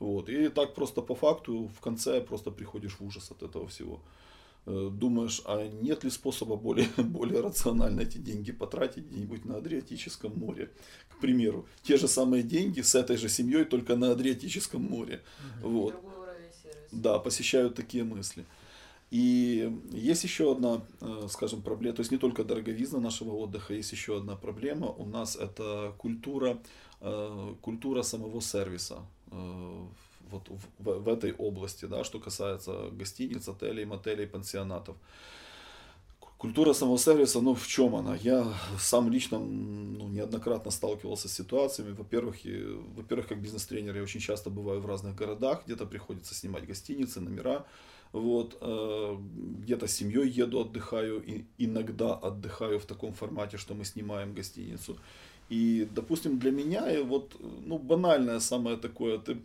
Вот. 0.00 0.28
И 0.28 0.48
так 0.48 0.74
просто 0.74 1.02
по 1.02 1.14
факту 1.14 1.70
в 1.76 1.80
конце 1.80 2.20
просто 2.20 2.50
приходишь 2.50 3.00
в 3.00 3.04
ужас 3.04 3.30
от 3.30 3.42
этого 3.42 3.66
всего. 3.66 4.00
Э, 4.66 4.90
думаешь, 4.92 5.42
а 5.44 5.66
нет 5.66 6.04
ли 6.04 6.10
способа 6.10 6.56
более, 6.56 6.88
более 6.96 7.40
рационально 7.40 8.02
эти 8.02 8.18
деньги 8.18 8.52
потратить 8.52 9.06
где-нибудь 9.06 9.44
на 9.44 9.56
Адриатическом 9.56 10.38
море, 10.38 10.70
к 11.08 11.20
примеру. 11.20 11.66
Те 11.82 11.96
же 11.96 12.06
самые 12.06 12.42
деньги 12.42 12.82
с 12.82 12.94
этой 12.94 13.16
же 13.16 13.28
семьей, 13.28 13.64
только 13.64 13.96
на 13.96 14.12
Адриатическом 14.12 14.82
море. 14.82 15.20
Вот. 15.62 15.94
Да, 16.92 17.18
посещают 17.18 17.74
такие 17.74 18.04
мысли. 18.04 18.44
И 19.10 19.72
есть 19.90 20.24
еще 20.24 20.52
одна, 20.52 20.82
э, 21.00 21.28
скажем, 21.30 21.62
проблема, 21.62 21.96
то 21.96 22.00
есть 22.00 22.12
не 22.12 22.18
только 22.18 22.44
дороговизна 22.44 23.00
нашего 23.00 23.30
отдыха, 23.32 23.74
есть 23.74 23.92
еще 23.92 24.18
одна 24.18 24.36
проблема. 24.36 24.88
У 24.88 25.06
нас 25.06 25.36
это 25.36 25.94
культура, 25.98 26.58
э, 27.00 27.54
культура 27.62 28.02
самого 28.02 28.40
сервиса 28.40 29.02
вот 30.30 30.48
в, 30.78 31.00
в 31.00 31.08
этой 31.08 31.32
области, 31.32 31.86
да, 31.86 32.04
что 32.04 32.18
касается 32.18 32.90
гостиниц, 32.92 33.48
отелей, 33.48 33.84
мотелей, 33.84 34.26
пансионатов. 34.26 34.96
Культура 36.36 36.72
самого 36.72 36.98
сервиса, 36.98 37.40
ну 37.40 37.54
в 37.54 37.66
чем 37.66 37.96
она? 37.96 38.14
Я 38.14 38.54
сам 38.78 39.10
лично 39.10 39.40
ну, 39.40 40.06
неоднократно 40.06 40.70
сталкивался 40.70 41.28
с 41.28 41.32
ситуациями. 41.32 41.92
Во-первых, 41.92 42.46
и, 42.46 42.62
во-первых, 42.94 43.26
как 43.26 43.42
бизнес-тренер 43.42 43.96
я 43.96 44.02
очень 44.02 44.20
часто 44.20 44.48
бываю 44.48 44.80
в 44.80 44.86
разных 44.86 45.16
городах, 45.16 45.64
где-то 45.66 45.84
приходится 45.84 46.34
снимать 46.34 46.64
гостиницы, 46.64 47.20
номера. 47.20 47.66
Вот, 48.12 48.56
э, 48.60 49.16
где-то 49.64 49.86
с 49.86 49.92
семьей 49.92 50.28
еду, 50.28 50.60
отдыхаю, 50.60 51.22
и 51.22 51.44
иногда 51.58 52.14
отдыхаю 52.14 52.78
в 52.78 52.86
таком 52.86 53.12
формате, 53.12 53.58
что 53.58 53.74
мы 53.74 53.84
снимаем 53.84 54.34
гостиницу. 54.34 54.96
И, 55.50 55.88
допустим, 55.94 56.38
для 56.38 56.50
меня, 56.50 57.02
вот, 57.04 57.36
ну, 57.66 57.78
банальное 57.78 58.40
самое 58.40 58.76
такое, 58.76 59.18
ты 59.18 59.38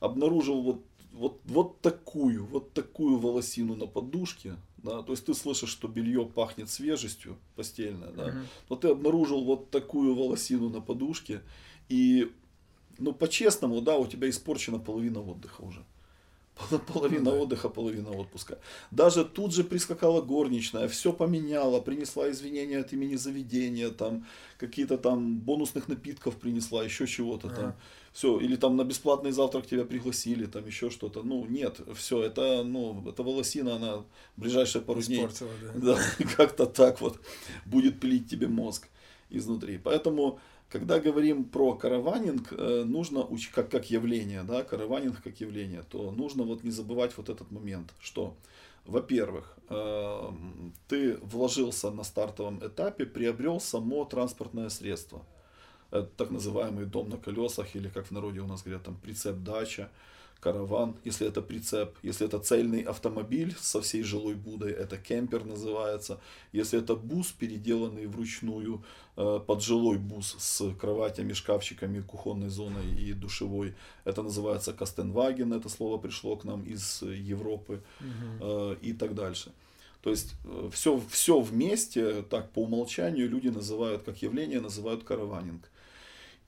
обнаружил 0.00 0.62
вот, 0.62 0.80
вот, 1.12 1.40
вот 1.44 1.80
такую, 1.80 2.44
вот 2.46 2.72
такую 2.72 3.18
волосину 3.18 3.74
на 3.74 3.86
подушке, 3.86 4.56
да, 4.78 5.02
то 5.02 5.12
есть 5.12 5.26
ты 5.26 5.34
слышишь, 5.34 5.70
что 5.70 5.88
белье 5.88 6.24
пахнет 6.24 6.70
свежестью 6.70 7.36
постельное, 7.56 8.12
да, 8.12 8.28
uh 8.28 8.44
но 8.68 8.76
ты 8.76 8.88
обнаружил 8.88 9.44
вот 9.44 9.70
такую 9.70 10.14
волосину 10.14 10.70
на 10.70 10.80
подушке, 10.80 11.42
и, 11.88 12.30
ну, 12.98 13.12
по-честному, 13.12 13.80
да, 13.80 13.98
у 13.98 14.06
тебя 14.06 14.28
испорчена 14.28 14.78
половина 14.78 15.20
отдыха 15.20 15.62
уже. 15.62 15.84
Половина 16.92 17.30
отдыха, 17.30 17.68
половина 17.68 18.10
отпуска. 18.10 18.58
Даже 18.90 19.24
тут 19.24 19.54
же 19.54 19.64
прискакала 19.64 20.20
горничная, 20.20 20.88
все 20.88 21.12
поменяла, 21.12 21.80
принесла 21.80 22.30
извинения 22.30 22.78
от 22.78 22.92
имени 22.92 23.16
заведения, 23.16 23.90
там 23.90 24.26
какие-то 24.58 24.98
там 24.98 25.38
бонусных 25.38 25.88
напитков 25.88 26.36
принесла, 26.36 26.84
еще 26.84 27.06
чего-то 27.06 27.48
там. 27.48 27.64
Ага. 27.64 27.76
Все, 28.12 28.40
или 28.40 28.56
там 28.56 28.76
на 28.76 28.84
бесплатный 28.84 29.30
завтрак 29.30 29.66
тебя 29.66 29.84
пригласили, 29.84 30.46
там 30.46 30.66
еще 30.66 30.90
что-то. 30.90 31.22
Ну, 31.22 31.46
нет, 31.46 31.80
все, 31.94 32.22
это, 32.22 32.64
ну, 32.64 33.08
эта 33.08 33.22
волосина, 33.22 33.76
она 33.76 33.98
в 33.98 34.04
ближайшие 34.36 34.82
пару 34.82 35.00
дней. 35.00 35.28
да. 35.74 35.94
да 35.94 36.26
как-то 36.36 36.66
так 36.66 37.00
вот 37.00 37.20
будет 37.64 38.00
пилить 38.00 38.28
тебе 38.28 38.48
мозг 38.48 38.88
изнутри. 39.30 39.78
Поэтому 39.78 40.40
когда 40.70 41.00
говорим 41.00 41.44
про 41.44 41.74
караванинг, 41.74 42.52
э, 42.52 42.84
нужно, 42.84 43.28
как, 43.52 43.70
как 43.70 43.90
явление, 43.90 44.44
да, 44.44 44.62
караванинг 44.62 45.20
как 45.22 45.40
явление, 45.40 45.82
то 45.82 46.12
нужно 46.12 46.44
вот 46.44 46.62
не 46.62 46.70
забывать 46.70 47.16
вот 47.16 47.28
этот 47.28 47.50
момент, 47.50 47.92
что, 48.00 48.36
во-первых, 48.86 49.58
э, 49.68 50.30
ты 50.86 51.16
вложился 51.22 51.90
на 51.90 52.04
стартовом 52.04 52.64
этапе, 52.64 53.04
приобрел 53.04 53.58
само 53.60 54.04
транспортное 54.04 54.68
средство. 54.68 55.24
Это 55.90 56.06
так 56.16 56.30
называемый 56.30 56.86
дом 56.86 57.08
на 57.08 57.16
колесах, 57.16 57.74
или 57.74 57.88
как 57.88 58.06
в 58.06 58.10
народе 58.12 58.40
у 58.40 58.46
нас 58.46 58.62
говорят, 58.62 58.84
там 58.84 58.96
прицеп 58.96 59.38
дача 59.38 59.90
караван, 60.40 60.96
если 61.04 61.26
это 61.26 61.42
прицеп, 61.42 61.96
если 62.02 62.26
это 62.26 62.38
цельный 62.38 62.82
автомобиль 62.82 63.54
со 63.58 63.80
всей 63.80 64.02
жилой 64.02 64.34
будой, 64.34 64.72
это 64.72 64.96
кемпер 64.96 65.44
называется, 65.44 66.18
если 66.52 66.78
это 66.78 66.96
бус, 66.96 67.28
переделанный 67.32 68.06
вручную 68.06 68.82
э, 69.16 69.40
под 69.46 69.62
жилой 69.62 69.98
бус 69.98 70.36
с 70.38 70.74
кроватями, 70.80 71.34
шкафчиками, 71.34 72.00
кухонной 72.00 72.48
зоной 72.48 72.86
и 72.98 73.12
душевой, 73.12 73.74
это 74.04 74.22
называется 74.22 74.72
Кастенваген, 74.72 75.52
это 75.52 75.68
слово 75.68 75.98
пришло 75.98 76.36
к 76.36 76.44
нам 76.44 76.62
из 76.64 77.02
Европы 77.02 77.82
угу. 78.00 78.76
и 78.80 78.92
так 78.92 79.14
дальше. 79.14 79.52
То 80.02 80.10
есть 80.10 80.34
все, 80.72 80.96
э, 80.96 81.00
все 81.10 81.40
вместе, 81.40 82.22
так 82.22 82.50
по 82.50 82.62
умолчанию 82.62 83.28
люди 83.28 83.48
называют, 83.48 84.02
как 84.02 84.22
явление, 84.22 84.60
называют 84.60 85.04
караванинг. 85.04 85.68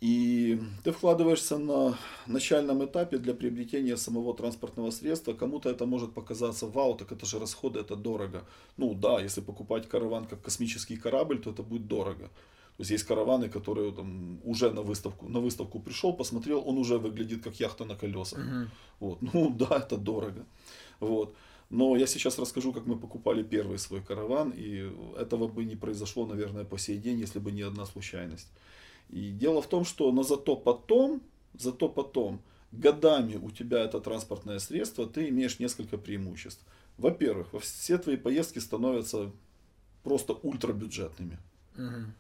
И 0.03 0.59
ты 0.83 0.91
вкладываешься 0.91 1.59
на 1.59 1.97
начальном 2.27 2.85
этапе 2.85 3.19
для 3.19 3.35
приобретения 3.35 3.97
самого 3.97 4.35
транспортного 4.35 4.91
средства. 4.91 5.33
Кому-то 5.33 5.71
это 5.71 5.87
может 5.87 6.13
показаться, 6.13 6.67
вау, 6.67 6.95
так 6.95 7.13
это 7.13 7.25
же 7.25 7.39
расходы, 7.39 7.79
это 7.79 7.95
дорого. 7.95 8.43
Ну 8.77 8.95
да, 8.95 9.21
если 9.21 9.41
покупать 9.43 9.89
караван 9.89 10.25
как 10.25 10.43
космический 10.43 10.97
корабль, 10.97 11.39
то 11.39 11.51
это 11.51 11.63
будет 11.63 11.87
дорого. 11.87 12.25
То 12.77 12.81
есть 12.81 12.91
есть 12.91 13.05
караваны, 13.05 13.49
которые 13.49 13.93
там, 13.93 14.41
уже 14.43 14.73
на 14.73 14.83
выставку, 14.83 15.29
на 15.29 15.39
выставку 15.39 15.79
пришел, 15.79 16.13
посмотрел, 16.13 16.65
он 16.67 16.79
уже 16.79 16.99
выглядит 16.99 17.45
как 17.45 17.61
яхта 17.61 17.85
на 17.85 17.95
колесах. 17.95 18.41
Мгм. 18.41 18.71
Вот. 18.99 19.19
Ну 19.23 19.51
да, 19.59 19.77
это 19.77 19.97
дорого. 19.97 20.45
Вот. 20.99 21.33
Но 21.71 21.97
я 21.97 22.07
сейчас 22.07 22.41
расскажу, 22.41 22.73
как 22.73 22.87
мы 22.87 22.97
покупали 22.97 23.45
первый 23.45 23.79
свой 23.79 24.03
караван, 24.03 24.53
и 24.57 24.91
этого 25.17 25.47
бы 25.47 25.65
не 25.65 25.77
произошло, 25.77 26.27
наверное, 26.27 26.65
по 26.65 26.77
сей 26.77 26.99
день, 26.99 27.21
если 27.21 27.39
бы 27.39 27.53
не 27.53 27.63
одна 27.63 27.87
случайность. 27.87 28.49
И 29.13 29.31
дело 29.31 29.61
в 29.61 29.67
том, 29.69 29.85
что 29.85 30.11
но 30.11 30.23
зато 30.23 30.57
потом, 30.57 31.21
зато 31.55 31.89
потом, 31.89 32.41
годами 32.73 33.37
у 33.37 33.51
тебя 33.51 33.85
это 33.85 34.01
транспортное 34.01 34.59
средство, 34.59 35.07
ты 35.07 35.29
имеешь 35.29 35.61
несколько 35.61 35.99
преимуществ. 35.99 36.65
Во-первых, 36.99 37.53
во- 37.53 37.61
все 37.61 37.99
твои 37.99 38.17
поездки 38.17 38.59
становятся 38.59 39.31
просто 40.03 40.33
ультрабюджетными. 40.33 41.39
Мгм. 41.77 42.15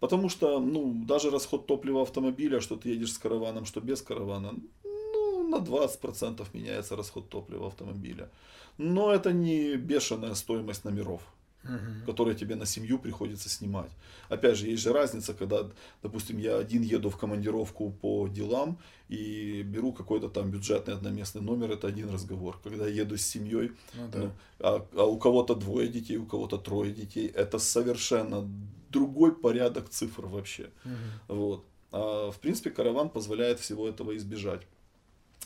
Потому 0.00 0.28
что, 0.28 0.60
ну, 0.60 1.04
даже 1.06 1.30
расход 1.30 1.66
топлива 1.66 2.02
автомобиля, 2.02 2.60
что 2.60 2.76
ты 2.76 2.90
едешь 2.90 3.12
с 3.12 3.18
караваном, 3.18 3.64
что 3.64 3.80
без 3.80 4.02
каравана, 4.02 4.54
ну, 4.84 5.48
на 5.48 5.58
20% 5.60 6.54
меняется 6.54 6.96
расход 6.96 7.28
топлива 7.28 7.66
автомобиля. 7.66 8.30
Но 8.78 9.10
это 9.12 9.32
не 9.32 9.76
бешеная 9.76 10.34
стоимость 10.34 10.84
номеров, 10.84 11.22
Мгм. 11.68 12.06
которые 12.06 12.36
тебе 12.36 12.54
на 12.56 12.66
семью 12.66 12.98
приходится 12.98 13.48
снимать. 13.48 13.90
Опять 14.28 14.56
же, 14.56 14.66
есть 14.66 14.82
же 14.82 14.92
разница, 14.92 15.34
когда, 15.34 15.68
допустим, 16.02 16.38
я 16.38 16.56
один 16.58 16.82
еду 16.82 17.10
в 17.10 17.16
командировку 17.16 17.90
по 17.90 18.28
делам 18.28 18.78
и 19.08 19.62
беру 19.62 19.92
какой-то 19.92 20.28
там 20.28 20.50
бюджетный 20.50 20.94
одноместный 20.94 21.42
номер, 21.42 21.72
это 21.72 21.88
один 21.88 22.10
разговор. 22.10 22.58
Когда 22.62 22.86
я 22.86 23.02
еду 23.02 23.16
с 23.16 23.22
семьей, 23.22 23.72
Ну 23.94 24.08
да. 24.12 24.18
ну, 24.18 24.32
а, 24.60 24.86
а 24.94 25.04
у 25.04 25.18
кого-то 25.18 25.54
двое 25.54 25.88
детей, 25.88 26.16
у 26.16 26.26
кого-то 26.26 26.58
трое 26.58 26.92
детей, 26.92 27.26
это 27.26 27.58
совершенно 27.58 28.48
другой 28.90 29.32
порядок 29.32 29.88
цифр 29.88 30.26
вообще. 30.26 30.70
Мгм. 30.84 30.96
Вот. 31.28 31.64
А, 31.92 32.30
в 32.30 32.38
принципе, 32.38 32.70
караван 32.70 33.08
позволяет 33.10 33.60
всего 33.60 33.88
этого 33.88 34.16
избежать. 34.16 34.62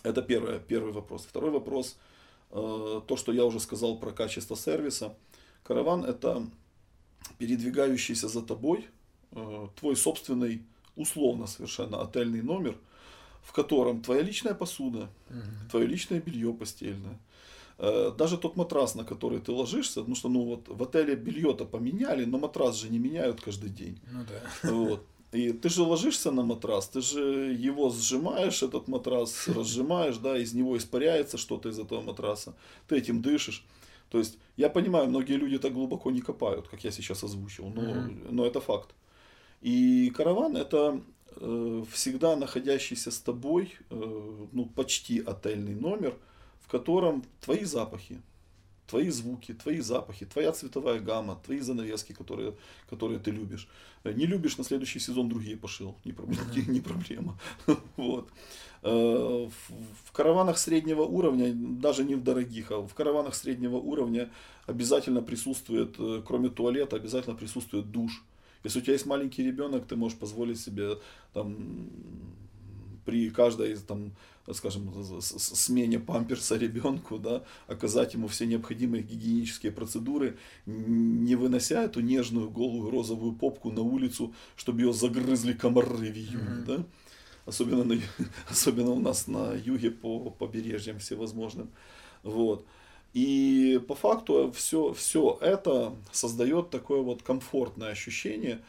Это 0.02 0.22
первое, 0.22 0.58
первый 0.58 0.92
вопрос. 0.92 1.26
Второй 1.28 1.50
вопрос, 1.50 1.96
э, 2.52 3.00
то, 3.06 3.16
что 3.16 3.32
я 3.32 3.44
уже 3.44 3.60
сказал 3.60 3.98
про 3.98 4.10
качество 4.12 4.56
сервиса. 4.56 5.14
Караван 5.64 6.04
это 6.04 6.46
передвигающийся 7.38 8.28
за 8.28 8.42
тобой 8.42 8.86
э, 9.32 9.68
твой 9.78 9.96
собственный, 9.96 10.62
условно 10.96 11.46
совершенно, 11.46 12.02
отельный 12.02 12.42
номер, 12.42 12.76
в 13.42 13.52
котором 13.52 14.02
твоя 14.02 14.22
личная 14.22 14.54
посуда, 14.54 15.08
твое 15.70 15.86
личное 15.86 16.20
белье 16.20 16.52
постельное. 16.52 17.18
Э, 17.78 18.12
Даже 18.16 18.36
тот 18.36 18.56
матрас, 18.56 18.94
на 18.94 19.04
который 19.04 19.38
ты 19.40 19.52
ложишься, 19.52 20.00
потому 20.00 20.16
что 20.16 20.28
ну 20.28 20.44
вот 20.44 20.68
в 20.68 20.82
отеле 20.82 21.16
белье-то 21.16 21.64
поменяли, 21.64 22.24
но 22.24 22.38
матрас 22.38 22.76
же 22.76 22.88
не 22.90 22.98
меняют 22.98 23.40
каждый 23.40 23.70
день. 23.70 23.98
Ну 24.12 24.24
да. 24.28 24.70
Вот. 24.70 25.06
И 25.32 25.52
ты 25.52 25.68
же 25.68 25.82
ложишься 25.82 26.32
на 26.32 26.42
матрас, 26.42 26.88
ты 26.88 27.00
же 27.00 27.20
его 27.52 27.88
сжимаешь, 27.90 28.62
этот 28.64 28.88
матрас 28.88 29.46
разжимаешь, 29.56 30.16
да, 30.16 30.36
из 30.36 30.52
него 30.54 30.76
испаряется 30.76 31.38
что-то 31.38 31.68
из 31.68 31.78
этого 31.78 32.02
матраса, 32.02 32.52
ты 32.88 32.96
этим 32.98 33.22
дышишь. 33.22 33.64
То 34.10 34.18
есть, 34.18 34.38
я 34.56 34.68
понимаю, 34.68 35.08
многие 35.08 35.36
люди 35.38 35.58
так 35.58 35.72
глубоко 35.72 36.10
не 36.10 36.20
копают, 36.20 36.68
как 36.68 36.84
я 36.84 36.90
сейчас 36.90 37.24
озвучил, 37.24 37.68
но, 37.70 37.82
Мгм. 37.82 38.36
но 38.36 38.44
это 38.44 38.60
факт. 38.60 38.94
И 39.62 40.10
караван 40.16 40.56
это 40.56 41.00
э, 41.36 41.84
всегда 41.92 42.36
находящийся 42.36 43.10
с 43.10 43.20
тобой, 43.20 43.72
э, 43.90 44.46
ну, 44.52 44.66
почти 44.66 45.20
отельный 45.20 45.74
номер, 45.74 46.14
в 46.60 46.68
котором 46.68 47.22
твои 47.40 47.64
запахи, 47.64 48.20
твои 48.88 49.10
звуки, 49.10 49.54
твои 49.54 49.80
запахи, 49.80 50.26
твоя 50.26 50.50
цветовая 50.52 50.98
гамма, 51.00 51.36
твои 51.46 51.60
занавески, 51.60 52.12
которые, 52.12 52.54
которые 52.90 53.20
ты 53.20 53.30
любишь. 53.30 53.68
Э, 54.04 54.12
Не 54.12 54.26
любишь, 54.26 54.58
на 54.58 54.64
следующий 54.64 54.98
сезон 55.00 55.28
другие 55.28 55.56
пошил, 55.56 55.94
не 56.04 56.12
проблема. 56.12 56.44
Не 56.68 56.80
проблема. 56.80 57.38
Вот. 57.96 58.28
Э, 58.82 59.48
В 60.06 60.12
караванах 60.12 60.58
среднего 60.58 61.02
уровня, 61.02 61.52
даже 61.54 62.04
не 62.04 62.14
в 62.14 62.22
дорогих, 62.22 62.70
а 62.72 62.80
в 62.80 62.94
караванах 62.94 63.34
среднего 63.34 63.76
уровня 63.76 64.30
обязательно 64.66 65.22
присутствует, 65.22 65.96
э, 65.98 66.22
кроме 66.26 66.48
туалета, 66.48 66.96
обязательно 66.96 67.36
присутствует 67.36 67.90
душ. 67.90 68.24
Если 68.64 68.78
у 68.80 68.82
тебя 68.82 68.92
есть 68.94 69.06
маленький 69.06 69.42
ребенок, 69.44 69.86
ты 69.86 69.96
можешь 69.96 70.18
позволить 70.18 70.60
себе 70.60 70.98
там, 71.32 71.88
при 73.04 73.30
каждой 73.30 73.76
там, 73.76 74.12
скажем, 74.52 74.92
смене 75.20 75.98
памперса 75.98 76.56
ребенку, 76.58 77.18
да, 77.18 77.42
оказать 77.66 78.14
ему 78.14 78.28
все 78.28 78.46
необходимые 78.46 79.02
гигиенические 79.02 79.72
процедуры, 79.72 80.36
не 80.66 81.34
вынося 81.36 81.82
эту 81.84 82.00
нежную 82.00 82.50
голую 82.50 82.90
розовую 82.90 83.32
попку 83.32 83.70
на 83.72 83.82
улицу, 83.82 84.34
чтобы 84.56 84.80
ее 84.82 84.92
загрызли 84.92 85.52
комары 85.52 85.88
в 85.88 86.02
июне, 86.16 86.44
Мгм. 86.50 86.64
да? 86.64 86.84
Особенно, 87.49 87.83
на, 87.83 87.93
ю- 87.93 88.01
особенно 88.51 88.91
у 88.91 88.99
нас 88.99 89.27
на 89.27 89.53
юге 89.53 89.91
по 89.91 90.19
побережьям 90.29 90.97
всевозможным. 90.99 91.67
Вот. 92.23 92.65
И 93.15 93.79
по 93.87 93.95
факту 93.95 94.51
все, 94.51 94.93
все 94.93 95.37
это 95.41 95.93
создает 96.11 96.69
такое 96.69 97.01
вот 97.01 97.21
комфортное 97.21 97.91
ощущение, 97.91 98.59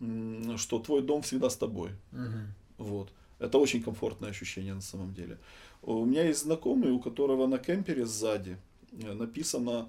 м, 0.00 0.58
что 0.58 0.78
твой 0.78 1.02
дом 1.02 1.20
всегда 1.22 1.48
с 1.48 1.56
тобой. 1.56 1.90
Мгм. 2.12 2.54
Вот. 2.78 3.08
Это 3.40 3.58
очень 3.58 3.82
комфортное 3.82 4.30
ощущение 4.30 4.74
на 4.74 4.82
самом 4.82 5.14
деле. 5.14 5.36
У 5.82 6.04
меня 6.04 6.22
есть 6.28 6.42
знакомый, 6.42 6.90
у 6.90 6.98
которого 6.98 7.46
на 7.46 7.58
кемпере 7.58 8.06
сзади 8.06 8.56
э, 9.02 9.14
написано 9.14 9.86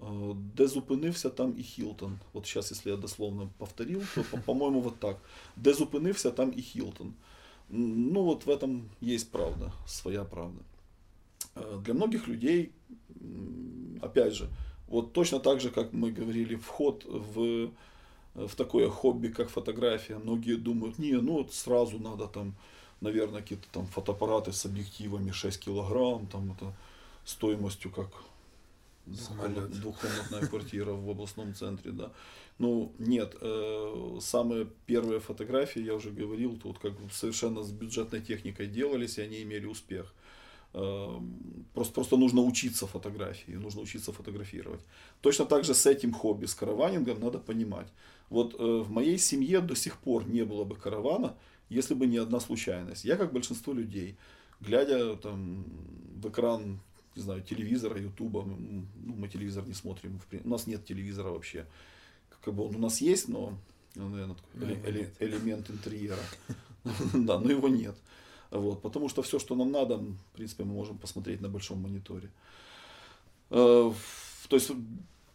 э, 0.00 0.32
«Де 0.56 0.66
зупинився 0.66 1.30
там 1.30 1.54
і 1.58 1.62
Хілтон». 1.62 2.18
Вот 2.32 2.46
сейчас, 2.46 2.70
если 2.72 2.90
я 2.90 2.96
дословно 2.96 3.48
повторил, 3.58 4.02
то, 4.14 4.24
по- 4.30 4.38
по-моему, 4.38 4.80
вот 4.80 4.98
так. 5.00 5.16
«Де 5.56 5.72
зупинився 5.72 6.30
там 6.30 6.52
і 6.56 6.62
Хілтон». 6.62 7.06
М, 7.06 7.14
Ну, 7.69 8.23
вот 8.23 8.45
в 8.45 8.49
этом 8.49 8.89
есть 9.01 9.31
правда, 9.31 9.71
своя 9.87 10.23
правда. 10.23 10.61
Э, 11.55 11.79
Для 11.83 11.93
многих 11.93 12.27
людей, 12.27 12.71
опять 14.01 14.33
же, 14.33 14.49
вот 14.87 15.13
точно 15.13 15.39
так 15.39 15.61
же, 15.61 15.69
как 15.69 15.93
мы 15.93 16.11
говорили, 16.11 16.55
вход 16.55 17.05
в, 17.05 17.69
в 18.33 18.55
такое 18.55 18.89
хобби, 18.89 19.27
как 19.27 19.49
фотография, 19.49 20.17
многие 20.17 20.55
думают, 20.55 20.97
не, 20.99 21.13
ну 21.13 21.33
вот 21.33 21.53
сразу 21.53 21.99
надо 21.99 22.27
там, 22.27 22.55
наверное, 23.01 23.41
какие-то 23.41 23.67
там 23.71 23.85
фотоаппараты 23.85 24.51
с 24.51 24.65
объективами 24.65 25.31
6 25.31 25.59
килограмм, 25.59 26.25
там 26.27 26.51
это 26.53 26.73
стоимостью 27.23 27.91
как 27.91 28.09
Самолет. 29.15 29.57
двухкомнат- 29.69 29.79
двухкомнатная 29.81 30.47
квартира 30.47 30.91
в 30.93 31.09
областном 31.09 31.53
центре, 31.53 31.91
да. 31.91 32.11
Ну, 32.59 32.93
нет, 32.99 33.37
э, 33.41 34.17
самые 34.21 34.67
первые 34.85 35.19
фотографии, 35.21 35.81
я 35.81 35.95
уже 35.95 36.11
говорил, 36.11 36.57
тут 36.57 36.77
как 36.79 36.91
бы 36.91 37.09
совершенно 37.09 37.63
с 37.63 37.71
бюджетной 37.71 38.19
техникой 38.21 38.67
делались, 38.67 39.17
и 39.17 39.21
они 39.21 39.41
имели 39.41 39.65
успех. 39.65 40.13
Э, 40.73 41.19
Просто, 41.73 41.93
просто 41.93 42.17
нужно 42.17 42.41
учиться 42.41 42.87
фотографии, 42.87 43.53
нужно 43.53 43.81
учиться 43.81 44.11
фотографировать. 44.11 44.81
Точно 45.21 45.45
так 45.45 45.63
же 45.63 45.73
с 45.73 45.85
этим 45.85 46.13
хобби, 46.13 46.45
с 46.47 46.55
караванингом, 46.55 47.19
надо 47.21 47.39
понимать. 47.39 47.87
Вот 48.29 48.55
э, 48.59 48.63
в 48.63 48.91
моей 48.91 49.17
семье 49.17 49.61
до 49.61 49.75
сих 49.75 49.97
пор 49.97 50.27
не 50.27 50.43
было 50.43 50.65
бы 50.65 50.75
каравана, 50.75 51.35
если 51.69 51.93
бы 51.93 52.07
не 52.07 52.17
одна 52.17 52.39
случайность. 52.39 53.05
Я, 53.05 53.15
как 53.15 53.31
большинство 53.31 53.73
людей, 53.73 54.17
глядя 54.61 55.15
там 55.15 55.63
в 56.21 56.27
экран, 56.27 56.79
не 57.15 57.21
знаю, 57.21 57.41
телевизора, 57.41 58.01
ютуба, 58.01 58.43
ну, 58.43 58.83
мы 59.15 59.27
телевизор 59.29 59.65
не 59.67 59.73
смотрим, 59.73 60.19
у 60.43 60.49
нас 60.49 60.67
нет 60.67 60.85
телевизора 60.85 61.29
вообще. 61.29 61.65
Как 62.41 62.53
бы 62.53 62.65
он 62.67 62.75
у 62.75 62.79
нас 62.79 63.01
есть, 63.01 63.27
но, 63.27 63.53
ну, 63.95 64.09
наверное, 64.09 64.35
такой 64.35 64.67
эле- 64.75 64.81
эле- 64.85 65.13
элемент 65.19 65.69
интерьера. 65.69 66.23
Да, 67.13 67.39
но 67.39 67.51
его 67.51 67.67
нет. 67.67 67.95
Вот, 68.51 68.81
потому 68.81 69.09
что 69.09 69.21
все, 69.21 69.37
что 69.39 69.55
нам 69.55 69.71
надо, 69.71 69.97
в 69.97 70.31
принципе, 70.33 70.63
мы 70.63 70.73
можем 70.73 70.97
посмотреть 70.97 71.41
на 71.41 71.49
большом 71.49 71.81
мониторе. 71.81 72.29
Э, 73.49 73.91
То 74.47 74.55
есть 74.55 74.71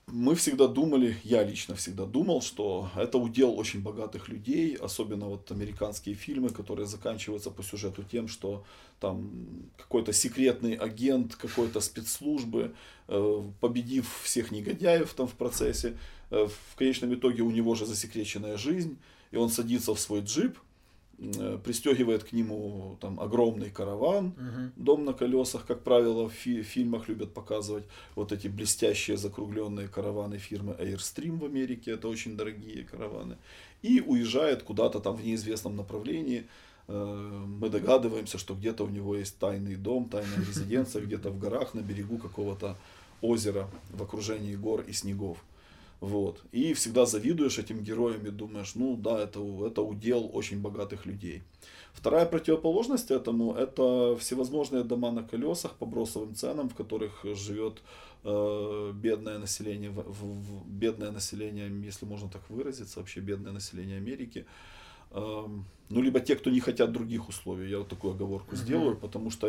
мы 0.07 0.35
всегда 0.35 0.67
думали, 0.69 1.17
я 1.25 1.43
лично 1.45 1.75
всегда 1.75 2.05
думал, 2.05 2.43
что 2.43 2.91
это 2.97 3.19
удел 3.19 3.59
очень 3.59 3.83
богатых 3.83 4.29
людей, 4.29 4.77
особенно 4.77 5.27
вот 5.27 5.51
американские 5.51 6.15
фильмы, 6.15 6.51
которые 6.51 6.87
заканчиваются 6.87 7.51
по 7.51 7.63
сюжету 7.63 8.03
тем, 8.03 8.29
что 8.29 8.65
там 9.01 9.31
какой-то 9.79 10.13
секретный 10.13 10.75
агент 10.75 11.37
какой-то 11.37 11.81
спецслужбы, 11.81 12.75
э, 13.09 13.43
победив 13.61 14.21
всех 14.25 14.51
негодяев 14.51 15.15
там 15.15 15.27
в 15.27 15.33
процессе, 15.35 15.97
в 16.47 16.77
конечном 16.77 17.15
итоге 17.15 17.43
у 17.43 17.51
него 17.51 17.75
же 17.75 17.87
засекреченная 17.87 18.57
жизнь, 18.57 18.97
и 19.33 19.37
он 19.37 19.49
садится 19.51 19.95
в 19.95 19.99
свой 20.01 20.21
джип, 20.21 20.59
э, 21.19 21.59
пристегивает 21.65 22.25
к 22.25 22.33
нему 22.33 22.97
там 23.01 23.21
огромный 23.21 23.71
караван, 23.71 24.33
Мгм. 24.37 24.73
дом 24.77 25.05
на 25.05 25.13
колесах, 25.13 25.65
как 25.67 25.83
правило, 25.83 26.29
в 26.29 26.33
фи- 26.33 26.63
фильмах 26.63 27.09
любят 27.09 27.33
показывать 27.35 27.85
вот 28.17 28.33
эти 28.33 28.49
блестящие 28.49 29.17
закругленные 29.17 29.89
караваны 29.89 30.39
фирмы 30.39 30.73
Airstream 30.81 31.39
в 31.39 31.45
Америке, 31.45 31.93
это 31.93 32.09
очень 32.09 32.37
дорогие 32.37 32.85
караваны, 32.85 33.37
и 33.83 34.01
уезжает 34.01 34.63
куда-то 34.63 34.99
там 35.01 35.17
в 35.17 35.25
неизвестном 35.25 35.77
направлении. 35.77 36.47
Э, 36.89 37.45
Мы 37.61 37.69
догадываемся, 37.71 38.39
что 38.39 38.55
где-то 38.55 38.85
у 38.85 38.89
него 38.89 39.17
есть 39.17 39.39
тайный 39.39 39.77
дом, 39.77 40.09
тайная 40.09 40.37
резиденция, 40.49 41.03
где-то 41.03 41.31
в 41.31 41.39
горах 41.39 41.75
на 41.75 41.81
берегу 41.81 42.19
какого-то 42.19 42.77
озера 43.23 43.69
в 43.91 44.03
окружении 44.03 44.57
гор 44.57 44.81
и 44.91 44.93
снегов. 44.93 45.39
Вот. 46.05 46.43
И 46.53 46.73
всегда 46.75 47.07
завидуешь 47.07 47.59
этим 47.59 47.83
героям 47.83 48.27
и 48.27 48.31
думаешь, 48.31 48.75
ну 48.75 48.97
да, 48.97 49.23
это, 49.23 49.41
это 49.67 49.83
удел 49.83 50.31
очень 50.33 50.61
богатых 50.61 51.07
людей. 51.07 51.43
Вторая 51.93 52.27
противоположность 52.27 53.11
этому– 53.11 53.55
это 53.59 54.17
всевозможные 54.19 54.85
дома 54.85 55.11
на 55.13 55.23
колесах 55.23 55.73
по 55.79 55.87
бросовым 55.87 56.35
ценам, 56.35 56.69
в 56.69 56.75
которых 56.75 57.25
живет 57.25 57.83
э, 58.25 58.93
бедное 58.95 59.39
население, 59.39 59.91
в- 59.91 60.05
в- 60.09 60.67
бедное 60.69 61.11
население, 61.13 61.71
если 61.87 62.07
можно 62.07 62.29
так 62.29 62.43
выразиться, 62.51 62.99
вообще 62.99 63.21
бедное 63.21 63.53
население 63.53 63.97
Америки. 63.99 64.45
Эм, 65.13 65.65
Ну, 65.91 66.03
либо 66.03 66.19
те, 66.21 66.35
кто 66.35 66.51
не 66.51 66.61
хотят 66.61 66.93
других 66.93 67.29
условий. 67.29 67.71
Я 67.71 67.79
вот 67.79 67.89
такую 67.89 68.15
оговорку 68.15 68.55
Мгм. 68.57 68.65
сделаю, 68.65 68.97
потому 68.97 69.31
что 69.31 69.49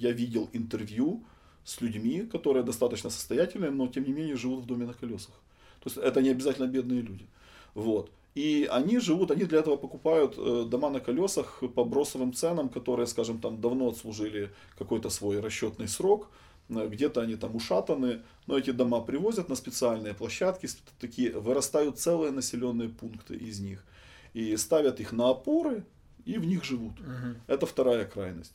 я 0.00 0.12
видел 0.12 0.48
интервью 0.54 1.22
с 1.64 1.80
людьми, 1.80 2.26
которые 2.32 2.64
достаточно 2.64 3.10
состоятельные, 3.10 3.70
но 3.70 3.86
тем 3.86 4.04
не 4.04 4.12
менее 4.12 4.36
живут 4.36 4.64
в 4.64 4.66
доме 4.66 4.84
на 4.86 4.92
колесах. 4.92 5.34
То 5.82 5.90
есть 5.90 5.96
это 5.96 6.22
не 6.22 6.30
обязательно 6.30 6.66
бедные 6.66 7.02
люди. 7.02 7.26
Вот. 7.74 8.10
И 8.34 8.68
они 8.70 8.98
живут, 8.98 9.30
они 9.30 9.44
для 9.44 9.58
этого 9.58 9.76
покупают 9.76 10.34
э, 10.38 10.64
дома 10.66 10.90
на 10.90 11.00
колесах 11.00 11.62
по 11.74 11.84
бросовым 11.84 12.32
ценам, 12.32 12.68
которые, 12.68 13.06
скажем, 13.06 13.40
там 13.40 13.60
давно 13.60 13.88
отслужили 13.88 14.50
какой-то 14.78 15.10
свой 15.10 15.40
расчетный 15.40 15.86
срок, 15.86 16.30
э, 16.70 16.88
где-то 16.88 17.20
они 17.20 17.36
там 17.36 17.54
ушатаны, 17.56 18.22
но 18.46 18.56
эти 18.56 18.70
дома 18.70 19.02
привозят 19.02 19.50
на 19.50 19.54
специальные 19.54 20.14
площадки, 20.14 20.68
такие 20.98 21.38
вырастают 21.38 21.98
целые 21.98 22.32
населенные 22.32 22.88
пункты 22.88 23.34
из 23.34 23.60
них, 23.60 23.84
и 24.32 24.56
ставят 24.56 25.00
их 25.00 25.12
на 25.12 25.28
опоры, 25.28 25.84
и 26.24 26.38
в 26.38 26.46
них 26.46 26.64
живут. 26.64 26.98
Мгм. 27.00 27.36
Это 27.48 27.66
вторая 27.66 28.06
крайность. 28.06 28.54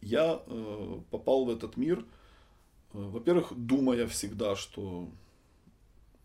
Я 0.00 0.40
э, 0.46 1.00
попал 1.10 1.46
в 1.46 1.50
этот 1.50 1.76
мир, 1.76 1.98
э, 1.98 2.02
во-первых, 2.92 3.52
думая 3.56 4.06
всегда, 4.06 4.54
что 4.54 5.08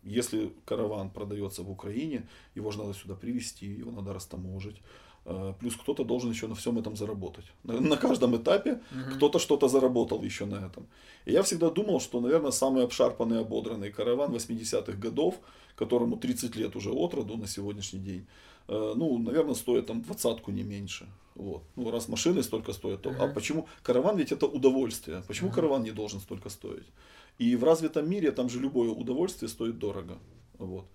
если 0.02 0.52
караван 0.64 1.10
продается 1.10 1.62
в 1.62 1.70
Украине, 1.70 2.26
его 2.56 2.70
же 2.70 2.78
надо 2.78 2.94
сюда 2.94 3.14
привезти, 3.14 3.66
его 3.66 3.90
надо 3.90 4.12
растаможить. 4.12 4.76
Э, 5.24 5.54
Плюс 5.60 5.76
кто-то 5.76 6.04
должен 6.04 6.30
еще 6.30 6.46
на 6.48 6.54
всем 6.54 6.78
этом 6.78 6.96
заработать. 6.96 7.44
На, 7.64 7.80
на 7.80 7.96
каждом 7.96 8.34
этапе 8.36 8.80
Мгм. 8.90 9.14
кто-то 9.16 9.38
что-то 9.38 9.68
заработал 9.68 10.22
еще 10.24 10.46
на 10.46 10.66
этом. 10.66 10.86
И 11.26 11.32
я 11.32 11.42
всегда 11.42 11.70
думал, 11.70 12.00
что, 12.00 12.20
наверное, 12.20 12.50
самый 12.52 12.84
обшарпанный, 12.84 13.40
ободранный 13.40 13.92
караван 13.92 14.32
80-х 14.32 14.92
годов, 14.98 15.34
которому 15.76 16.16
30 16.16 16.56
лет 16.56 16.76
уже 16.76 16.90
от 16.90 17.14
роду 17.14 17.36
на 17.36 17.46
сегодняшний 17.46 18.00
день, 18.00 18.26
э, 18.68 18.92
ну, 18.96 19.18
наверное, 19.18 19.54
стоит 19.54 19.86
там 19.86 20.02
двадцатку 20.02 20.50
не 20.50 20.64
меньше. 20.64 21.06
Вот. 21.34 21.62
Ну, 21.76 21.90
раз 21.90 22.08
машины 22.08 22.42
столько 22.42 22.72
стоят, 22.72 23.02
то 23.02 23.10
а 23.10 23.26
Мгм. 23.26 23.34
почему? 23.34 23.66
Караван 23.82 24.16
ведь 24.18 24.32
это 24.32 24.46
удовольствие. 24.46 25.22
Почему 25.28 25.48
Мгм. 25.48 25.54
караван 25.54 25.82
не 25.84 25.92
должен 25.92 26.20
столько 26.20 26.50
стоить? 26.50 26.86
И 27.38 27.56
в 27.56 27.64
развитом 27.64 28.08
мире 28.08 28.32
там 28.32 28.48
же 28.48 28.60
любое 28.60 28.90
удовольствие 28.90 29.48
стоит 29.48 29.78
дорого. 29.78 30.18
Вот. 30.58 30.86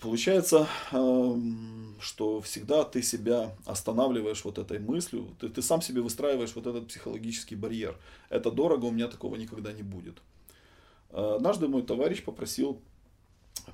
Получается, 0.00 0.68
эм, 0.92 1.96
что 2.00 2.40
всегда 2.40 2.84
ты 2.84 3.02
себя 3.02 3.56
останавливаешь 3.66 4.44
вот 4.44 4.58
этой 4.58 4.78
мыслью, 4.78 5.26
ты, 5.40 5.48
ты 5.48 5.60
сам 5.60 5.82
себе 5.82 6.02
выстраиваешь 6.02 6.54
вот 6.54 6.68
этот 6.68 6.86
психологический 6.86 7.56
барьер. 7.56 7.96
Это 8.28 8.52
дорого, 8.52 8.84
у 8.84 8.92
меня 8.92 9.08
такого 9.08 9.34
никогда 9.34 9.72
не 9.72 9.82
будет. 9.82 10.22
Э, 11.10 11.34
Однажды 11.36 11.66
мой 11.66 11.82
товарищ 11.82 12.22
попросил 12.22 12.80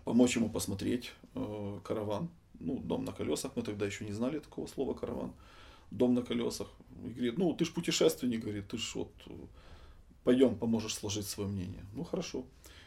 помочь 0.05 0.37
ему 0.37 0.49
посмотреть 0.49 1.13
э, 1.35 1.79
караван. 1.85 2.31
Ну, 2.59 2.79
дом 2.79 3.05
на 3.05 3.13
колесах, 3.13 3.53
мы 3.55 3.63
тогда 3.63 3.85
еще 3.85 4.07
не 4.07 4.13
знали 4.13 4.39
такого 4.39 4.67
слова 4.67 4.95
караван. 4.95 5.33
Дом 5.91 6.15
на 6.15 6.23
колесах. 6.23 6.69
И 7.05 7.11
говорит, 7.11 7.37
ну, 7.37 7.53
ты 7.53 7.67
ж 7.67 7.73
путешественник, 7.73 8.41
говорит, 8.41 8.69
ты 8.69 8.79
ж 8.79 8.95
вот, 8.95 9.13
пойдем, 10.25 10.57
поможешь 10.57 10.95
сложить 10.95 11.27
свое 11.27 11.49
мнение. 11.49 11.85
Ну, 11.95 12.05
хорошо. 12.05 12.45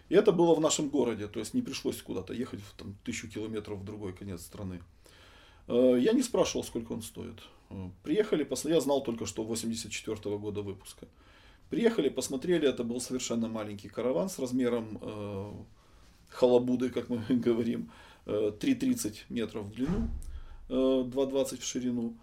И 0.09 0.15
это 0.15 0.31
было 0.31 0.55
в 0.55 0.61
нашем 0.61 0.89
городе, 0.89 1.27
то 1.27 1.39
есть 1.39 1.53
не 1.53 1.61
пришлось 1.61 2.01
куда-то 2.01 2.33
ехать 2.33 2.61
в 2.61 2.73
там, 2.77 2.95
тысячу 3.03 3.27
километров 3.29 3.79
в 3.79 3.85
другой 3.85 4.13
конец 4.13 4.41
страны. 4.41 4.81
Э, 5.67 5.97
Я 5.99 6.13
не 6.13 6.23
спрашивал, 6.23 6.63
сколько 6.63 6.93
он 6.93 7.01
стоит. 7.01 7.41
Э, 7.69 7.89
Приехали, 8.03 8.47
я 8.65 8.81
знал 8.81 9.03
только, 9.03 9.25
что 9.25 9.43
84 9.43 10.37
года 10.37 10.61
выпуска. 10.61 11.07
Приехали, 11.69 12.09
посмотрели, 12.09 12.67
это 12.67 12.83
был 12.85 13.01
совершенно 13.01 13.49
маленький 13.49 13.89
караван 13.89 14.29
с 14.29 14.39
размером 14.39 14.97
э, 15.01 15.51
халабуды, 16.29 16.89
как 16.89 17.09
мы 17.09 17.17
говорим, 17.29 17.91
э, 18.25 18.51
3,30 18.59 19.15
метров 19.29 19.65
в 19.65 19.73
длину, 19.73 20.07
э, 20.69 20.73
2,20 20.73 21.59
в 21.59 21.65
ширину. 21.65 22.13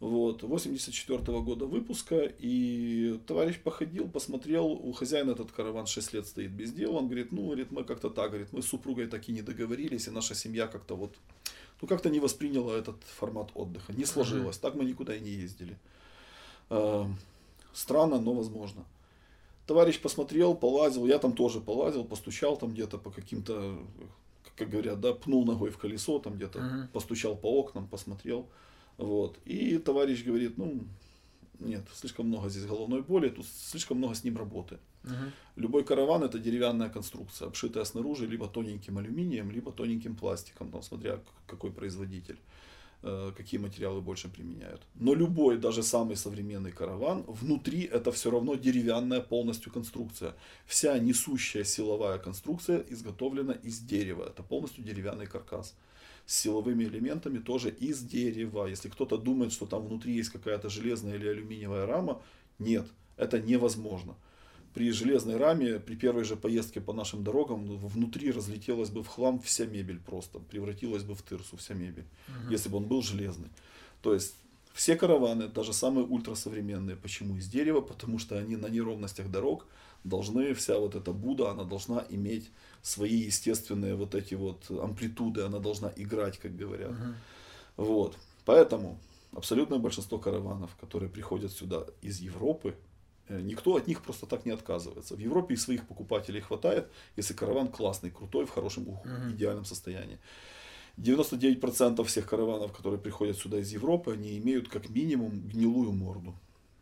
Вот, 0.00 0.42
84 0.42 1.18
года 1.40 1.66
выпуска, 1.66 2.30
и 2.38 3.18
товарищ 3.26 3.58
походил, 3.60 4.08
посмотрел, 4.08 4.66
у 4.66 4.92
хозяина 4.92 5.30
этот 5.30 5.52
караван 5.52 5.86
6 5.86 6.12
лет 6.12 6.26
стоит 6.26 6.50
без 6.50 6.72
дела, 6.72 6.98
он 6.98 7.06
говорит, 7.06 7.32
ну, 7.32 7.46
говорит, 7.46 7.70
мы 7.70 7.84
как-то 7.84 8.10
так, 8.10 8.30
говорит, 8.30 8.52
мы 8.52 8.60
с 8.60 8.66
супругой 8.66 9.06
так 9.06 9.28
и 9.28 9.32
не 9.32 9.40
договорились, 9.40 10.08
и 10.08 10.10
наша 10.10 10.34
семья 10.34 10.66
как-то 10.66 10.94
вот, 10.96 11.14
ну, 11.80 11.88
как-то 11.88 12.10
не 12.10 12.20
восприняла 12.20 12.76
этот 12.76 12.96
формат 13.04 13.50
отдыха, 13.54 13.92
не 13.92 14.04
сложилось, 14.04 14.58
так 14.58 14.74
мы 14.74 14.84
никуда 14.84 15.14
и 15.16 15.20
не 15.20 15.30
ездили. 15.30 15.78
Э, 16.70 17.06
Странно, 17.74 18.20
но 18.20 18.32
возможно. 18.32 18.84
Товарищ 19.66 20.00
посмотрел, 20.00 20.54
полазил, 20.54 21.06
я 21.06 21.18
там 21.18 21.32
тоже 21.32 21.60
полазил, 21.60 22.04
постучал 22.04 22.56
там 22.56 22.70
где-то 22.70 22.98
по 22.98 23.10
каким-то, 23.10 23.78
как 24.56 24.70
говорят, 24.70 25.00
да, 25.00 25.12
пнул 25.12 25.44
ногой 25.44 25.70
в 25.70 25.78
колесо, 25.78 26.18
там 26.20 26.34
где-то 26.34 26.88
постучал 26.92 27.36
по 27.36 27.46
окнам, 27.46 27.88
посмотрел. 27.88 28.46
Вот. 28.96 29.38
И 29.44 29.78
товарищ 29.78 30.24
говорит, 30.24 30.58
ну, 30.58 30.84
нет, 31.60 31.84
слишком 31.94 32.26
много 32.26 32.48
здесь 32.48 32.66
головной 32.66 33.02
боли, 33.02 33.28
тут 33.28 33.46
слишком 33.46 33.98
много 33.98 34.14
с 34.14 34.24
ним 34.24 34.36
работы. 34.36 34.78
Мгм. 35.04 35.32
Любой 35.56 35.84
караван 35.84 36.22
это 36.22 36.38
деревянная 36.38 36.88
конструкция, 36.88 37.48
обшитая 37.48 37.84
снаружи 37.84 38.26
либо 38.26 38.48
тоненьким 38.48 38.98
алюминием, 38.98 39.50
либо 39.50 39.72
тоненьким 39.72 40.16
пластиком, 40.16 40.70
там, 40.70 40.82
смотря 40.82 41.20
какой 41.46 41.70
производитель, 41.70 42.38
э, 43.02 43.32
какие 43.36 43.60
материалы 43.60 44.00
больше 44.00 44.28
применяют. 44.28 44.80
Но 44.94 45.14
любой, 45.14 45.58
даже 45.58 45.82
самый 45.82 46.16
современный 46.16 46.72
караван, 46.72 47.24
внутри 47.28 47.82
это 47.82 48.10
все 48.12 48.30
равно 48.30 48.54
деревянная 48.54 49.20
полностью 49.20 49.72
конструкция. 49.72 50.34
Вся 50.66 50.98
несущая 50.98 51.64
силовая 51.64 52.18
конструкция 52.18 52.84
изготовлена 52.90 53.52
из 53.52 53.80
дерева. 53.80 54.24
Это 54.26 54.42
полностью 54.42 54.84
деревянный 54.84 55.26
каркас. 55.26 55.74
С 56.26 56.40
силовыми 56.40 56.84
элементами 56.84 57.38
тоже 57.38 57.70
из 57.70 58.00
дерева. 58.00 58.66
Если 58.66 58.88
кто-то 58.88 59.18
думает, 59.18 59.52
что 59.52 59.66
там 59.66 59.86
внутри 59.86 60.14
есть 60.14 60.30
какая-то 60.30 60.68
железная 60.70 61.16
или 61.16 61.28
алюминиевая 61.28 61.86
рама, 61.86 62.22
нет, 62.58 62.86
это 63.16 63.40
невозможно 63.40 64.16
при 64.74 64.90
железной 64.90 65.36
раме, 65.36 65.78
при 65.78 65.94
первой 65.94 66.24
же 66.24 66.34
поездке 66.36 66.80
по 66.80 66.92
нашим 66.92 67.22
дорогам, 67.22 67.64
ну, 67.66 67.76
внутри 67.76 68.32
разлетелась 68.32 68.90
бы 68.90 69.04
в 69.04 69.06
хлам 69.06 69.38
вся 69.40 69.66
мебель 69.66 70.00
просто, 70.00 70.40
превратилась 70.40 71.04
бы 71.04 71.14
в 71.14 71.22
тырсу 71.22 71.56
вся 71.56 71.74
мебель, 71.74 72.04
Мгм. 72.26 72.50
если 72.50 72.68
бы 72.68 72.78
он 72.78 72.84
был 72.86 73.00
железный. 73.00 73.48
То 74.02 74.12
есть 74.12 74.34
все 74.72 74.96
караваны, 74.96 75.46
даже 75.46 75.72
самые 75.72 76.04
ультрасовременные, 76.04 76.96
почему 76.96 77.36
из 77.36 77.46
дерева? 77.46 77.80
Потому 77.80 78.18
что 78.18 78.36
они 78.36 78.56
на 78.56 78.66
неровностях 78.66 79.30
дорог 79.30 79.66
должны, 80.04 80.54
вся 80.54 80.78
вот 80.78 80.94
эта 80.94 81.12
Будда, 81.12 81.50
она 81.50 81.64
должна 81.64 82.04
иметь 82.10 82.50
свои 82.82 83.16
естественные 83.16 83.94
вот 83.96 84.14
эти 84.14 84.34
вот 84.34 84.70
амплитуды, 84.70 85.42
она 85.42 85.58
должна 85.58 85.92
играть, 85.96 86.38
как 86.38 86.54
говорят. 86.56 86.92
Мгм. 86.92 87.14
Вот. 87.76 88.16
Поэтому 88.44 88.98
абсолютное 89.32 89.78
большинство 89.78 90.18
караванов, 90.18 90.76
которые 90.76 91.08
приходят 91.10 91.50
сюда 91.52 91.86
из 92.02 92.20
Европы, 92.20 92.76
э, 93.28 93.40
никто 93.40 93.76
от 93.76 93.86
них 93.86 94.02
просто 94.02 94.26
так 94.26 94.44
не 94.44 94.52
отказывается. 94.52 95.16
В 95.16 95.18
Европе 95.18 95.54
и 95.54 95.56
своих 95.56 95.86
покупателей 95.86 96.40
хватает, 96.40 96.90
если 97.16 97.34
караван 97.34 97.68
классный, 97.68 98.10
крутой, 98.10 98.44
в 98.44 98.50
хорошем, 98.50 98.84
Мгм. 98.84 99.32
идеальном 99.32 99.64
состоянии. 99.64 100.18
99% 100.96 102.06
всех 102.06 102.28
караванов, 102.28 102.72
которые 102.72 103.00
приходят 103.00 103.36
сюда 103.36 103.58
из 103.58 103.72
Европы, 103.72 104.12
они 104.12 104.38
имеют 104.38 104.68
как 104.68 104.90
минимум 104.90 105.40
гнилую 105.48 105.92
морду. 105.92 106.34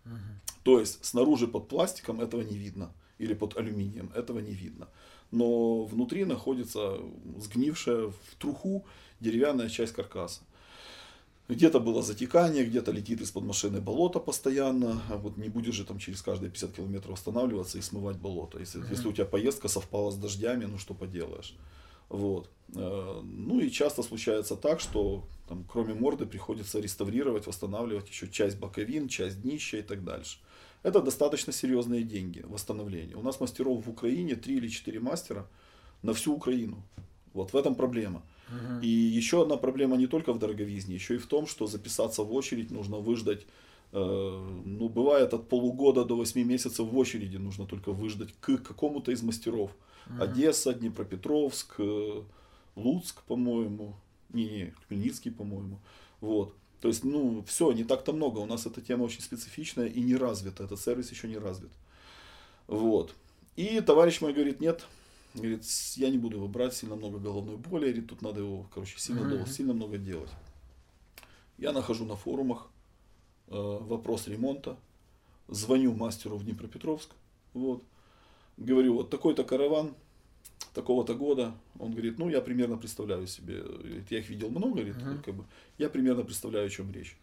Мгм. 0.05 0.41
То 0.65 0.81
есть 0.81 1.05
снаружи 1.05 1.47
под 1.47 1.69
пластиком 1.69 2.21
этого 2.21 2.43
не 2.43 2.59
видно. 2.59 2.93
Или 3.23 3.35
под 3.35 3.57
алюминием 3.57 4.11
этого 4.17 4.41
не 4.41 4.53
видно. 4.53 4.89
Но 5.31 5.85
внутри 5.85 6.25
находится 6.25 6.99
сгнившая 7.39 8.09
в 8.09 8.37
труху 8.39 8.85
деревянная 9.21 9.69
часть 9.69 9.93
каркаса. 9.93 10.41
Где-то 11.49 11.81
было 11.81 12.03
затекание, 12.03 12.65
где-то 12.65 12.93
летит 12.93 13.21
из-под 13.21 13.45
машины 13.45 13.81
болото 13.81 14.21
постоянно. 14.21 15.01
А 15.11 15.17
вот 15.17 15.37
не 15.37 15.49
будешь 15.49 15.75
же 15.75 15.85
там 15.85 15.99
через 15.99 16.23
каждые 16.23 16.51
50 16.51 16.73
километров 16.73 17.15
останавливаться 17.15 17.79
и 17.79 17.83
смывать 17.83 18.17
болото. 18.17 18.59
Если, 18.59 18.79
Мгм. 18.81 18.91
если 18.91 19.09
у 19.09 19.13
тебя 19.13 19.27
поездка 19.27 19.69
совпала 19.69 20.11
с 20.11 20.17
дождями, 20.17 20.65
ну 20.67 20.79
что 20.79 20.95
поделаешь. 20.95 21.55
Вот. 22.09 22.51
Э, 22.75 23.21
Ну 23.23 23.61
и 23.61 23.71
часто 23.71 24.03
случается 24.03 24.57
так, 24.57 24.81
что 24.81 25.25
там, 25.49 25.65
кроме 25.73 25.95
морды 25.95 26.27
приходится 26.27 26.81
реставрировать, 26.81 27.47
восстанавливать 27.47 28.09
еще 28.11 28.29
часть 28.29 28.59
боковин, 28.59 29.09
часть 29.09 29.43
днища 29.43 29.77
и 29.79 29.83
так 29.83 30.03
дальше. 30.05 30.39
Это 30.83 31.01
достаточно 31.01 31.53
серьезные 31.53 32.03
деньги 32.03 32.45
восстановления. 32.45 33.15
У 33.17 33.23
нас 33.23 33.41
мастеров 33.41 33.87
в 33.87 33.91
Украине 33.91 34.35
3 34.35 34.57
или 34.57 34.69
4 34.69 35.01
мастера 35.01 35.47
на 36.03 36.13
всю 36.13 36.35
Украину. 36.35 36.83
Вот 37.35 37.53
в 37.53 37.57
этом 37.57 37.75
проблема. 37.75 38.23
И 38.83 38.89
еще 38.89 39.43
одна 39.43 39.57
проблема 39.57 39.97
не 39.97 40.07
только 40.07 40.33
в 40.33 40.39
дороговизне, 40.39 40.95
еще 40.95 41.15
и 41.15 41.19
в 41.19 41.27
том, 41.27 41.47
что 41.47 41.67
записаться 41.67 42.23
в 42.23 42.35
очередь 42.35 42.71
нужно 42.71 42.99
выждать, 42.99 43.47
э, 43.93 44.63
ну, 44.65 44.89
бывает 44.91 45.33
от 45.33 45.49
полугода 45.49 46.05
до 46.05 46.17
8 46.17 46.45
месяцев 46.45 46.87
в 46.87 46.99
очереди 46.99 47.39
нужно 47.39 47.67
только 47.67 47.93
выждать 47.93 48.35
к 48.41 48.59
какому-то 48.59 49.11
из 49.11 49.23
мастеров. 49.23 49.71
Одесса, 50.21 50.75
Днепропетровск, 50.75 51.77
э, 51.79 52.23
Луцк, 52.77 53.23
по-моему, 53.23 53.95
не, 54.33 54.45
не, 54.45 54.75
Хмельницкий, 54.87 55.31
по-моему. 55.31 55.79
Вот. 56.21 56.55
То 56.83 56.89
есть, 56.89 57.05
ну, 57.05 57.43
все, 57.47 57.73
не 57.73 57.85
так-то 57.85 58.13
много. 58.13 58.41
У 58.41 58.47
нас 58.47 58.67
эта 58.67 58.83
тема 58.83 59.05
очень 59.05 59.23
специфичная 59.23 59.87
и 59.87 60.03
не 60.03 60.17
развита. 60.17 60.65
Этот 60.65 60.81
сервис 60.81 61.11
еще 61.11 61.29
не 61.29 61.39
развит. 61.39 61.71
Вот. 62.67 63.15
И 63.57 63.81
товарищ 63.81 64.21
мой 64.21 64.35
говорит, 64.35 64.61
нет, 64.61 64.85
Говорит, 65.35 65.65
я 65.97 66.11
не 66.11 66.19
буду 66.19 66.37
его 66.37 66.49
брать, 66.49 66.75
сильно 66.75 66.95
много 66.95 67.19
головной 67.19 67.57
боли. 67.57 67.87
Говорит, 67.87 68.09
тут 68.09 68.21
надо 68.21 68.41
его, 68.41 68.67
короче, 68.75 68.99
сильно, 68.99 69.21
mm-hmm. 69.21 69.29
долго, 69.31 69.47
сильно 69.47 69.73
много 69.73 69.97
делать. 69.97 70.31
Я 71.57 71.73
нахожу 71.73 72.05
на 72.05 72.17
форумах 72.17 72.69
э, 73.49 73.53
вопрос 73.55 74.27
ремонта. 74.27 74.77
Звоню 75.49 75.95
мастеру 75.95 76.37
в 76.37 76.45
Днепропетровск. 76.45 77.11
Вот. 77.55 77.83
Говорю, 78.59 78.95
вот 78.95 79.11
такой-то 79.11 79.45
караван, 79.45 79.95
такого-то 80.75 81.15
года. 81.15 81.55
Он 81.79 81.93
говорит, 81.93 82.19
ну, 82.19 82.29
я 82.29 82.41
примерно 82.41 82.77
представляю 82.77 83.27
себе. 83.27 83.63
Я 84.11 84.19
их 84.19 84.29
видел 84.29 84.51
много, 84.51 84.75
говорит, 84.75 84.97
mm-hmm. 84.97 85.23
как 85.23 85.35
бы, 85.35 85.45
я 85.79 85.89
примерно 85.89 86.25
представляю, 86.25 86.67
о 86.67 86.71
чем 86.71 86.93
речь. 86.93 87.17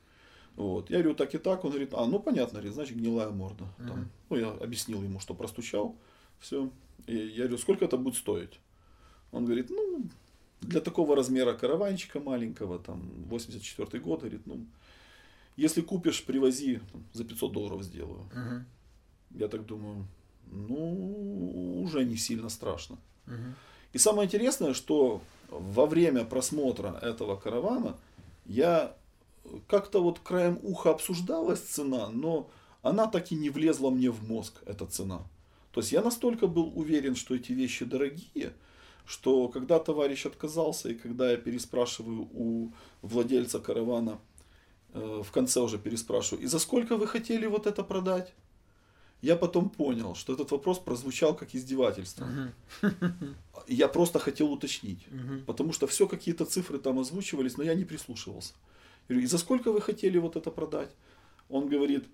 Вот. 0.56 0.90
Я 0.90 0.98
говорю, 1.00 1.16
так 1.16 1.34
и 1.36 1.38
так. 1.38 1.64
Он 1.64 1.72
говорит, 1.72 1.94
а, 1.94 2.06
ну, 2.06 2.20
понятно, 2.20 2.60
говорит, 2.60 2.74
значит, 2.74 2.98
гнилая 2.98 3.30
морда. 3.30 3.64
Mm-hmm. 3.64 3.88
Там. 3.88 4.10
Ну, 4.30 4.38
я 4.38 4.50
объяснил 4.50 5.02
ему, 5.04 5.20
что 5.20 5.34
простучал. 5.34 5.96
Все. 6.40 6.70
И 7.08 7.16
я 7.16 7.44
говорю, 7.44 7.58
сколько 7.58 7.86
это 7.86 7.98
будет 7.98 8.16
стоить? 8.16 8.60
Он 9.32 9.46
говорит, 9.46 9.70
ну, 9.70 10.04
для 10.62 10.82
такого 10.82 11.16
размера 11.16 11.54
караванчика 11.54 12.20
маленького, 12.20 12.80
там, 12.80 13.02
84 13.30 14.04
год, 14.04 14.20
говорит, 14.20 14.42
ну, 14.46 14.66
если 15.56 15.82
купишь, 15.82 16.26
привози, 16.26 16.80
там, 16.92 17.04
за 17.14 17.24
500 17.24 17.52
долларов 17.52 17.84
сделаю. 17.84 18.22
Угу. 18.22 19.40
Я 19.40 19.48
так 19.48 19.66
думаю, 19.66 20.08
ну, 20.52 21.82
уже 21.82 22.06
не 22.06 22.18
сильно 22.18 22.50
страшно. 22.50 22.98
И 23.94 23.98
самое 23.98 24.28
интересное, 24.28 24.74
что 24.74 25.22
во 25.50 25.86
время 25.86 26.26
просмотра 26.26 27.00
этого 27.02 27.36
каравана 27.36 27.98
я 28.46 28.96
как-то 29.68 30.02
вот 30.02 30.20
краем 30.20 30.60
уха 30.62 30.92
обсуждалась 30.92 31.60
цена, 31.60 32.10
но 32.10 32.50
она 32.82 33.08
так 33.08 33.32
и 33.32 33.36
не 33.36 33.50
влезла 33.50 33.90
мне 33.90 34.10
в 34.12 34.28
мозг, 34.28 34.62
эта 34.66 34.86
цена. 34.86 35.24
То 35.72 35.82
есть 35.82 35.92
я 35.92 36.02
настолько 36.02 36.48
был 36.48 36.72
уверен, 36.76 37.16
что 37.16 37.36
эти 37.36 37.52
вещи 37.52 37.86
дорогие, 37.86 38.54
что 39.06 39.48
когда 39.48 39.80
товарищ 39.80 40.26
отказался, 40.26 40.90
и 40.90 40.96
когда 40.96 41.32
я 41.32 41.38
переспрашиваю 41.38 42.30
у 42.34 42.72
владельца 43.02 43.60
каравана, 43.60 44.20
э, 44.94 45.22
в 45.24 45.32
конце 45.32 45.62
уже 45.62 45.78
переспрашиваю, 45.78 46.44
и 46.44 46.48
за 46.48 46.60
сколько 46.60 46.96
вы 46.96 47.08
хотели 47.08 47.46
вот 47.48 47.68
это 47.68 47.84
продать? 47.84 48.34
Я 49.22 49.36
потом 49.36 49.70
понял, 49.70 50.16
что 50.16 50.34
этот 50.34 50.52
вопрос 50.52 50.80
прозвучал 50.80 51.36
как 51.36 51.54
издевательство. 51.54 52.28
Uh-huh. 52.82 53.36
Я 53.68 53.88
просто 53.88 54.20
хотел 54.20 54.52
уточнить, 54.52 55.06
uh-huh. 55.10 55.44
потому 55.46 55.74
что 55.74 55.88
все 55.88 56.08
какие-то 56.08 56.46
цифры 56.46 56.80
там 56.80 57.00
озвучивались, 57.00 57.58
но 57.58 57.64
я 57.64 57.76
не 57.76 57.84
прислушивался. 57.84 58.54
Я 59.10 59.16
говорю, 59.16 59.26
и 59.26 59.30
за 59.30 59.38
сколько 59.38 59.72
вы 59.72 59.82
хотели 59.82 60.18
вот 60.18 60.36
это 60.38 60.52
продать? 60.52 60.92
Он 61.50 61.68
говорит, 61.68 62.06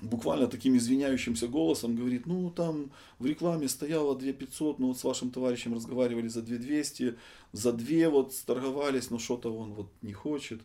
буквально 0.00 0.46
таким 0.46 0.76
извиняющимся 0.76 1.46
голосом 1.46 1.94
говорит, 1.94 2.26
ну 2.26 2.50
там 2.50 2.90
в 3.18 3.26
рекламе 3.26 3.68
стояло 3.68 4.16
2 4.16 4.32
500, 4.32 4.78
ну 4.78 4.88
вот 4.88 4.98
с 4.98 5.04
вашим 5.04 5.30
товарищем 5.30 5.74
разговаривали 5.74 6.28
за 6.28 6.42
2 6.42 6.56
200, 6.56 7.16
за 7.52 7.72
2 7.72 8.10
вот 8.10 8.34
торговались, 8.44 9.10
но 9.10 9.18
что-то 9.18 9.54
он 9.54 9.74
вот 9.74 9.88
не 10.02 10.12
хочет. 10.12 10.60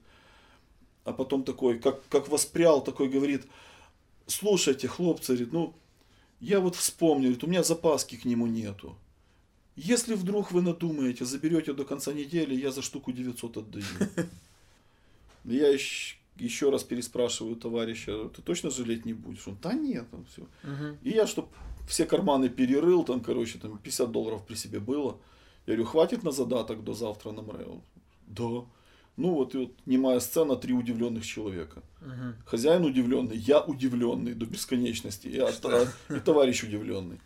А 1.03 1.13
потом 1.13 1.43
такой, 1.43 1.79
как, 1.79 2.07
как 2.09 2.27
воспрял, 2.27 2.83
такой 2.83 3.09
говорит, 3.09 3.45
слушайте, 4.29 4.87
хлопцы, 4.87 5.33
говорит, 5.33 5.53
ну 5.53 5.73
я 6.39 6.59
вот 6.59 6.75
вспомнил, 6.75 7.29
говорит, 7.29 7.43
у 7.43 7.47
меня 7.47 7.63
запаски 7.63 8.15
к 8.15 8.25
нему 8.25 8.47
нету. 8.47 8.95
Если 9.75 10.13
вдруг 10.13 10.51
вы 10.51 10.61
надумаете, 10.61 11.25
заберете 11.25 11.73
до 11.73 11.85
конца 11.85 12.13
недели, 12.13 12.55
я 12.55 12.71
за 12.71 12.81
штуку 12.81 13.11
900 13.11 13.57
отдаю. 13.57 13.85
Я 15.45 15.69
еще 15.69 16.19
еще 16.39 16.69
раз 16.69 16.83
переспрашиваю 16.83 17.55
товарища, 17.55 18.29
ты 18.29 18.41
точно 18.41 18.69
жалеть 18.69 19.05
не 19.05 19.13
будешь? 19.13 19.47
Он, 19.47 19.57
да 19.61 19.73
нет, 19.73 20.09
там 20.09 20.25
все. 20.25 20.41
Угу. 20.63 20.97
И 21.03 21.09
я, 21.11 21.27
чтобы 21.27 21.49
все 21.87 22.05
карманы 22.05 22.49
перерыл, 22.49 23.03
там, 23.03 23.19
короче, 23.19 23.59
там 23.59 23.77
50 23.77 24.11
долларов 24.11 24.45
при 24.45 24.55
себе 24.55 24.79
было. 24.79 25.17
Я 25.65 25.75
говорю, 25.75 25.85
хватит 25.85 26.23
на 26.23 26.31
задаток 26.31 26.83
до 26.83 26.93
завтра 26.93 27.31
на 27.31 27.41
МРЭО? 27.41 27.81
Да. 28.27 28.65
Ну 29.19 29.33
вот, 29.33 29.53
и 29.53 29.57
вот 29.57 29.71
немая 29.85 30.21
сцена, 30.21 30.55
три 30.55 30.73
удивленных 30.73 31.25
человека. 31.25 31.83
Угу. 32.01 32.45
Хозяин 32.45 32.85
удивленный, 32.85 33.35
я 33.35 33.59
удивленный 33.59 34.33
до 34.33 34.45
бесконечности, 34.45 35.27
и, 35.27 35.37
а, 35.39 35.51
и 36.09 36.19
товарищ 36.21 36.63
удивленный. 36.63 37.19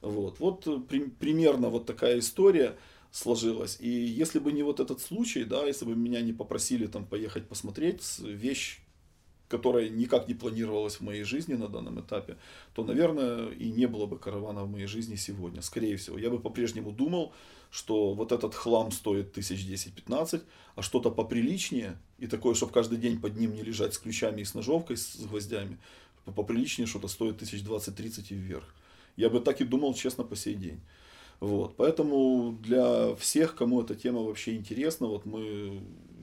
Вот, 0.00 0.40
вот 0.40 0.66
э, 0.66 0.80
при, 0.88 1.04
примерно 1.04 1.68
вот 1.68 1.86
такая 1.86 2.18
история 2.18 2.76
сложилось. 3.12 3.76
И 3.78 3.88
если 3.88 4.40
бы 4.40 4.50
не 4.50 4.64
вот 4.64 4.80
этот 4.80 5.00
случай, 5.00 5.44
да, 5.44 5.64
если 5.64 5.84
бы 5.84 5.94
меня 5.94 6.20
не 6.22 6.32
попросили 6.32 6.86
там 6.86 7.04
поехать 7.04 7.46
посмотреть 7.46 8.02
вещь, 8.18 8.80
которая 9.48 9.88
никак 9.88 10.28
не 10.28 10.34
планировалась 10.34 10.96
в 10.96 11.00
моей 11.00 11.24
жизни 11.24 11.54
на 11.54 11.68
данном 11.68 12.00
этапе, 12.00 12.36
то, 12.74 12.84
наверное, 12.84 13.48
и 13.50 13.70
не 13.70 13.86
было 13.86 14.06
бы 14.06 14.18
каравана 14.18 14.64
в 14.64 14.70
моей 14.70 14.86
жизни 14.86 15.16
сегодня. 15.16 15.62
Скорее 15.62 15.96
всего, 15.96 16.18
я 16.18 16.30
бы 16.30 16.38
по-прежнему 16.38 16.92
думал, 16.92 17.32
что 17.70 18.14
вот 18.14 18.32
этот 18.32 18.54
хлам 18.54 18.92
стоит 18.92 19.32
тысяч 19.32 19.66
10-15, 19.66 20.42
а 20.74 20.82
что-то 20.82 21.10
поприличнее, 21.10 21.98
и 22.18 22.26
такое, 22.26 22.54
чтобы 22.54 22.72
каждый 22.72 22.98
день 22.98 23.20
под 23.20 23.36
ним 23.36 23.54
не 23.54 23.62
лежать 23.62 23.94
с 23.94 23.98
ключами 23.98 24.42
и 24.42 24.44
с 24.44 24.54
ножовкой, 24.54 24.96
с 24.96 25.16
гвоздями, 25.16 25.78
поприличнее 26.24 26.86
что-то 26.86 27.08
стоит 27.08 27.38
тысяч 27.38 27.62
20-30 27.62 28.26
и 28.30 28.34
вверх. 28.34 28.74
Я 29.16 29.30
бы 29.30 29.40
так 29.40 29.60
и 29.60 29.64
думал, 29.64 29.94
честно, 29.94 30.24
по 30.24 30.36
сей 30.36 30.54
день. 30.54 30.80
Вот, 31.40 31.76
поэтому 31.76 32.58
для 32.62 33.14
всех, 33.14 33.54
кому 33.54 33.80
эта 33.80 33.94
тема 33.94 34.22
вообще 34.22 34.56
интересна, 34.56 35.06
вот 35.06 35.24
мы 35.24 35.80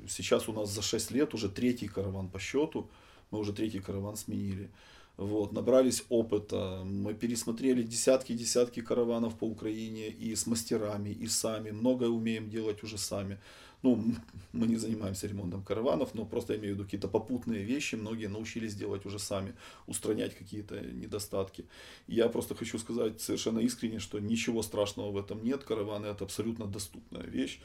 сейчас 0.10 0.50
у 0.50 0.54
нас 0.54 0.70
за 0.70 0.82
6 0.82 1.12
лет 1.12 1.34
уже 1.34 1.50
третий 1.50 1.88
караван 1.88 2.30
по 2.30 2.40
счету, 2.40 2.90
мы 3.32 3.40
уже 3.40 3.54
третий 3.54 3.80
караван 3.80 4.16
сменили. 4.16 4.70
Вот, 5.18 5.54
набрались 5.54 6.04
опыта, 6.10 6.84
мы 6.84 7.14
пересмотрели 7.14 7.84
десятки-десятки 7.84 8.82
караванов 8.82 9.38
по 9.38 9.46
Украине 9.46 10.10
и 10.10 10.36
с 10.36 10.46
мастерами, 10.46 11.10
и 11.10 11.28
сами, 11.28 11.72
многое 11.72 12.10
умеем 12.10 12.50
делать 12.50 12.84
уже 12.84 12.98
сами 12.98 13.40
ну, 13.86 14.04
мы 14.54 14.68
не 14.68 14.78
занимаемся 14.78 15.28
ремонтом 15.28 15.64
караванов, 15.64 16.16
но 16.16 16.26
просто 16.26 16.56
имею 16.56 16.74
в 16.74 16.78
виду 16.78 16.84
какие-то 16.86 17.08
попутные 17.08 17.64
вещи, 17.64 17.96
многие 17.96 18.28
научились 18.28 18.76
делать 18.76 19.06
уже 19.06 19.20
сами, 19.20 19.54
устранять 19.88 20.36
какие-то 20.36 20.82
недостатки. 20.82 21.66
Я 22.08 22.28
просто 22.30 22.56
хочу 22.56 22.80
сказать 22.80 23.22
совершенно 23.22 23.60
искренне, 23.60 24.00
что 24.00 24.20
ничего 24.20 24.64
страшного 24.64 25.12
в 25.12 25.18
этом 25.18 25.44
нет, 25.44 25.64
караваны 25.64 26.08
это 26.08 26.24
абсолютно 26.24 26.66
доступная 26.66 27.24
вещь. 27.24 27.62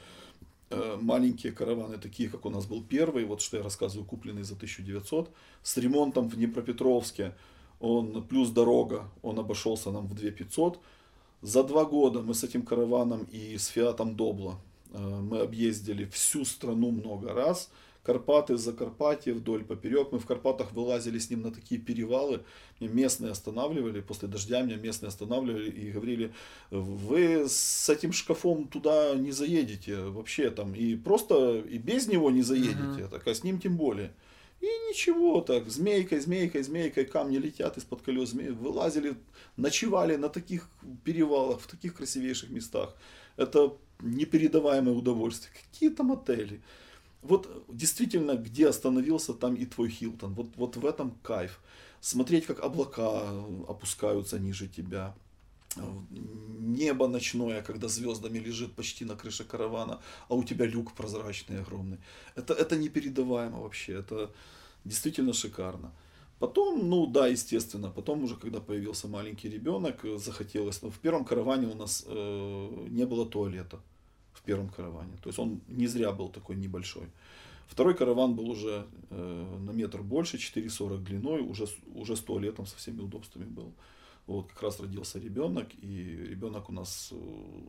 Э, 0.71 0.97
маленькие 0.99 1.51
караваны, 1.51 1.97
такие 1.97 2.29
как 2.29 2.45
у 2.45 2.49
нас 2.49 2.65
был 2.65 2.83
первый, 2.83 3.25
вот 3.25 3.41
что 3.41 3.57
я 3.57 3.63
рассказываю, 3.63 4.05
купленный 4.05 4.43
за 4.43 4.55
1900, 4.55 5.29
с 5.61 5.77
ремонтом 5.77 6.29
в 6.29 6.35
Днепропетровске, 6.35 7.35
он 7.79 8.23
плюс 8.27 8.49
дорога, 8.49 9.09
он 9.21 9.39
обошелся 9.39 9.91
нам 9.91 10.07
в 10.07 10.13
2500. 10.13 10.79
За 11.41 11.63
два 11.63 11.85
года 11.85 12.21
мы 12.21 12.33
с 12.33 12.43
этим 12.43 12.61
караваном 12.61 13.27
и 13.31 13.57
с 13.57 13.67
Фиатом 13.67 14.15
Добла 14.15 14.59
Э, 14.93 15.19
мы 15.21 15.39
объездили 15.39 16.05
всю 16.05 16.45
страну 16.45 16.91
много 16.91 17.33
раз. 17.33 17.69
Карпаты, 18.03 18.57
Закарпатье, 18.57 19.33
вдоль, 19.33 19.63
поперек. 19.63 20.11
Мы 20.11 20.19
в 20.19 20.25
Карпатах 20.25 20.73
вылазили 20.73 21.19
с 21.19 21.29
ним 21.29 21.41
на 21.41 21.51
такие 21.51 21.79
перевалы. 21.79 22.43
Меня 22.79 22.91
местные 22.91 23.31
останавливали, 23.31 24.01
после 24.01 24.27
дождя 24.27 24.61
меня 24.61 24.77
местные 24.77 25.09
останавливали 25.09 25.69
и 25.69 25.91
говорили, 25.91 26.33
вы 26.71 27.45
с 27.47 27.89
этим 27.89 28.11
шкафом 28.11 28.67
туда 28.67 29.13
не 29.15 29.31
заедете 29.31 29.97
вообще 29.97 30.49
там. 30.49 30.73
И 30.73 30.95
просто 30.95 31.59
и 31.59 31.77
без 31.77 32.07
него 32.07 32.31
не 32.31 32.41
заедете, 32.41 33.07
так, 33.09 33.27
а 33.27 33.33
с 33.35 33.43
ним 33.43 33.59
тем 33.59 33.77
более. 33.77 34.11
И 34.61 34.65
ничего 34.89 35.41
так, 35.41 35.69
змейкой, 35.69 36.19
змейкой, 36.19 36.61
змейкой, 36.61 37.05
камни 37.05 37.37
летят 37.37 37.77
из-под 37.77 38.03
колес, 38.03 38.29
змей, 38.29 38.49
вылазили, 38.49 39.15
ночевали 39.57 40.17
на 40.17 40.29
таких 40.29 40.69
перевалах, 41.03 41.61
в 41.61 41.67
таких 41.67 41.95
красивейших 41.95 42.51
местах. 42.51 42.95
Это 43.37 43.75
непередаваемое 44.01 44.93
удовольствие. 44.93 45.51
Какие 45.63 45.89
там 45.89 46.11
отели? 46.11 46.61
Вот 47.21 47.65
действительно, 47.69 48.35
где 48.35 48.67
остановился, 48.67 49.33
там 49.33 49.55
и 49.55 49.65
твой 49.65 49.89
Хилтон. 49.89 50.33
Вот, 50.33 50.47
вот 50.55 50.75
в 50.77 50.85
этом 50.85 51.11
кайф. 51.23 51.59
Смотреть, 51.99 52.45
как 52.45 52.63
облака 52.63 53.21
опускаются 53.67 54.39
ниже 54.39 54.67
тебя. 54.67 55.15
небо 56.59 57.07
ночное, 57.07 57.61
когда 57.61 57.87
звездами 57.87 58.39
лежит 58.39 58.73
почти 58.73 59.05
на 59.05 59.15
крыше 59.15 59.43
каравана, 59.43 59.99
а 60.29 60.35
у 60.35 60.43
тебя 60.43 60.65
люк 60.65 60.93
прозрачный 60.93 61.61
огромный. 61.61 61.97
Это, 62.35 62.53
это 62.53 62.75
непередаваемо 62.75 63.61
вообще, 63.61 63.93
это 63.93 64.31
действительно 64.83 65.33
шикарно. 65.33 65.91
Потом, 66.39 66.89
ну 66.89 67.05
да, 67.05 67.27
естественно, 67.27 67.91
потом 67.91 68.23
уже, 68.23 68.35
когда 68.35 68.59
появился 68.59 69.07
маленький 69.07 69.47
ребенок, 69.47 70.03
захотелось, 70.17 70.81
но 70.81 70.89
в 70.89 70.97
первом 70.97 71.23
караване 71.23 71.67
у 71.67 71.75
нас 71.75 72.03
э, 72.07 72.87
не 72.89 73.05
было 73.05 73.27
туалета, 73.27 73.79
в 74.33 74.41
первом 74.41 74.69
караване, 74.69 75.17
то 75.21 75.29
есть 75.29 75.39
он 75.39 75.61
не 75.67 75.87
зря 75.87 76.11
был 76.11 76.29
такой 76.29 76.55
небольшой. 76.55 77.07
Второй 77.67 77.95
караван 77.95 78.35
был 78.35 78.49
уже 78.49 78.85
э, 79.09 79.57
на 79.59 79.71
метр 79.71 80.01
больше, 80.01 80.35
4,40 80.37 80.97
длиной, 80.97 81.41
уже, 81.41 81.67
уже 81.95 82.17
с 82.17 82.19
туалетом, 82.19 82.65
со 82.65 82.75
всеми 82.75 82.99
удобствами 82.99 83.45
был. 83.45 83.71
Вот 84.27 84.49
как 84.49 84.63
раз 84.63 84.79
родился 84.81 85.19
ребенок, 85.19 85.69
и 85.81 86.27
ребенок 86.29 86.69
у 86.69 86.73
нас 86.73 87.09
э, 87.11 87.15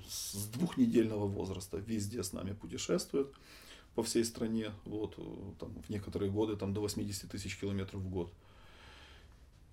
с 0.08 0.48
двухнедельного 0.48 1.26
возраста 1.28 1.76
везде 1.78 2.24
с 2.24 2.32
нами 2.32 2.52
путешествует 2.52 3.28
по 3.94 4.02
всей 4.02 4.24
стране, 4.24 4.72
вот, 4.84 5.14
э, 5.18 5.22
там, 5.60 5.70
в 5.86 5.88
некоторые 5.88 6.32
годы 6.32 6.56
там, 6.56 6.74
до 6.74 6.80
80 6.80 7.30
тысяч 7.30 7.56
километров 7.56 8.00
в 8.00 8.10
год. 8.10 8.32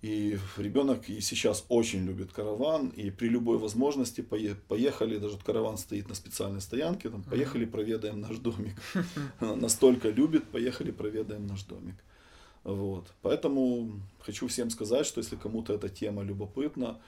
И 0.02 0.38
ребенок 0.56 1.10
и 1.10 1.20
сейчас 1.20 1.66
очень 1.68 2.06
любит 2.06 2.32
караван, 2.32 2.88
и 2.88 3.10
при 3.10 3.28
любой 3.28 3.58
возможности 3.58 4.22
поехали, 4.22 5.18
даже 5.18 5.36
караван 5.36 5.76
стоит 5.76 6.08
на 6.08 6.14
специальной 6.14 6.62
стоянке, 6.62 7.10
там, 7.10 7.22
поехали 7.22 7.66
проведаем 7.66 8.20
наш 8.20 8.38
домик. 8.38 8.76
Настолько 9.40 10.08
любит, 10.08 10.44
поехали 10.48 10.90
проведаем 10.90 11.46
наш 11.46 11.64
домик. 11.64 11.96
Вот. 12.64 13.12
Поэтому 13.20 14.00
хочу 14.20 14.48
всем 14.48 14.70
сказать, 14.70 15.06
что 15.06 15.20
если 15.20 15.36
кому-то 15.36 15.74
эта 15.74 15.90
тема 15.90 16.22
любопытна, 16.22 16.98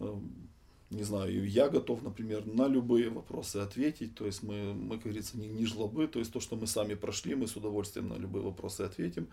эм, 0.00 0.48
не 0.90 1.04
знаю, 1.04 1.48
я 1.48 1.68
готов, 1.68 2.02
например, 2.02 2.46
на 2.46 2.66
любые 2.66 3.10
вопросы 3.10 3.58
ответить. 3.58 4.16
То 4.16 4.26
есть 4.26 4.42
мы, 4.42 4.74
мы 4.74 4.96
как 4.96 5.04
говорится, 5.04 5.38
не, 5.38 5.46
не 5.46 5.66
жлобы. 5.66 6.08
То 6.08 6.18
есть 6.18 6.32
то, 6.32 6.40
что 6.40 6.56
мы 6.56 6.66
сами 6.66 6.94
прошли, 6.94 7.36
мы 7.36 7.46
с 7.46 7.54
удовольствием 7.54 8.08
на 8.08 8.14
любые 8.14 8.42
вопросы 8.42 8.82
ответим. 8.82 9.28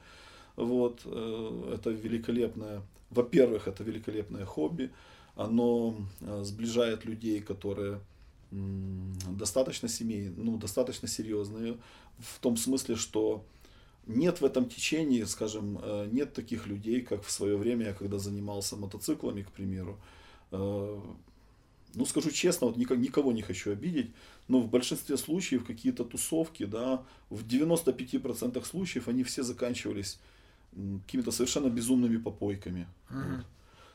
Вот. 0.57 1.01
Э, 1.05 1.71
это 1.75 1.91
великолепное, 1.91 2.81
во-первых, 3.11 3.67
это 3.67 3.84
великолепное 3.84 4.43
хобби. 4.45 4.91
Оно 5.35 5.95
э, 6.19 6.43
сближает 6.43 7.05
людей, 7.05 7.39
которые 7.39 8.01
достаточно 8.49 9.89
семейные, 9.89 10.34
ну, 10.38 10.57
достаточно 10.57 11.07
серьезные, 11.07 11.77
в 12.17 12.39
том 12.39 12.55
смысле, 12.55 12.95
что 12.95 13.45
нет 14.05 14.39
в 14.39 14.45
этом 14.45 14.69
течении, 14.69 15.23
скажем, 15.25 15.79
э, 15.81 16.07
нет 16.11 16.34
таких 16.34 16.65
людей, 16.65 17.01
как 17.01 17.23
в 17.23 17.31
свое 17.31 17.55
время 17.55 17.88
я 17.88 17.93
когда 17.93 18.17
занимался 18.17 18.75
мотоциклами, 18.75 19.43
к 19.43 19.51
примеру. 19.51 19.97
Ну, 20.49 22.05
скажу 22.05 22.31
честно, 22.31 22.67
вот 22.67 22.77
никого 22.77 23.31
не 23.34 23.41
хочу 23.41 23.71
обидеть, 23.71 24.11
но 24.47 24.59
в 24.59 24.69
большинстве 24.69 25.17
случаев 25.17 25.65
какие-то 25.65 26.05
тусовки, 26.05 26.63
да, 26.63 27.03
в 27.29 27.45
95% 27.45 28.63
случаев 28.65 29.09
они 29.09 29.23
все 29.23 29.43
заканчивались 29.43 30.19
какими-то 31.06 31.31
совершенно 31.31 31.69
безумными 31.69 32.18
попойками. 32.18 32.88
Uh-huh. 33.10 33.38
Вот. 33.38 33.45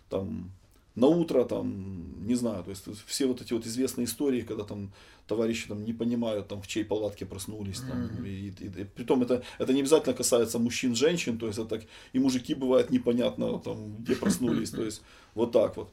Там 0.09 0.53
на 0.95 1.07
утро 1.07 1.45
там, 1.45 2.27
не 2.27 2.35
знаю, 2.35 2.63
то 2.65 2.71
есть 2.71 2.85
все 3.07 3.27
вот 3.27 3.41
эти 3.41 3.55
вот 3.55 3.67
известные 3.67 4.05
истории, 4.05 4.43
когда 4.43 4.65
там 4.65 4.93
товарищи 5.27 5.69
там 5.69 5.85
не 5.85 5.93
понимают, 5.93 6.49
там 6.49 6.61
в 6.61 6.67
чьей 6.67 6.85
палатке 6.85 7.25
проснулись, 7.25 7.81
там, 7.81 8.03
mm-hmm. 8.03 8.29
и, 8.29 8.49
и, 8.49 8.83
и, 8.83 8.85
притом 8.85 9.23
это, 9.23 9.43
это 9.59 9.73
не 9.73 9.81
обязательно 9.81 10.15
касается 10.15 10.59
мужчин, 10.59 10.95
женщин, 10.95 11.39
то 11.39 11.47
есть 11.47 11.59
это 11.59 11.69
так, 11.69 11.83
и 12.13 12.19
мужики 12.19 12.55
бывает 12.55 12.91
непонятно, 12.91 13.59
там, 13.59 13.97
где 13.97 14.15
проснулись, 14.15 14.71
то 14.71 14.85
есть 14.85 15.03
вот 15.35 15.53
так 15.53 15.77
вот. 15.77 15.91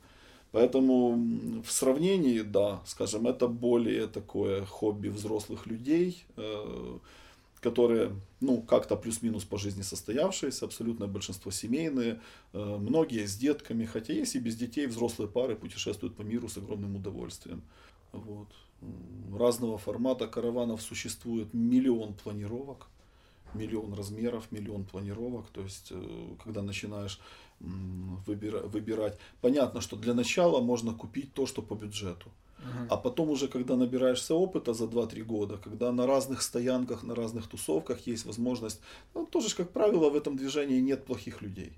Поэтому 0.51 1.61
в 1.63 1.71
сравнении, 1.71 2.41
да, 2.41 2.81
скажем, 2.85 3.27
это 3.27 3.47
более 3.47 4.07
такое 4.07 4.65
хобби 4.65 5.09
взрослых 5.09 5.67
людей, 5.67 6.25
э, 6.37 6.97
которые, 7.61 8.15
ну, 8.39 8.61
как-то 8.61 8.95
плюс-минус 8.95 9.43
по 9.43 9.57
жизни 9.57 9.81
состоявшиеся, 9.81 10.65
абсолютное 10.65 11.07
большинство 11.07 11.51
семейные, 11.51 12.21
э, 12.53 12.77
многие 12.79 13.25
с 13.25 13.35
детками, 13.35 13.85
хотя 13.85 14.13
есть 14.13 14.35
и 14.35 14.39
без 14.39 14.55
детей 14.55 14.87
взрослые 14.87 15.29
пары 15.29 15.55
путешествуют 15.55 16.15
по 16.15 16.21
миру 16.21 16.47
с 16.47 16.57
огромным 16.57 16.95
удовольствием. 16.95 17.61
Вот. 18.11 18.47
Разного 19.37 19.77
формата 19.77 20.27
караванов 20.27 20.81
существует 20.81 21.53
миллион 21.53 22.13
планировок, 22.13 22.87
миллион 23.53 23.93
размеров, 23.93 24.51
миллион 24.51 24.85
планировок. 24.85 25.47
То 25.49 25.61
есть, 25.61 25.87
э, 25.91 26.35
когда 26.43 26.61
начинаешь 26.61 27.19
выбирать, 27.59 29.17
понятно, 29.41 29.81
что 29.81 29.97
для 29.97 30.13
начала 30.13 30.61
можно 30.61 30.93
купить 30.93 31.33
то, 31.33 31.45
что 31.45 31.61
по 31.61 31.75
бюджету. 31.75 32.31
А 32.89 32.97
потом 32.97 33.29
уже, 33.29 33.47
когда 33.47 33.75
набираешься 33.75 34.35
опыта 34.35 34.73
за 34.73 34.85
2-3 34.85 35.23
года, 35.23 35.57
когда 35.57 35.91
на 35.91 36.05
разных 36.07 36.41
стоянках, 36.41 37.03
на 37.03 37.15
разных 37.15 37.47
тусовках 37.47 38.07
есть 38.07 38.25
возможность, 38.25 38.81
ну, 39.15 39.25
тоже, 39.25 39.55
как 39.55 39.71
правило, 39.71 40.09
в 40.09 40.15
этом 40.15 40.35
движении 40.35 40.81
нет 40.81 41.05
плохих 41.05 41.41
людей. 41.41 41.73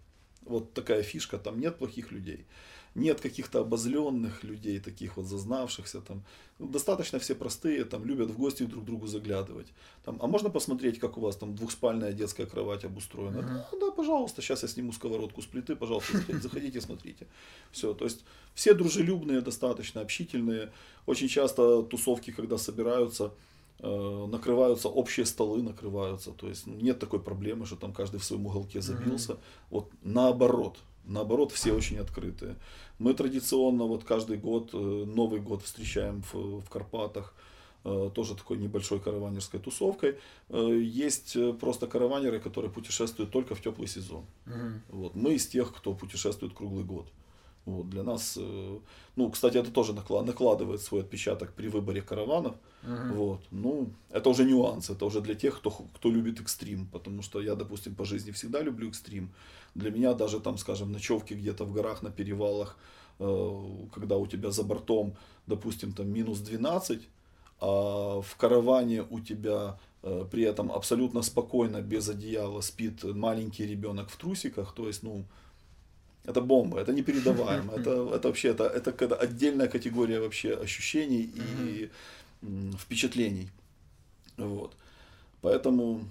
Вот 0.45 0.73
такая 0.73 1.03
фишка, 1.03 1.37
там 1.37 1.59
нет 1.59 1.77
плохих 1.77 2.11
людей. 2.11 2.45
Нет 2.93 3.21
каких-то 3.21 3.61
обозленных 3.61 4.43
людей, 4.43 4.79
таких 4.79 5.15
вот 5.15 5.25
зазнавшихся 5.25 6.01
там. 6.01 6.23
Ну, 6.59 6.67
достаточно 6.67 7.19
все 7.19 7.35
простые, 7.35 7.85
там 7.85 8.03
любят 8.03 8.29
в 8.29 8.37
гости 8.37 8.63
друг 8.63 8.83
к 8.83 8.85
другу 8.85 9.07
заглядывать. 9.07 9.67
Там, 10.03 10.17
а 10.21 10.27
можно 10.27 10.49
посмотреть, 10.49 10.99
как 10.99 11.17
у 11.17 11.21
вас 11.21 11.37
там 11.37 11.55
двухспальная 11.55 12.11
детская 12.11 12.45
кровать 12.45 12.83
обустроена? 12.83 13.37
Uh-huh. 13.37 13.79
Да, 13.79 13.79
да, 13.79 13.91
пожалуйста, 13.91 14.41
сейчас 14.41 14.63
я 14.63 14.67
сниму 14.67 14.91
сковородку 14.91 15.41
с 15.41 15.45
плиты, 15.45 15.75
пожалуйста, 15.77 16.17
заходите, 16.41 16.81
смотрите. 16.81 17.27
Все, 17.71 17.93
то 17.93 18.03
есть 18.03 18.25
все 18.53 18.73
дружелюбные, 18.73 19.39
достаточно 19.39 20.01
общительные. 20.01 20.71
Очень 21.05 21.29
часто 21.29 21.83
тусовки, 21.83 22.31
когда 22.31 22.57
собираются, 22.57 23.33
э, 23.79 24.27
накрываются 24.29 24.89
общие 24.89 25.25
столы 25.25 25.63
накрываются 25.63 26.31
то 26.31 26.47
есть 26.47 26.67
нет 26.67 26.99
такой 26.99 27.19
проблемы 27.19 27.65
что 27.65 27.75
там 27.75 27.93
каждый 27.93 28.19
в 28.19 28.23
своем 28.23 28.45
уголке 28.45 28.79
забился 28.79 29.31
mm-hmm. 29.31 29.39
вот 29.71 29.91
наоборот 30.03 30.77
Наоборот, 31.05 31.51
все 31.51 31.73
очень 31.73 31.97
открытые. 31.97 32.55
Мы 32.99 33.13
традиционно 33.13 33.85
вот 33.85 34.03
каждый 34.03 34.37
год, 34.37 34.69
э, 34.73 34.77
Новый 34.77 35.39
год 35.39 35.63
встречаем 35.63 36.21
в, 36.31 36.61
в 36.61 36.69
Карпатах, 36.69 37.33
э, 37.83 38.11
тоже 38.13 38.35
такой 38.35 38.57
небольшой 38.57 38.99
караванерской 38.99 39.59
тусовкой. 39.59 40.17
Э, 40.49 40.79
есть 40.81 41.35
просто 41.59 41.87
караванеры, 41.87 42.39
которые 42.39 42.71
путешествуют 42.71 43.31
только 43.31 43.55
в 43.55 43.61
теплый 43.61 43.87
сезон. 43.87 44.25
Угу. 44.45 44.97
Вот. 44.97 45.15
Мы 45.15 45.33
из 45.33 45.47
тех, 45.47 45.73
кто 45.73 45.93
путешествует 45.93 46.53
круглый 46.53 46.83
год. 46.83 47.07
Вот, 47.65 47.89
для 47.89 48.03
нас, 48.03 48.39
ну, 49.15 49.29
кстати, 49.29 49.57
это 49.57 49.71
тоже 49.71 49.93
накладывает 49.93 50.81
свой 50.81 51.01
отпечаток 51.01 51.53
при 51.53 51.67
выборе 51.67 52.01
караванов. 52.01 52.55
Uh-huh. 52.83 53.13
Вот, 53.13 53.41
ну, 53.51 53.91
это 54.09 54.29
уже 54.29 54.45
нюанс, 54.45 54.89
это 54.89 55.05
уже 55.05 55.21
для 55.21 55.35
тех, 55.35 55.57
кто, 55.57 55.69
кто 55.69 56.09
любит 56.09 56.41
экстрим, 56.41 56.87
потому 56.87 57.21
что 57.21 57.39
я, 57.39 57.55
допустим, 57.55 57.93
по 57.93 58.05
жизни 58.05 58.31
всегда 58.31 58.61
люблю 58.61 58.89
экстрим. 58.89 59.31
Для 59.75 59.91
меня 59.91 60.13
даже 60.13 60.39
там, 60.39 60.57
скажем, 60.57 60.91
ночевки 60.91 61.35
где-то 61.35 61.65
в 61.65 61.73
горах, 61.73 62.01
на 62.01 62.09
перевалах, 62.09 62.77
э, 63.19 63.67
когда 63.93 64.17
у 64.17 64.25
тебя 64.25 64.49
за 64.49 64.63
бортом, 64.63 65.15
допустим, 65.45 65.93
там 65.93 66.09
минус 66.09 66.39
12, 66.39 67.07
а 67.59 68.21
в 68.21 68.35
караване 68.37 69.05
у 69.09 69.19
тебя 69.19 69.77
э, 70.01 70.25
при 70.31 70.43
этом 70.43 70.71
абсолютно 70.71 71.21
спокойно, 71.21 71.81
без 71.81 72.09
одеяла 72.09 72.61
спит 72.61 73.03
маленький 73.03 73.67
ребенок 73.67 74.09
в 74.09 74.17
трусиках, 74.17 74.73
то 74.73 74.87
есть, 74.87 75.03
ну, 75.03 75.25
это 76.25 76.41
бомба, 76.41 76.79
это 76.79 76.93
непередаваемо, 76.93 77.73
это, 77.77 78.09
это 78.15 78.27
вообще, 78.27 78.49
это, 78.49 78.65
это 78.65 78.91
когда 78.91 79.15
отдельная 79.15 79.67
категория 79.67 80.19
вообще 80.19 80.53
ощущений 80.53 81.31
и 81.35 81.89
впечатлений. 82.77 83.49
Вот. 84.37 84.75
Поэтому 85.41 86.01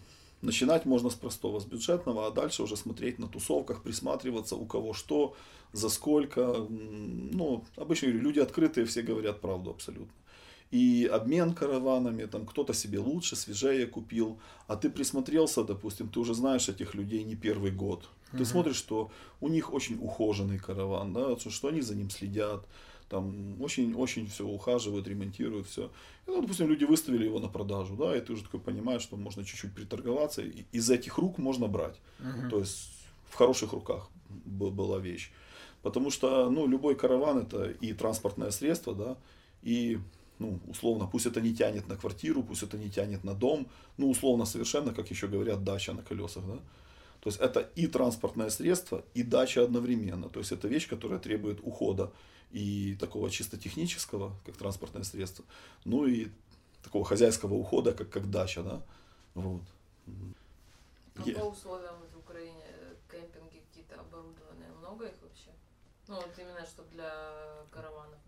начинать 0.42 0.86
можно 0.86 1.10
с 1.10 1.14
простого, 1.14 1.60
с 1.60 1.64
бюджетного, 1.64 2.26
а 2.26 2.30
дальше 2.30 2.62
уже 2.62 2.76
смотреть 2.76 3.18
на 3.18 3.28
тусовках, 3.28 3.82
присматриваться, 3.82 4.56
у 4.56 4.66
кого 4.66 4.94
что, 4.94 5.34
за 5.72 5.88
сколько. 5.88 6.66
Ну, 6.68 7.64
обычно 7.76 8.06
люди 8.06 8.40
открытые, 8.40 8.86
все 8.86 9.02
говорят 9.02 9.40
правду 9.40 9.70
абсолютно. 9.70 10.12
И 10.70 11.08
обмен 11.12 11.52
караванами, 11.52 12.26
там 12.26 12.46
кто-то 12.46 12.74
себе 12.74 13.00
лучше, 13.00 13.34
свежее 13.34 13.86
купил, 13.86 14.38
а 14.68 14.76
ты 14.76 14.88
присмотрелся, 14.88 15.64
допустим, 15.64 16.08
ты 16.08 16.20
уже 16.20 16.32
знаешь 16.34 16.68
этих 16.68 16.94
людей 16.94 17.24
не 17.24 17.34
первый 17.34 17.72
год. 17.72 18.08
Ты 18.30 18.38
угу. 18.38 18.44
смотришь, 18.44 18.76
что 18.76 19.10
у 19.40 19.48
них 19.48 19.72
очень 19.72 19.98
ухоженный 20.00 20.58
караван, 20.58 21.12
да, 21.12 21.36
что 21.36 21.68
они 21.68 21.80
за 21.80 21.96
ним 21.96 22.08
следят, 22.08 22.64
там 23.10 23.60
очень-очень 23.60 24.28
все 24.28 24.46
ухаживают, 24.46 25.08
ремонтируют 25.08 25.66
все. 25.66 25.90
И, 26.26 26.30
ну, 26.30 26.40
допустим, 26.40 26.68
люди 26.68 26.84
выставили 26.84 27.24
его 27.24 27.40
на 27.40 27.48
продажу, 27.48 27.96
да, 27.96 28.16
и 28.16 28.20
ты 28.20 28.32
уже 28.34 28.44
такой 28.44 28.60
понимаешь, 28.60 29.02
что 29.02 29.16
можно 29.16 29.44
чуть-чуть 29.44 29.74
приторговаться, 29.74 30.42
и 30.42 30.64
из 30.70 30.88
этих 30.88 31.18
рук 31.18 31.38
можно 31.38 31.66
брать. 31.66 31.96
Uh-huh. 32.20 32.48
То 32.48 32.60
есть 32.60 32.92
в 33.28 33.34
хороших 33.34 33.72
руках 33.72 34.08
была 34.28 35.00
вещь. 35.00 35.32
Потому 35.82 36.10
что, 36.10 36.48
ну, 36.50 36.68
любой 36.68 36.94
караван 36.94 37.38
это 37.38 37.70
и 37.70 37.92
транспортное 37.92 38.52
средство, 38.52 38.94
да, 38.94 39.16
и, 39.62 39.98
ну, 40.40 40.58
условно, 40.66 41.06
пусть 41.06 41.26
это 41.26 41.40
не 41.40 41.54
тянет 41.54 41.86
на 41.88 41.96
квартиру, 41.96 42.42
пусть 42.42 42.62
это 42.62 42.78
не 42.78 42.90
тянет 42.90 43.24
на 43.24 43.34
дом, 43.34 43.68
ну, 43.98 44.10
условно, 44.10 44.46
совершенно, 44.46 44.94
как 44.94 45.10
еще 45.10 45.28
говорят, 45.28 45.64
дача 45.64 45.92
на 45.92 46.02
колесах, 46.02 46.44
да. 46.46 46.58
То 47.20 47.28
есть 47.28 47.38
это 47.38 47.60
и 47.76 47.86
транспортное 47.86 48.48
средство, 48.50 49.04
и 49.12 49.22
дача 49.22 49.62
одновременно. 49.62 50.30
То 50.30 50.40
есть 50.40 50.52
это 50.52 50.66
вещь, 50.68 50.88
которая 50.88 51.18
требует 51.18 51.60
ухода 51.62 52.10
и 52.50 52.96
такого 52.98 53.30
чисто 53.30 53.58
технического, 53.58 54.32
как 54.46 54.56
транспортное 54.56 55.04
средство, 55.04 55.44
ну 55.84 56.06
и 56.06 56.28
такого 56.82 57.04
хозяйского 57.04 57.54
ухода, 57.54 57.92
как, 57.92 58.08
как 58.08 58.30
дача, 58.30 58.62
да. 58.62 58.82
Вот. 59.34 59.62
А 61.16 61.22
по 61.22 61.48
условиям 61.50 61.96
в 62.14 62.18
Украине 62.18 62.64
кемпинги 63.10 63.62
какие-то 63.68 64.00
оборудованные, 64.00 64.72
много 64.80 65.04
их 65.04 65.14
вообще? 65.20 65.50
Ну, 66.08 66.14
вот 66.14 66.32
именно, 66.38 66.64
чтобы 66.64 66.88
для 66.92 67.12
караванов. 67.70 68.18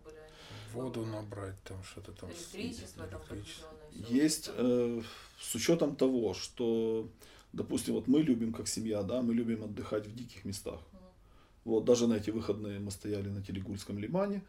Воду 0.73 1.05
набрать, 1.05 1.61
там 1.63 1.83
что-то 1.83 2.11
там. 2.11 2.29
Электричество 2.29 3.05
там 3.07 3.21
электричество. 3.29 3.69
Есть, 3.91 4.49
э, 4.57 5.01
с 5.39 5.55
учетом 5.55 5.95
того, 5.95 6.33
что, 6.33 7.07
допустим, 7.53 7.93
вот 7.93 8.07
мы 8.07 8.21
любим 8.21 8.53
как 8.53 8.67
семья, 8.67 9.03
да, 9.03 9.21
мы 9.21 9.33
любим 9.33 9.63
отдыхать 9.63 10.07
в 10.07 10.15
диких 10.15 10.45
местах. 10.45 10.79
Вот, 11.63 11.85
даже 11.85 12.07
на 12.07 12.15
эти 12.15 12.31
выходные 12.31 12.79
мы 12.79 12.91
стояли 12.91 13.29
на 13.29 13.41
Телегульском 13.41 13.99
лимане. 13.99 14.41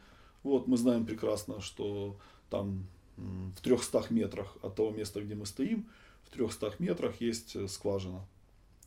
Вот, 0.42 0.66
мы 0.66 0.76
знаем 0.76 1.06
прекрасно, 1.06 1.60
что 1.60 2.16
там 2.50 2.86
в 3.16 3.60
300 3.60 4.06
метрах 4.10 4.56
от 4.62 4.74
того 4.74 4.90
места, 4.90 5.20
где 5.20 5.34
мы 5.34 5.46
стоим, 5.46 5.88
в 6.24 6.30
300 6.30 6.74
метрах 6.78 7.20
есть 7.20 7.56
э, 7.56 7.68
скважина. 7.68 8.26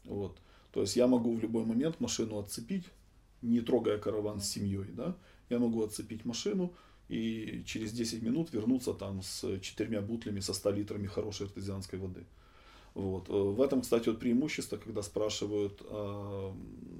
Вот. 0.05 0.37
То 0.73 0.81
есть 0.81 0.95
я 0.95 1.07
могу 1.07 1.35
в 1.35 1.39
любой 1.39 1.65
момент 1.65 1.99
машину 1.99 2.39
отцепить, 2.39 2.85
не 3.41 3.61
трогая 3.61 3.97
караван 3.97 4.41
с 4.41 4.49
семьей, 4.49 4.91
да, 4.91 5.15
я 5.49 5.59
могу 5.59 5.83
отцепить 5.83 6.25
машину 6.25 6.73
и 7.09 7.63
через 7.65 7.91
10 7.93 8.21
минут 8.21 8.53
вернуться 8.53 8.93
там 8.93 9.21
с 9.21 9.59
четырьмя 9.59 10.01
бутлями, 10.01 10.39
со 10.39 10.53
100 10.53 10.71
литрами 10.71 11.07
хорошей 11.07 11.47
артезианской 11.47 11.99
воды. 11.99 12.25
Вот. 12.93 13.29
Э, 13.29 13.33
в 13.33 13.61
этом, 13.61 13.81
кстати, 13.81 14.09
вот 14.09 14.19
преимущество, 14.19 14.77
когда 14.77 15.01
спрашивают, 15.03 15.81
а, 15.85 16.55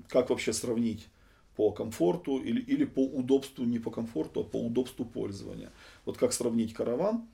как 0.08 0.30
вообще 0.30 0.54
сравнить 0.54 1.08
по 1.56 1.72
комфорту 1.72 2.38
или, 2.38 2.62
или 2.62 2.86
по 2.86 3.04
удобству, 3.04 3.66
не 3.66 3.80
по 3.80 3.90
комфорту, 3.90 4.42
а 4.42 4.44
по 4.44 4.64
удобству 4.64 5.06
пользования. 5.06 5.72
Вот 6.06 6.18
как 6.18 6.34
сравнить 6.34 6.74
караван, 6.74 7.28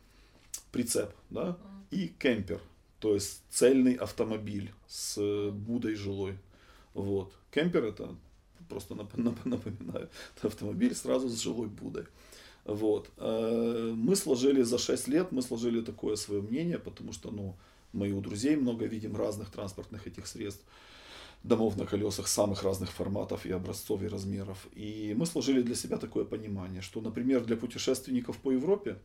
прицеп, 0.72 1.14
да, 1.30 1.58
и 1.92 2.08
кемпер, 2.08 2.62
то 3.00 3.14
есть 3.14 3.42
цельный 3.50 3.96
автомобиль 3.96 4.72
с 4.88 5.52
будой 5.52 5.96
жилой. 5.96 6.38
Вот. 6.94 7.34
Кемпер 7.52 7.84
это, 7.84 8.16
просто 8.70 8.96
напоминаю, 9.44 10.10
это 10.38 10.48
автомобиль 10.48 10.96
сразу 10.96 11.28
с 11.28 11.42
жилой 11.42 11.68
будой. 11.68 12.06
Вот. 12.66 13.12
Э, 13.18 13.94
мы 13.96 14.16
сложили 14.16 14.62
за 14.62 14.78
6 14.78 15.08
лет, 15.08 15.32
мы 15.32 15.42
сложили 15.42 15.82
такое 15.82 16.16
свое 16.16 16.42
мнение, 16.42 16.80
потому 16.80 17.12
что, 17.12 17.32
ну, 17.32 17.56
мы 17.92 18.12
у 18.12 18.22
друзей 18.22 18.56
много 18.56 18.86
видим 18.86 19.16
разных 19.16 19.52
транспортных 19.52 20.08
этих 20.08 20.28
средств 20.28 20.64
домов 21.44 21.78
на 21.78 21.86
колесах 21.86 22.28
самых 22.28 22.64
разных 22.64 22.90
форматов 22.92 23.46
и 23.46 23.52
образцов 23.52 24.02
и 24.02 24.08
размеров. 24.08 24.68
И 24.74 25.14
мы 25.18 25.26
сложили 25.26 25.62
для 25.62 25.76
себя 25.76 25.98
такое 25.98 26.24
понимание, 26.24 26.82
что, 26.82 27.02
например, 27.02 27.44
для 27.44 27.58
путешественников 27.58 28.38
по 28.38 28.52
Европе, 28.52 28.98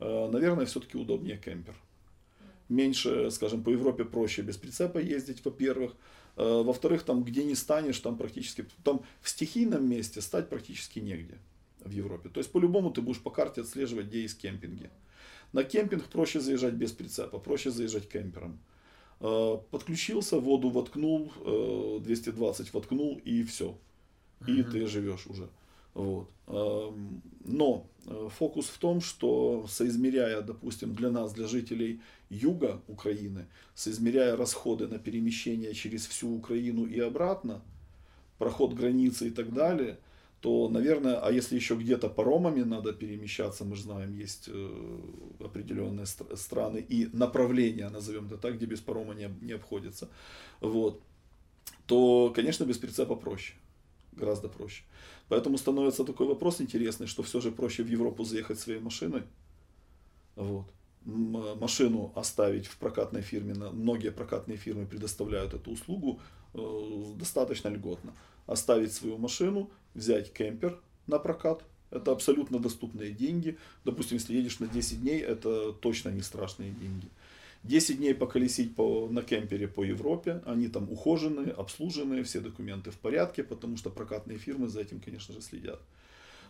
э, 0.00 0.28
наверное, 0.30 0.66
все-таки 0.66 0.98
удобнее 0.98 1.38
кемпер. 1.38 1.74
Меньше, 2.68 3.30
скажем, 3.30 3.62
по 3.62 3.70
Европе 3.70 4.04
проще 4.04 4.42
без 4.42 4.56
прицепа 4.56 4.98
ездить, 4.98 5.44
во-первых. 5.44 5.94
Э, 6.36 6.62
во-вторых, 6.64 7.04
там, 7.04 7.22
где 7.22 7.44
не 7.44 7.54
станешь, 7.54 8.00
там 8.00 8.18
практически, 8.18 8.66
там 8.82 9.02
в 9.22 9.28
стихийном 9.28 9.88
месте 9.88 10.20
стать 10.20 10.48
практически 10.48 10.98
негде 10.98 11.38
в 11.88 11.92
Европе. 11.92 12.28
То 12.28 12.38
есть, 12.40 12.52
по-любому 12.52 12.90
ты 12.90 13.00
будешь 13.00 13.20
по 13.22 13.30
карте 13.30 13.62
отслеживать, 13.62 14.06
где 14.06 14.22
есть 14.22 14.38
кемпинги. 14.38 14.90
На 15.52 15.64
кемпинг 15.64 16.04
проще 16.04 16.40
заезжать 16.40 16.74
без 16.74 16.92
прицепа, 16.92 17.38
проще 17.38 17.70
заезжать 17.70 18.08
кемпером. 18.08 18.58
Э, 19.20 19.58
подключился, 19.70 20.38
воду 20.38 20.68
воткнул, 20.68 21.32
220 22.00 22.66
э, 22.66 22.70
воткнул 22.72 23.20
и 23.24 23.42
все. 23.42 23.76
И 24.46 24.60
угу. 24.60 24.70
ты 24.70 24.86
живешь 24.86 25.26
уже. 25.26 25.48
Вот. 25.94 26.30
Эм, 26.46 27.22
но 27.44 27.86
э, 28.06 28.28
фокус 28.38 28.66
в 28.66 28.78
том, 28.78 29.00
что 29.00 29.66
соизмеряя, 29.68 30.42
допустим, 30.42 30.94
для 30.94 31.10
нас, 31.10 31.32
для 31.32 31.48
жителей 31.48 32.00
юга 32.30 32.80
Украины, 32.86 33.46
соизмеряя 33.74 34.36
расходы 34.36 34.86
на 34.86 34.98
перемещение 34.98 35.74
через 35.74 36.06
всю 36.06 36.36
Украину 36.36 36.86
и 36.86 37.00
обратно, 37.00 37.62
проход 38.38 38.74
границы 38.74 39.28
и 39.28 39.30
так 39.30 39.52
далее, 39.52 39.98
то, 40.40 40.68
наверное, 40.68 41.16
а 41.16 41.32
если 41.32 41.56
еще 41.56 41.74
где-то 41.74 42.08
паромами 42.08 42.62
надо 42.62 42.92
перемещаться, 42.92 43.64
мы 43.64 43.74
же 43.74 43.82
знаем, 43.82 44.12
есть 44.12 44.48
э, 44.48 45.00
определенные 45.40 46.06
страны 46.06 46.78
и 46.78 47.08
направления, 47.12 47.88
назовем 47.88 48.26
это 48.26 48.36
так, 48.36 48.56
где 48.56 48.66
без 48.66 48.80
парома 48.80 49.14
не, 49.14 49.28
не 49.40 49.52
обходится, 49.52 50.08
вот, 50.60 51.02
то, 51.86 52.32
конечно, 52.34 52.64
без 52.64 52.78
прицепа 52.78 53.16
проще, 53.16 53.54
гораздо 54.12 54.48
проще. 54.48 54.84
Поэтому 55.28 55.58
становится 55.58 56.04
такой 56.04 56.28
вопрос 56.28 56.60
интересный, 56.60 57.08
что 57.08 57.22
все 57.22 57.40
же 57.40 57.50
проще 57.50 57.82
в 57.82 57.88
Европу 57.88 58.22
заехать 58.22 58.60
своей 58.60 58.80
машиной, 58.80 59.22
вот, 60.36 60.66
машину 61.04 62.12
оставить 62.14 62.66
в 62.66 62.76
прокатной 62.76 63.22
фирме, 63.22 63.54
многие 63.54 64.12
прокатные 64.12 64.56
фирмы 64.56 64.86
предоставляют 64.86 65.54
эту 65.54 65.72
услугу 65.72 66.20
э, 66.54 66.58
достаточно 67.16 67.68
льготно 67.68 68.12
оставить 68.48 68.92
свою 68.92 69.18
машину, 69.18 69.70
взять 69.94 70.32
кемпер 70.32 70.80
на 71.06 71.18
прокат. 71.20 71.62
Это 71.90 72.12
абсолютно 72.12 72.58
доступные 72.58 73.12
деньги. 73.12 73.56
Допустим, 73.84 74.16
если 74.16 74.34
едешь 74.34 74.58
на 74.58 74.66
10 74.66 75.00
дней, 75.00 75.20
это 75.20 75.72
точно 75.72 76.08
не 76.08 76.22
страшные 76.22 76.72
деньги. 76.72 77.08
10 77.64 77.98
дней 77.98 78.14
поколесить 78.14 78.74
по, 78.74 79.08
на 79.10 79.22
кемпере 79.22 79.68
по 79.68 79.84
Европе, 79.84 80.42
они 80.46 80.68
там 80.68 80.90
ухоженные, 80.90 81.50
обслуженные, 81.50 82.22
все 82.22 82.40
документы 82.40 82.90
в 82.90 82.96
порядке, 82.98 83.42
потому 83.42 83.76
что 83.76 83.90
прокатные 83.90 84.38
фирмы 84.38 84.68
за 84.68 84.80
этим, 84.80 85.00
конечно 85.00 85.34
же, 85.34 85.42
следят. 85.42 85.80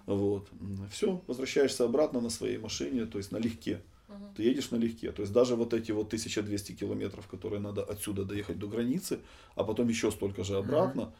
Вот. 0.07 0.49
Все, 0.91 1.23
возвращаешься 1.27 1.85
обратно 1.85 2.20
на 2.20 2.31
своей 2.31 2.59
машине, 2.59 3.07
то 3.07 3.19
есть 3.19 3.33
налегке. 3.33 3.81
Uh-huh. 4.09 4.35
Ты 4.37 4.43
едешь 4.43 4.70
налегке. 4.70 5.12
То 5.12 5.23
есть 5.23 5.33
даже 5.33 5.57
вот 5.57 5.75
эти 5.75 5.93
вот 5.93 6.07
1200 6.09 6.73
километров, 6.73 7.27
которые 7.27 7.61
надо 7.61 7.83
отсюда 7.83 8.25
доехать 8.25 8.59
до 8.59 8.66
границы, 8.66 9.19
а 9.55 9.65
потом 9.65 9.89
еще 9.89 10.11
столько 10.11 10.45
же 10.45 10.57
обратно, 10.57 11.03
Эм, 11.03 11.12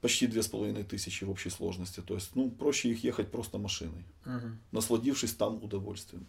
почти 0.00 0.26
две 0.26 0.42
с 0.42 0.48
половиной 0.48 0.84
тысячи 0.84 1.24
в 1.24 1.30
общей 1.30 1.50
сложности. 1.50 2.00
То 2.00 2.14
есть, 2.14 2.30
ну, 2.34 2.50
проще 2.50 2.90
их 2.90 3.04
ехать 3.04 3.30
просто 3.30 3.58
машиной, 3.58 4.04
угу. 4.24 4.48
насладившись 4.72 5.34
там 5.34 5.62
удовольствием. 5.62 6.26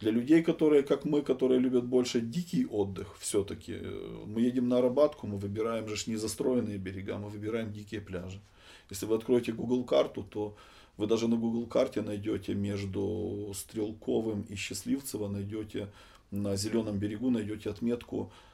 Для 0.00 0.10
людей, 0.10 0.42
которые, 0.42 0.82
как 0.82 1.04
мы, 1.04 1.22
которые 1.22 1.60
любят 1.60 1.84
больше 1.84 2.20
дикий 2.20 2.66
отдых, 2.66 3.16
все-таки, 3.18 3.74
э, 3.80 4.24
мы 4.26 4.40
едем 4.40 4.68
на 4.68 4.78
Арабатку, 4.78 5.26
мы 5.26 5.38
выбираем 5.38 5.86
же 5.88 5.96
не 6.06 6.16
застроенные 6.16 6.78
берега, 6.78 7.18
мы 7.18 7.28
выбираем 7.28 7.72
дикие 7.72 8.00
пляжи. 8.00 8.40
Если 8.90 9.06
вы 9.06 9.14
откроете 9.14 9.52
Google 9.52 9.84
карту, 9.84 10.24
то 10.24 10.56
вы 10.96 11.06
даже 11.06 11.28
на 11.28 11.36
Google 11.36 11.66
карте 11.66 12.02
найдете 12.02 12.54
между 12.54 13.52
Стрелковым 13.54 14.42
и 14.42 14.56
Счастливцево, 14.56 15.28
найдете 15.28 15.88
на 16.32 16.56
зеленом 16.56 16.98
берегу 16.98 17.30
найдете 17.30 17.70
отметку 17.70 18.32
Э, 18.32 18.49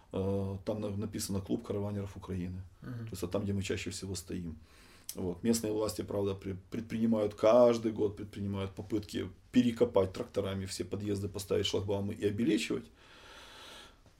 там 0.65 1.01
написано 1.01 1.41
клуб 1.41 1.67
караванеров 1.67 2.17
Украины. 2.17 2.63
Uh-huh. 2.83 3.05
То 3.05 3.11
есть 3.11 3.23
это 3.23 3.29
там, 3.29 3.45
где 3.45 3.53
мы 3.53 3.63
чаще 3.63 3.91
всего 3.91 4.15
стоим. 4.15 4.57
Вот. 5.15 5.43
Местные 5.43 5.73
власти, 5.73 6.03
правда, 6.03 6.35
предпринимают 6.71 7.35
каждый 7.35 7.93
год 7.93 8.17
предпринимают 8.17 8.73
попытки 8.73 9.29
перекопать 9.51 10.13
тракторами 10.13 10.67
все 10.67 10.85
подъезды, 10.85 11.29
поставить 11.29 11.67
шлагбаумы 11.67 12.13
и 12.13 12.27
обелечивать. 12.27 12.85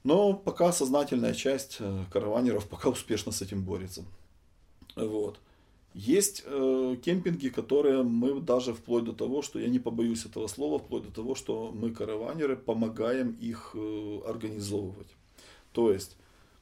Но 0.03 0.33
пока 0.33 0.71
сознательная 0.71 1.33
часть 1.33 1.77
э, 1.79 2.03
караванеров 2.11 2.67
пока 2.67 2.89
успешно 2.89 3.31
с 3.31 3.41
этим 3.41 3.63
борется. 3.63 4.05
Вот. 4.95 5.39
Есть 5.93 6.43
э, 6.45 6.95
кемпинги, 7.03 7.49
которые 7.49 8.03
мы 8.03 8.39
даже 8.39 8.73
вплоть 8.73 9.03
до 9.03 9.13
того, 9.13 9.41
что 9.41 9.59
я 9.59 9.67
не 9.67 9.79
побоюсь 9.79 10.25
этого 10.25 10.47
слова, 10.47 10.79
вплоть 10.79 11.03
до 11.03 11.11
того, 11.11 11.35
что 11.35 11.71
мы 11.71 11.91
караванеры 11.91 12.55
помогаем 12.55 13.31
их 13.31 13.71
э, 13.73 14.19
организовывать. 14.25 15.07
То 15.77 15.91
есть, 15.91 16.17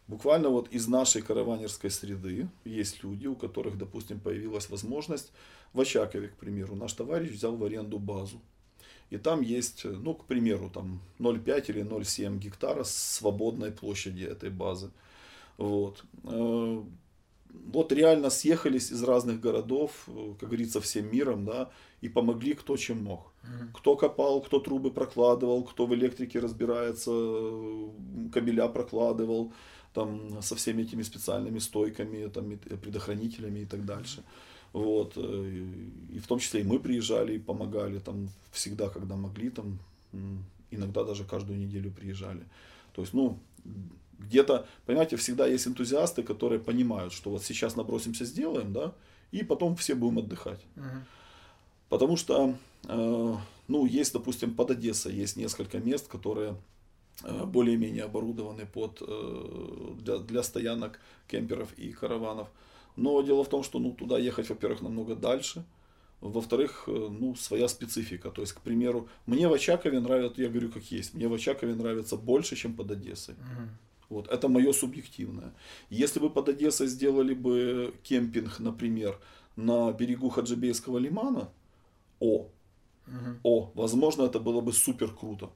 буквально 0.09 0.49
вот 0.49 0.67
из 0.73 0.89
нашей 0.89 1.21
караванерской 1.21 1.89
среды 1.89 2.49
есть 2.65 3.01
люди, 3.01 3.27
у 3.27 3.35
которых, 3.37 3.77
допустим, 3.77 4.19
появилась 4.19 4.69
возможность 4.69 5.31
в 5.71 5.79
Очакове, 5.79 6.27
к 6.27 6.35
примеру, 6.35 6.75
наш 6.75 6.91
товарищ 6.91 7.31
взял 7.31 7.55
в 7.55 7.63
аренду 7.63 7.97
базу. 7.97 8.41
И 9.11 9.17
там 9.17 9.39
есть, 9.39 9.85
ну, 9.85 10.15
к 10.15 10.25
примеру, 10.25 10.69
там 10.69 10.99
0,5 11.19 11.69
или 11.69 11.81
0,7 11.81 12.39
гектара 12.39 12.83
свободной 12.83 13.71
площади 13.71 14.25
этой 14.25 14.49
базы. 14.49 14.91
Вот. 15.55 16.03
Вот 17.73 17.91
реально 17.91 18.29
съехались 18.29 18.91
из 18.91 19.03
разных 19.03 19.39
городов, 19.39 19.91
э, 20.07 20.33
как 20.39 20.49
говорится, 20.49 20.79
всем 20.79 21.11
миром, 21.11 21.45
да, 21.45 21.69
и 22.01 22.09
помогли 22.09 22.53
кто 22.53 22.77
чем 22.77 23.03
мог. 23.03 23.31
Кто 23.73 23.95
копал, 23.95 24.41
кто 24.41 24.59
трубы 24.59 24.91
прокладывал, 24.91 25.63
кто 25.63 25.85
в 25.85 25.93
электрике 25.93 26.39
разбирается, 26.39 27.11
кабеля 28.33 28.67
прокладывал, 28.67 29.53
там, 29.93 30.41
со 30.41 30.55
всеми 30.55 30.83
этими 30.83 31.03
специальными 31.03 31.59
стойками, 31.59 32.27
там, 32.27 32.57
предохранителями 32.57 33.59
и 33.59 33.65
так 33.65 33.85
дальше. 33.85 34.23
Вот. 34.73 35.13
Э, 35.15 35.63
и 36.15 36.19
в 36.19 36.27
том 36.27 36.39
числе 36.39 36.61
и 36.61 36.63
мы 36.63 36.79
приезжали 36.79 37.35
и 37.35 37.39
помогали 37.39 37.99
там 37.99 38.29
всегда, 38.51 38.89
когда 38.89 39.15
могли, 39.15 39.49
там, 39.49 39.79
иногда 40.71 41.03
даже 41.03 41.23
каждую 41.23 41.59
неделю 41.59 41.91
приезжали. 41.91 42.43
То 42.93 43.01
есть, 43.01 43.13
ну, 43.13 43.39
где-то, 44.19 44.67
понимаете, 44.85 45.15
всегда 45.17 45.47
есть 45.47 45.67
энтузиасты, 45.67 46.23
которые 46.23 46.59
понимают, 46.59 47.13
что 47.13 47.29
вот 47.29 47.43
сейчас 47.43 47.75
набросимся, 47.75 48.25
сделаем, 48.25 48.73
да, 48.73 48.93
и 49.31 49.43
потом 49.43 49.75
все 49.75 49.95
будем 49.95 50.19
отдыхать. 50.19 50.61
Мгм. 50.75 51.05
Потому 51.89 52.17
что, 52.17 52.55
э, 52.87 53.35
ну, 53.67 53.85
есть, 53.85 54.13
допустим, 54.13 54.53
под 54.53 54.71
Одессой 54.71 55.13
есть 55.13 55.37
несколько 55.37 55.79
мест, 55.79 56.07
которые 56.07 56.55
э, 57.23 57.45
более-менее 57.45 58.03
оборудованы 58.03 58.65
под, 58.65 59.01
э, 59.01 59.93
для, 59.99 60.17
для 60.17 60.43
стоянок 60.43 60.99
кемперов 61.27 61.73
и 61.77 61.91
караванов. 61.91 62.47
Но 62.95 63.21
дело 63.21 63.43
в 63.43 63.49
том, 63.49 63.63
что 63.63 63.79
ну, 63.79 63.91
туда 63.91 64.17
ехать, 64.17 64.49
во-первых, 64.49 64.81
намного 64.81 65.15
дальше, 65.15 65.63
во-вторых, 66.21 66.85
э, 66.87 66.91
ну, 66.91 67.35
своя 67.35 67.67
специфика. 67.67 68.29
То 68.29 68.41
есть, 68.41 68.53
к 68.53 68.61
примеру, 68.61 69.07
мне 69.25 69.47
в 69.47 69.53
Очакове 69.53 69.99
нравится, 69.99 70.41
я 70.41 70.49
говорю 70.49 70.71
как 70.71 70.83
есть, 70.91 71.13
мне 71.13 71.27
в 71.27 71.33
Очакове 71.33 71.75
нравится 71.75 72.17
больше, 72.17 72.55
чем 72.55 72.73
под 72.73 72.91
Одессой. 72.91 73.35
Мгм. 73.35 73.69
Вот, 74.09 74.27
это 74.27 74.47
мое 74.47 74.73
субъективное. 74.73 75.53
Если 75.89 76.19
бы 76.19 76.29
под 76.29 76.49
Одессой 76.49 76.87
сделали 76.87 77.33
бы 77.33 77.93
кемпинг, 78.03 78.59
например, 78.59 79.19
на 79.55 79.91
берегу 79.91 80.29
Хаджибейского 80.29 80.99
лимана, 80.99 81.49
о, 82.19 82.47
о, 83.43 83.71
возможно, 83.73 84.23
это 84.23 84.39
было 84.39 84.61
бы 84.61 84.73
супер 84.73 85.11
круто. 85.11 85.49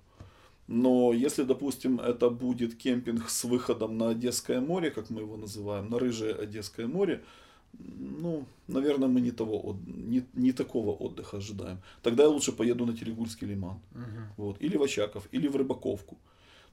Но 0.67 1.13
если, 1.13 1.43
допустим, 1.43 1.99
это 1.99 2.29
будет 2.29 2.75
кемпинг 2.75 3.29
с 3.29 3.43
выходом 3.43 3.97
на 3.97 4.09
Одесское 4.09 4.61
море, 4.61 4.91
как 4.91 5.09
мы 5.09 5.21
его 5.21 5.37
называем, 5.37 5.89
на 5.89 5.97
Рыжее 5.97 6.35
Одесское 6.35 6.87
море, 6.87 7.23
ну, 7.73 8.45
наверное, 8.67 9.07
мы 9.07 9.21
не, 9.21 9.31
того, 9.31 9.77
не, 9.87 10.23
не 10.33 10.51
такого 10.51 10.91
отдыха 10.91 11.37
ожидаем. 11.37 11.79
Тогда 12.01 12.23
я 12.23 12.29
лучше 12.29 12.51
поеду 12.51 12.85
на 12.85 12.95
Телегульский 12.95 13.47
лиман. 13.47 13.79
Мгм. 13.91 14.33
Вот, 14.37 14.61
или 14.61 14.77
в 14.77 14.83
Очаков, 14.83 15.27
или 15.31 15.47
в 15.47 15.55
Рыбаковку. 15.55 16.17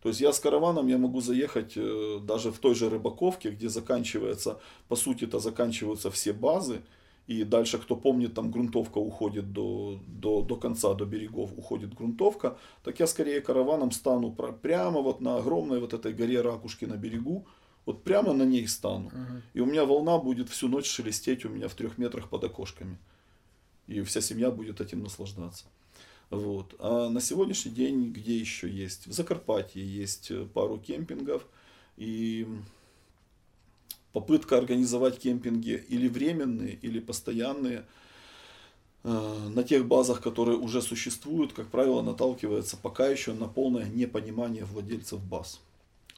То 0.03 0.09
есть 0.09 0.21
я 0.21 0.33
с 0.33 0.41
караваном 0.41 0.87
я 0.89 0.99
могу 0.99 1.21
заехать 1.21 1.73
э, 1.77 2.21
даже 2.23 2.51
в 2.51 2.59
той 2.59 2.75
же 2.75 2.89
Рыбаковке, 2.89 3.51
где 3.51 3.69
заканчивается, 3.69 4.61
по 4.89 4.97
сути 4.97 5.25
это 5.25 5.39
заканчиваются 5.39 6.11
все 6.11 6.33
базы, 6.33 6.83
и 7.27 7.43
дальше, 7.43 7.79
кто 7.79 7.97
помнит, 7.97 8.35
там 8.35 8.53
грунтовка 8.53 8.99
уходит 8.99 9.53
до, 9.53 9.99
до, 10.07 10.43
до 10.43 10.57
конца, 10.57 10.95
до 10.95 11.05
берегов 11.05 11.51
уходит 11.57 11.95
грунтовка, 11.95 12.57
так 12.85 13.01
я 13.01 13.07
скорее 13.07 13.41
караваном 13.41 13.91
стану 13.91 14.31
про- 14.31 14.53
прямо 14.53 15.01
вот 15.01 15.21
на 15.21 15.39
огромной 15.39 15.81
вот 15.81 15.93
этой 15.93 16.13
горе 16.13 16.41
Ракушки 16.41 16.85
на 16.85 16.97
берегу, 16.97 17.45
вот 17.85 18.05
прямо 18.05 18.33
на 18.33 18.45
ней 18.45 18.69
стану. 18.69 19.11
Мгм. 19.13 19.43
И 19.55 19.61
у 19.61 19.67
меня 19.67 19.85
волна 19.85 20.19
будет 20.19 20.49
всю 20.49 20.69
ночь 20.69 20.87
шелестеть 20.87 21.45
у 21.45 21.49
меня 21.49 21.69
в 21.69 21.75
трех 21.75 21.99
метрах 21.99 22.29
под 22.29 22.45
окошками. 22.45 22.99
И 23.89 24.03
вся 24.03 24.21
семья 24.21 24.51
будет 24.51 24.81
этим 24.81 25.03
наслаждаться. 25.03 25.67
Вот. 26.31 26.75
А 26.79 27.09
на 27.09 27.21
сегодняшний 27.21 27.73
день 27.73 28.13
где 28.13 28.37
еще 28.37 28.69
есть? 28.69 29.07
В 29.07 29.13
Закарпатье 29.13 29.85
есть 29.85 30.31
э, 30.31 30.45
пару 30.45 30.79
кемпингов. 30.79 31.47
И 31.97 32.47
попытка 34.13 34.59
организовать 34.59 35.19
кемпинги 35.19 35.85
или 35.89 36.09
временные, 36.09 36.75
или 36.75 37.01
постоянные 37.01 37.85
э, 39.05 39.49
на 39.55 39.63
тех 39.63 39.87
базах, 39.87 40.21
которые 40.21 40.59
уже 40.59 40.83
существуют, 40.83 41.53
как 41.53 41.69
правило, 41.69 42.03
наталкивается 42.03 42.77
пока 42.77 43.07
еще 43.09 43.33
на 43.33 43.47
полное 43.47 43.87
непонимание 43.87 44.65
владельцев 44.65 45.23
баз. 45.23 45.61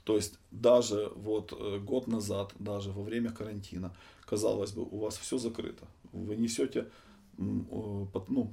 То 0.05 0.17
есть 0.17 0.39
даже 0.51 1.13
вот 1.17 1.53
э, 1.53 1.79
год 1.81 2.07
назад, 2.07 2.55
даже 2.59 2.93
во 2.93 3.03
время 3.03 3.31
карантина, 3.31 3.95
казалось 4.25 4.73
бы, 4.73 4.83
у 4.83 5.01
вас 5.01 5.19
все 5.19 5.37
закрыто. 5.37 5.85
Вы 6.13 6.37
несете, 6.37 6.89
ну, 7.37 8.51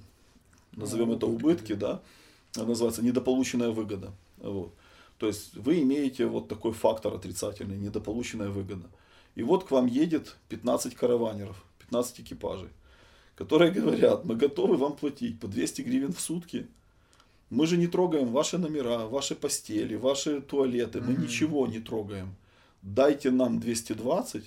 назовем 0.76 1.10
Ну, 1.10 1.16
это 1.16 1.26
убытки, 1.28 1.74
да, 1.74 2.02
называется 2.56 3.04
недополученная 3.04 3.70
выгода. 3.70 4.12
Вот. 4.38 4.74
То 5.18 5.28
есть 5.28 5.56
вы 5.56 5.82
имеете 5.82 6.26
вот 6.26 6.48
такой 6.48 6.74
фактор 6.74 7.14
отрицательный, 7.14 7.78
недополученная 7.78 8.50
выгода. 8.50 8.88
И 9.36 9.44
вот 9.44 9.64
к 9.66 9.72
вам 9.72 9.86
едет 9.88 10.36
15 10.50 10.96
караванеров, 10.96 11.64
15 11.80 12.20
экипажей, 12.22 12.70
которые 13.36 13.72
говорят, 13.72 14.26
мы 14.26 14.36
готовы 14.36 14.78
вам 14.78 14.96
платить 14.96 15.40
по 15.40 15.48
200 15.48 15.82
гривен 15.82 16.14
в 16.14 16.20
сутки. 16.20 16.68
Мы 17.50 17.68
же 17.68 17.78
не 17.78 17.88
трогаем 17.88 18.30
ваши 18.32 18.58
номера, 18.58 19.06
ваши 19.08 19.36
постели, 19.36 19.96
ваши 19.96 20.42
туалеты, 20.42 21.00
мы 21.02 21.14
ничего 21.14 21.68
не 21.68 21.80
трогаем. 21.80 22.36
Дайте 22.82 23.32
нам 23.32 23.60
220, 23.60 24.44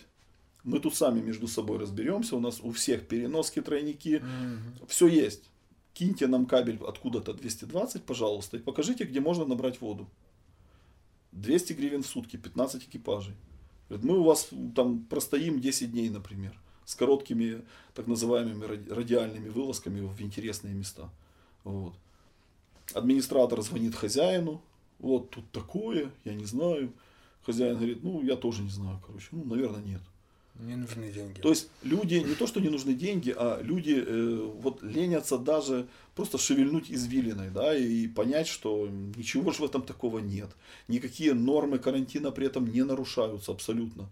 мы 0.65 0.81
тут 0.81 0.95
сами 0.95 1.21
между 1.21 1.49
собой 1.49 1.79
разберемся, 1.79 2.37
у 2.37 2.41
нас 2.41 2.61
у 2.63 2.73
всех 2.73 3.07
переноски, 3.07 3.61
тройники, 3.61 4.23
Мгм. 4.23 4.87
все 4.89 5.07
есть. 5.07 5.43
Киньте 5.99 6.29
нам 6.29 6.47
кабель 6.47 6.79
откуда-то 6.87 7.35
220, 7.35 8.05
пожалуйста, 8.05 8.57
и 8.57 8.61
покажите, 8.61 9.03
где 9.03 9.19
можно 9.19 9.45
набрать 9.45 9.81
воду. 9.81 10.09
200 11.33 11.73
гривен 11.73 12.05
в 12.05 12.07
сутки, 12.07 12.37
15 12.37 12.85
экипажей. 12.85 13.35
Говорит, 13.89 14.09
мы 14.09 14.19
у 14.19 14.23
вас 14.23 14.51
там 14.77 15.03
простоим 15.07 15.61
10 15.61 15.91
дней, 15.91 16.09
например, 16.09 16.57
с 16.85 16.95
короткими 16.95 17.65
так 17.95 18.07
называемыми 18.07 18.65
ради- 18.65 18.89
радиальными 18.89 19.49
вылазками 19.49 20.01
в 20.01 20.23
интересные 20.23 20.73
места. 20.73 21.11
Вот. 21.65 21.95
Администратор 22.95 23.61
звонит 23.63 23.97
хозяину, 23.97 24.63
вот 25.01 25.31
тут 25.31 25.51
такое, 25.51 26.13
я 26.25 26.35
не 26.35 26.45
знаю. 26.45 26.93
Хозяин 27.45 27.75
говорит, 27.75 28.05
ну 28.05 28.23
я 28.23 28.37
тоже 28.37 28.63
не 28.63 28.71
знаю, 28.71 29.03
короче, 29.05 29.31
ну 29.33 29.45
наверное 29.45 29.83
нет. 29.83 30.03
Не 30.59 30.75
нужны 30.75 31.13
деньги. 31.13 31.41
То 31.41 31.51
есть 31.51 31.69
люди 31.83 32.17
не 32.17 32.35
то, 32.35 32.47
что 32.49 32.61
не 32.61 32.69
нужны 32.69 32.95
деньги, 32.95 33.33
а 33.37 33.61
люди 33.63 34.03
э, 34.05 34.51
вот 34.61 34.83
ленятся 34.83 35.39
даже 35.39 35.87
просто 36.17 36.37
шевельнуть 36.37 36.91
извилиной, 36.91 37.51
да, 37.51 37.77
и 37.77 38.09
понять, 38.09 38.49
что 38.49 38.89
ничего 38.89 39.53
же 39.53 39.63
в 39.63 39.65
этом 39.67 39.83
такого 39.83 40.19
нет. 40.19 40.51
Никакие 40.89 41.35
нормы 41.35 41.79
карантина 41.79 42.33
при 42.33 42.47
этом 42.47 42.67
не 42.67 42.83
нарушаются 42.83 43.53
абсолютно. 43.53 44.11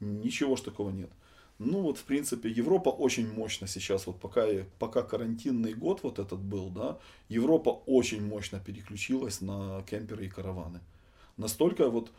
Ничего 0.00 0.56
ж 0.56 0.62
такого 0.62 0.90
нет. 0.90 1.10
Ну 1.58 1.82
вот, 1.82 1.98
в 1.98 2.04
принципе, 2.04 2.48
Европа 2.48 2.88
очень 2.88 3.32
мощно 3.32 3.68
сейчас, 3.68 4.06
вот 4.06 4.18
пока, 4.18 4.46
пока 4.78 5.02
карантинный 5.02 5.74
год 5.74 6.00
вот 6.02 6.18
этот 6.18 6.40
был, 6.40 6.68
да, 6.70 6.98
Европа 7.28 7.68
очень 7.86 8.26
мощно 8.26 8.58
переключилась 8.58 9.40
на 9.40 9.82
кемперы 9.82 10.26
и 10.26 10.28
караваны. 10.30 10.80
Настолько 11.36 11.90
вот 11.90 12.10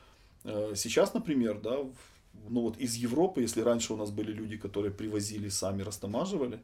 э, 0.45 0.73
сейчас, 0.75 1.13
например, 1.13 1.59
да, 1.59 1.79
в- 1.81 2.14
ну 2.49 2.62
вот 2.62 2.78
из 2.78 2.95
Европы, 2.95 3.41
если 3.41 3.62
раньше 3.62 3.94
у 3.94 3.98
нас 3.98 4.12
были 4.12 4.32
люди, 4.32 4.57
которые 4.57 4.91
привозили, 4.91 5.49
сами 5.49 5.82
растамаживали, 5.82 6.62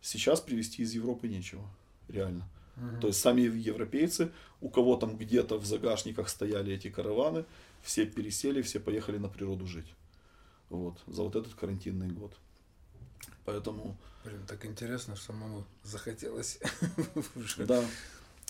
сейчас 0.00 0.40
привезти 0.40 0.82
из 0.82 0.92
Европы 0.92 1.28
нечего, 1.28 1.64
реально. 2.08 2.48
Мгм. 2.76 3.00
То 3.00 3.06
есть 3.08 3.20
сами 3.20 3.42
европейцы, 3.42 4.32
у 4.60 4.68
кого 4.68 4.96
там 4.96 5.16
где-то 5.16 5.58
в 5.58 5.64
загашниках 5.64 6.28
стояли 6.28 6.74
эти 6.74 6.90
караваны, 6.90 7.44
все 7.82 8.06
пересели, 8.06 8.62
все 8.62 8.80
поехали 8.80 9.18
на 9.18 9.28
природу 9.28 9.66
жить. 9.66 9.94
Вот, 10.70 10.98
за 11.06 11.22
вот 11.22 11.36
этот 11.36 11.54
карантинный 11.54 12.08
год. 12.08 12.34
Поэтому, 13.44 13.96
Блин, 14.24 14.40
так 14.46 14.64
интересно, 14.64 15.16
что 15.16 15.26
самому 15.26 15.64
захотелось. 15.82 16.58
уже. 17.36 17.66
да, 17.66 17.84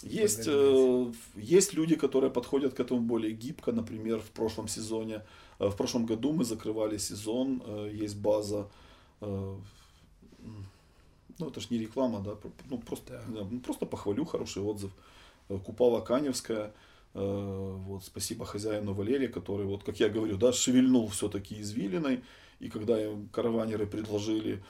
есть, 0.03 0.45
э, 0.47 1.13
есть 1.35 1.75
люди, 1.75 1.97
которые 1.97 2.31
подходят 2.31 2.75
к 2.75 2.81
этому 2.81 3.01
более 3.01 3.33
гибко. 3.33 3.73
Например, 3.73 4.21
в 4.21 4.31
прошлом 4.31 4.69
сезоне, 4.69 5.17
э, 5.17 5.21
в 5.59 5.77
прошлом 5.77 6.07
году 6.07 6.33
мы 6.33 6.45
закрывали 6.45 6.99
сезон, 6.99 7.63
э, 7.67 7.91
есть 7.93 8.17
база, 8.17 8.69
э, 9.21 9.57
ну 11.39 11.49
это 11.49 11.61
ж 11.61 11.71
не 11.71 11.79
реклама, 11.79 12.21
да, 12.21 12.37
ну 12.71 12.79
просто, 12.79 13.23
Да. 13.29 13.47
ну, 13.51 13.61
просто 13.61 13.87
похвалю, 13.87 14.25
хороший 14.25 14.63
отзыв. 14.63 14.91
Э, 15.49 15.59
Купала 15.59 16.01
Каневская, 16.01 16.73
э, 17.15 17.79
вот, 17.87 18.05
спасибо 18.05 18.45
хозяину 18.45 18.93
Валерия, 18.95 19.29
который, 19.29 19.67
вот, 19.67 19.85
как 19.85 20.01
я 20.01 20.09
говорю, 20.09 20.37
да, 20.37 20.53
шевельнул 20.53 21.09
все-таки 21.09 21.61
извилиной, 21.61 22.23
и 22.61 22.69
когда 22.69 23.03
им 23.03 23.29
караванеры 23.29 23.87
предложили 23.87 24.63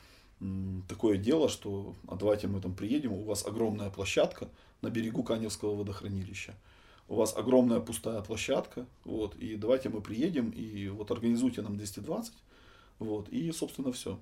такое 0.88 1.16
дело, 1.16 1.48
что 1.48 1.94
а 2.08 2.16
давайте 2.16 2.48
мы 2.48 2.60
там 2.60 2.74
приедем, 2.74 3.12
у 3.12 3.24
вас 3.24 3.46
огромная 3.46 3.90
площадка 3.90 4.48
на 4.82 4.90
берегу 4.90 5.22
Каневского 5.22 5.74
водохранилища. 5.74 6.54
У 7.08 7.16
вас 7.16 7.36
огромная 7.36 7.80
пустая 7.80 8.22
площадка, 8.22 8.86
вот, 9.04 9.36
и 9.36 9.56
давайте 9.56 9.90
мы 9.90 10.00
приедем, 10.00 10.50
и 10.50 10.88
вот 10.88 11.10
организуйте 11.10 11.60
нам 11.60 11.76
220, 11.76 12.32
вот, 12.98 13.28
и, 13.28 13.52
собственно, 13.52 13.92
все. 13.92 14.18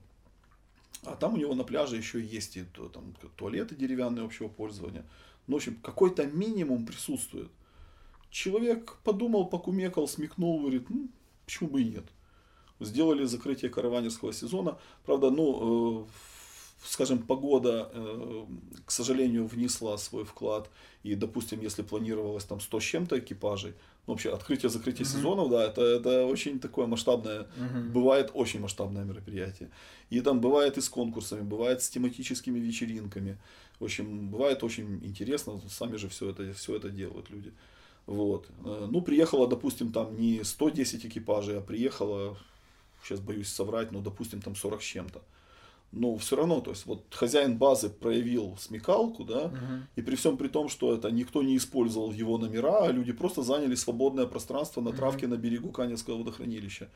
А 1.05 1.17
там 1.17 1.35
у 1.35 1.37
него 1.37 1.55
на 1.55 1.65
пляже 1.65 1.97
еще 1.97 2.21
есть 2.21 2.57
и 2.57 2.65
там, 2.93 3.15
туалеты 3.37 3.75
деревянные 3.75 4.25
общего 4.25 4.49
пользования. 4.49 5.05
Ну, 5.47 5.55
в 5.55 5.57
общем, 5.57 5.77
какой-то 5.83 6.27
минимум 6.27 6.87
присутствует. 6.87 7.51
Человек 8.31 8.97
подумал, 9.05 9.47
покумекал, 9.47 10.07
смекнул, 10.07 10.61
говорит, 10.61 10.89
ну, 10.89 11.09
почему 11.45 11.71
бы 11.71 11.83
и 11.83 11.89
нет. 11.89 12.05
Сделали 12.81 13.25
закрытие 13.25 13.71
караванерского 13.71 14.33
сезона. 14.33 14.79
Правда, 15.05 15.31
ну, 15.31 16.05
э, 16.05 16.07
скажем, 16.85 17.19
погода, 17.19 17.91
э, 17.93 18.45
к 18.85 18.91
сожалению, 18.91 19.47
внесла 19.47 19.97
свой 19.99 20.25
вклад. 20.25 20.71
И, 21.03 21.15
допустим, 21.15 21.61
если 21.61 21.83
планировалось 21.83 22.45
там 22.45 22.61
100 22.61 22.81
с 22.81 22.83
чем-то 22.83 23.19
экипажей, 23.19 23.75
ну, 24.07 24.15
вообще 24.15 24.33
открытие-закрытие 24.33 25.07
mm-hmm. 25.07 25.13
сезонов, 25.13 25.51
да, 25.51 25.65
это, 25.65 25.83
это 25.83 26.27
очень 26.27 26.59
такое 26.59 26.87
масштабное, 26.87 27.43
mm-hmm. 27.43 27.91
бывает 27.91 28.31
очень 28.35 28.61
масштабное 28.61 29.05
мероприятие. 29.05 29.71
И 30.11 30.21
там 30.21 30.41
бывает 30.41 30.77
и 30.77 30.81
с 30.81 30.89
конкурсами, 30.89 31.43
бывает 31.43 31.83
с 31.83 31.89
тематическими 31.89 32.59
вечеринками. 32.59 33.39
В 33.79 33.85
общем, 33.85 34.29
бывает 34.29 34.65
очень 34.65 35.01
интересно, 35.05 35.61
сами 35.69 35.97
же 35.97 36.09
все 36.09 36.31
это, 36.31 36.53
все 36.53 36.77
это 36.77 36.91
делают 36.91 37.31
люди. 37.31 37.53
Вот. 38.07 38.49
Э, 38.65 38.89
ну, 38.91 39.03
приехало, 39.03 39.47
допустим, 39.47 39.93
там 39.93 40.17
не 40.17 40.43
110 40.43 41.07
экипажей, 41.07 41.59
а 41.59 41.61
приехало, 41.61 42.37
сейчас 43.05 43.21
боюсь 43.21 43.49
соврать, 43.49 43.93
но, 43.93 44.01
допустим, 44.01 44.41
там 44.41 44.57
40 44.57 44.83
с 44.83 44.85
чем-то 44.85 45.23
но 45.93 46.17
все 46.17 46.37
равно, 46.37 46.61
то 46.61 46.71
есть 46.71 46.87
вот 46.87 47.05
хозяин 47.11 47.59
базы 47.59 47.91
проявил 47.91 48.57
смекалку, 48.59 49.25
да, 49.25 49.47
угу. 49.47 49.57
и 49.95 50.03
при 50.03 50.17
всем 50.17 50.39
при 50.39 50.49
том, 50.49 50.69
что 50.69 50.95
это 50.95 51.11
никто 51.11 51.43
не 51.43 51.57
использовал 51.57 52.13
его 52.13 52.39
номера, 52.39 52.85
а 52.85 52.91
люди 52.91 53.13
просто 53.13 53.43
заняли 53.43 53.75
свободное 53.75 54.27
пространство 54.27 54.81
на 54.81 54.93
травке 54.93 55.27
угу. 55.27 55.35
на 55.35 55.39
берегу 55.39 55.71
Каневского 55.71 56.19
водохранилища. 56.19 56.89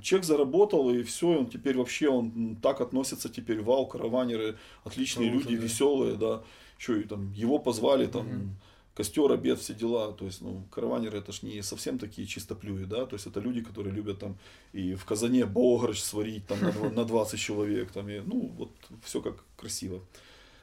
Человек 0.00 0.26
заработал, 0.26 0.88
и 0.88 1.02
все, 1.02 1.38
он 1.38 1.46
теперь 1.46 1.76
вообще, 1.76 2.08
он 2.08 2.56
так 2.56 2.80
относится 2.80 3.28
теперь, 3.28 3.60
вау, 3.60 3.86
караванеры, 3.86 4.56
отличные 4.82 5.30
ну, 5.30 5.38
люди, 5.38 5.56
да. 5.56 5.62
веселые, 5.62 6.16
да, 6.16 6.42
что 6.78 6.96
и 6.96 7.02
там, 7.02 7.30
его 7.32 7.58
позвали, 7.58 8.06
там, 8.06 8.26
угу 8.26 8.48
костер, 8.94 9.30
обед, 9.32 9.58
все 9.58 9.74
дела. 9.74 10.12
То 10.12 10.24
есть, 10.24 10.40
ну, 10.40 10.64
караванеры 10.70 11.18
это 11.18 11.32
ж 11.32 11.42
не 11.42 11.62
совсем 11.62 11.98
такие 11.98 12.26
чистоплюи, 12.26 12.84
да, 12.84 13.06
то 13.06 13.14
есть 13.14 13.26
это 13.26 13.40
люди, 13.40 13.62
которые 13.62 13.92
любят 13.92 14.20
там 14.20 14.38
и 14.72 14.94
в 14.94 15.04
казане 15.04 15.44
бограч 15.44 16.00
сварить 16.00 16.46
там 16.46 16.60
на, 16.60 16.90
на 16.90 17.04
20 17.04 17.38
человек, 17.38 17.90
там, 17.92 18.08
и, 18.08 18.20
ну, 18.20 18.52
вот 18.56 18.70
все 19.02 19.20
как 19.20 19.44
красиво. 19.56 20.00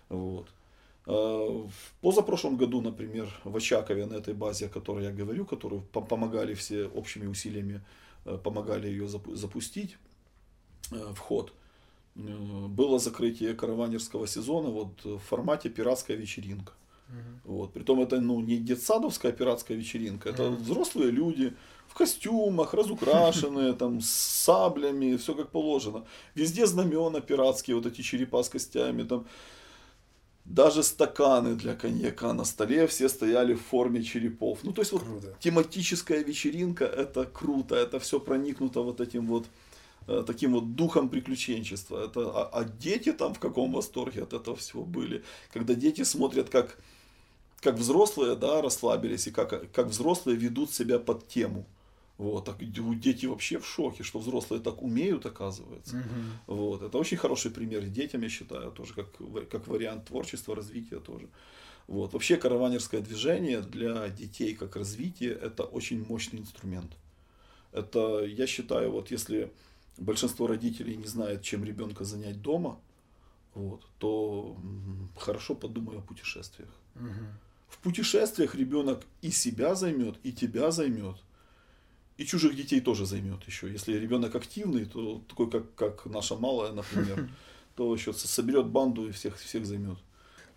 Вот. 0.10 0.48
А, 1.06 1.68
в 1.68 1.94
позапрошлом 2.02 2.58
году, 2.58 2.82
например, 2.82 3.30
в 3.44 3.56
Очакове, 3.56 4.06
на 4.06 4.16
этой 4.16 4.34
базе, 4.34 4.68
о 4.68 4.70
которой 4.70 5.06
я 5.06 5.12
говорю, 5.12 5.46
которую 5.46 5.82
помогали 5.82 6.54
все 6.54 6.86
общими 6.86 7.28
усилиями, 7.28 7.82
э, 8.26 8.38
помогали 8.38 8.88
ее 8.88 9.08
запустить 9.08 9.98
э, 10.92 11.14
в 11.14 11.18
ход, 11.18 11.54
э, 12.16 12.68
было 12.68 13.00
закрытие 13.00 13.56
караванерского 13.56 14.28
сезона 14.28 14.70
вот 14.70 15.04
в 15.04 15.18
формате 15.18 15.70
пиратская 15.70 16.18
вечеринка. 16.18 16.74
Угу. 17.12 17.54
Вот. 17.56 17.74
Притом 17.74 18.02
это 18.02 18.20
ну, 18.22 18.40
не 18.42 18.58
детсадовская 18.58 19.32
пиратская 19.32 19.78
вечеринка, 19.78 20.30
это 20.30 20.50
угу. 20.50 20.56
взрослые 20.56 21.12
люди 21.12 21.54
в 21.88 21.94
костюмах, 21.94 22.74
разукрашенные, 22.74 23.74
там, 23.80 24.02
с 24.02 24.10
саблями, 24.10 25.18
все 25.18 25.36
как 25.36 25.50
положено. 25.50 26.06
Везде 26.36 26.66
знамена 26.66 27.20
пиратские, 27.20 27.76
вот 27.76 27.86
эти 27.86 28.02
черепа 28.02 28.44
с 28.44 28.50
костями, 28.50 29.04
там, 29.04 29.26
даже 30.46 30.84
стаканы 30.84 31.56
для 31.56 31.76
коньяка 31.76 32.34
на 32.34 32.46
столе 32.46 32.88
все 32.88 33.10
стояли 33.10 33.54
в 33.54 33.62
форме 33.62 34.04
черепов. 34.04 34.60
Ну, 34.64 34.72
то 34.72 34.82
есть, 34.82 34.92
вот 34.92 35.04
круто. 35.04 35.36
тематическая 35.40 36.24
вечеринка, 36.24 36.86
это 36.86 37.26
круто, 37.26 37.76
это 37.76 38.00
все 38.00 38.20
проникнуто 38.20 38.82
вот 38.82 39.02
этим 39.02 39.28
вот 39.28 39.46
э, 40.08 40.24
таким 40.26 40.54
вот 40.54 40.76
духом 40.76 41.10
приключенчества. 41.10 42.06
Это, 42.06 42.32
а, 42.32 42.50
а 42.54 42.64
дети 42.64 43.14
там 43.14 43.34
в 43.34 43.40
каком 43.40 43.74
восторге 43.74 44.24
от 44.24 44.34
этого 44.34 44.56
всего 44.56 44.84
были. 44.84 45.24
Когда 45.54 45.74
дети 45.74 46.04
смотрят, 46.04 46.50
как 46.50 46.78
как 47.62 47.76
взрослые, 47.76 48.36
да, 48.36 48.62
расслабились, 48.62 49.28
и 49.28 49.32
как, 49.32 49.72
как 49.72 49.88
взрослые 49.88 50.38
ведут 50.38 50.72
себя 50.72 51.00
под 51.00 51.28
тему. 51.28 51.66
Вот, 52.18 52.46
так 52.46 52.58
дети 52.60 53.26
вообще 53.26 53.58
в 53.58 53.66
шоке, 53.66 54.04
что 54.04 54.20
взрослые 54.20 54.62
так 54.62 54.84
умеют, 54.84 55.26
оказывается. 55.26 55.98
Угу. 55.98 56.56
Вот, 56.56 56.82
это 56.84 56.98
очень 56.98 57.18
хороший 57.18 57.50
пример 57.50 57.84
детям, 57.86 58.22
я 58.22 58.30
считаю, 58.30 58.72
тоже 58.72 58.94
как, 58.94 59.08
как 59.50 59.68
вариант 59.68 60.06
творчества, 60.06 60.56
развития 60.56 61.00
тоже. 61.00 61.28
Вот. 61.88 62.14
Вообще 62.14 62.38
караванерское 62.38 63.02
движение 63.02 63.62
для 63.62 64.08
детей 64.10 64.56
как 64.56 64.76
развитие 64.76 65.32
это 65.32 65.64
очень 65.64 66.06
мощный 66.06 66.40
инструмент. 66.40 66.92
Это, 67.72 68.24
я 68.24 68.48
считаю, 68.48 68.92
вот 68.92 69.12
если 69.12 69.52
большинство 69.98 70.48
родителей 70.48 70.96
не 70.96 71.08
знает, 71.08 71.42
чем 71.42 71.64
ребенка 71.64 72.04
занять 72.04 72.42
дома, 72.42 72.80
вот, 73.54 73.86
то 73.98 74.58
хорошо 75.18 75.56
подумай 75.56 75.98
о 75.98 76.02
путешествиях. 76.02 76.70
Угу. 76.96 77.51
В 77.72 77.78
путешествиях 77.78 78.54
ребенок 78.54 79.02
и 79.22 79.32
себя 79.32 79.76
займет, 79.76 80.18
и 80.24 80.34
тебя 80.34 80.72
займет. 80.72 81.16
И 82.18 82.26
чужих 82.26 82.56
детей 82.56 82.82
тоже 82.82 83.06
займет 83.06 83.44
еще. 83.48 83.72
Если 83.72 83.94
ребенок 83.94 84.36
активный, 84.36 84.86
то 84.86 85.24
такой, 85.28 85.50
как, 85.50 85.74
как 85.76 86.06
наша 86.06 86.36
малая, 86.36 86.74
например, 86.74 87.30
то 87.76 87.96
еще 87.96 88.14
соберет 88.14 88.68
банду 88.68 89.08
и 89.08 89.12
всех, 89.12 89.38
всех 89.38 89.66
займет. 89.66 89.98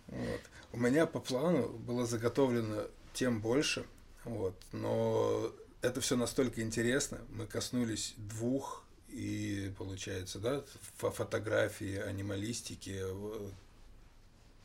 Вот. 0.07 0.41
У 0.73 0.77
меня 0.77 1.07
по 1.07 1.19
плану 1.19 1.69
было 1.69 2.05
заготовлено 2.05 2.83
тем 3.13 3.39
больше, 3.39 3.85
вот, 4.25 4.53
но 4.73 5.51
это 5.81 6.01
все 6.01 6.17
настолько 6.17 6.61
интересно. 6.61 7.21
Мы 7.29 7.47
коснулись 7.47 8.13
двух 8.17 8.83
и 9.07 9.73
получается, 9.77 10.39
да, 10.39 10.63
фотографии, 10.97 11.95
анималистики, 11.95 13.01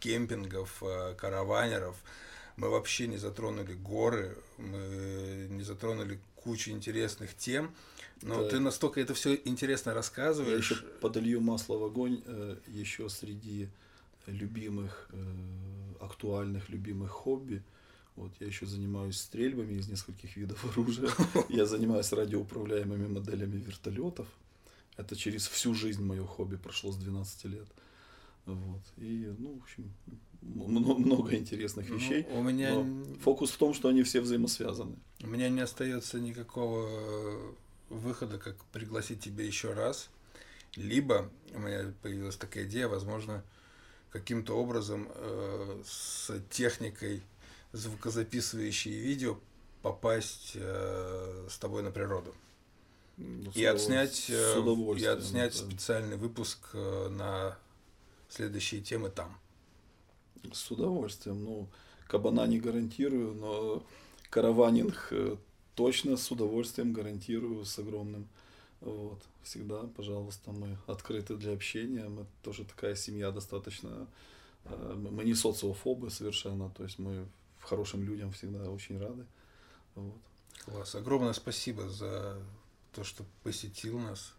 кемпингов, 0.00 0.82
э, 0.82 1.14
караванеров, 1.14 1.96
мы 2.60 2.68
вообще 2.68 3.06
не 3.06 3.16
затронули 3.16 3.72
горы, 3.72 4.36
мы 4.58 5.46
не 5.50 5.62
затронули 5.62 6.20
кучу 6.36 6.70
интересных 6.70 7.34
тем. 7.34 7.74
Но 8.22 8.42
да. 8.42 8.50
ты 8.50 8.60
настолько 8.60 9.00
это 9.00 9.14
все 9.14 9.40
интересно 9.46 9.94
рассказываешь. 9.94 10.70
Я 10.70 10.76
еще 10.76 10.84
подолью 11.00 11.40
масло 11.40 11.78
в 11.78 11.84
огонь 11.84 12.22
э, 12.26 12.56
еще 12.66 13.08
среди 13.08 13.70
любимых, 14.26 15.08
э, 15.12 15.94
актуальных, 16.00 16.68
любимых 16.68 17.10
хобби. 17.10 17.62
Вот, 18.16 18.32
я 18.40 18.46
еще 18.46 18.66
занимаюсь 18.66 19.16
стрельбами 19.16 19.78
из 19.78 19.88
нескольких 19.88 20.36
видов 20.36 20.62
оружия. 20.66 21.10
Я 21.48 21.64
занимаюсь 21.64 22.12
радиоуправляемыми 22.12 23.06
моделями 23.06 23.56
вертолетов. 23.56 24.26
Это 24.98 25.16
через 25.16 25.46
всю 25.46 25.74
жизнь 25.74 26.04
мое 26.04 26.26
хобби 26.26 26.56
прошло 26.56 26.92
с 26.92 26.96
12 26.96 27.44
лет. 27.44 27.68
Вот. 28.44 28.82
И, 28.98 29.32
ну, 29.38 29.54
в 29.54 29.62
общем, 29.62 29.90
много 30.42 31.34
интересных 31.34 31.88
ну, 31.88 31.96
вещей. 31.96 32.26
Ну, 32.30 32.40
у 32.40 32.42
меня... 32.42 32.84
Фокус 33.22 33.50
в 33.50 33.58
том, 33.58 33.74
что 33.74 33.88
они 33.88 34.02
все 34.02 34.20
взаимосвязаны. 34.20 34.96
У 35.22 35.26
меня 35.26 35.48
не 35.48 35.60
остается 35.60 36.18
никакого 36.18 36.88
э, 36.88 37.52
выхода, 37.90 38.38
как 38.38 38.56
пригласить 38.66 39.20
тебя 39.20 39.44
еще 39.44 39.72
раз. 39.72 40.08
Либо 40.76 41.30
у 41.54 41.58
меня 41.58 41.92
появилась 42.02 42.36
такая 42.36 42.64
идея, 42.64 42.88
возможно, 42.88 43.42
каким-то 44.10 44.56
образом 44.56 45.08
э, 45.14 45.82
с 45.84 46.32
техникой 46.50 47.22
звукозаписывающей 47.72 48.98
видео 48.98 49.38
попасть 49.82 50.52
э, 50.54 51.46
с 51.50 51.58
тобой 51.58 51.82
на 51.82 51.90
природу. 51.90 52.34
Ну, 53.16 53.50
и 53.54 53.64
отснять, 53.64 54.30
э, 54.30 54.62
и 54.96 55.04
отснять 55.04 55.52
да. 55.52 55.58
специальный 55.58 56.16
выпуск 56.16 56.70
э, 56.72 57.08
на 57.10 57.58
следующие 58.28 58.80
темы 58.80 59.10
там. 59.10 59.38
С 60.52 60.70
удовольствием. 60.70 61.44
Ну, 61.44 61.68
кабана 62.06 62.46
не 62.46 62.60
гарантирую, 62.60 63.34
но 63.34 63.82
караванинг 64.30 65.08
э, 65.10 65.36
точно 65.74 66.16
с 66.16 66.30
удовольствием 66.30 66.92
гарантирую, 66.92 67.64
с 67.64 67.78
огромным. 67.78 68.28
Вот. 68.80 69.22
Всегда, 69.42 69.82
пожалуйста, 69.96 70.52
мы 70.52 70.78
открыты 70.86 71.36
для 71.36 71.52
общения. 71.52 72.08
Мы 72.08 72.26
тоже 72.42 72.64
такая 72.64 72.94
семья 72.94 73.30
достаточно... 73.30 74.06
Э, 74.64 74.94
мы 74.96 75.24
не 75.24 75.34
социофобы 75.34 76.10
совершенно, 76.10 76.70
то 76.70 76.82
есть 76.84 76.98
мы 76.98 77.26
хорошим 77.60 78.02
людям 78.04 78.32
всегда 78.32 78.70
очень 78.70 78.98
рады. 78.98 79.24
Вот. 79.94 80.18
Класс. 80.64 80.94
Огромное 80.94 81.32
спасибо 81.32 81.88
за 81.88 82.38
то, 82.92 83.04
что 83.04 83.24
посетил 83.42 83.98
нас, 83.98 84.34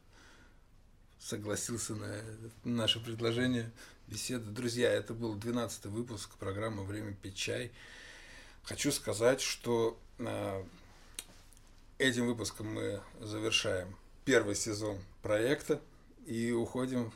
согласился 1.19 1.95
на 1.95 2.23
наше 2.63 2.99
предложение 2.99 3.71
беседы. 4.11 4.51
Друзья, 4.51 4.91
это 4.91 5.13
был 5.13 5.35
12 5.35 5.85
выпуск 5.85 6.35
программы 6.35 6.83
«Время 6.83 7.13
пить 7.13 7.35
чай». 7.37 7.71
Хочу 8.63 8.91
сказать, 8.91 9.39
что 9.39 9.97
э, 10.19 10.65
этим 11.97 12.27
выпуском 12.27 12.73
мы 12.73 13.01
завершаем 13.21 13.95
первый 14.25 14.55
сезон 14.55 14.99
проекта 15.21 15.81
и 16.25 16.51
уходим 16.51 17.13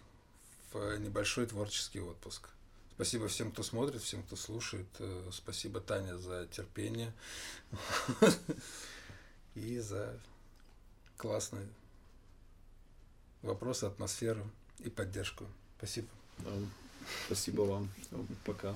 в 0.72 0.98
небольшой 0.98 1.46
творческий 1.48 2.00
отпуск. 2.00 2.48
Спасибо 2.96 3.28
всем, 3.28 3.52
кто 3.52 3.62
смотрит, 3.62 4.02
всем, 4.02 4.24
кто 4.24 4.38
слушает. 4.38 4.88
Э, 5.00 5.30
спасибо, 5.34 5.82
Таня, 5.82 6.18
за 6.18 6.48
терпение 6.48 7.12
и 9.56 9.80
за 9.80 10.18
классные 11.18 11.68
вопросы, 13.42 13.84
атмосферу 13.84 14.50
и 14.80 14.90
поддержку. 14.90 15.46
Спасибо. 15.78 16.08
Спасибо 17.27 17.61
вам. 17.61 17.90
Пока. 18.45 18.76